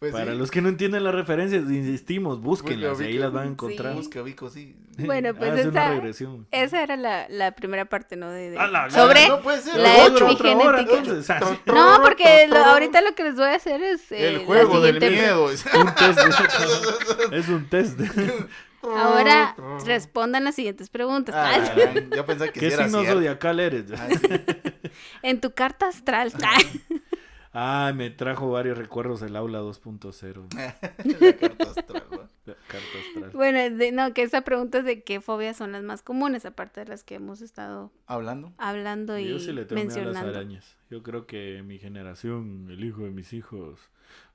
Pues 0.00 0.12
Para 0.12 0.32
sí. 0.32 0.38
los 0.38 0.50
que 0.50 0.62
no 0.62 0.70
entienden 0.70 1.04
las 1.04 1.14
referencias, 1.14 1.62
insistimos, 1.64 2.40
búsquenlas, 2.40 2.92
Busca, 2.92 3.04
ahí 3.04 3.12
Vico. 3.12 3.24
las 3.24 3.32
van 3.34 3.44
a 3.48 3.50
encontrar. 3.50 3.94
Busca 3.94 4.22
Vico, 4.22 4.48
sí. 4.48 4.74
Bueno, 4.96 5.34
pues 5.34 5.52
Hace 5.52 5.68
una 5.68 5.82
esa- 5.84 5.94
regresión. 5.94 6.46
Esa 6.50 6.82
era 6.82 6.96
la, 6.96 7.28
la 7.28 7.52
primera 7.52 7.84
parte, 7.84 8.16
¿no? 8.16 8.30
De, 8.30 8.48
de- 8.50 8.58
A 8.58 8.66
la 8.66 8.88
sobre... 8.90 9.28
No 9.28 9.42
puede 9.42 9.60
ser. 9.60 9.76
la 9.78 10.06
ocho. 10.06 10.26
otra 10.26 10.56
hora, 10.56 10.80
epigenética. 10.80 10.98
entonces, 10.98 11.28
ah, 11.30 11.40
sí. 11.50 11.58
No, 11.66 11.98
porque 12.02 12.46
lo- 12.48 12.56
ahorita 12.56 13.02
lo 13.02 13.14
que 13.14 13.24
les 13.24 13.34
voy 13.36 13.44
a 13.44 13.54
hacer 13.56 13.82
es... 13.82 14.10
eh, 14.10 14.28
El 14.28 14.38
juego 14.46 14.80
del 14.80 14.98
miedo. 15.00 15.44
Un 15.44 15.94
test. 15.94 16.18
de- 16.18 17.36
es 17.38 17.48
un 17.50 17.68
test. 17.68 18.00
Ahora 18.82 19.54
respondan 19.84 20.44
las 20.44 20.54
siguientes 20.54 20.88
preguntas. 20.88 21.34
Ah, 21.36 21.60
Ah, 21.76 21.92
yo 22.16 22.24
pensé 22.24 22.46
que 22.52 22.60
sí 22.60 22.66
¿Qué 22.68 22.72
era 22.72 22.84
signo 22.84 23.00
cierto. 23.00 23.18
zodiacal 23.18 23.60
eres? 23.60 23.84
Ay, 23.92 24.16
sí. 24.16 24.28
En 25.22 25.40
tu 25.42 25.50
carta 25.52 25.88
astral. 25.88 26.32
Ah, 27.52 27.92
me 27.94 28.10
trajo 28.10 28.50
varios 28.50 28.78
recuerdos 28.78 29.22
el 29.22 29.34
aula 29.34 29.60
2.0. 29.60 30.46
La 31.20 31.36
carta 31.36 31.64
astral, 31.70 32.04
¿no? 32.10 32.28
La 32.46 32.54
Carta 32.68 32.86
astral. 33.08 33.30
Bueno, 33.34 33.76
de- 33.76 33.92
no, 33.92 34.12
que 34.14 34.22
esa 34.22 34.42
pregunta 34.42 34.78
es 34.78 34.84
de 34.84 35.02
qué 35.02 35.20
fobias 35.20 35.56
son 35.56 35.72
las 35.72 35.82
más 35.82 36.02
comunes, 36.02 36.44
aparte 36.46 36.80
de 36.80 36.86
las 36.86 37.02
que 37.04 37.16
hemos 37.16 37.42
estado 37.42 37.92
Hablando. 38.06 38.52
hablando 38.58 39.18
y 39.18 39.28
Yo 39.28 39.38
sí 39.40 39.52
le 39.52 39.64
tengo 39.64 39.82
miedo 39.82 39.94
a 39.94 39.96
las 39.98 40.06
mencionando. 40.06 40.38
arañas. 40.38 40.76
Yo 40.90 41.02
creo 41.02 41.26
que 41.26 41.62
mi 41.64 41.78
generación, 41.78 42.68
el 42.70 42.82
hijo 42.84 43.02
de 43.02 43.10
mis 43.10 43.32
hijos, 43.32 43.80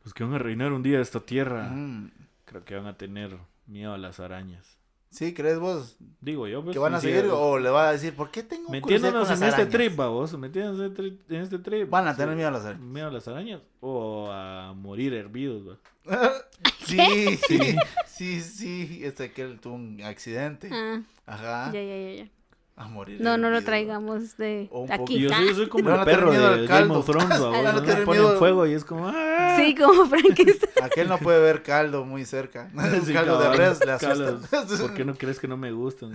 los 0.03 0.13
que 0.13 0.23
van 0.23 0.33
a 0.33 0.39
reinar 0.39 0.73
un 0.73 0.83
día 0.83 0.99
esta 0.99 1.19
tierra, 1.21 1.69
Mm. 1.69 2.11
creo 2.45 2.63
que 2.65 2.75
van 2.75 2.85
a 2.87 2.97
tener 2.97 3.37
miedo 3.65 3.93
a 3.93 3.97
las 3.97 4.19
arañas. 4.19 4.74
¿Sí, 5.15 5.33
crees 5.33 5.59
vos 5.59 5.95
Digo 6.19 6.47
yo, 6.47 6.61
pues. 6.63 6.73
que 6.73 6.79
van 6.79 6.93
a 6.95 6.99
seguir 6.99 7.25
o 7.31 7.57
le 7.57 7.69
va 7.69 7.89
a 7.89 7.91
decir 7.93 8.13
por 8.15 8.31
qué 8.31 8.43
tengo 8.43 8.69
Metiéndonos 8.69 9.27
con 9.27 9.37
en 9.37 9.43
este 9.43 9.55
arañas? 9.61 9.69
trip, 9.69 9.95
vos, 9.95 10.37
metiéndonos 10.37 10.81
en, 10.81 10.93
tri- 10.95 11.19
en 11.29 11.41
este 11.41 11.59
trip. 11.59 11.89
Van 11.89 12.07
a 12.07 12.13
Sí. 12.13 12.17
tener 12.19 12.35
miedo 12.35 12.49
a 12.49 12.51
las 12.51 12.65
arañas. 12.65 12.81
Miedo 12.81 13.07
a 13.07 13.11
las 13.11 13.27
arañas 13.27 13.61
o 13.79 14.29
a 14.31 14.73
morir 14.75 15.13
hervidos, 15.13 15.63
va. 15.69 15.77
sí, 16.85 16.97
sí, 17.47 17.75
sí, 18.05 18.41
sí, 18.41 19.01
este 19.03 19.31
que 19.31 19.43
él 19.43 19.59
tuvo 19.59 19.75
un 19.75 20.01
accidente. 20.03 20.69
Ah, 20.71 21.01
Ajá. 21.25 21.71
ya, 21.73 21.81
ya, 21.81 21.97
ya, 21.97 22.23
ya. 22.23 22.29
A 22.77 22.87
morir. 22.89 23.21
No, 23.21 23.37
no 23.37 23.49
lo 23.49 23.63
traigamos 23.63 24.35
de 24.35 24.69
aquí. 24.89 25.19
Yo, 25.19 25.29
soy- 25.29 25.47
yo 25.47 25.55
soy 25.55 25.69
como 25.69 25.89
van 25.89 25.99
el 25.99 26.05
perro 26.05 26.31
de 26.31 26.37
Game 26.39 26.67
caldo. 26.67 26.99
of 26.99 27.05
Thrones, 27.05 27.29
¿no? 27.39 27.81
Le 27.81 27.95
ponen 28.05 28.37
fuego 28.37 28.67
y 28.67 28.73
es 28.73 28.83
como... 28.83 29.07
¡ah! 29.07 29.55
Sí, 29.57 29.73
como 29.75 30.05
Frankenstein. 30.07 30.71
Aquel 30.83 31.07
no 31.07 31.17
puede 31.17 31.39
ver 31.39 31.63
caldo 31.63 32.03
muy 32.03 32.25
cerca. 32.25 32.69
Sí, 33.05 33.13
caldo 33.13 33.39
de 33.39 33.55
res 33.55 33.79
le 33.85 33.93
asusta. 33.93 34.39
¿Por 34.81 34.93
qué 34.93 35.05
no 35.05 35.15
crees 35.15 35.39
que 35.39 35.47
no 35.47 35.55
me 35.55 35.71
gustan? 35.71 36.11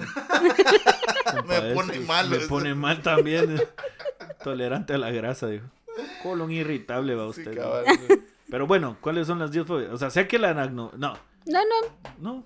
Me 1.47 1.75
pone 1.75 2.01
mal, 2.01 2.29
Me 2.29 2.37
eso. 2.39 2.49
pone 2.49 2.75
mal 2.75 3.01
también. 3.03 3.61
Tolerante 4.45 4.95
a 4.95 4.99
la 4.99 5.11
grasa, 5.11 5.47
dijo. 5.47 5.67
Colon 6.23 6.51
irritable 6.51 7.15
va 7.15 7.33
Sí, 7.33 7.41
usted. 7.41 7.59
Pero 8.51 8.67
bueno, 8.67 8.97
¿cuáles 9.01 9.27
son 9.27 9.39
las 9.39 9.51
10 9.51 9.67
fobias? 9.67 9.91
O 9.93 9.97
sea, 9.99 10.11
sé 10.11 10.27
que 10.27 10.39
la 10.39 10.51
aracno... 10.51 10.91
No, 10.97 11.17
No, 11.47 11.61
no, 11.65 12.11
no, 12.19 12.45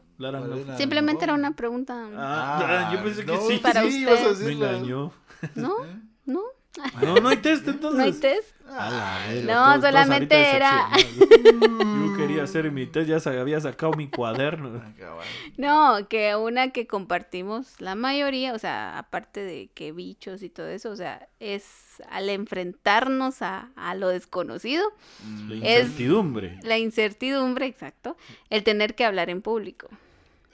simplemente 0.76 1.24
era 1.24 1.34
una 1.34 1.52
pregunta. 1.52 2.08
Ah, 2.16 2.90
yo 2.92 3.02
pensé 3.02 3.24
que 3.24 3.32
no, 3.32 3.40
sí. 3.48 3.58
Para 3.58 3.82
sí, 3.82 4.06
usted. 4.06 4.46
Me 4.46 4.52
engañó. 4.52 5.12
¿No? 5.54 5.74
¿No? 6.24 6.40
No, 7.02 7.14
no 7.20 7.28
hay 7.28 7.36
test 7.36 7.68
entonces. 7.68 7.98
¿No 7.98 8.04
hay 8.04 8.12
test? 8.12 8.48
A 8.68 8.90
la 8.90 9.18
verga, 9.28 9.54
No, 9.76 9.80
solamente 9.80 10.56
era-. 10.56 10.88
Yo 10.96 12.16
quería 12.16 12.42
hacer 12.42 12.72
mi 12.72 12.86
test, 12.86 13.08
ya 13.08 13.40
había 13.40 13.60
sacado 13.60 13.92
mi 13.92 14.08
cuaderno. 14.08 14.82
Ah. 15.00 15.20
No, 15.56 16.08
que 16.08 16.34
una 16.34 16.70
que 16.72 16.86
compartimos 16.88 17.80
la 17.80 17.94
mayoría, 17.94 18.54
o 18.54 18.58
sea, 18.58 18.98
aparte 18.98 19.40
de 19.44 19.68
que 19.74 19.92
bichos 19.92 20.42
y 20.42 20.48
todo 20.48 20.66
eso, 20.66 20.90
o 20.90 20.96
sea, 20.96 21.28
es 21.38 21.64
al 22.10 22.28
enfrentarnos 22.28 23.42
a, 23.42 23.68
a 23.76 23.94
lo 23.94 24.08
desconocido, 24.08 24.82
Mm, 25.24 25.48
La 25.50 25.54
incertidumbre. 25.56 26.58
la 26.64 26.78
incertidumbre, 26.78 27.66
exacto, 27.66 28.16
el 28.50 28.64
tener 28.64 28.94
que 28.96 29.04
hablar 29.04 29.30
en 29.30 29.42
público. 29.42 29.88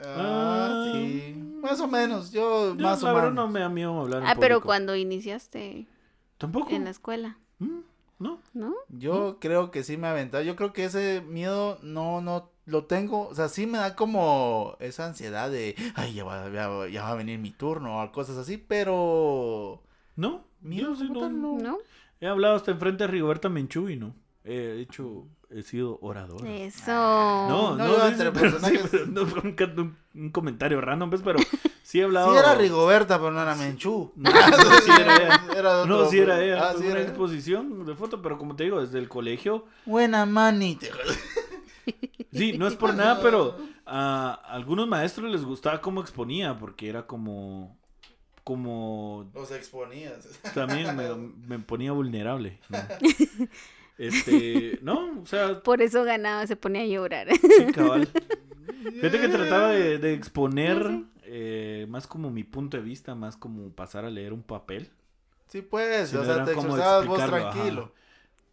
Ah, 0.05 0.91
sí. 0.93 1.33
Más 1.61 1.79
o 1.79 1.87
menos. 1.87 2.31
Yo, 2.31 2.75
Yo, 2.75 2.83
más 2.83 3.01
la 3.03 3.11
o 3.13 3.15
menos. 3.15 3.33
no 3.33 3.47
me 3.47 3.59
da 3.59 3.69
miedo 3.69 3.99
hablar 3.99 4.23
en 4.23 4.27
Ah, 4.27 4.35
pero 4.39 4.61
cuando 4.61 4.95
iniciaste 4.95 5.87
Tampoco. 6.37 6.71
en 6.71 6.85
la 6.85 6.89
escuela, 6.89 7.37
Mm, 7.59 7.81
No. 8.19 8.39
¿no? 8.53 8.73
Yo 8.89 9.37
creo 9.39 9.69
que 9.71 9.83
sí 9.83 9.97
me 9.97 10.07
ha 10.07 10.11
aventado. 10.11 10.43
Yo 10.43 10.55
creo 10.55 10.73
que 10.73 10.85
ese 10.85 11.21
miedo 11.21 11.77
no, 11.83 12.21
no 12.21 12.49
lo 12.65 12.85
tengo. 12.85 13.27
O 13.27 13.35
sea, 13.35 13.49
sí 13.49 13.67
me 13.67 13.77
da 13.77 13.95
como 13.95 14.75
esa 14.79 15.05
ansiedad 15.05 15.49
de, 15.51 15.75
ay, 15.95 16.13
ya 16.15 16.23
va, 16.23 16.49
ya, 16.51 16.67
va- 16.67 16.87
ya 16.89 17.03
va 17.03 17.11
a 17.11 17.15
venir 17.15 17.37
mi 17.39 17.51
turno 17.51 18.01
o 18.03 18.11
cosas 18.11 18.37
así, 18.37 18.57
pero... 18.57 19.83
No. 20.15 20.43
Miedo 20.61 20.89
Yo 20.93 20.95
sí 20.95 21.09
no- 21.11 21.19
tal, 21.19 21.41
no. 21.41 21.57
¿No? 21.57 21.77
He 22.19 22.27
hablado 22.27 22.55
hasta 22.55 22.71
enfrente 22.71 23.03
de 23.03 23.07
Rigoberta 23.07 23.49
Menchú 23.49 23.89
y 23.89 23.95
no. 23.97 24.13
He 24.43 24.79
hecho, 24.81 25.25
he 25.53 25.63
sido 25.63 25.97
orador. 26.01 26.45
Eso. 26.47 26.91
No, 26.91 27.75
No, 27.75 27.87
no, 27.87 27.95
sí, 27.95 28.07
entre 28.07 28.31
pero, 28.31 28.45
sí, 28.49 28.55
personajes- 28.55 28.87
pero 28.91 29.05
no 29.07 29.25
fue 29.25 29.41
un, 29.41 29.55
un- 29.79 29.97
un 30.23 30.29
comentario 30.31 30.79
random, 30.81 31.09
¿ves? 31.09 31.21
Pero 31.23 31.39
sí 31.83 31.99
he 31.99 32.03
hablado. 32.03 32.31
Sí 32.31 32.37
era 32.37 32.55
Rigoberta, 32.55 33.17
pero 33.19 33.31
no 33.31 33.41
era 33.41 33.55
Menchú. 33.55 34.11
No, 34.15 34.31
sí 34.31 34.91
era 34.99 35.15
ella. 35.17 35.45
Era 35.57 35.85
No, 35.85 36.05
sí 36.05 36.19
era 36.19 36.41
ella. 36.43 36.69
Ah, 36.69 36.73
sí 36.77 36.83
una 36.83 36.91
era 36.91 37.01
exposición 37.01 37.85
de 37.85 37.95
foto, 37.95 38.21
pero 38.21 38.37
como 38.37 38.55
te 38.55 38.63
digo, 38.63 38.81
desde 38.81 38.99
el 38.99 39.09
colegio. 39.09 39.65
Buena 39.85 40.25
mani. 40.25 40.75
te- 40.75 40.89
Sí, 42.33 42.57
no 42.57 42.65
es 42.67 42.75
por 42.75 42.93
nada, 42.95 43.21
pero 43.21 43.57
a 43.85 44.31
algunos 44.47 44.87
maestros 44.87 45.29
les 45.31 45.43
gustaba 45.43 45.81
cómo 45.81 45.99
exponía, 46.01 46.57
porque 46.57 46.87
era 46.87 47.05
como. 47.05 47.77
Como. 48.45 49.29
Los 49.35 49.51
exponías. 49.51 50.27
También 50.53 50.95
me, 50.95 51.09
me 51.47 51.59
ponía 51.59 51.91
vulnerable. 51.91 52.59
¿no? 52.69 52.77
Este. 54.01 54.79
No, 54.81 55.21
o 55.21 55.25
sea, 55.25 55.59
Por 55.63 55.81
eso 55.81 56.03
ganaba, 56.03 56.47
se 56.47 56.55
ponía 56.55 56.81
a 56.81 56.85
llorar. 56.85 57.27
sí, 57.35 57.71
cabal. 57.73 58.07
Fíjate 58.93 59.19
que 59.19 59.27
trataba 59.27 59.69
de, 59.69 59.97
de 59.99 60.13
exponer 60.15 61.01
eh, 61.23 61.85
más 61.89 62.07
como 62.07 62.31
mi 62.31 62.43
punto 62.43 62.77
de 62.77 62.83
vista, 62.83 63.13
más 63.15 63.37
como 63.37 63.69
pasar 63.71 64.05
a 64.05 64.09
leer 64.09 64.33
un 64.33 64.41
papel. 64.43 64.89
Sí, 65.47 65.61
pues, 65.61 66.09
Sí, 66.09 66.15
o 66.17 66.23
sea, 66.25 66.35
era 66.35 66.45
te 66.45 66.53
como 66.53 66.67
expresabas 66.69 67.05
vos 67.05 67.19
explicarlo, 67.19 67.47
ajá. 67.47 67.53
tranquilo. 67.55 67.93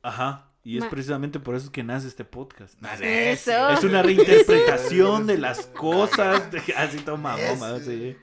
Ajá. 0.02 0.44
Y 0.64 0.76
es 0.76 0.84
Ma- 0.84 0.90
precisamente 0.90 1.40
por 1.40 1.54
eso 1.54 1.72
que 1.72 1.82
nace 1.82 2.08
este 2.08 2.24
podcast. 2.24 2.74
Eso. 3.00 3.70
Es 3.70 3.84
una 3.84 4.02
reinterpretación 4.48 5.26
de 5.26 5.38
las 5.38 5.66
cosas. 5.66 6.50
de- 6.50 6.60
Así 6.76 6.98
toma 6.98 7.36
mamá, 7.36 7.78
sí. 7.78 8.16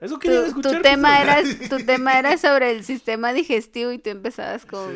Eso 0.00 0.18
querían 0.20 0.42
Tu, 0.42 0.48
escuchar. 0.50 0.72
tu 0.76 0.78
pues, 0.82 0.92
tema 0.92 1.20
era, 1.20 1.42
tu 1.68 1.78
tema 1.84 2.18
era 2.20 2.38
sobre 2.38 2.70
el 2.70 2.84
sistema 2.84 3.32
digestivo 3.32 3.90
y 3.90 3.98
tú 3.98 4.10
empezabas 4.10 4.64
con... 4.64 4.92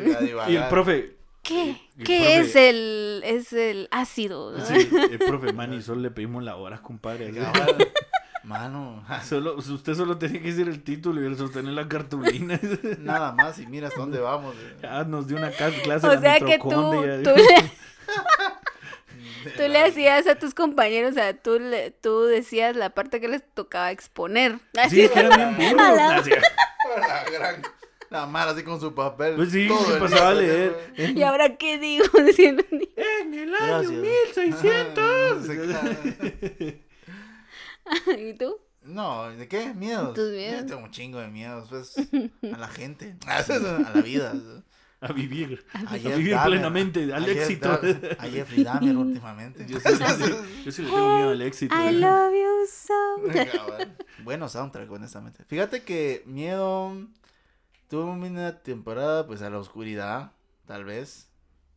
Y 0.47 0.55
el 0.55 0.67
profe. 0.69 1.17
¿Qué? 1.43 1.71
el 1.97 2.03
¿Qué 2.05 2.19
profe- 2.19 2.39
es 2.41 2.55
el, 2.55 3.21
es 3.25 3.53
el 3.53 3.87
ácido? 3.91 4.51
no? 4.57 4.65
Sí, 4.65 4.89
el 5.11 5.19
profe 5.19 5.53
Manny 5.53 5.81
solo 5.81 6.01
le 6.01 6.09
pedimos 6.11 6.43
la 6.43 6.55
hora, 6.55 6.81
compadre. 6.81 7.31
Mano, 8.43 9.05
Solo, 9.23 9.55
usted 9.55 9.93
solo 9.93 10.17
tenía 10.17 10.41
que 10.41 10.47
decir 10.49 10.67
el 10.67 10.83
título 10.83 11.21
y 11.21 11.25
el 11.27 11.37
sostener 11.37 11.73
la 11.73 11.87
cartulina. 11.87 12.59
nada 12.99 13.31
más 13.31 13.57
y 13.59 13.65
mira 13.67 13.87
hasta 13.87 14.01
dónde 14.01 14.19
vamos. 14.19 14.53
Ya 14.81 15.05
nos 15.05 15.27
dio 15.27 15.37
una 15.37 15.49
clase 15.51 15.79
O 16.05 16.09
de 16.09 16.15
la 16.15 16.19
sea 16.21 16.39
que 16.41 16.57
tú, 16.59 16.69
tú, 16.69 17.01
le, 17.03 17.23
tú 19.55 19.61
le 19.69 19.79
hacías 19.83 20.27
a 20.27 20.35
tus 20.35 20.53
compañeros, 20.53 21.11
o 21.11 21.13
sea, 21.13 21.33
tú, 21.33 21.57
le, 21.57 21.91
tú 21.91 22.23
decías 22.23 22.75
la 22.75 22.89
parte 22.89 23.21
que 23.21 23.29
les 23.29 23.43
tocaba 23.53 23.91
exponer. 23.91 24.59
Así, 24.77 24.95
Sí, 24.95 25.01
es 25.03 25.11
que 25.11 25.19
eran 25.19 25.55
bien 25.57 25.77
burros. 25.77 25.95
La-. 25.95 26.23
La 26.99 27.23
gran. 27.31 27.61
La 28.13 28.27
mara 28.27 28.51
así 28.51 28.61
con 28.61 28.79
su 28.79 28.93
papel. 28.93 29.33
Pues 29.35 29.49
sí, 29.49 29.67
todo 29.67 29.83
se 29.85 29.99
pasaba 29.99 30.29
a 30.29 30.33
leer. 30.35 30.93
¿Y 31.15 31.23
ahora 31.23 31.57
qué 31.57 31.79
digo? 31.79 32.05
Decían 32.23 32.57
los 32.57 32.71
niños. 32.71 32.89
En 32.95 33.33
el 33.33 33.55
año 33.55 33.89
Gracias. 33.89 33.91
1600. 34.35 35.49
¿Y 38.19 38.33
tú? 38.35 38.59
No, 38.83 39.31
¿de 39.31 39.47
qué? 39.47 39.73
¿Miedos? 39.73 40.13
¿Tus 40.13 40.29
miedos? 40.29 40.61
Yo 40.61 40.67
tengo 40.67 40.83
un 40.83 40.91
chingo 40.91 41.17
de 41.19 41.27
miedos, 41.27 41.69
pues. 41.69 41.95
A 42.53 42.57
la 42.59 42.67
gente. 42.67 43.15
A 43.25 43.43
la 43.95 44.01
vida. 44.01 44.35
A 45.01 45.11
vivir. 45.11 45.65
A 45.73 45.95
vivir 45.95 46.35
Dahmer, 46.35 46.51
plenamente, 46.51 47.11
al 47.11 47.27
éxito. 47.27 47.67
Dahmer, 47.67 48.15
A 48.19 48.27
Jeffrey 48.27 48.63
Dahmer 48.63 48.95
últimamente. 48.95 49.65
Yo 49.67 49.79
sí, 49.79 49.89
sí, 49.89 50.33
yo 50.65 50.71
sí 50.71 50.83
le 50.83 50.89
tengo 50.89 51.15
miedo 51.15 51.31
al 51.31 51.41
éxito. 51.41 51.75
I 51.75 51.93
love 51.93 52.31
you 52.31 52.67
so. 52.69 52.93
Cabal. 53.51 53.97
Bueno 54.23 54.47
soundtrack, 54.47 54.91
honestamente. 54.91 55.43
Fíjate 55.45 55.81
que 55.81 56.21
miedo. 56.27 56.95
Tuve 57.89 58.03
una 58.11 58.59
temporada, 58.59 59.27
pues, 59.27 59.41
a 59.41 59.49
la 59.49 59.59
oscuridad, 59.59 60.31
tal 60.65 60.83
vez. 60.85 61.29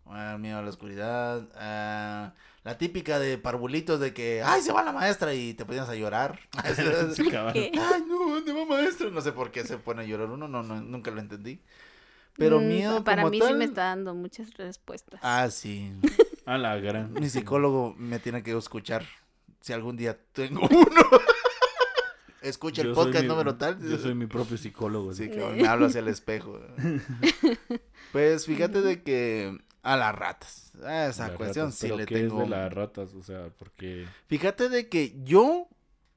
Ah, 0.06 0.36
miedo 0.38 0.58
a 0.58 0.62
la 0.62 0.70
oscuridad. 0.70 1.48
ah, 1.56 2.32
la 2.62 2.78
típica 2.78 3.18
de 3.18 3.38
parvulitos 3.38 4.00
de 4.00 4.12
que, 4.14 4.42
ay, 4.44 4.62
se 4.62 4.72
va 4.72 4.82
la 4.82 4.92
maestra 4.92 5.34
y 5.34 5.54
te 5.54 5.64
ponías 5.64 5.88
a 5.88 5.94
llorar. 5.94 6.38
Sí. 7.14 7.28
Ay, 7.34 8.04
no, 8.08 8.18
¿dónde 8.34 8.52
va 8.52 8.64
maestra? 8.66 9.10
No 9.10 9.20
sé 9.20 9.32
por 9.32 9.50
qué 9.50 9.64
se 9.64 9.78
pone 9.78 10.02
a 10.02 10.04
llorar 10.06 10.30
uno, 10.30 10.48
no, 10.48 10.62
no, 10.62 10.80
nunca 10.80 11.10
lo 11.10 11.20
entendí. 11.20 11.60
Pero 12.38 12.60
Mm, 12.60 12.68
miedo 12.68 13.04
Para 13.04 13.22
como 13.22 13.30
mí 13.30 13.40
sí 13.40 13.46
tal- 13.46 13.56
me 13.56 13.64
está 13.64 13.84
dando 13.84 14.14
muchas 14.14 14.52
respuestas. 14.54 15.20
Ah, 15.22 15.48
sí. 15.50 15.92
A 16.46 16.56
la 16.58 16.76
gran. 16.76 17.12
Mi 17.14 17.28
psicólogo 17.28 17.94
me 17.98 18.18
tiene 18.20 18.42
que 18.44 18.56
escuchar 18.56 19.04
si 19.60 19.72
algún 19.72 19.96
día 19.96 20.16
tengo 20.32 20.60
uno. 20.70 21.02
Escucha 22.48 22.82
el 22.82 22.88
Yo 22.88 22.94
podcast 22.94 23.22
mi- 23.22 23.28
número 23.28 23.56
tal. 23.56 23.78
Yo 23.80 23.98
soy 23.98 24.14
mi 24.14 24.26
propio 24.26 24.56
psicólogo. 24.56 25.12
Sí, 25.14 25.28
que 25.30 25.36
me 25.44 25.66
hablo 25.66 25.86
hacia 25.86 26.00
el 26.00 26.08
espejo. 26.16 26.60
Pues 28.12 28.46
fíjate 28.46 28.80
de 28.82 29.02
que 29.02 29.58
a 29.82 29.96
las 29.96 30.14
ratas. 30.14 30.72
A 30.84 31.06
esa 31.08 31.28
Las 31.28 31.36
cuestión 31.36 31.66
ratas, 31.66 31.78
sí 31.78 31.86
pero 31.86 31.96
le 31.98 32.06
¿qué 32.06 32.14
tengo. 32.14 32.42
es 32.42 32.48
de 32.48 32.56
las 32.56 32.72
ratas? 32.72 33.14
O 33.14 33.22
sea, 33.22 33.48
porque... 33.58 34.06
Fíjate 34.28 34.68
de 34.68 34.88
que 34.88 35.14
yo 35.24 35.68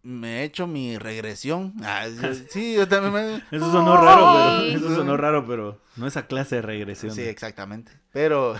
me 0.03 0.39
he 0.39 0.43
hecho 0.45 0.65
mi 0.67 0.97
regresión. 0.97 1.73
Ah, 1.83 2.07
yo- 2.07 2.33
sí, 2.49 2.75
yo 2.75 2.87
también 2.87 3.13
me... 3.13 3.35
Eso 3.57 3.71
sonó 3.71 3.97
raro, 3.97 4.27
Ay. 4.29 4.73
pero... 4.75 4.85
Eso 4.87 4.95
sonó 4.95 5.17
raro, 5.17 5.45
pero... 5.45 5.81
No 5.97 6.07
esa 6.07 6.25
clase 6.27 6.57
de 6.57 6.61
regresión. 6.61 7.13
Sí, 7.13 7.21
exactamente. 7.21 7.91
Pero, 8.13 8.55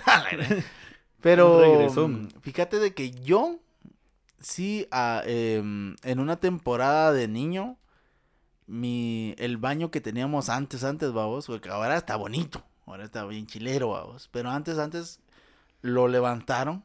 pero, 1.20 1.88
fíjate 2.42 2.78
de 2.78 2.94
que 2.94 3.10
yo, 3.12 3.58
sí, 4.40 4.86
ah, 4.90 5.22
em, 5.26 5.96
en 6.02 6.20
una 6.20 6.36
temporada 6.36 7.12
de 7.12 7.28
niño, 7.28 7.76
mi, 8.66 9.34
el 9.38 9.56
baño 9.56 9.90
que 9.90 10.00
teníamos 10.00 10.48
antes, 10.48 10.84
antes, 10.84 11.12
vamos, 11.12 11.46
porque 11.46 11.68
ahora 11.68 11.96
está 11.96 12.16
bonito, 12.16 12.64
ahora 12.86 13.04
está 13.04 13.24
bien 13.26 13.46
chilero, 13.46 13.90
vamos, 13.90 14.28
pero 14.32 14.50
antes, 14.50 14.78
antes, 14.78 15.20
lo 15.82 16.08
levantaron, 16.08 16.84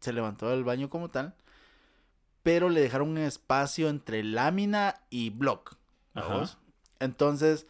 se 0.00 0.12
levantó 0.12 0.52
el 0.52 0.64
baño 0.64 0.88
como 0.88 1.08
tal, 1.08 1.34
pero 2.42 2.68
le 2.68 2.80
dejaron 2.80 3.10
un 3.10 3.18
espacio 3.18 3.88
entre 3.88 4.22
lámina 4.22 5.02
y 5.10 5.30
block, 5.30 5.76
vamos. 6.14 6.58
Entonces, 7.00 7.66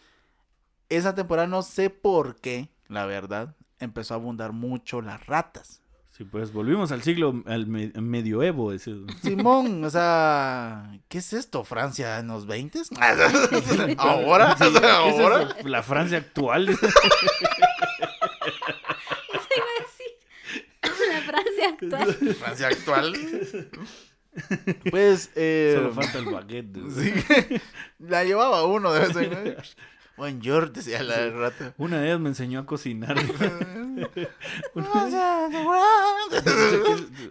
esa 0.89 1.14
temporada 1.14 1.49
no 1.49 1.62
sé 1.62 1.91
por 1.91 2.37
qué, 2.37 2.70
la 2.89 3.07
verdad, 3.07 3.57
empezó 3.80 4.14
a 4.14 4.18
abundar 4.18 4.53
mucho 4.53 5.01
las 5.03 5.26
ratas. 5.26 5.80
Sí, 6.17 6.25
pues 6.25 6.51
volvimos 6.53 6.93
al 6.93 7.03
siglo, 7.03 7.43
al 7.47 7.67
me- 7.67 7.93
medioevo. 8.01 8.73
ese- 8.73 8.95
Simón, 9.23 9.85
o 9.85 9.91
sea, 9.91 10.99
¿qué 11.09 11.19
es 11.19 11.33
esto? 11.35 11.62
¿Francia 11.64 12.19
en 12.21 12.29
los 12.29 12.47
20? 12.47 12.81
¿Ahora? 13.99 14.57
Sí, 14.57 14.64
O 14.64 14.71
sea, 14.73 14.81
¿qué 15.03 15.09
es 15.11 15.19
¿Ahora? 15.21 15.43
eso? 15.59 15.69
La 15.69 15.83
Francia 15.83 16.19
actual. 16.19 16.69
Eso 19.37 19.49
iba 19.57 19.67
a 19.67 19.83
decir. 19.83 20.11
La 21.11 21.21
frase 21.23 21.64
actual. 21.64 22.14
¿Francia 22.35 22.69
actual? 22.69 23.14
Pues, 24.91 25.31
eh, 25.35 25.73
Solo 25.77 25.93
falta 25.95 26.19
el 26.19 26.27
baguette. 26.27 26.77
sí, 26.95 27.11
la 27.99 28.23
llevaba 28.23 28.64
uno 28.67 28.93
de 28.93 29.01
vez 29.01 29.17
en 29.17 29.31
cuando. 29.31 29.55
Bonjour, 30.19 30.73
decía 30.73 31.03
la 31.03 31.31
rata. 31.31 31.73
Una 31.79 32.01
de 32.01 32.09
ellas 32.09 32.21
me 32.21 32.29
enseñó 32.29 32.61
a 32.61 32.67
cocinar. 32.67 33.17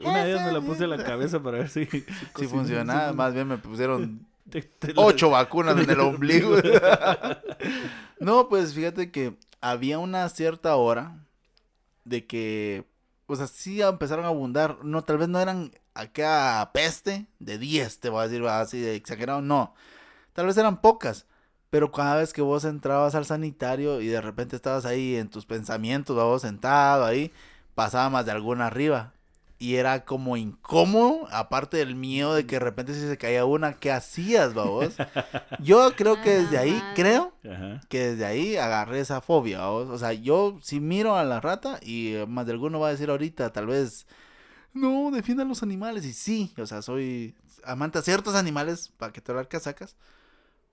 Una 0.04 0.24
de 0.24 0.32
ellas 0.32 0.46
me 0.46 0.52
la 0.52 0.62
puse 0.62 0.84
a 0.86 0.88
la 0.88 1.04
cabeza 1.04 1.42
para 1.42 1.60
ver 1.60 1.70
si... 1.70 1.86
Si 1.86 2.48
funcionaba, 2.48 3.14
más 3.14 3.34
bien 3.34 3.48
me 3.48 3.58
pusieron 3.58 4.26
Te- 4.50 4.62
te 4.62 4.94
la- 4.94 5.02
ocho 5.02 5.30
vacunas 5.32 5.78
en 5.78 5.90
el 5.90 6.00
ombligo. 6.00 6.56
no, 8.20 8.48
pues 8.50 8.74
fíjate 8.74 9.12
que 9.12 9.38
había 9.62 10.00
una 10.00 10.28
cierta 10.30 10.76
hora 10.76 11.18
de 12.04 12.26
que, 12.26 12.86
o 13.28 13.36
sea, 13.36 13.48
sí 13.48 13.82
empezaron 13.82 14.26
a 14.26 14.30
abundar. 14.30 14.84
No, 14.84 15.04
tal 15.04 15.18
vez 15.18 15.28
no 15.30 15.40
eran 15.40 15.72
acá 15.94 16.70
peste 16.74 17.26
de 17.40 17.58
10, 17.58 18.00
te 18.00 18.10
voy 18.10 18.22
a 18.24 18.28
decir 18.28 18.46
así 18.48 18.80
de 18.80 18.96
exagerado, 18.96 19.42
no. 19.42 19.74
Tal 20.34 20.46
vez 20.46 20.58
eran 20.58 20.82
pocas, 20.82 21.26
Pero 21.70 21.92
cada 21.92 22.18
vez 22.18 22.34
que 22.34 22.42
vos 22.42 22.64
entrabas 22.66 23.16
al 23.16 23.26
sanitario 23.26 24.02
y 24.02 24.08
de 24.08 24.22
repente 24.22 24.56
estabas 24.56 24.86
ahí 24.86 25.16
en 25.16 25.30
tus 25.30 25.46
pensamientos, 25.46 26.16
vos 26.16 26.42
sentado 26.42 27.06
ahí, 27.06 27.32
pasaba 27.74 28.10
más 28.10 28.26
de 28.26 28.32
alguna 28.32 28.68
arriba. 28.68 29.14
Y 29.58 29.76
era 29.76 30.04
como 30.04 30.36
incómodo, 30.36 31.28
aparte 31.32 31.78
del 31.78 31.96
miedo 31.96 32.36
de 32.36 32.46
que 32.46 32.58
de 32.58 32.60
repente 32.60 32.94
si 32.94 33.00
se 33.00 33.18
caía 33.18 33.46
una, 33.46 33.74
¿qué 33.74 33.92
hacías, 33.92 34.54
babos? 34.54 34.96
Yo 35.60 35.94
creo 35.96 36.22
que 36.22 36.32
desde 36.32 36.58
ahí, 36.58 36.78
Ah, 36.82 36.94
creo 36.94 37.34
que 37.90 38.10
desde 38.12 38.26
ahí 38.26 38.58
agarré 38.58 39.00
esa 39.00 39.22
fobia, 39.22 39.60
babos. 39.60 39.90
O 39.90 39.98
sea, 39.98 40.12
yo 40.12 40.60
si 40.62 40.80
miro 40.82 41.16
a 41.16 41.24
la 41.24 41.40
rata 41.40 41.80
y 41.82 42.16
eh, 42.16 42.26
más 42.28 42.46
de 42.46 42.52
alguno 42.52 42.80
va 42.80 42.90
a 42.90 42.92
decir 42.92 43.10
ahorita, 43.10 43.54
tal 43.54 43.68
vez, 43.68 44.08
no, 44.74 45.10
defiendan 45.12 45.48
los 45.48 45.64
animales. 45.64 46.06
Y 46.06 46.14
sí, 46.14 46.54
o 46.58 46.66
sea, 46.66 46.82
soy 46.82 47.36
amante 47.64 47.98
a 48.00 48.02
ciertos 48.02 48.36
animales, 48.36 48.92
para 48.98 49.14
que 49.14 49.22
te 49.22 49.34
las 49.34 49.48
casacas. 49.48 49.96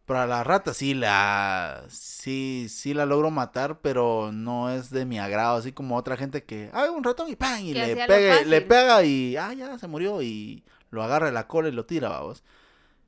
Pero 0.04 0.20
a 0.20 0.26
la 0.26 0.42
rata 0.42 0.74
sí 0.74 0.94
la, 0.94 1.84
sí, 1.88 2.66
sí 2.68 2.92
la 2.92 3.06
logro 3.06 3.30
matar, 3.30 3.80
pero 3.80 4.30
no 4.32 4.70
es 4.70 4.90
de 4.90 5.04
mi 5.04 5.20
agrado, 5.20 5.56
así 5.56 5.72
como 5.72 5.96
otra 5.96 6.16
gente 6.16 6.42
que, 6.42 6.70
ah, 6.72 6.90
un 6.90 7.04
ratón 7.04 7.28
y 7.28 7.36
¡pam! 7.36 7.60
Y 7.60 7.72
le, 7.72 7.94
pega, 7.94 8.42
le 8.42 8.60
pega 8.62 9.04
y, 9.04 9.36
ah, 9.36 9.52
ya 9.52 9.78
se 9.78 9.86
murió 9.86 10.20
y 10.20 10.64
lo 10.90 11.02
agarra 11.04 11.26
de 11.26 11.32
la 11.32 11.46
cola 11.46 11.68
y 11.68 11.72
lo 11.72 11.86
tira, 11.86 12.08
vamos. 12.08 12.42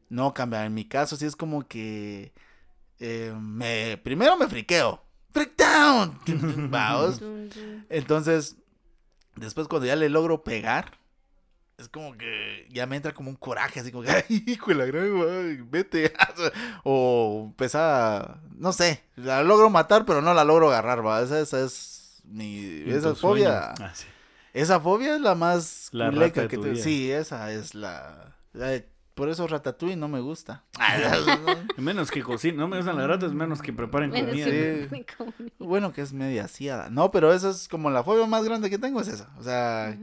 No 0.08 0.32
cambia, 0.34 0.64
en 0.64 0.74
mi 0.74 0.84
caso 0.84 1.16
sí 1.16 1.26
es 1.26 1.34
como 1.34 1.66
que, 1.66 2.32
eh, 3.00 3.34
me, 3.40 3.98
primero 3.98 4.36
me 4.36 4.46
friqueo, 4.46 5.02
freak 5.32 5.56
down, 5.56 6.20
vamos. 6.70 7.20
Entonces, 7.88 8.56
después 9.34 9.66
cuando 9.66 9.86
ya 9.86 9.96
le 9.96 10.08
logro 10.08 10.44
pegar, 10.44 10.92
es 11.78 11.88
como 11.88 12.16
que 12.16 12.66
ya 12.70 12.86
me 12.86 12.96
entra 12.96 13.12
como 13.12 13.30
un 13.30 13.36
coraje, 13.36 13.80
así 13.80 13.90
como 13.90 14.04
que, 14.04 14.10
ay, 14.28 14.44
hijo 14.46 14.70
de 14.70 14.74
la 14.76 14.84
gran, 14.86 15.70
vete. 15.70 16.12
o 16.84 17.44
empezar, 17.48 18.40
no 18.56 18.72
sé, 18.72 19.02
la 19.16 19.42
logro 19.42 19.70
matar, 19.70 20.04
pero 20.06 20.22
no 20.22 20.34
la 20.34 20.44
logro 20.44 20.68
agarrar, 20.70 21.04
va. 21.04 21.20
Esa, 21.22 21.40
esa 21.40 21.60
es 21.64 22.22
mi, 22.24 22.84
esa 22.86 23.14
fobia. 23.14 23.72
Ah, 23.80 23.92
sí. 23.94 24.06
Esa 24.52 24.78
fobia 24.78 25.16
es 25.16 25.20
la 25.20 25.34
más 25.34 25.88
La 25.92 26.10
rata 26.12 26.42
de 26.42 26.48
que 26.48 26.56
tu 26.56 26.62
te- 26.62 26.70
vida. 26.70 26.82
Sí, 26.84 27.10
esa 27.10 27.50
es 27.50 27.74
la... 27.74 28.36
la- 28.52 28.80
Por 29.16 29.28
eso 29.28 29.46
Ratatouille 29.48 29.96
no 29.96 30.06
me 30.06 30.20
gusta. 30.20 30.62
Menos 31.76 32.10
que 32.12 32.22
cocinen, 32.22 32.56
no 32.58 32.68
me 32.68 32.76
gustan 32.76 32.96
las 32.96 33.08
ratas, 33.08 33.32
menos 33.32 33.60
que 33.62 33.72
preparen 33.72 34.10
Menos 34.10 34.30
comida. 34.30 34.46
que- 34.46 34.88
Sí. 34.90 35.06
comida. 35.18 35.50
bueno, 35.58 35.92
que 35.92 36.02
es 36.02 36.12
media 36.12 36.44
asiada. 36.44 36.88
No, 36.88 37.10
pero 37.10 37.32
esa 37.32 37.50
es 37.50 37.66
como 37.68 37.90
la 37.90 38.04
fobia 38.04 38.26
más 38.26 38.44
grande 38.44 38.70
que 38.70 38.78
tengo, 38.78 39.00
es 39.00 39.08
esa. 39.08 39.28
O 39.38 39.42
sea. 39.42 39.96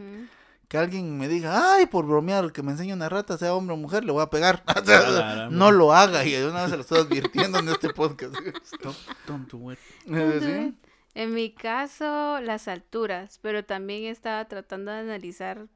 Que 0.72 0.78
alguien 0.78 1.18
me 1.18 1.28
diga, 1.28 1.74
ay, 1.74 1.86
por 1.88 2.06
bromear, 2.06 2.54
que 2.54 2.64
me 2.64 2.72
enseñe 2.72 2.94
una 2.94 3.10
rata, 3.10 3.38
sea 3.38 3.54
hombre 3.54 3.74
o 3.74 3.78
mujer, 3.78 4.06
le 4.06 4.14
voy 4.14 4.22
a 4.24 4.30
pegar. 4.30 4.64
No 5.52 5.70
lo 5.70 5.92
haga, 5.94 6.24
y 6.24 6.32
de 6.32 6.48
una 6.48 6.62
vez 6.62 6.70
se 6.70 6.78
lo 6.78 6.82
estoy 6.84 7.00
advirtiendo 7.00 7.60
en 7.60 7.68
este 7.68 7.90
podcast. 7.90 8.34
Stop, 8.64 8.96
don't 9.28 9.52
do 9.52 9.74
it. 9.74 9.80
¿Sí? 10.06 10.74
En 11.14 11.34
mi 11.34 11.52
caso, 11.54 12.40
las 12.40 12.70
alturas, 12.70 13.38
pero 13.42 13.66
también 13.66 14.06
estaba 14.06 14.46
tratando 14.46 14.92
de 14.94 15.00
analizar 15.00 15.68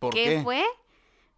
¿Por 0.00 0.12
qué, 0.12 0.24
qué? 0.24 0.42
fue. 0.42 0.64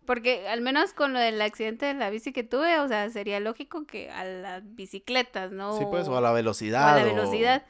Porque 0.06 0.48
al 0.48 0.62
menos 0.62 0.94
con 0.94 1.12
lo 1.12 1.18
del 1.20 1.40
accidente 1.42 1.84
de 1.84 1.92
la 1.92 2.08
bici 2.08 2.32
que 2.32 2.44
tuve, 2.44 2.78
o 2.80 2.88
sea, 2.88 3.10
sería 3.10 3.40
lógico 3.40 3.84
que 3.86 4.10
a 4.10 4.24
las 4.24 4.62
bicicletas, 4.74 5.52
¿no? 5.52 5.78
Sí, 5.78 5.84
pues, 5.90 6.08
o 6.08 6.16
a 6.16 6.20
la 6.22 6.28
O 6.28 6.32
a 6.32 6.34
velocidad. 6.36 6.96
la 6.96 7.02
o- 7.02 7.14
velocidad. 7.14 7.66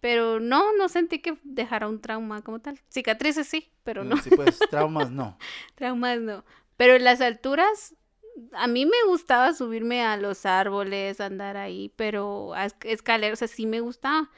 Pero 0.00 0.38
no, 0.40 0.72
no 0.76 0.88
sentí 0.88 1.18
que 1.20 1.38
dejara 1.42 1.88
un 1.88 2.00
trauma 2.00 2.42
como 2.42 2.60
tal. 2.60 2.78
Cicatrices 2.88 3.48
sí, 3.48 3.72
pero 3.84 4.04
no, 4.04 4.16
Sí, 4.18 4.30
pues, 4.30 4.58
traumas 4.70 5.10
no. 5.10 5.36
traumas 5.74 6.20
no. 6.20 6.44
Pero 6.76 6.94
en 6.94 7.04
las 7.04 7.20
alturas, 7.20 7.96
a 8.52 8.68
mí 8.68 8.86
me 8.86 8.96
gustaba 9.08 9.52
subirme 9.54 10.04
a 10.04 10.16
los 10.16 10.46
árboles, 10.46 11.20
andar 11.20 11.56
ahí, 11.56 11.92
pero 11.96 12.54
a 12.54 12.66
esc- 12.66 12.84
escaleras, 12.86 13.38
o 13.38 13.40
sea, 13.40 13.48
sí 13.48 13.66
me 13.66 13.80
gustaba. 13.80 14.30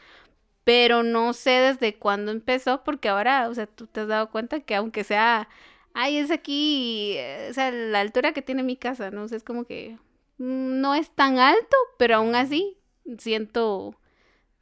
Pero 0.64 1.02
no 1.02 1.32
sé 1.32 1.50
desde 1.52 1.96
cuándo 1.98 2.32
empezó, 2.32 2.84
porque 2.84 3.08
ahora, 3.08 3.48
o 3.48 3.54
sea, 3.54 3.66
tú 3.66 3.86
te 3.86 4.00
has 4.00 4.08
dado 4.08 4.30
cuenta 4.30 4.60
que 4.60 4.74
aunque 4.76 5.04
sea, 5.04 5.48
ay, 5.94 6.18
es 6.18 6.30
aquí, 6.30 7.14
eh, 7.16 7.48
o 7.50 7.54
sea, 7.54 7.70
la 7.70 8.00
altura 8.00 8.32
que 8.32 8.42
tiene 8.42 8.62
mi 8.62 8.76
casa, 8.76 9.10
¿no? 9.10 9.24
O 9.24 9.28
sea, 9.28 9.38
es 9.38 9.44
como 9.44 9.64
que 9.64 9.98
mm, 10.38 10.80
no 10.80 10.94
es 10.94 11.10
tan 11.10 11.38
alto, 11.38 11.76
pero 11.98 12.16
aún 12.16 12.34
así 12.34 12.78
siento, 13.18 13.96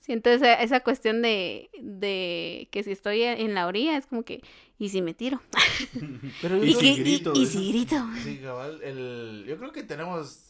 siento 0.08 0.30
esa, 0.30 0.54
esa 0.54 0.80
cuestión 0.80 1.20
de, 1.20 1.68
de 1.82 2.66
que 2.72 2.82
si 2.82 2.92
estoy 2.92 3.22
en 3.24 3.54
la 3.54 3.66
orilla, 3.66 3.96
es 3.98 4.06
como 4.06 4.22
que, 4.24 4.42
¿y 4.78 4.88
si 4.88 5.02
me 5.02 5.12
tiro? 5.12 5.38
Pero 6.40 6.56
yo 6.56 6.64
Y 6.64 6.70
¿Y, 6.70 6.74
creo 6.74 6.80
si 6.80 6.88
y- 6.88 7.02
grito, 7.04 7.32
y 7.36 7.46
si 7.46 7.68
grito? 7.68 7.96
Sí, 8.24 8.38
cabal, 8.38 8.80
el... 8.82 9.44
yo 9.46 9.58
creo 9.58 9.70
que 9.72 9.82
tenemos, 9.82 10.40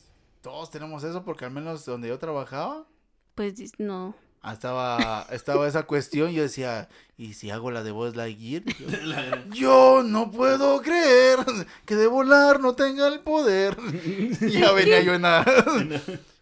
todos 0.42 0.70
tenemos 0.70 1.02
eso, 1.02 1.24
porque 1.24 1.44
al 1.44 1.50
menos 1.50 1.84
donde 1.84 2.06
yo 2.08 2.18
trabajaba, 2.20 2.86
Pues 3.34 3.54
no. 3.78 4.14
ah, 4.42 4.52
estaba, 4.52 5.26
estaba 5.32 5.66
esa 5.66 5.82
cuestión, 5.82 6.30
yo 6.30 6.42
decía, 6.42 6.88
¿y 7.16 7.34
si 7.34 7.50
hago 7.50 7.72
la 7.72 7.82
de 7.82 7.90
Buzz 7.90 8.14
Lightyear? 8.14 8.62
Yo 9.52 10.02
no 10.04 10.30
puedo 10.30 10.80
creer 10.82 11.40
que 11.84 11.96
de 11.96 12.06
volar 12.06 12.60
no 12.60 12.74
tenga 12.76 13.08
el 13.08 13.20
poder. 13.20 13.76
Y 14.40 14.50
ya 14.60 14.70
venía 14.72 15.00
yo 15.02 15.14
en 15.14 15.22
la... 15.22 15.44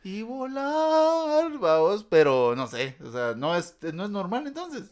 Y 0.07 0.23
volar, 0.23 1.59
vamos, 1.59 2.05
pero 2.09 2.55
no 2.55 2.69
sé, 2.69 2.97
o 3.05 3.11
sea, 3.11 3.35
no 3.37 3.57
es, 3.57 3.77
no 3.93 4.05
es 4.05 4.11
normal 4.11 4.47
entonces. 4.47 4.85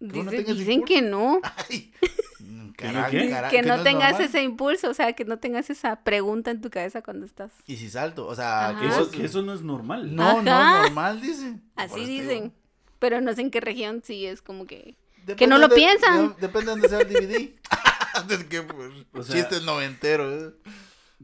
Que 0.00 0.06
Dice- 0.22 0.42
dicen 0.54 0.72
impulso. 0.72 0.84
que 0.86 1.02
no. 1.02 1.40
Ay, 1.70 1.92
mm, 2.40 2.70
¿Que 2.72 2.86
no 2.86 2.92
cara- 2.94 3.10
qué? 3.10 3.28
cara- 3.30 3.48
que 3.50 3.62
no 3.62 3.74
es 3.74 3.82
tengas 3.84 4.12
normal. 4.12 4.28
ese 4.28 4.42
impulso, 4.42 4.88
o 4.90 4.94
sea, 4.94 5.12
que 5.12 5.26
no 5.26 5.38
tengas 5.38 5.68
esa 5.68 5.96
pregunta 6.02 6.50
en 6.50 6.62
tu 6.62 6.70
cabeza 6.70 7.02
cuando 7.02 7.26
estás. 7.26 7.52
Y 7.66 7.76
si 7.76 7.90
salto, 7.90 8.26
o 8.26 8.34
sea, 8.34 8.74
que 8.80 8.86
Eso, 8.88 9.10
que 9.10 9.24
eso 9.26 9.42
no 9.42 9.52
es 9.52 9.60
normal. 9.60 10.14
No, 10.16 10.40
no 10.42 10.74
es 10.74 10.80
normal, 10.82 11.20
dicen. 11.20 11.62
Así 11.76 12.06
dicen. 12.06 12.54
Pero 12.98 13.20
no 13.20 13.34
sé 13.34 13.42
en 13.42 13.50
qué 13.50 13.60
región 13.60 14.00
sí 14.02 14.24
es 14.26 14.40
como 14.40 14.66
que. 14.66 14.96
Depende 15.26 15.46
no 15.54 15.58
lo 15.58 15.68
de- 15.68 15.74
piensan. 15.76 16.28
de- 16.36 16.40
depende 16.40 16.66
de 16.66 16.70
dónde 16.70 16.88
sea 16.88 17.00
el 17.00 17.08
DVD. 17.08 17.54
es 18.30 18.44
que, 18.44 18.62
pues, 18.62 18.90
O 19.12 19.22
sea- 19.22 19.36
chiste 19.36 19.60
noventero. 19.64 20.32
¿eh? 20.48 20.52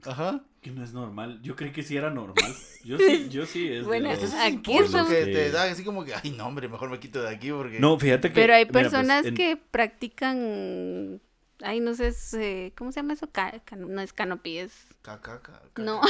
Ajá. 0.05 0.43
Que 0.61 0.71
no 0.71 0.85
es 0.85 0.93
normal. 0.93 1.41
Yo 1.43 1.57
creí 1.57 1.73
que 1.73 1.83
sí 1.83 1.97
era 1.97 2.11
normal. 2.11 2.55
Yo 2.85 2.99
sí, 2.99 3.29
yo 3.31 3.47
sí 3.47 3.73
es 3.73 3.85
Bueno, 3.85 4.11
los- 4.11 4.23
es 4.23 4.35
Aquí 4.35 4.77
estamos- 4.77 5.09
que 5.09 5.25
te 5.27 5.51
da 5.51 5.65
así 5.65 5.83
como 5.85 6.05
que, 6.05 6.15
ay, 6.15 6.33
no, 6.33 6.47
hombre, 6.47 6.69
mejor 6.69 6.91
me 6.91 6.99
quito 7.01 7.23
de 7.23 7.31
aquí 7.35 7.51
porque... 7.51 7.81
No, 7.81 7.99
fíjate 7.99 8.29
que. 8.29 8.35
Pero 8.35 8.53
hay 8.55 8.65
mira, 8.65 8.73
pues, 8.73 8.85
personas 8.85 9.25
en- 9.27 9.35
que 9.35 9.57
practican. 9.57 11.21
Ay, 11.63 11.81
no 11.81 11.95
sé, 11.95 12.09
es, 12.09 12.33
eh, 12.35 12.73
¿cómo 12.77 12.91
se 12.93 13.01
llama 13.01 13.13
eso? 13.15 13.29
Ca- 13.31 13.61
can- 13.65 13.93
no 13.95 14.01
es 14.01 14.13
canopy, 14.13 14.59
es. 14.59 14.73
Ca- 15.03 15.21
ca- 15.21 15.41
ca- 15.43 15.63
ca- 15.73 15.83
No. 15.83 16.01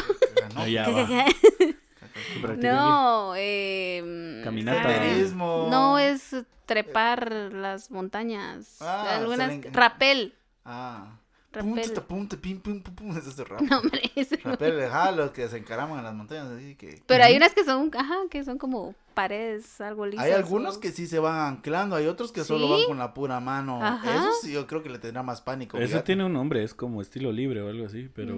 no. 0.54 0.66
ya 0.66 0.84
¿Qué, 0.84 0.92
va. 0.92 1.06
qué, 1.06 1.24
¿Qué 1.58 1.66
qué? 1.66 2.40
practican 2.40 2.76
No, 2.76 3.32
eh, 3.36 4.40
Caminata. 4.44 4.80
ah, 4.80 4.92
Senderismo. 5.00 5.68
No, 5.70 5.98
es 5.98 6.34
trepar 6.66 7.32
las 7.52 7.90
montañas. 7.90 8.76
Ah, 8.80 9.16
Algunas. 9.16 9.48
salen- 9.50 9.72
Rapel. 9.72 10.34
Ah. 10.64 11.16
Rapel. 11.52 11.82
Punta, 11.84 12.00
punta, 12.06 12.36
pim, 12.36 12.60
pum, 12.60 12.80
pum, 12.80 12.94
pum. 12.94 13.10
Ese 13.18 13.30
es 13.30 13.38
el 13.38 13.46
rap. 13.46 13.60
No, 13.62 13.80
hombre, 13.80 14.02
ese 14.14 14.36
no. 14.44 14.50
Rapel, 14.52 14.80
ajá, 14.84 15.10
los 15.10 15.30
que 15.32 15.48
se 15.48 15.56
encaraman 15.58 15.98
en 15.98 16.04
las 16.04 16.14
montañas, 16.14 16.46
así 16.46 16.76
que... 16.76 17.02
Pero 17.06 17.24
hay 17.24 17.36
unas 17.36 17.54
que 17.54 17.64
son, 17.64 17.90
ajá, 17.96 18.14
que 18.30 18.44
son 18.44 18.56
como 18.56 18.94
paredes, 19.14 19.80
algo 19.80 20.06
lisas. 20.06 20.24
Hay 20.24 20.30
algunos 20.32 20.76
o- 20.76 20.80
que 20.80 20.92
sí 20.92 21.08
se 21.08 21.18
van 21.18 21.38
anclando, 21.56 21.96
hay 21.96 22.06
otros 22.06 22.30
que 22.30 22.44
solo 22.44 22.68
van 22.68 22.84
con 22.86 22.98
la 22.98 23.12
pura 23.14 23.40
mano. 23.40 23.82
Ajá. 23.84 24.14
Eso 24.14 24.28
sí, 24.42 24.52
yo 24.52 24.66
creo 24.68 24.82
que 24.84 24.90
le 24.90 24.98
tendrá 25.00 25.22
más 25.24 25.40
pánico. 25.40 25.76
Eso 25.76 25.86
fíjate. 25.88 26.06
tiene 26.06 26.24
un 26.24 26.32
nombre, 26.34 26.62
es 26.62 26.72
como 26.72 27.02
estilo 27.02 27.32
libre 27.32 27.60
o 27.62 27.68
algo 27.68 27.86
así, 27.86 28.08
pero. 28.14 28.34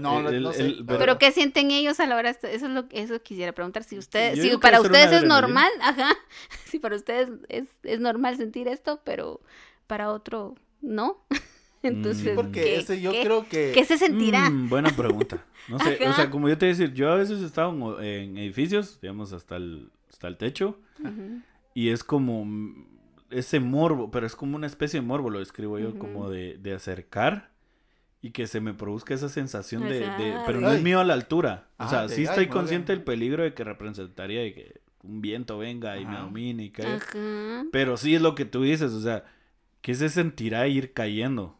No, 0.00 0.26
el- 0.26 0.42
no 0.42 0.52
sé, 0.52 0.62
el- 0.62 0.86
la 0.86 0.98
Pero 0.98 1.18
¿qué 1.18 1.32
sienten 1.32 1.70
ellos 1.70 2.00
a 2.00 2.06
la 2.06 2.16
hora? 2.16 2.32
de- 2.32 2.54
Eso 2.54 2.66
es 2.66 2.72
lo 2.72 2.84
eso 2.92 3.20
quisiera 3.22 3.52
preguntar. 3.52 3.84
Si 3.84 3.98
ustedes, 3.98 4.38
Yo 4.38 4.42
si 4.44 4.50
que 4.52 4.58
para 4.58 4.80
ustedes 4.80 5.12
es 5.12 5.24
normal, 5.24 5.70
ajá. 5.82 6.14
Si 6.66 6.78
para 6.78 6.96
ustedes 6.96 7.28
es, 7.50 7.66
es 7.82 8.00
normal 8.00 8.36
sentir 8.38 8.68
esto, 8.68 9.02
pero 9.04 9.40
para 9.86 10.10
otro 10.10 10.54
no. 10.80 11.18
Entonces, 11.94 12.24
Sí, 12.24 12.30
Porque 12.34 12.62
¿qué, 12.62 12.76
ese 12.78 13.00
yo 13.00 13.12
qué- 13.12 13.22
creo 13.22 13.48
que... 13.48 13.72
qué 13.74 13.84
se 13.84 13.98
sentirá? 13.98 14.48
Mm, 14.50 14.68
buena 14.68 14.90
pregunta. 14.90 15.44
No 15.68 15.78
sé, 15.78 15.98
o 16.08 16.12
sea, 16.12 16.28
como 16.30 16.48
yo 16.48 16.58
te 16.58 16.66
decir, 16.66 16.92
yo 16.92 17.10
a 17.12 17.16
veces 17.16 17.40
he 17.40 17.46
estado 17.46 18.00
en, 18.02 18.36
edificios, 18.36 19.00
digamos, 19.00 19.32
hasta 19.32 19.56
el, 19.56 19.90
hasta 20.10 20.26
el 20.28 20.36
techo, 20.36 20.78
y 21.74 21.88
es 21.90 22.02
como 22.04 22.46
ese 23.30 23.60
morbo, 23.60 24.10
pero 24.10 24.26
es 24.26 24.34
como 24.36 24.56
una 24.56 24.66
especie 24.66 25.00
de 25.00 25.06
morbo, 25.06 25.30
lo 25.30 25.38
describo 25.38 25.78
yo, 25.78 25.98
como 25.98 26.28
de, 26.30 26.58
de 26.58 26.74
acercar 26.74 27.50
y 28.20 28.30
que 28.30 28.46
se 28.46 28.60
me 28.60 28.74
produzca 28.74 29.14
esa 29.14 29.28
sensación 29.28 29.88
de, 29.88 30.40
pero 30.46 30.60
no 30.60 30.70
es 30.72 30.82
mío 30.82 31.00
a 31.00 31.04
la 31.04 31.14
altura. 31.14 31.68
O 31.78 31.84
Ah, 31.84 31.88
sea, 31.88 32.08
sí 32.08 32.22
estoy 32.24 32.48
consciente 32.48 32.92
bien. 32.92 32.98
del 32.98 33.04
peligro 33.04 33.42
de 33.42 33.54
que 33.54 33.64
representaría 33.64 34.40
de 34.42 34.52
que 34.54 34.80
un 35.02 35.20
viento 35.22 35.58
venga 35.58 35.98
y 35.98 36.06
me 36.06 36.16
domine 36.16 36.64
y 36.64 36.70
caiga. 36.70 36.98
Pero 37.72 37.96
sí 37.96 38.14
es 38.14 38.20
lo 38.22 38.34
que 38.34 38.44
tú 38.44 38.62
dices, 38.62 38.92
o 38.92 39.00
sea, 39.00 39.24
¿qué 39.80 39.94
se 39.94 40.08
sentirá 40.08 40.66
ir 40.68 40.92
cayendo? 40.92 41.56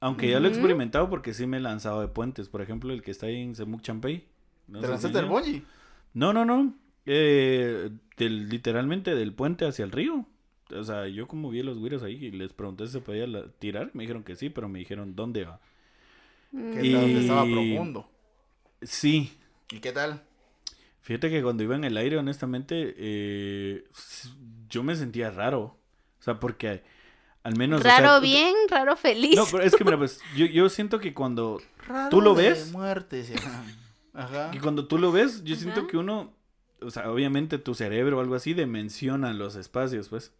Aunque 0.00 0.30
ya 0.30 0.40
lo 0.40 0.48
he 0.48 0.50
experimentado 0.50 1.08
porque 1.10 1.34
sí 1.34 1.46
me 1.46 1.58
he 1.58 1.60
lanzado 1.60 2.00
de 2.00 2.08
puentes. 2.08 2.48
Por 2.48 2.62
ejemplo, 2.62 2.92
el 2.92 3.02
que 3.02 3.10
está 3.10 3.26
ahí 3.26 3.40
en 3.42 3.54
Semuc 3.54 3.82
Champey. 3.82 4.24
No 4.66 4.80
¿Te 4.80 4.88
lanzaste 4.88 5.18
si 5.18 5.24
el 5.24 5.28
ya. 5.28 5.30
bungee? 5.30 5.62
No, 6.14 6.32
no, 6.32 6.44
no. 6.44 6.74
Eh, 7.06 7.90
del- 8.16 8.48
literalmente 8.48 9.14
del 9.14 9.34
puente 9.34 9.66
hacia 9.66 9.84
el 9.84 9.92
río. 9.92 10.26
O 10.74 10.84
sea, 10.84 11.06
yo 11.08 11.26
como 11.28 11.50
vi 11.50 11.60
a 11.60 11.64
los 11.64 11.78
güiros 11.78 12.02
ahí 12.02 12.14
y 12.24 12.30
les 12.30 12.52
pregunté 12.52 12.86
si 12.86 12.92
se 12.94 13.00
podía 13.00 13.26
la- 13.26 13.48
tirar. 13.58 13.90
Me 13.92 14.04
dijeron 14.04 14.22
que 14.24 14.36
sí, 14.36 14.48
pero 14.48 14.68
me 14.68 14.78
dijeron 14.78 15.14
dónde 15.16 15.44
va. 15.44 15.60
Que 16.52 16.80
Y- 16.86 16.94
estaba- 16.94 17.06
estaba 17.06 17.42
profundo. 17.44 18.08
Sí. 18.82 19.36
¿Y 19.70 19.80
qué 19.80 19.92
tal? 19.92 20.22
Fíjate 21.02 21.28
que 21.30 21.42
cuando 21.42 21.62
iba 21.62 21.76
en 21.76 21.84
el 21.84 21.96
aire, 21.96 22.16
honestamente, 22.18 22.94
eh, 22.96 23.84
yo 24.68 24.82
me 24.82 24.96
sentía 24.96 25.30
raro. 25.30 25.76
O 26.20 26.22
sea, 26.22 26.38
porque 26.40 26.82
al 27.42 27.56
menos... 27.56 27.80
o 27.80 27.82
sea, 27.82 28.00
Raro 28.00 28.20
bien, 28.20 28.54
raro 28.68 28.96
feliz. 28.96 29.36
No, 29.36 29.44
pero 29.50 29.62
es 29.62 29.74
que, 29.74 29.84
mira, 29.84 29.96
pues, 29.98 30.20
yo, 30.36 30.46
yo 30.46 30.68
siento 30.68 30.98
que 31.00 31.14
cuando, 31.14 31.60
Raro 31.86 32.08
¿Tú 32.10 32.20
lo 32.20 32.34
de 32.34 32.50
ves? 32.50 32.72
Muerte, 32.72 33.24
sí. 33.24 33.34
Ajá. 34.12 34.50
que 34.50 34.60
cuando 34.60 34.86
tú 34.86 34.98
lo 34.98 35.12
ves, 35.12 35.42
yo 35.44 35.54
siento 35.56 35.86
que 35.86 35.96
uno, 35.96 36.32
o 36.82 36.90
sea, 36.90 37.10
obviamente 37.10 37.58
tu 37.58 37.74
cerebro 37.74 38.18
o 38.18 38.20
algo 38.20 38.34
así 38.34 38.54
dimensiona 38.54 39.32
los 39.32 39.54
espacios, 39.56 40.08
pues. 40.08 40.32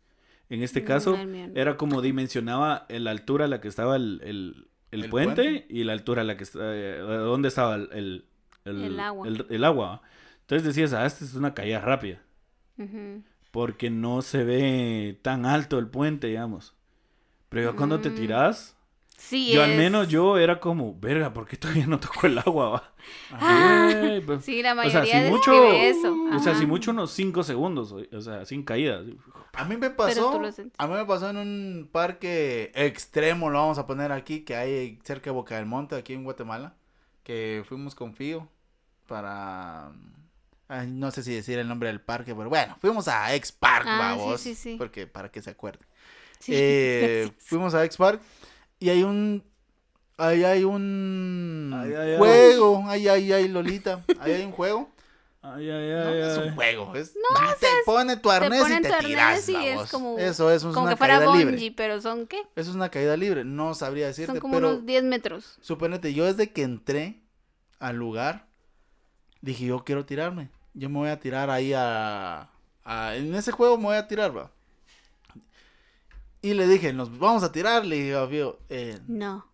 En 0.48 0.62
este 0.64 0.80
No, 0.80 0.86
caso, 0.88 1.16
era 1.54 1.76
como 1.76 2.02
dimensionaba 2.02 2.84
la 2.88 3.10
altura 3.12 3.44
a 3.44 3.48
la 3.48 3.60
que 3.60 3.68
estaba 3.68 3.94
el, 3.96 4.20
el- 4.24 4.66
el 4.90 5.04
¿El 5.04 5.10
puente, 5.10 5.42
puente? 5.44 5.66
y 5.70 5.84
la 5.84 5.92
altura 5.92 6.22
a 6.22 6.24
la 6.24 6.36
que 6.36 6.44
eh, 6.58 6.98
dónde 7.00 7.46
estaba 7.46 7.76
el, 7.76 8.24
el, 8.64 8.82
El 8.82 8.98
agua. 8.98 9.28
el- 9.28 9.46
el 9.48 9.62
agua. 9.64 10.02
Entonces 10.40 10.66
decías, 10.66 10.92
ah, 10.92 11.06
esta 11.06 11.24
es 11.24 11.34
una 11.34 11.54
caída 11.54 11.80
rápida. 11.80 12.18
Ujú. 12.76 13.22
porque 13.52 13.90
no 13.90 14.22
se 14.22 14.42
ve 14.44 15.18
tan 15.22 15.46
alto 15.46 15.78
el 15.78 15.86
puente, 15.86 16.26
digamos. 16.26 16.74
Pero 17.50 17.70
ya 17.70 17.76
cuando 17.76 18.00
te 18.00 18.08
Mm. 18.10 18.14
tiras, 18.14 18.76
Sí, 19.18 19.52
yo 19.52 19.62
al 19.62 19.72
es- 19.72 19.76
menos 19.76 20.08
yo 20.08 20.38
era 20.38 20.60
como, 20.60 20.98
verga, 20.98 21.34
¿por 21.34 21.46
qué 21.46 21.56
todavía 21.58 21.86
no 21.86 22.00
tocó 22.00 22.26
el 22.26 22.38
agua? 22.38 22.70
va?" 22.70 22.92
Ah, 23.32 23.90
Ay, 24.02 24.20
pues, 24.20 24.44
Sí, 24.44 24.62
la 24.62 24.72
o 24.72 24.76
mayoría 24.76 25.04
sea, 25.04 25.24
si 25.26 25.30
mucho, 25.30 25.72
eso. 25.72 26.12
o 26.32 26.38
sea, 26.38 26.52
Ajá. 26.52 26.60
si 26.60 26.66
mucho 26.66 26.90
unos 26.92 27.10
5 27.10 27.42
segundos, 27.42 27.92
o 27.92 28.00
o 28.16 28.20
sea, 28.22 28.46
sin 28.46 28.62
caída. 28.62 29.02
A 29.52 29.64
mí 29.64 29.76
me 29.76 29.90
pasó, 29.90 30.32
a 30.78 30.86
mí 30.86 30.94
me 30.94 31.04
pasó 31.04 31.28
en 31.30 31.36
un 31.36 31.88
parque 31.92 32.72
extremo, 32.74 33.50
lo 33.50 33.58
vamos 33.58 33.78
a 33.78 33.86
poner 33.86 34.10
aquí, 34.12 34.40
que 34.40 34.54
hay 34.56 34.98
cerca 35.04 35.26
de 35.30 35.34
Boca 35.34 35.56
del 35.56 35.66
Monte, 35.66 35.96
aquí 35.96 36.14
en 36.14 36.24
Guatemala, 36.24 36.74
que 37.24 37.62
fuimos 37.68 37.94
con 37.94 38.14
Fío 38.14 38.48
para, 39.06 39.90
ay, 40.68 40.86
no 40.86 41.10
sé 41.10 41.22
si 41.22 41.34
decir 41.34 41.58
el 41.58 41.68
nombre 41.68 41.88
del 41.88 42.00
parque, 42.00 42.34
pero 42.34 42.48
bueno, 42.48 42.76
fuimos 42.80 43.08
a 43.08 43.34
X 43.34 43.52
Park, 43.52 43.86
Ah, 43.88 44.12
sí, 44.14 44.18
babos, 44.20 44.40
sí, 44.40 44.54
sí. 44.54 44.76
porque 44.78 45.06
para 45.06 45.30
que 45.30 45.42
se 45.42 45.50
acuerde. 45.50 45.84
Sí, 46.40 46.52
Eh, 46.54 47.30
fuimos 47.38 47.74
a 47.74 47.84
X 47.84 47.96
Park 47.96 48.20
y 48.78 48.88
hay 48.88 49.02
un, 49.02 49.42
ahí 50.16 50.42
hay 50.44 50.64
un 50.64 51.72
Ay, 51.74 51.94
ay, 51.94 52.18
juego, 52.18 52.84
ay, 52.86 53.08
ay, 53.08 53.32
ay, 53.32 53.48
Lolita, 53.48 54.02
ahí 54.18 54.32
hay 54.32 54.44
un 54.44 54.52
juego. 54.52 54.88
Ay, 55.42 55.70
ay, 55.70 55.90
No, 55.90 56.08
ay, 56.10 56.18
es 56.20 56.36
un 56.38 56.54
juego. 56.54 56.94
Es, 56.94 57.14
te 57.60 57.66
pone 57.86 58.16
tu 58.18 58.30
arnés 58.30 58.60
y 58.60 58.74
te 58.82 58.88
tu 58.88 58.94
arnés 58.94 59.06
tiras, 59.06 59.48
y 59.48 59.56
es 59.68 59.90
como- 59.90 60.18
Eso, 60.18 60.50
eso 60.50 60.68
es 60.68 60.74
Como 60.74 60.82
una 60.84 60.90
que 60.92 60.96
fuera 60.98 61.18
caída 61.18 61.34
libre. 61.34 61.72
pero 61.74 62.00
son 62.02 62.26
¿qué? 62.26 62.42
Eso 62.56 62.70
es 62.70 62.76
una 62.76 62.90
caída 62.90 63.16
libre. 63.16 63.42
No 63.44 63.72
sabría 63.74 64.06
decirte, 64.08 64.32
Son 64.32 64.40
como 64.40 64.54
pero 64.56 64.68
unos 64.72 64.84
10 64.86 65.02
metros. 65.04 65.56
suponete, 65.62 66.12
yo 66.12 66.26
desde 66.26 66.52
que 66.52 66.62
entré 66.62 67.22
al 67.78 67.96
lugar, 67.96 68.48
dije, 69.40 69.64
yo 69.64 69.82
quiero 69.82 70.04
tirarme. 70.04 70.50
Yo 70.74 70.90
me 70.90 70.98
voy 70.98 71.08
a 71.08 71.18
tirar 71.18 71.48
ahí 71.48 71.72
a... 71.74 72.50
a- 72.84 73.16
en 73.16 73.34
ese 73.34 73.50
juego 73.50 73.78
me 73.78 73.84
voy 73.84 73.96
a 73.96 74.06
tirar, 74.08 74.36
va. 74.36 74.50
Y 76.42 76.54
le 76.54 76.66
dije, 76.66 76.92
nos 76.92 77.18
vamos 77.18 77.42
a 77.42 77.52
tirar, 77.52 77.84
le 77.84 77.96
dije 77.96 78.14
a 78.16 78.26
Fío, 78.26 78.58
eh, 78.68 78.98
No. 79.06 79.46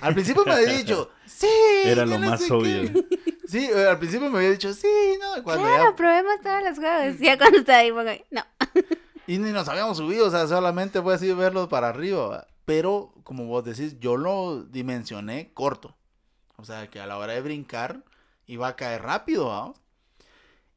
al 0.00 0.14
principio 0.14 0.44
me 0.44 0.52
había 0.52 0.72
dicho, 0.78 1.10
sí. 1.26 1.46
Era 1.84 2.04
lo 2.04 2.18
no 2.18 2.30
más 2.30 2.50
obvio. 2.50 2.82
qué". 2.92 3.06
Sí, 3.46 3.68
eh, 3.72 3.86
al 3.86 3.98
principio 3.98 4.30
me 4.30 4.38
había 4.38 4.50
dicho, 4.50 4.72
sí, 4.72 4.88
no, 5.20 5.42
cuando 5.44 5.64
ya 5.68 5.74
Claro, 5.76 5.96
probemos 5.96 6.34
todos 6.42 6.62
los 6.64 6.78
juegos. 6.78 7.20
Ya 7.20 7.38
cuando 7.38 7.58
está 7.58 7.78
ahí, 7.78 7.90
ahí, 7.90 8.24
no. 8.30 8.42
Y 9.26 9.38
ni 9.38 9.52
nos 9.52 9.68
habíamos 9.68 9.96
subido, 9.96 10.26
o 10.26 10.30
sea, 10.30 10.46
solamente 10.46 11.00
fue 11.00 11.14
así 11.14 11.32
verlos 11.32 11.68
para 11.68 11.88
arriba. 11.88 12.46
Pero, 12.66 13.14
como 13.24 13.46
vos 13.46 13.64
decís, 13.64 13.98
yo 14.00 14.16
lo 14.18 14.64
dimensioné 14.64 15.50
corto. 15.54 15.96
O 16.56 16.64
sea, 16.64 16.88
que 16.90 17.00
a 17.00 17.06
la 17.06 17.16
hora 17.16 17.32
de 17.32 17.40
brincar 17.40 18.04
iba 18.46 18.68
a 18.68 18.76
caer 18.76 19.02
rápido, 19.02 19.46
¿va? 19.46 19.72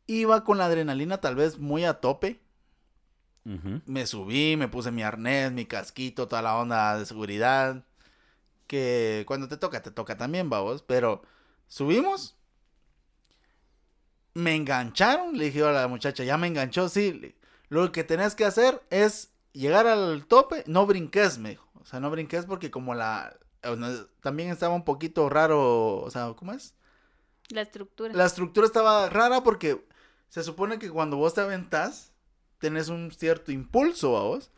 Iba 0.06 0.44
con 0.46 0.58
la 0.58 0.66
adrenalina 0.66 1.20
tal 1.20 1.36
vez 1.36 1.58
muy 1.60 1.84
a 1.84 1.96
tope. 1.96 2.40
Me 3.86 4.06
subí, 4.06 4.58
me 4.58 4.68
puse 4.68 4.92
mi 4.92 5.04
arnés, 5.04 5.54
mi 5.54 5.66
casquito, 5.66 6.28
toda 6.28 6.42
la 6.42 6.58
onda 6.58 7.00
de 7.00 7.06
seguridad. 7.06 7.86
Que 8.68 9.24
cuando 9.26 9.48
te 9.48 9.56
toca, 9.56 9.82
te 9.82 9.90
toca 9.90 10.18
también, 10.18 10.50
vamos. 10.50 10.82
Pero 10.82 11.22
subimos. 11.68 12.36
Me 14.34 14.54
engancharon. 14.54 15.38
Le 15.38 15.46
dije 15.46 15.64
a 15.64 15.72
la 15.72 15.88
muchacha, 15.88 16.26
ya 16.26 16.38
me 16.38 16.48
enganchó, 16.48 16.90
sí. 16.90 17.36
Lo 17.70 17.90
que 17.94 18.04
tenés 18.04 18.36
que 18.36 18.44
hacer 18.44 18.84
es 18.90 19.32
llegar 19.54 19.88
al 19.88 20.26
tope. 20.26 20.66
No 20.68 20.86
brinques, 20.86 21.38
me 21.38 21.52
dijo. 21.52 21.70
O 21.76 21.86
sea, 21.86 22.02
no 22.02 22.10
brinques 22.10 22.46
porque 22.46 22.70
como 22.70 22.96
la... 22.96 23.38
También 24.22 24.50
estaba 24.50 24.76
un 24.76 24.84
poquito 24.84 25.30
raro. 25.30 26.02
O 26.02 26.12
sea, 26.12 26.34
¿cómo 26.36 26.52
es? 26.52 26.76
La 27.48 27.62
estructura. 27.62 28.14
La 28.14 28.26
estructura 28.26 28.68
estaba 28.68 29.08
rara 29.08 29.42
porque 29.42 29.88
se 30.28 30.44
supone 30.44 30.80
que 30.80 30.90
cuando 30.90 31.16
vos 31.16 31.34
te 31.34 31.40
aventás, 31.40 32.12
tenés 32.60 32.90
un 32.90 33.12
cierto 33.12 33.52
impulso 33.52 34.18
a 34.18 34.22
vos. 34.24 34.52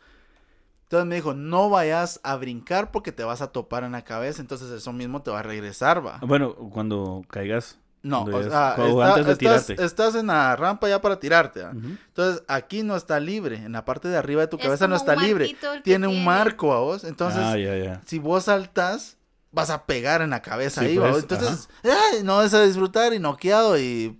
Entonces 0.83 1.07
me 1.07 1.15
dijo, 1.15 1.33
no 1.35 1.69
vayas 1.69 2.19
a 2.23 2.35
brincar 2.35 2.89
porque 2.91 3.11
te 3.11 3.23
vas 3.23 3.41
a 3.41 3.51
topar 3.51 3.83
en 3.83 3.91
la 3.91 4.03
cabeza, 4.03 4.41
entonces 4.41 4.71
eso 4.71 4.91
mismo 4.91 5.21
te 5.21 5.29
va 5.29 5.39
a 5.39 5.43
regresar, 5.43 6.03
va. 6.05 6.19
Bueno, 6.21 6.55
cuando 6.55 7.23
caigas. 7.29 7.77
No, 8.01 8.21
cuando 8.21 8.37
o 8.37 8.49
sea, 8.49 8.69
está- 8.75 9.07
antes 9.09 9.25
de 9.25 9.31
estás, 9.33 9.65
tirarte. 9.65 9.83
estás 9.85 10.15
en 10.15 10.27
la 10.27 10.55
rampa 10.55 10.87
ya 10.89 10.99
para 11.01 11.19
tirarte. 11.19 11.61
¿va? 11.63 11.71
Ujú. 11.71 11.89
Entonces 12.07 12.43
aquí 12.47 12.81
no 12.81 12.95
está 12.95 13.19
libre, 13.19 13.57
en 13.57 13.73
la 13.73 13.83
parte 13.85 14.07
de 14.07 14.17
arriba 14.17 14.41
de 14.41 14.47
tu 14.47 14.57
Es 14.57 14.63
cabeza 14.63 14.87
no 14.87 14.95
está 14.95 15.15
libre. 15.15 15.47
que 15.49 15.55
Tiene 15.83 16.07
un 16.07 16.13
tiene. 16.13 16.25
marco 16.25 16.73
a 16.73 16.79
vos, 16.79 17.03
entonces 17.03 17.41
ah, 17.43 17.57
ya, 17.57 17.77
ya. 17.77 18.01
si 18.05 18.17
vos 18.17 18.45
saltas, 18.45 19.17
vas 19.51 19.69
a 19.69 19.85
pegar 19.85 20.21
en 20.21 20.29
la 20.31 20.41
cabeza 20.41 20.81
Sí, 20.81 20.87
ahí, 20.87 20.97
pues, 20.97 21.13
¿va? 21.13 21.19
Entonces, 21.19 21.69
ay, 21.83 22.23
no 22.23 22.37
vas 22.37 22.53
a 22.53 22.63
disfrutar 22.63 23.13
y 23.13 23.19
noqueado 23.19 23.77
y 23.77 24.17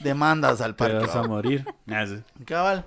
demandas 0.00 0.60
al 0.60 0.72
Te 0.76 0.78
parque. 0.84 0.98
vas 1.06 1.16
a 1.16 1.22
morir. 1.24 1.64
Ah. 1.90 2.04
Cabal. 2.44 2.84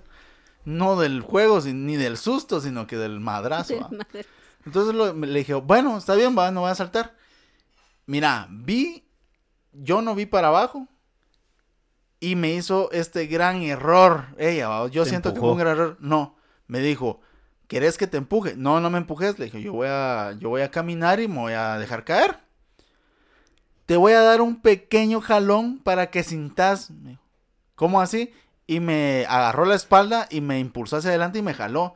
No 0.65 0.99
del 0.99 1.21
juego 1.21 1.61
ni 1.61 1.95
del 1.95 2.17
susto, 2.17 2.59
sino 2.59 2.87
que 2.87 2.97
del 2.97 3.19
madrazo. 3.19 3.89
Entonces 4.65 4.93
lo- 4.95 5.13
le 5.13 5.39
dije, 5.39 5.53
bueno, 5.53 5.97
está 5.97 6.15
bien, 6.15 6.35
va, 6.37 6.49
no 6.51 6.61
voy 6.61 6.71
a 6.71 6.75
saltar. 6.75 7.15
Mira, 8.07 8.47
vi, 8.49 9.07
yo 9.73 10.01
no 10.01 10.15
vi 10.15 10.25
para 10.25 10.47
abajo. 10.49 10.87
Y 12.19 12.35
me 12.35 12.53
hizo 12.53 12.89
este 12.91 13.27
gran 13.27 13.61
error. 13.61 14.25
Ella, 14.37 14.67
¿va? 14.69 14.87
yo 14.87 15.03
Te 15.03 15.09
siento 15.09 15.33
que 15.33 15.39
fue 15.39 15.51
un 15.51 15.57
gran 15.59 15.73
error. 15.73 15.97
No, 15.99 16.35
me 16.67 16.79
dijo, 16.79 17.19
¿querés 17.67 17.97
que 17.97 18.07
te 18.07 18.17
empuje? 18.17 18.55
No, 18.57 18.79
no 18.79 18.89
me 18.89 18.97
empujes. 18.97 19.37
Le 19.37 19.45
dije, 19.45 19.61
yo 19.61 19.73
voy 19.73 19.87
a, 19.89 20.35
yo 20.39 20.49
voy 20.49 20.61
a 20.61 20.71
caminar 20.71 21.19
y 21.19 21.27
me 21.27 21.37
voy 21.39 21.53
a 21.53 21.77
dejar 21.77 22.03
caer. 22.03 22.39
Te 23.85 23.97
voy 23.97 24.13
a 24.13 24.21
dar 24.21 24.41
un 24.41 24.61
pequeño 24.61 25.21
jalón 25.21 25.77
para 25.77 26.09
que 26.09 26.23
sintas. 26.23 26.91
¿Cómo 27.75 28.01
así? 28.01 28.33
Y 28.67 28.79
me 28.79 29.25
agarró 29.27 29.65
la 29.65 29.75
espalda 29.75 30.27
y 30.29 30.41
me 30.41 30.59
impulsó 30.59 30.97
hacia 30.97 31.09
adelante 31.11 31.39
y 31.39 31.43
me 31.43 31.53
jaló. 31.53 31.95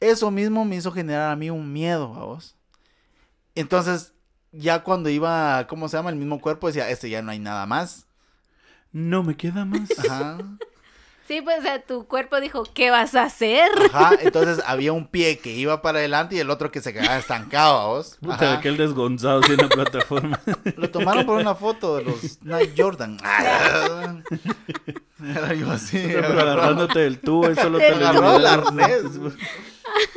Eso 0.00 0.30
mismo 0.30 0.64
me 0.64 0.76
hizo 0.76 0.92
generar 0.92 1.30
a 1.30 1.36
mí 1.36 1.50
un 1.50 1.72
miedo, 1.72 2.14
a 2.14 2.24
vos. 2.24 2.56
Entonces, 3.54 4.12
ya 4.52 4.82
cuando 4.82 5.08
iba, 5.10 5.66
¿cómo 5.68 5.88
se 5.88 5.96
llama? 5.96 6.10
El 6.10 6.16
mismo 6.16 6.40
cuerpo 6.40 6.68
decía, 6.68 6.90
este 6.90 7.10
ya 7.10 7.22
no 7.22 7.30
hay 7.30 7.38
nada 7.38 7.66
más. 7.66 8.06
No 8.92 9.22
me 9.22 9.36
queda 9.36 9.64
más. 9.64 9.90
Ajá. 9.98 10.38
Sí, 11.28 11.42
pues, 11.42 11.58
o 11.58 11.62
sea, 11.62 11.82
tu 11.82 12.06
cuerpo 12.06 12.40
dijo, 12.40 12.64
¿qué 12.72 12.90
vas 12.90 13.14
a 13.14 13.24
hacer? 13.24 13.70
Ajá. 13.92 14.12
Entonces 14.22 14.64
había 14.66 14.94
un 14.94 15.06
pie 15.06 15.38
que 15.38 15.52
iba 15.52 15.82
para 15.82 15.98
adelante 15.98 16.36
y 16.36 16.38
el 16.38 16.48
otro 16.48 16.70
que 16.70 16.80
se 16.80 16.94
quedaba 16.94 17.18
estancado, 17.18 17.78
¿a 17.78 17.86
vos. 17.88 18.16
Puta, 18.20 18.34
Ajá. 18.34 18.52
aquel 18.54 18.78
desgonzado 18.78 19.42
en 19.44 19.58
la 19.58 19.68
plataforma. 19.74 20.40
Lo 20.76 20.90
tomaron 20.90 21.26
por 21.26 21.38
una 21.38 21.54
foto 21.54 21.98
de 21.98 22.04
los 22.04 22.42
Nike 22.42 22.72
Jordan. 22.82 23.18
Era 25.22 25.52
yo 25.52 25.70
así. 25.70 26.00
Pero 26.06 26.28
agarrándote 26.40 27.00
del 27.00 27.18
tubo 27.20 27.50
y 27.50 27.54
solo 27.56 27.76
te 27.78 27.88
agarró 27.88 28.36
el 28.36 28.42
liberas. 28.42 28.66
arnés. 28.66 29.02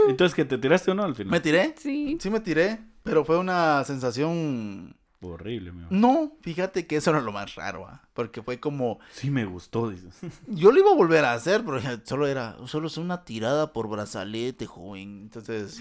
Entonces, 0.08 0.34
¿que 0.34 0.46
te 0.46 0.58
tiraste 0.58 0.92
o 0.92 0.94
no 0.96 1.04
al 1.04 1.16
final? 1.16 1.32
¿Me 1.32 1.40
tiré? 1.42 1.76
Sí. 1.78 2.18
Sí 2.22 2.30
me 2.30 2.40
tiré, 2.40 2.80
pero 3.04 3.26
fue 3.26 3.38
una 3.38 3.84
sensación... 3.84 4.96
Horrible, 5.24 5.72
mi 5.72 5.82
amor. 5.84 5.92
No, 5.92 6.32
fíjate 6.42 6.88
que 6.88 6.96
eso 6.96 7.12
era 7.12 7.22
lo 7.22 7.32
más 7.32 7.54
raro, 7.56 7.86
¿ah? 7.88 8.02
porque 8.14 8.42
fue 8.42 8.60
como... 8.60 9.00
Sí 9.12 9.30
me 9.30 9.46
gustó, 9.46 9.90
dices. 9.92 10.16
Yo 10.48 10.72
lo 10.72 10.80
iba 10.80 10.90
a 10.92 10.96
volver 10.96 11.24
a 11.26 11.34
hacer, 11.34 11.64
pero 11.64 11.80
solo 12.04 12.26
era, 12.28 12.58
solo 12.66 12.88
es 12.88 12.98
una 12.98 13.24
tirada 13.24 13.72
por 13.72 13.88
brazalete, 13.88 14.66
joven. 14.66 15.22
Entonces, 15.24 15.80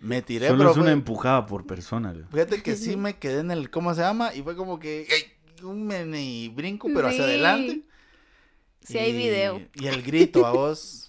me 0.00 0.20
tiré, 0.22 0.48
Solo 0.48 0.58
pero 0.58 0.70
es 0.72 0.76
una 0.78 0.90
empujada 0.92 1.46
por 1.46 1.64
persona. 1.66 2.12
güey. 2.12 2.24
fíjate 2.32 2.62
que 2.62 2.74
sí 2.74 2.96
me 2.96 3.16
quedé 3.18 3.38
en 3.40 3.52
el, 3.52 3.70
¿cómo 3.70 3.94
se 3.94 4.00
llama? 4.00 4.34
Y 4.34 4.42
fue 4.42 4.56
como 4.56 4.80
que, 4.80 5.02
ey, 5.02 5.62
un 5.64 5.86
mini 5.86 6.48
brinco, 6.48 6.88
pero 6.92 7.06
hacia 7.06 7.22
adelante. 7.22 7.82
Sí 8.82 8.98
hay 8.98 9.10
Y- 9.12 9.16
video. 9.16 9.62
Y 9.74 9.86
el 9.86 10.02
grito 10.02 10.44
a 10.44 10.50
vos. 10.54 11.08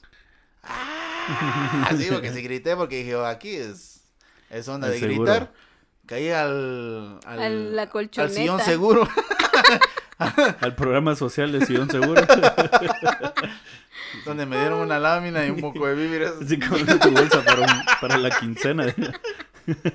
¡Ah! 0.61 1.87
Así, 1.89 2.07
porque 2.11 2.31
sí 2.31 2.41
grité, 2.41 2.75
porque 2.75 2.97
dije, 2.97 3.15
oh, 3.15 3.25
aquí 3.25 3.49
es, 3.49 4.03
es 4.49 4.67
onda 4.67 4.89
de 4.89 4.99
seguro. 4.99 5.23
gritar. 5.23 5.53
Caí 6.05 6.29
al, 6.29 7.19
al, 7.25 7.39
A 7.39 7.49
la 7.49 7.81
al 7.83 7.89
colchoneta. 7.89 8.33
sillón 8.33 8.59
seguro. 8.59 9.07
Al 10.61 10.75
programa 10.75 11.15
social 11.15 11.51
de 11.51 11.65
Sion 11.65 11.89
Seguro. 11.89 12.21
donde 14.25 14.45
me 14.45 14.57
dieron 14.57 14.79
una 14.79 14.99
lámina 14.99 15.45
y 15.45 15.49
un 15.49 15.59
poco 15.59 15.87
de 15.87 15.95
víveres. 15.95 16.31
Así 16.41 16.59
como 16.59 16.77
en 16.77 16.99
tu 16.99 17.11
bolsa 17.11 17.43
para, 17.43 17.61
un- 17.61 17.83
para 17.99 18.17
la 18.17 18.29
quincena. 18.39 18.85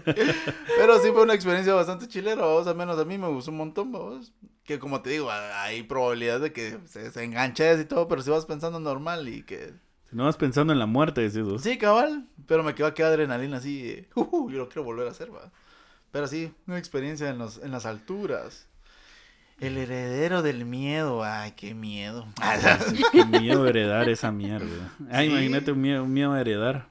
Pero 0.04 0.98
sí 1.00 1.10
fue 1.12 1.22
una 1.22 1.34
experiencia 1.34 1.72
bastante 1.74 2.08
chilera, 2.08 2.42
vos, 2.42 2.66
al 2.66 2.74
menos 2.76 2.98
a 2.98 3.04
mí 3.04 3.16
me 3.16 3.28
gustó 3.28 3.50
un 3.52 3.58
montón, 3.58 3.92
vos. 3.92 4.32
Que 4.64 4.78
como 4.78 5.00
te 5.02 5.10
digo, 5.10 5.30
hay 5.30 5.82
probabilidad 5.84 6.40
de 6.40 6.52
que 6.52 6.78
se, 6.86 7.10
se 7.10 7.24
enganches 7.24 7.80
y 7.80 7.84
todo, 7.84 8.08
pero 8.08 8.20
si 8.22 8.30
vas 8.30 8.44
pensando 8.44 8.80
normal 8.80 9.28
y 9.28 9.44
que... 9.44 9.72
Si 10.10 10.16
no 10.16 10.24
vas 10.24 10.36
pensando 10.36 10.72
en 10.72 10.78
la 10.78 10.86
muerte, 10.86 11.20
decís 11.22 11.42
vos. 11.42 11.62
Sí, 11.62 11.78
cabal, 11.78 12.26
pero 12.46 12.62
me 12.62 12.74
quedó 12.74 12.88
aquí 12.88 13.02
adrenalina 13.02 13.58
así, 13.58 14.06
uh, 14.14 14.50
yo 14.50 14.58
lo 14.58 14.68
quiero 14.68 14.84
volver 14.84 15.06
a 15.06 15.10
hacer, 15.12 15.32
va. 15.34 15.50
Pero 16.12 16.26
sí, 16.26 16.52
una 16.66 16.78
experiencia 16.78 17.28
en, 17.30 17.38
los, 17.38 17.58
en 17.62 17.70
las 17.70 17.86
alturas. 17.86 18.66
El 19.60 19.76
heredero 19.76 20.42
del 20.42 20.64
miedo, 20.64 21.24
ay, 21.24 21.52
qué 21.56 21.74
miedo. 21.74 22.26
Qué 23.12 23.24
miedo 23.24 23.66
heredar 23.66 24.08
esa 24.08 24.30
mierda. 24.30 24.92
Ah, 25.10 25.20
Sí. 25.20 25.26
imagínate 25.26 25.72
un 25.72 25.80
miedo, 25.80 26.04
un 26.04 26.12
miedo 26.12 26.32
a 26.32 26.40
heredar. 26.40 26.86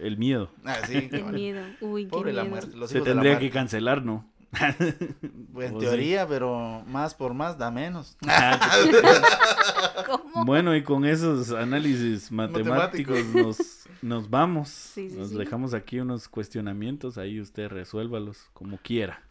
El 0.00 0.16
miedo. 0.16 0.50
Ah, 0.64 0.78
sí, 0.86 1.08
Qué 1.10 1.18
cabal. 1.20 1.34
miedo. 1.34 1.62
Uy, 1.80 2.06
qué 2.06 2.16
la 2.32 2.42
miedo. 2.42 2.44
muerte. 2.46 2.76
los 2.76 2.90
Se 2.90 2.98
la 3.00 3.04
tendría 3.06 3.38
que 3.38 3.50
cancelar, 3.50 4.02
¿no? 4.04 4.24
Pues, 5.52 5.70
en 5.70 5.80
sí. 5.80 5.86
teoría, 5.86 6.28
pero 6.28 6.82
más 6.86 7.14
por 7.14 7.32
más 7.32 7.56
da 7.56 7.70
menos. 7.70 8.18
¿Cómo? 10.06 10.44
Bueno, 10.44 10.76
y 10.76 10.82
con 10.82 11.04
esos 11.06 11.50
análisis 11.52 12.30
matemáticos 12.30 13.24
nos, 13.26 13.88
nos 14.02 14.28
vamos. 14.28 14.68
Sí, 14.68 15.08
sí, 15.08 15.16
nos 15.16 15.30
sí. 15.30 15.38
dejamos 15.38 15.72
aquí 15.72 15.98
unos 15.98 16.28
cuestionamientos. 16.28 17.16
Ahí 17.16 17.40
usted 17.40 17.68
resuélvalos 17.68 18.50
como 18.52 18.76
quiera. 18.78 19.22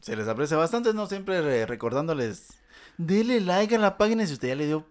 Se 0.00 0.16
les 0.16 0.28
aprecia 0.28 0.56
bastante, 0.56 0.94
¿no? 0.94 1.06
Siempre 1.06 1.66
recordándoles, 1.66 2.54
dele 2.96 3.40
like 3.40 3.74
a 3.74 3.78
la 3.78 3.96
página 3.98 4.26
si 4.26 4.32
usted 4.32 4.48
ya 4.48 4.54
le 4.54 4.66
dio 4.66 4.86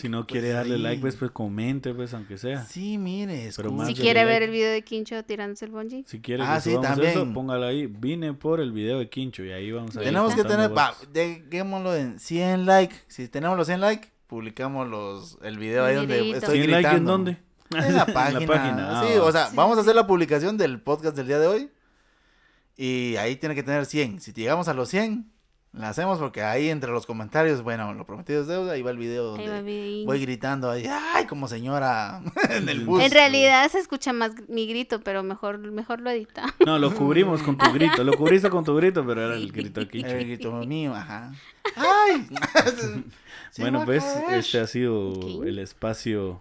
Si 0.00 0.08
no 0.08 0.18
pues, 0.26 0.32
quiere 0.32 0.48
darle 0.50 0.78
like, 0.78 1.00
pues, 1.00 1.16
pues 1.16 1.30
comente, 1.30 1.92
pues, 1.94 2.14
aunque 2.14 2.38
sea. 2.38 2.64
Sí, 2.64 2.96
mire, 2.98 3.34
Pero 3.34 3.48
escuche. 3.48 3.70
más 3.70 3.86
Si 3.88 3.94
quiere 3.94 4.20
like. 4.20 4.32
ver 4.32 4.42
el 4.44 4.50
video 4.50 4.72
de 4.72 4.82
Quincho 4.82 5.22
tirándose 5.24 5.64
el 5.66 5.70
bungee. 5.72 6.04
Si 6.06 6.20
quiere 6.20 6.42
Ah, 6.46 6.56
que 6.56 6.60
sí, 6.62 6.70
subamos 6.70 6.88
también. 6.90 7.10
eso, 7.12 7.32
póngalo 7.32 7.66
ahí. 7.66 7.86
Vine 7.86 8.32
por 8.34 8.60
el 8.60 8.72
video 8.72 8.98
de 8.98 9.08
Quincho 9.08 9.44
y 9.44 9.52
ahí 9.52 9.70
vamos 9.72 9.96
a 9.96 10.00
ir 10.00 10.06
Tenemos 10.06 10.34
que 10.34 10.44
tener, 10.44 10.76
va, 10.76 10.90
votos. 10.92 11.08
dejémoslo 11.12 11.94
en 11.96 12.18
100 12.18 12.66
like. 12.66 12.94
Si 13.08 13.28
tenemos 13.28 13.56
los 13.56 13.66
100 13.66 13.80
like, 13.80 14.08
publicamos 14.26 14.88
los, 14.88 15.38
el 15.42 15.58
video 15.58 15.84
ahí 15.84 15.96
donde 15.96 16.30
estoy 16.30 16.58
100 16.60 16.70
like 16.70 16.88
en 16.96 17.04
dónde? 17.04 17.36
En 17.70 17.94
la 17.96 18.06
página. 18.06 18.46
página, 18.46 19.00
ah, 19.00 19.04
sí, 19.06 19.18
o 19.18 19.30
sea, 19.30 19.48
Sí, 19.48 19.56
vamos 19.56 19.76
a 19.76 19.82
hacer 19.82 19.94
la 19.94 20.06
publicación 20.06 20.56
del 20.56 20.80
podcast 20.80 21.14
del 21.14 21.26
día 21.26 21.38
de 21.38 21.46
hoy. 21.46 21.70
Y 22.76 23.16
ahí 23.16 23.36
tiene 23.36 23.54
que 23.54 23.62
tener 23.62 23.84
100. 23.84 24.20
Si 24.20 24.32
llegamos 24.32 24.68
a 24.68 24.74
los 24.74 24.88
100, 24.88 25.30
la 25.72 25.90
hacemos 25.90 26.18
porque 26.18 26.42
ahí 26.42 26.70
entre 26.70 26.90
los 26.90 27.06
comentarios, 27.06 27.62
bueno, 27.62 27.92
lo 27.92 28.04
prometido 28.04 28.40
es 28.40 28.46
deuda. 28.46 28.72
Ahí 28.72 28.82
va 28.82 28.90
el 28.90 28.96
video 28.96 29.24
donde 29.24 29.48
va 29.48 29.60
voy 30.06 30.20
gritando 30.20 30.70
ahí, 30.70 30.86
ay, 30.88 31.26
como 31.26 31.46
señora 31.46 32.22
en 32.50 32.68
el 32.68 32.84
bus. 32.84 33.02
En 33.02 33.10
realidad 33.10 33.70
se 33.70 33.78
escucha 33.78 34.12
más 34.12 34.32
mi 34.48 34.66
grito, 34.66 35.00
pero 35.00 35.22
mejor, 35.22 35.58
mejor 35.58 36.00
lo 36.00 36.10
edita. 36.10 36.46
No, 36.64 36.78
lo 36.78 36.94
cubrimos 36.94 37.42
con 37.42 37.58
tu 37.58 37.70
grito. 37.72 38.02
Lo 38.02 38.16
cubriste 38.16 38.50
con 38.50 38.64
tu 38.64 38.74
grito, 38.76 39.06
pero 39.06 39.26
era 39.26 39.34
el 39.34 39.52
grito 39.52 39.80
de 39.80 39.88
Quincho. 39.88 40.08
El 40.08 40.26
grito 40.26 40.52
mío, 40.66 40.94
ajá. 40.94 41.32
¡Ay! 41.76 42.26
Bueno, 43.56 43.84
pues 43.84 44.04
este 44.30 44.60
ha 44.60 44.66
sido 44.68 45.42
el 45.42 45.58
espacio 45.58 46.40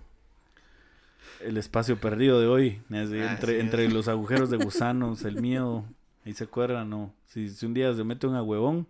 el 1.42 1.58
espacio 1.58 2.00
perdido 2.00 2.40
de 2.40 2.48
hoy. 2.48 2.82
Entre, 2.90 3.58
es. 3.58 3.64
entre 3.64 3.90
los 3.90 4.08
agujeros 4.08 4.50
de 4.50 4.58
gusanos, 4.58 5.24
el 5.24 5.42
miedo. 5.42 5.86
Ahí 6.26 6.34
se 6.34 6.44
acuerdan, 6.44 6.90
¿no? 6.90 7.14
Si, 7.26 7.50
si 7.50 7.66
un 7.66 7.74
día 7.74 7.94
se 7.96 8.04
mete 8.04 8.28
un 8.28 8.36
agüevón, 8.36 8.88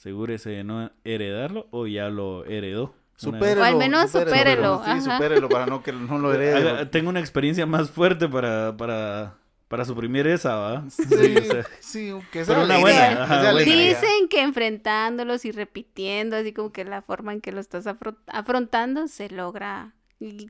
asegúrese 0.00 0.48
de 0.48 0.64
no 0.64 0.90
heredarlo 1.04 1.68
o 1.70 1.86
ya 1.86 2.08
lo 2.08 2.46
heredó. 2.46 2.94
Una. 3.22 3.38
Supérelo, 3.38 3.60
O 3.60 3.64
al 3.64 3.76
menos 3.76 4.10
supérelo, 4.10 4.82
Sí, 4.82 5.00
supérelo 5.02 5.48
para 5.50 5.66
no 5.66 5.82
que 5.82 5.92
no 5.92 6.18
lo 6.18 6.32
herede. 6.32 6.56
Haga- 6.70 6.90
tengo 6.90 7.10
una 7.10 7.20
experiencia 7.20 7.66
más 7.66 7.90
fuerte 7.90 8.26
para, 8.26 8.74
para, 8.78 9.34
para 9.68 9.84
suprimir 9.84 10.26
esa, 10.26 10.56
¿va? 10.56 10.84
Sí, 10.88 11.04
o 11.36 11.42
sea, 11.44 11.66
sí, 11.80 12.12
que 12.32 12.40
Pero 12.40 12.44
sea 12.46 12.56
una 12.64 12.66
la 12.74 12.78
buena, 12.80 13.24
ajá. 13.24 13.52
Dicen 13.58 14.28
que 14.30 14.40
enfrentándolos 14.40 15.44
y 15.44 15.52
repitiendo, 15.52 16.36
así 16.36 16.54
como 16.54 16.72
que 16.72 16.86
la 16.86 17.02
forma 17.02 17.34
en 17.34 17.42
que 17.42 17.52
lo 17.52 17.60
estás 17.60 17.86
afro- 17.86 18.16
afrontando, 18.26 19.06
se 19.06 19.28
logra 19.28 19.92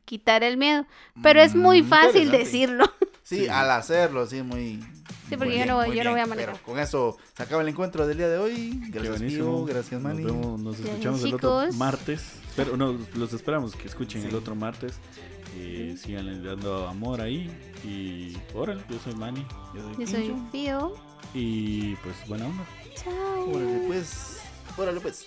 quitar 0.04 0.42
el 0.44 0.56
miedo. 0.56 0.86
Pero 1.22 1.40
es 1.42 1.54
muy 1.54 1.82
Mm, 1.82 1.88
fácil 1.88 2.30
decirlo. 2.30 2.84
Sí, 3.22 3.44
Sí. 3.44 3.48
al 3.48 3.70
hacerlo, 3.70 4.26
sí, 4.26 4.42
muy. 4.42 4.80
Sí, 5.28 5.36
porque 5.36 5.50
muy 5.50 5.58
yo 5.58 5.66
no 5.66 5.86
yo 5.86 6.02
no 6.02 6.10
voy 6.10 6.18
a 6.20 6.24
bien. 6.24 6.28
manejar. 6.30 6.54
Pero 6.54 6.64
con 6.64 6.80
eso 6.80 7.16
se 7.36 7.42
acaba 7.44 7.62
el 7.62 7.68
encuentro 7.68 8.04
del 8.08 8.16
día 8.18 8.28
de 8.28 8.38
hoy. 8.38 8.80
Gracias. 8.88 9.20
Pío. 9.22 9.64
Gracias, 9.66 10.00
Manny. 10.02 10.24
Nos, 10.24 10.32
vemos, 10.32 10.60
nos 10.60 10.76
Gracias, 10.78 10.88
escuchamos 10.96 11.22
el 11.24 11.34
otro 11.34 11.72
martes. 11.74 12.32
Pero 12.56 12.76
no, 12.76 12.98
los 13.14 13.32
esperamos 13.32 13.76
que 13.76 13.86
escuchen 13.86 14.24
el 14.24 14.34
otro 14.34 14.56
martes. 14.56 14.94
Y 15.56 15.96
sigan 15.96 16.42
dando 16.44 16.88
amor 16.88 17.20
ahí. 17.20 17.48
Y 17.84 18.36
órale, 18.52 18.82
yo 18.90 18.98
soy 18.98 19.14
Manny. 19.14 19.46
Yo 19.74 19.82
soy 19.82 20.04
Yo 20.04 20.06
soy. 20.10 20.34
Fío. 20.50 20.94
Y 21.32 21.94
pues 21.96 22.16
buena 22.26 22.46
onda. 22.46 22.64
Chao. 22.96 23.48
Órale, 23.48 23.84
pues. 23.86 24.40
Órale, 24.76 24.98
pues. 25.00 25.24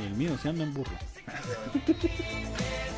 El 0.00 0.14
mío 0.14 0.36
se 0.42 0.48
anda 0.48 0.64
en 0.64 0.74
burro. 0.74 0.90
Yeah. 1.28 2.88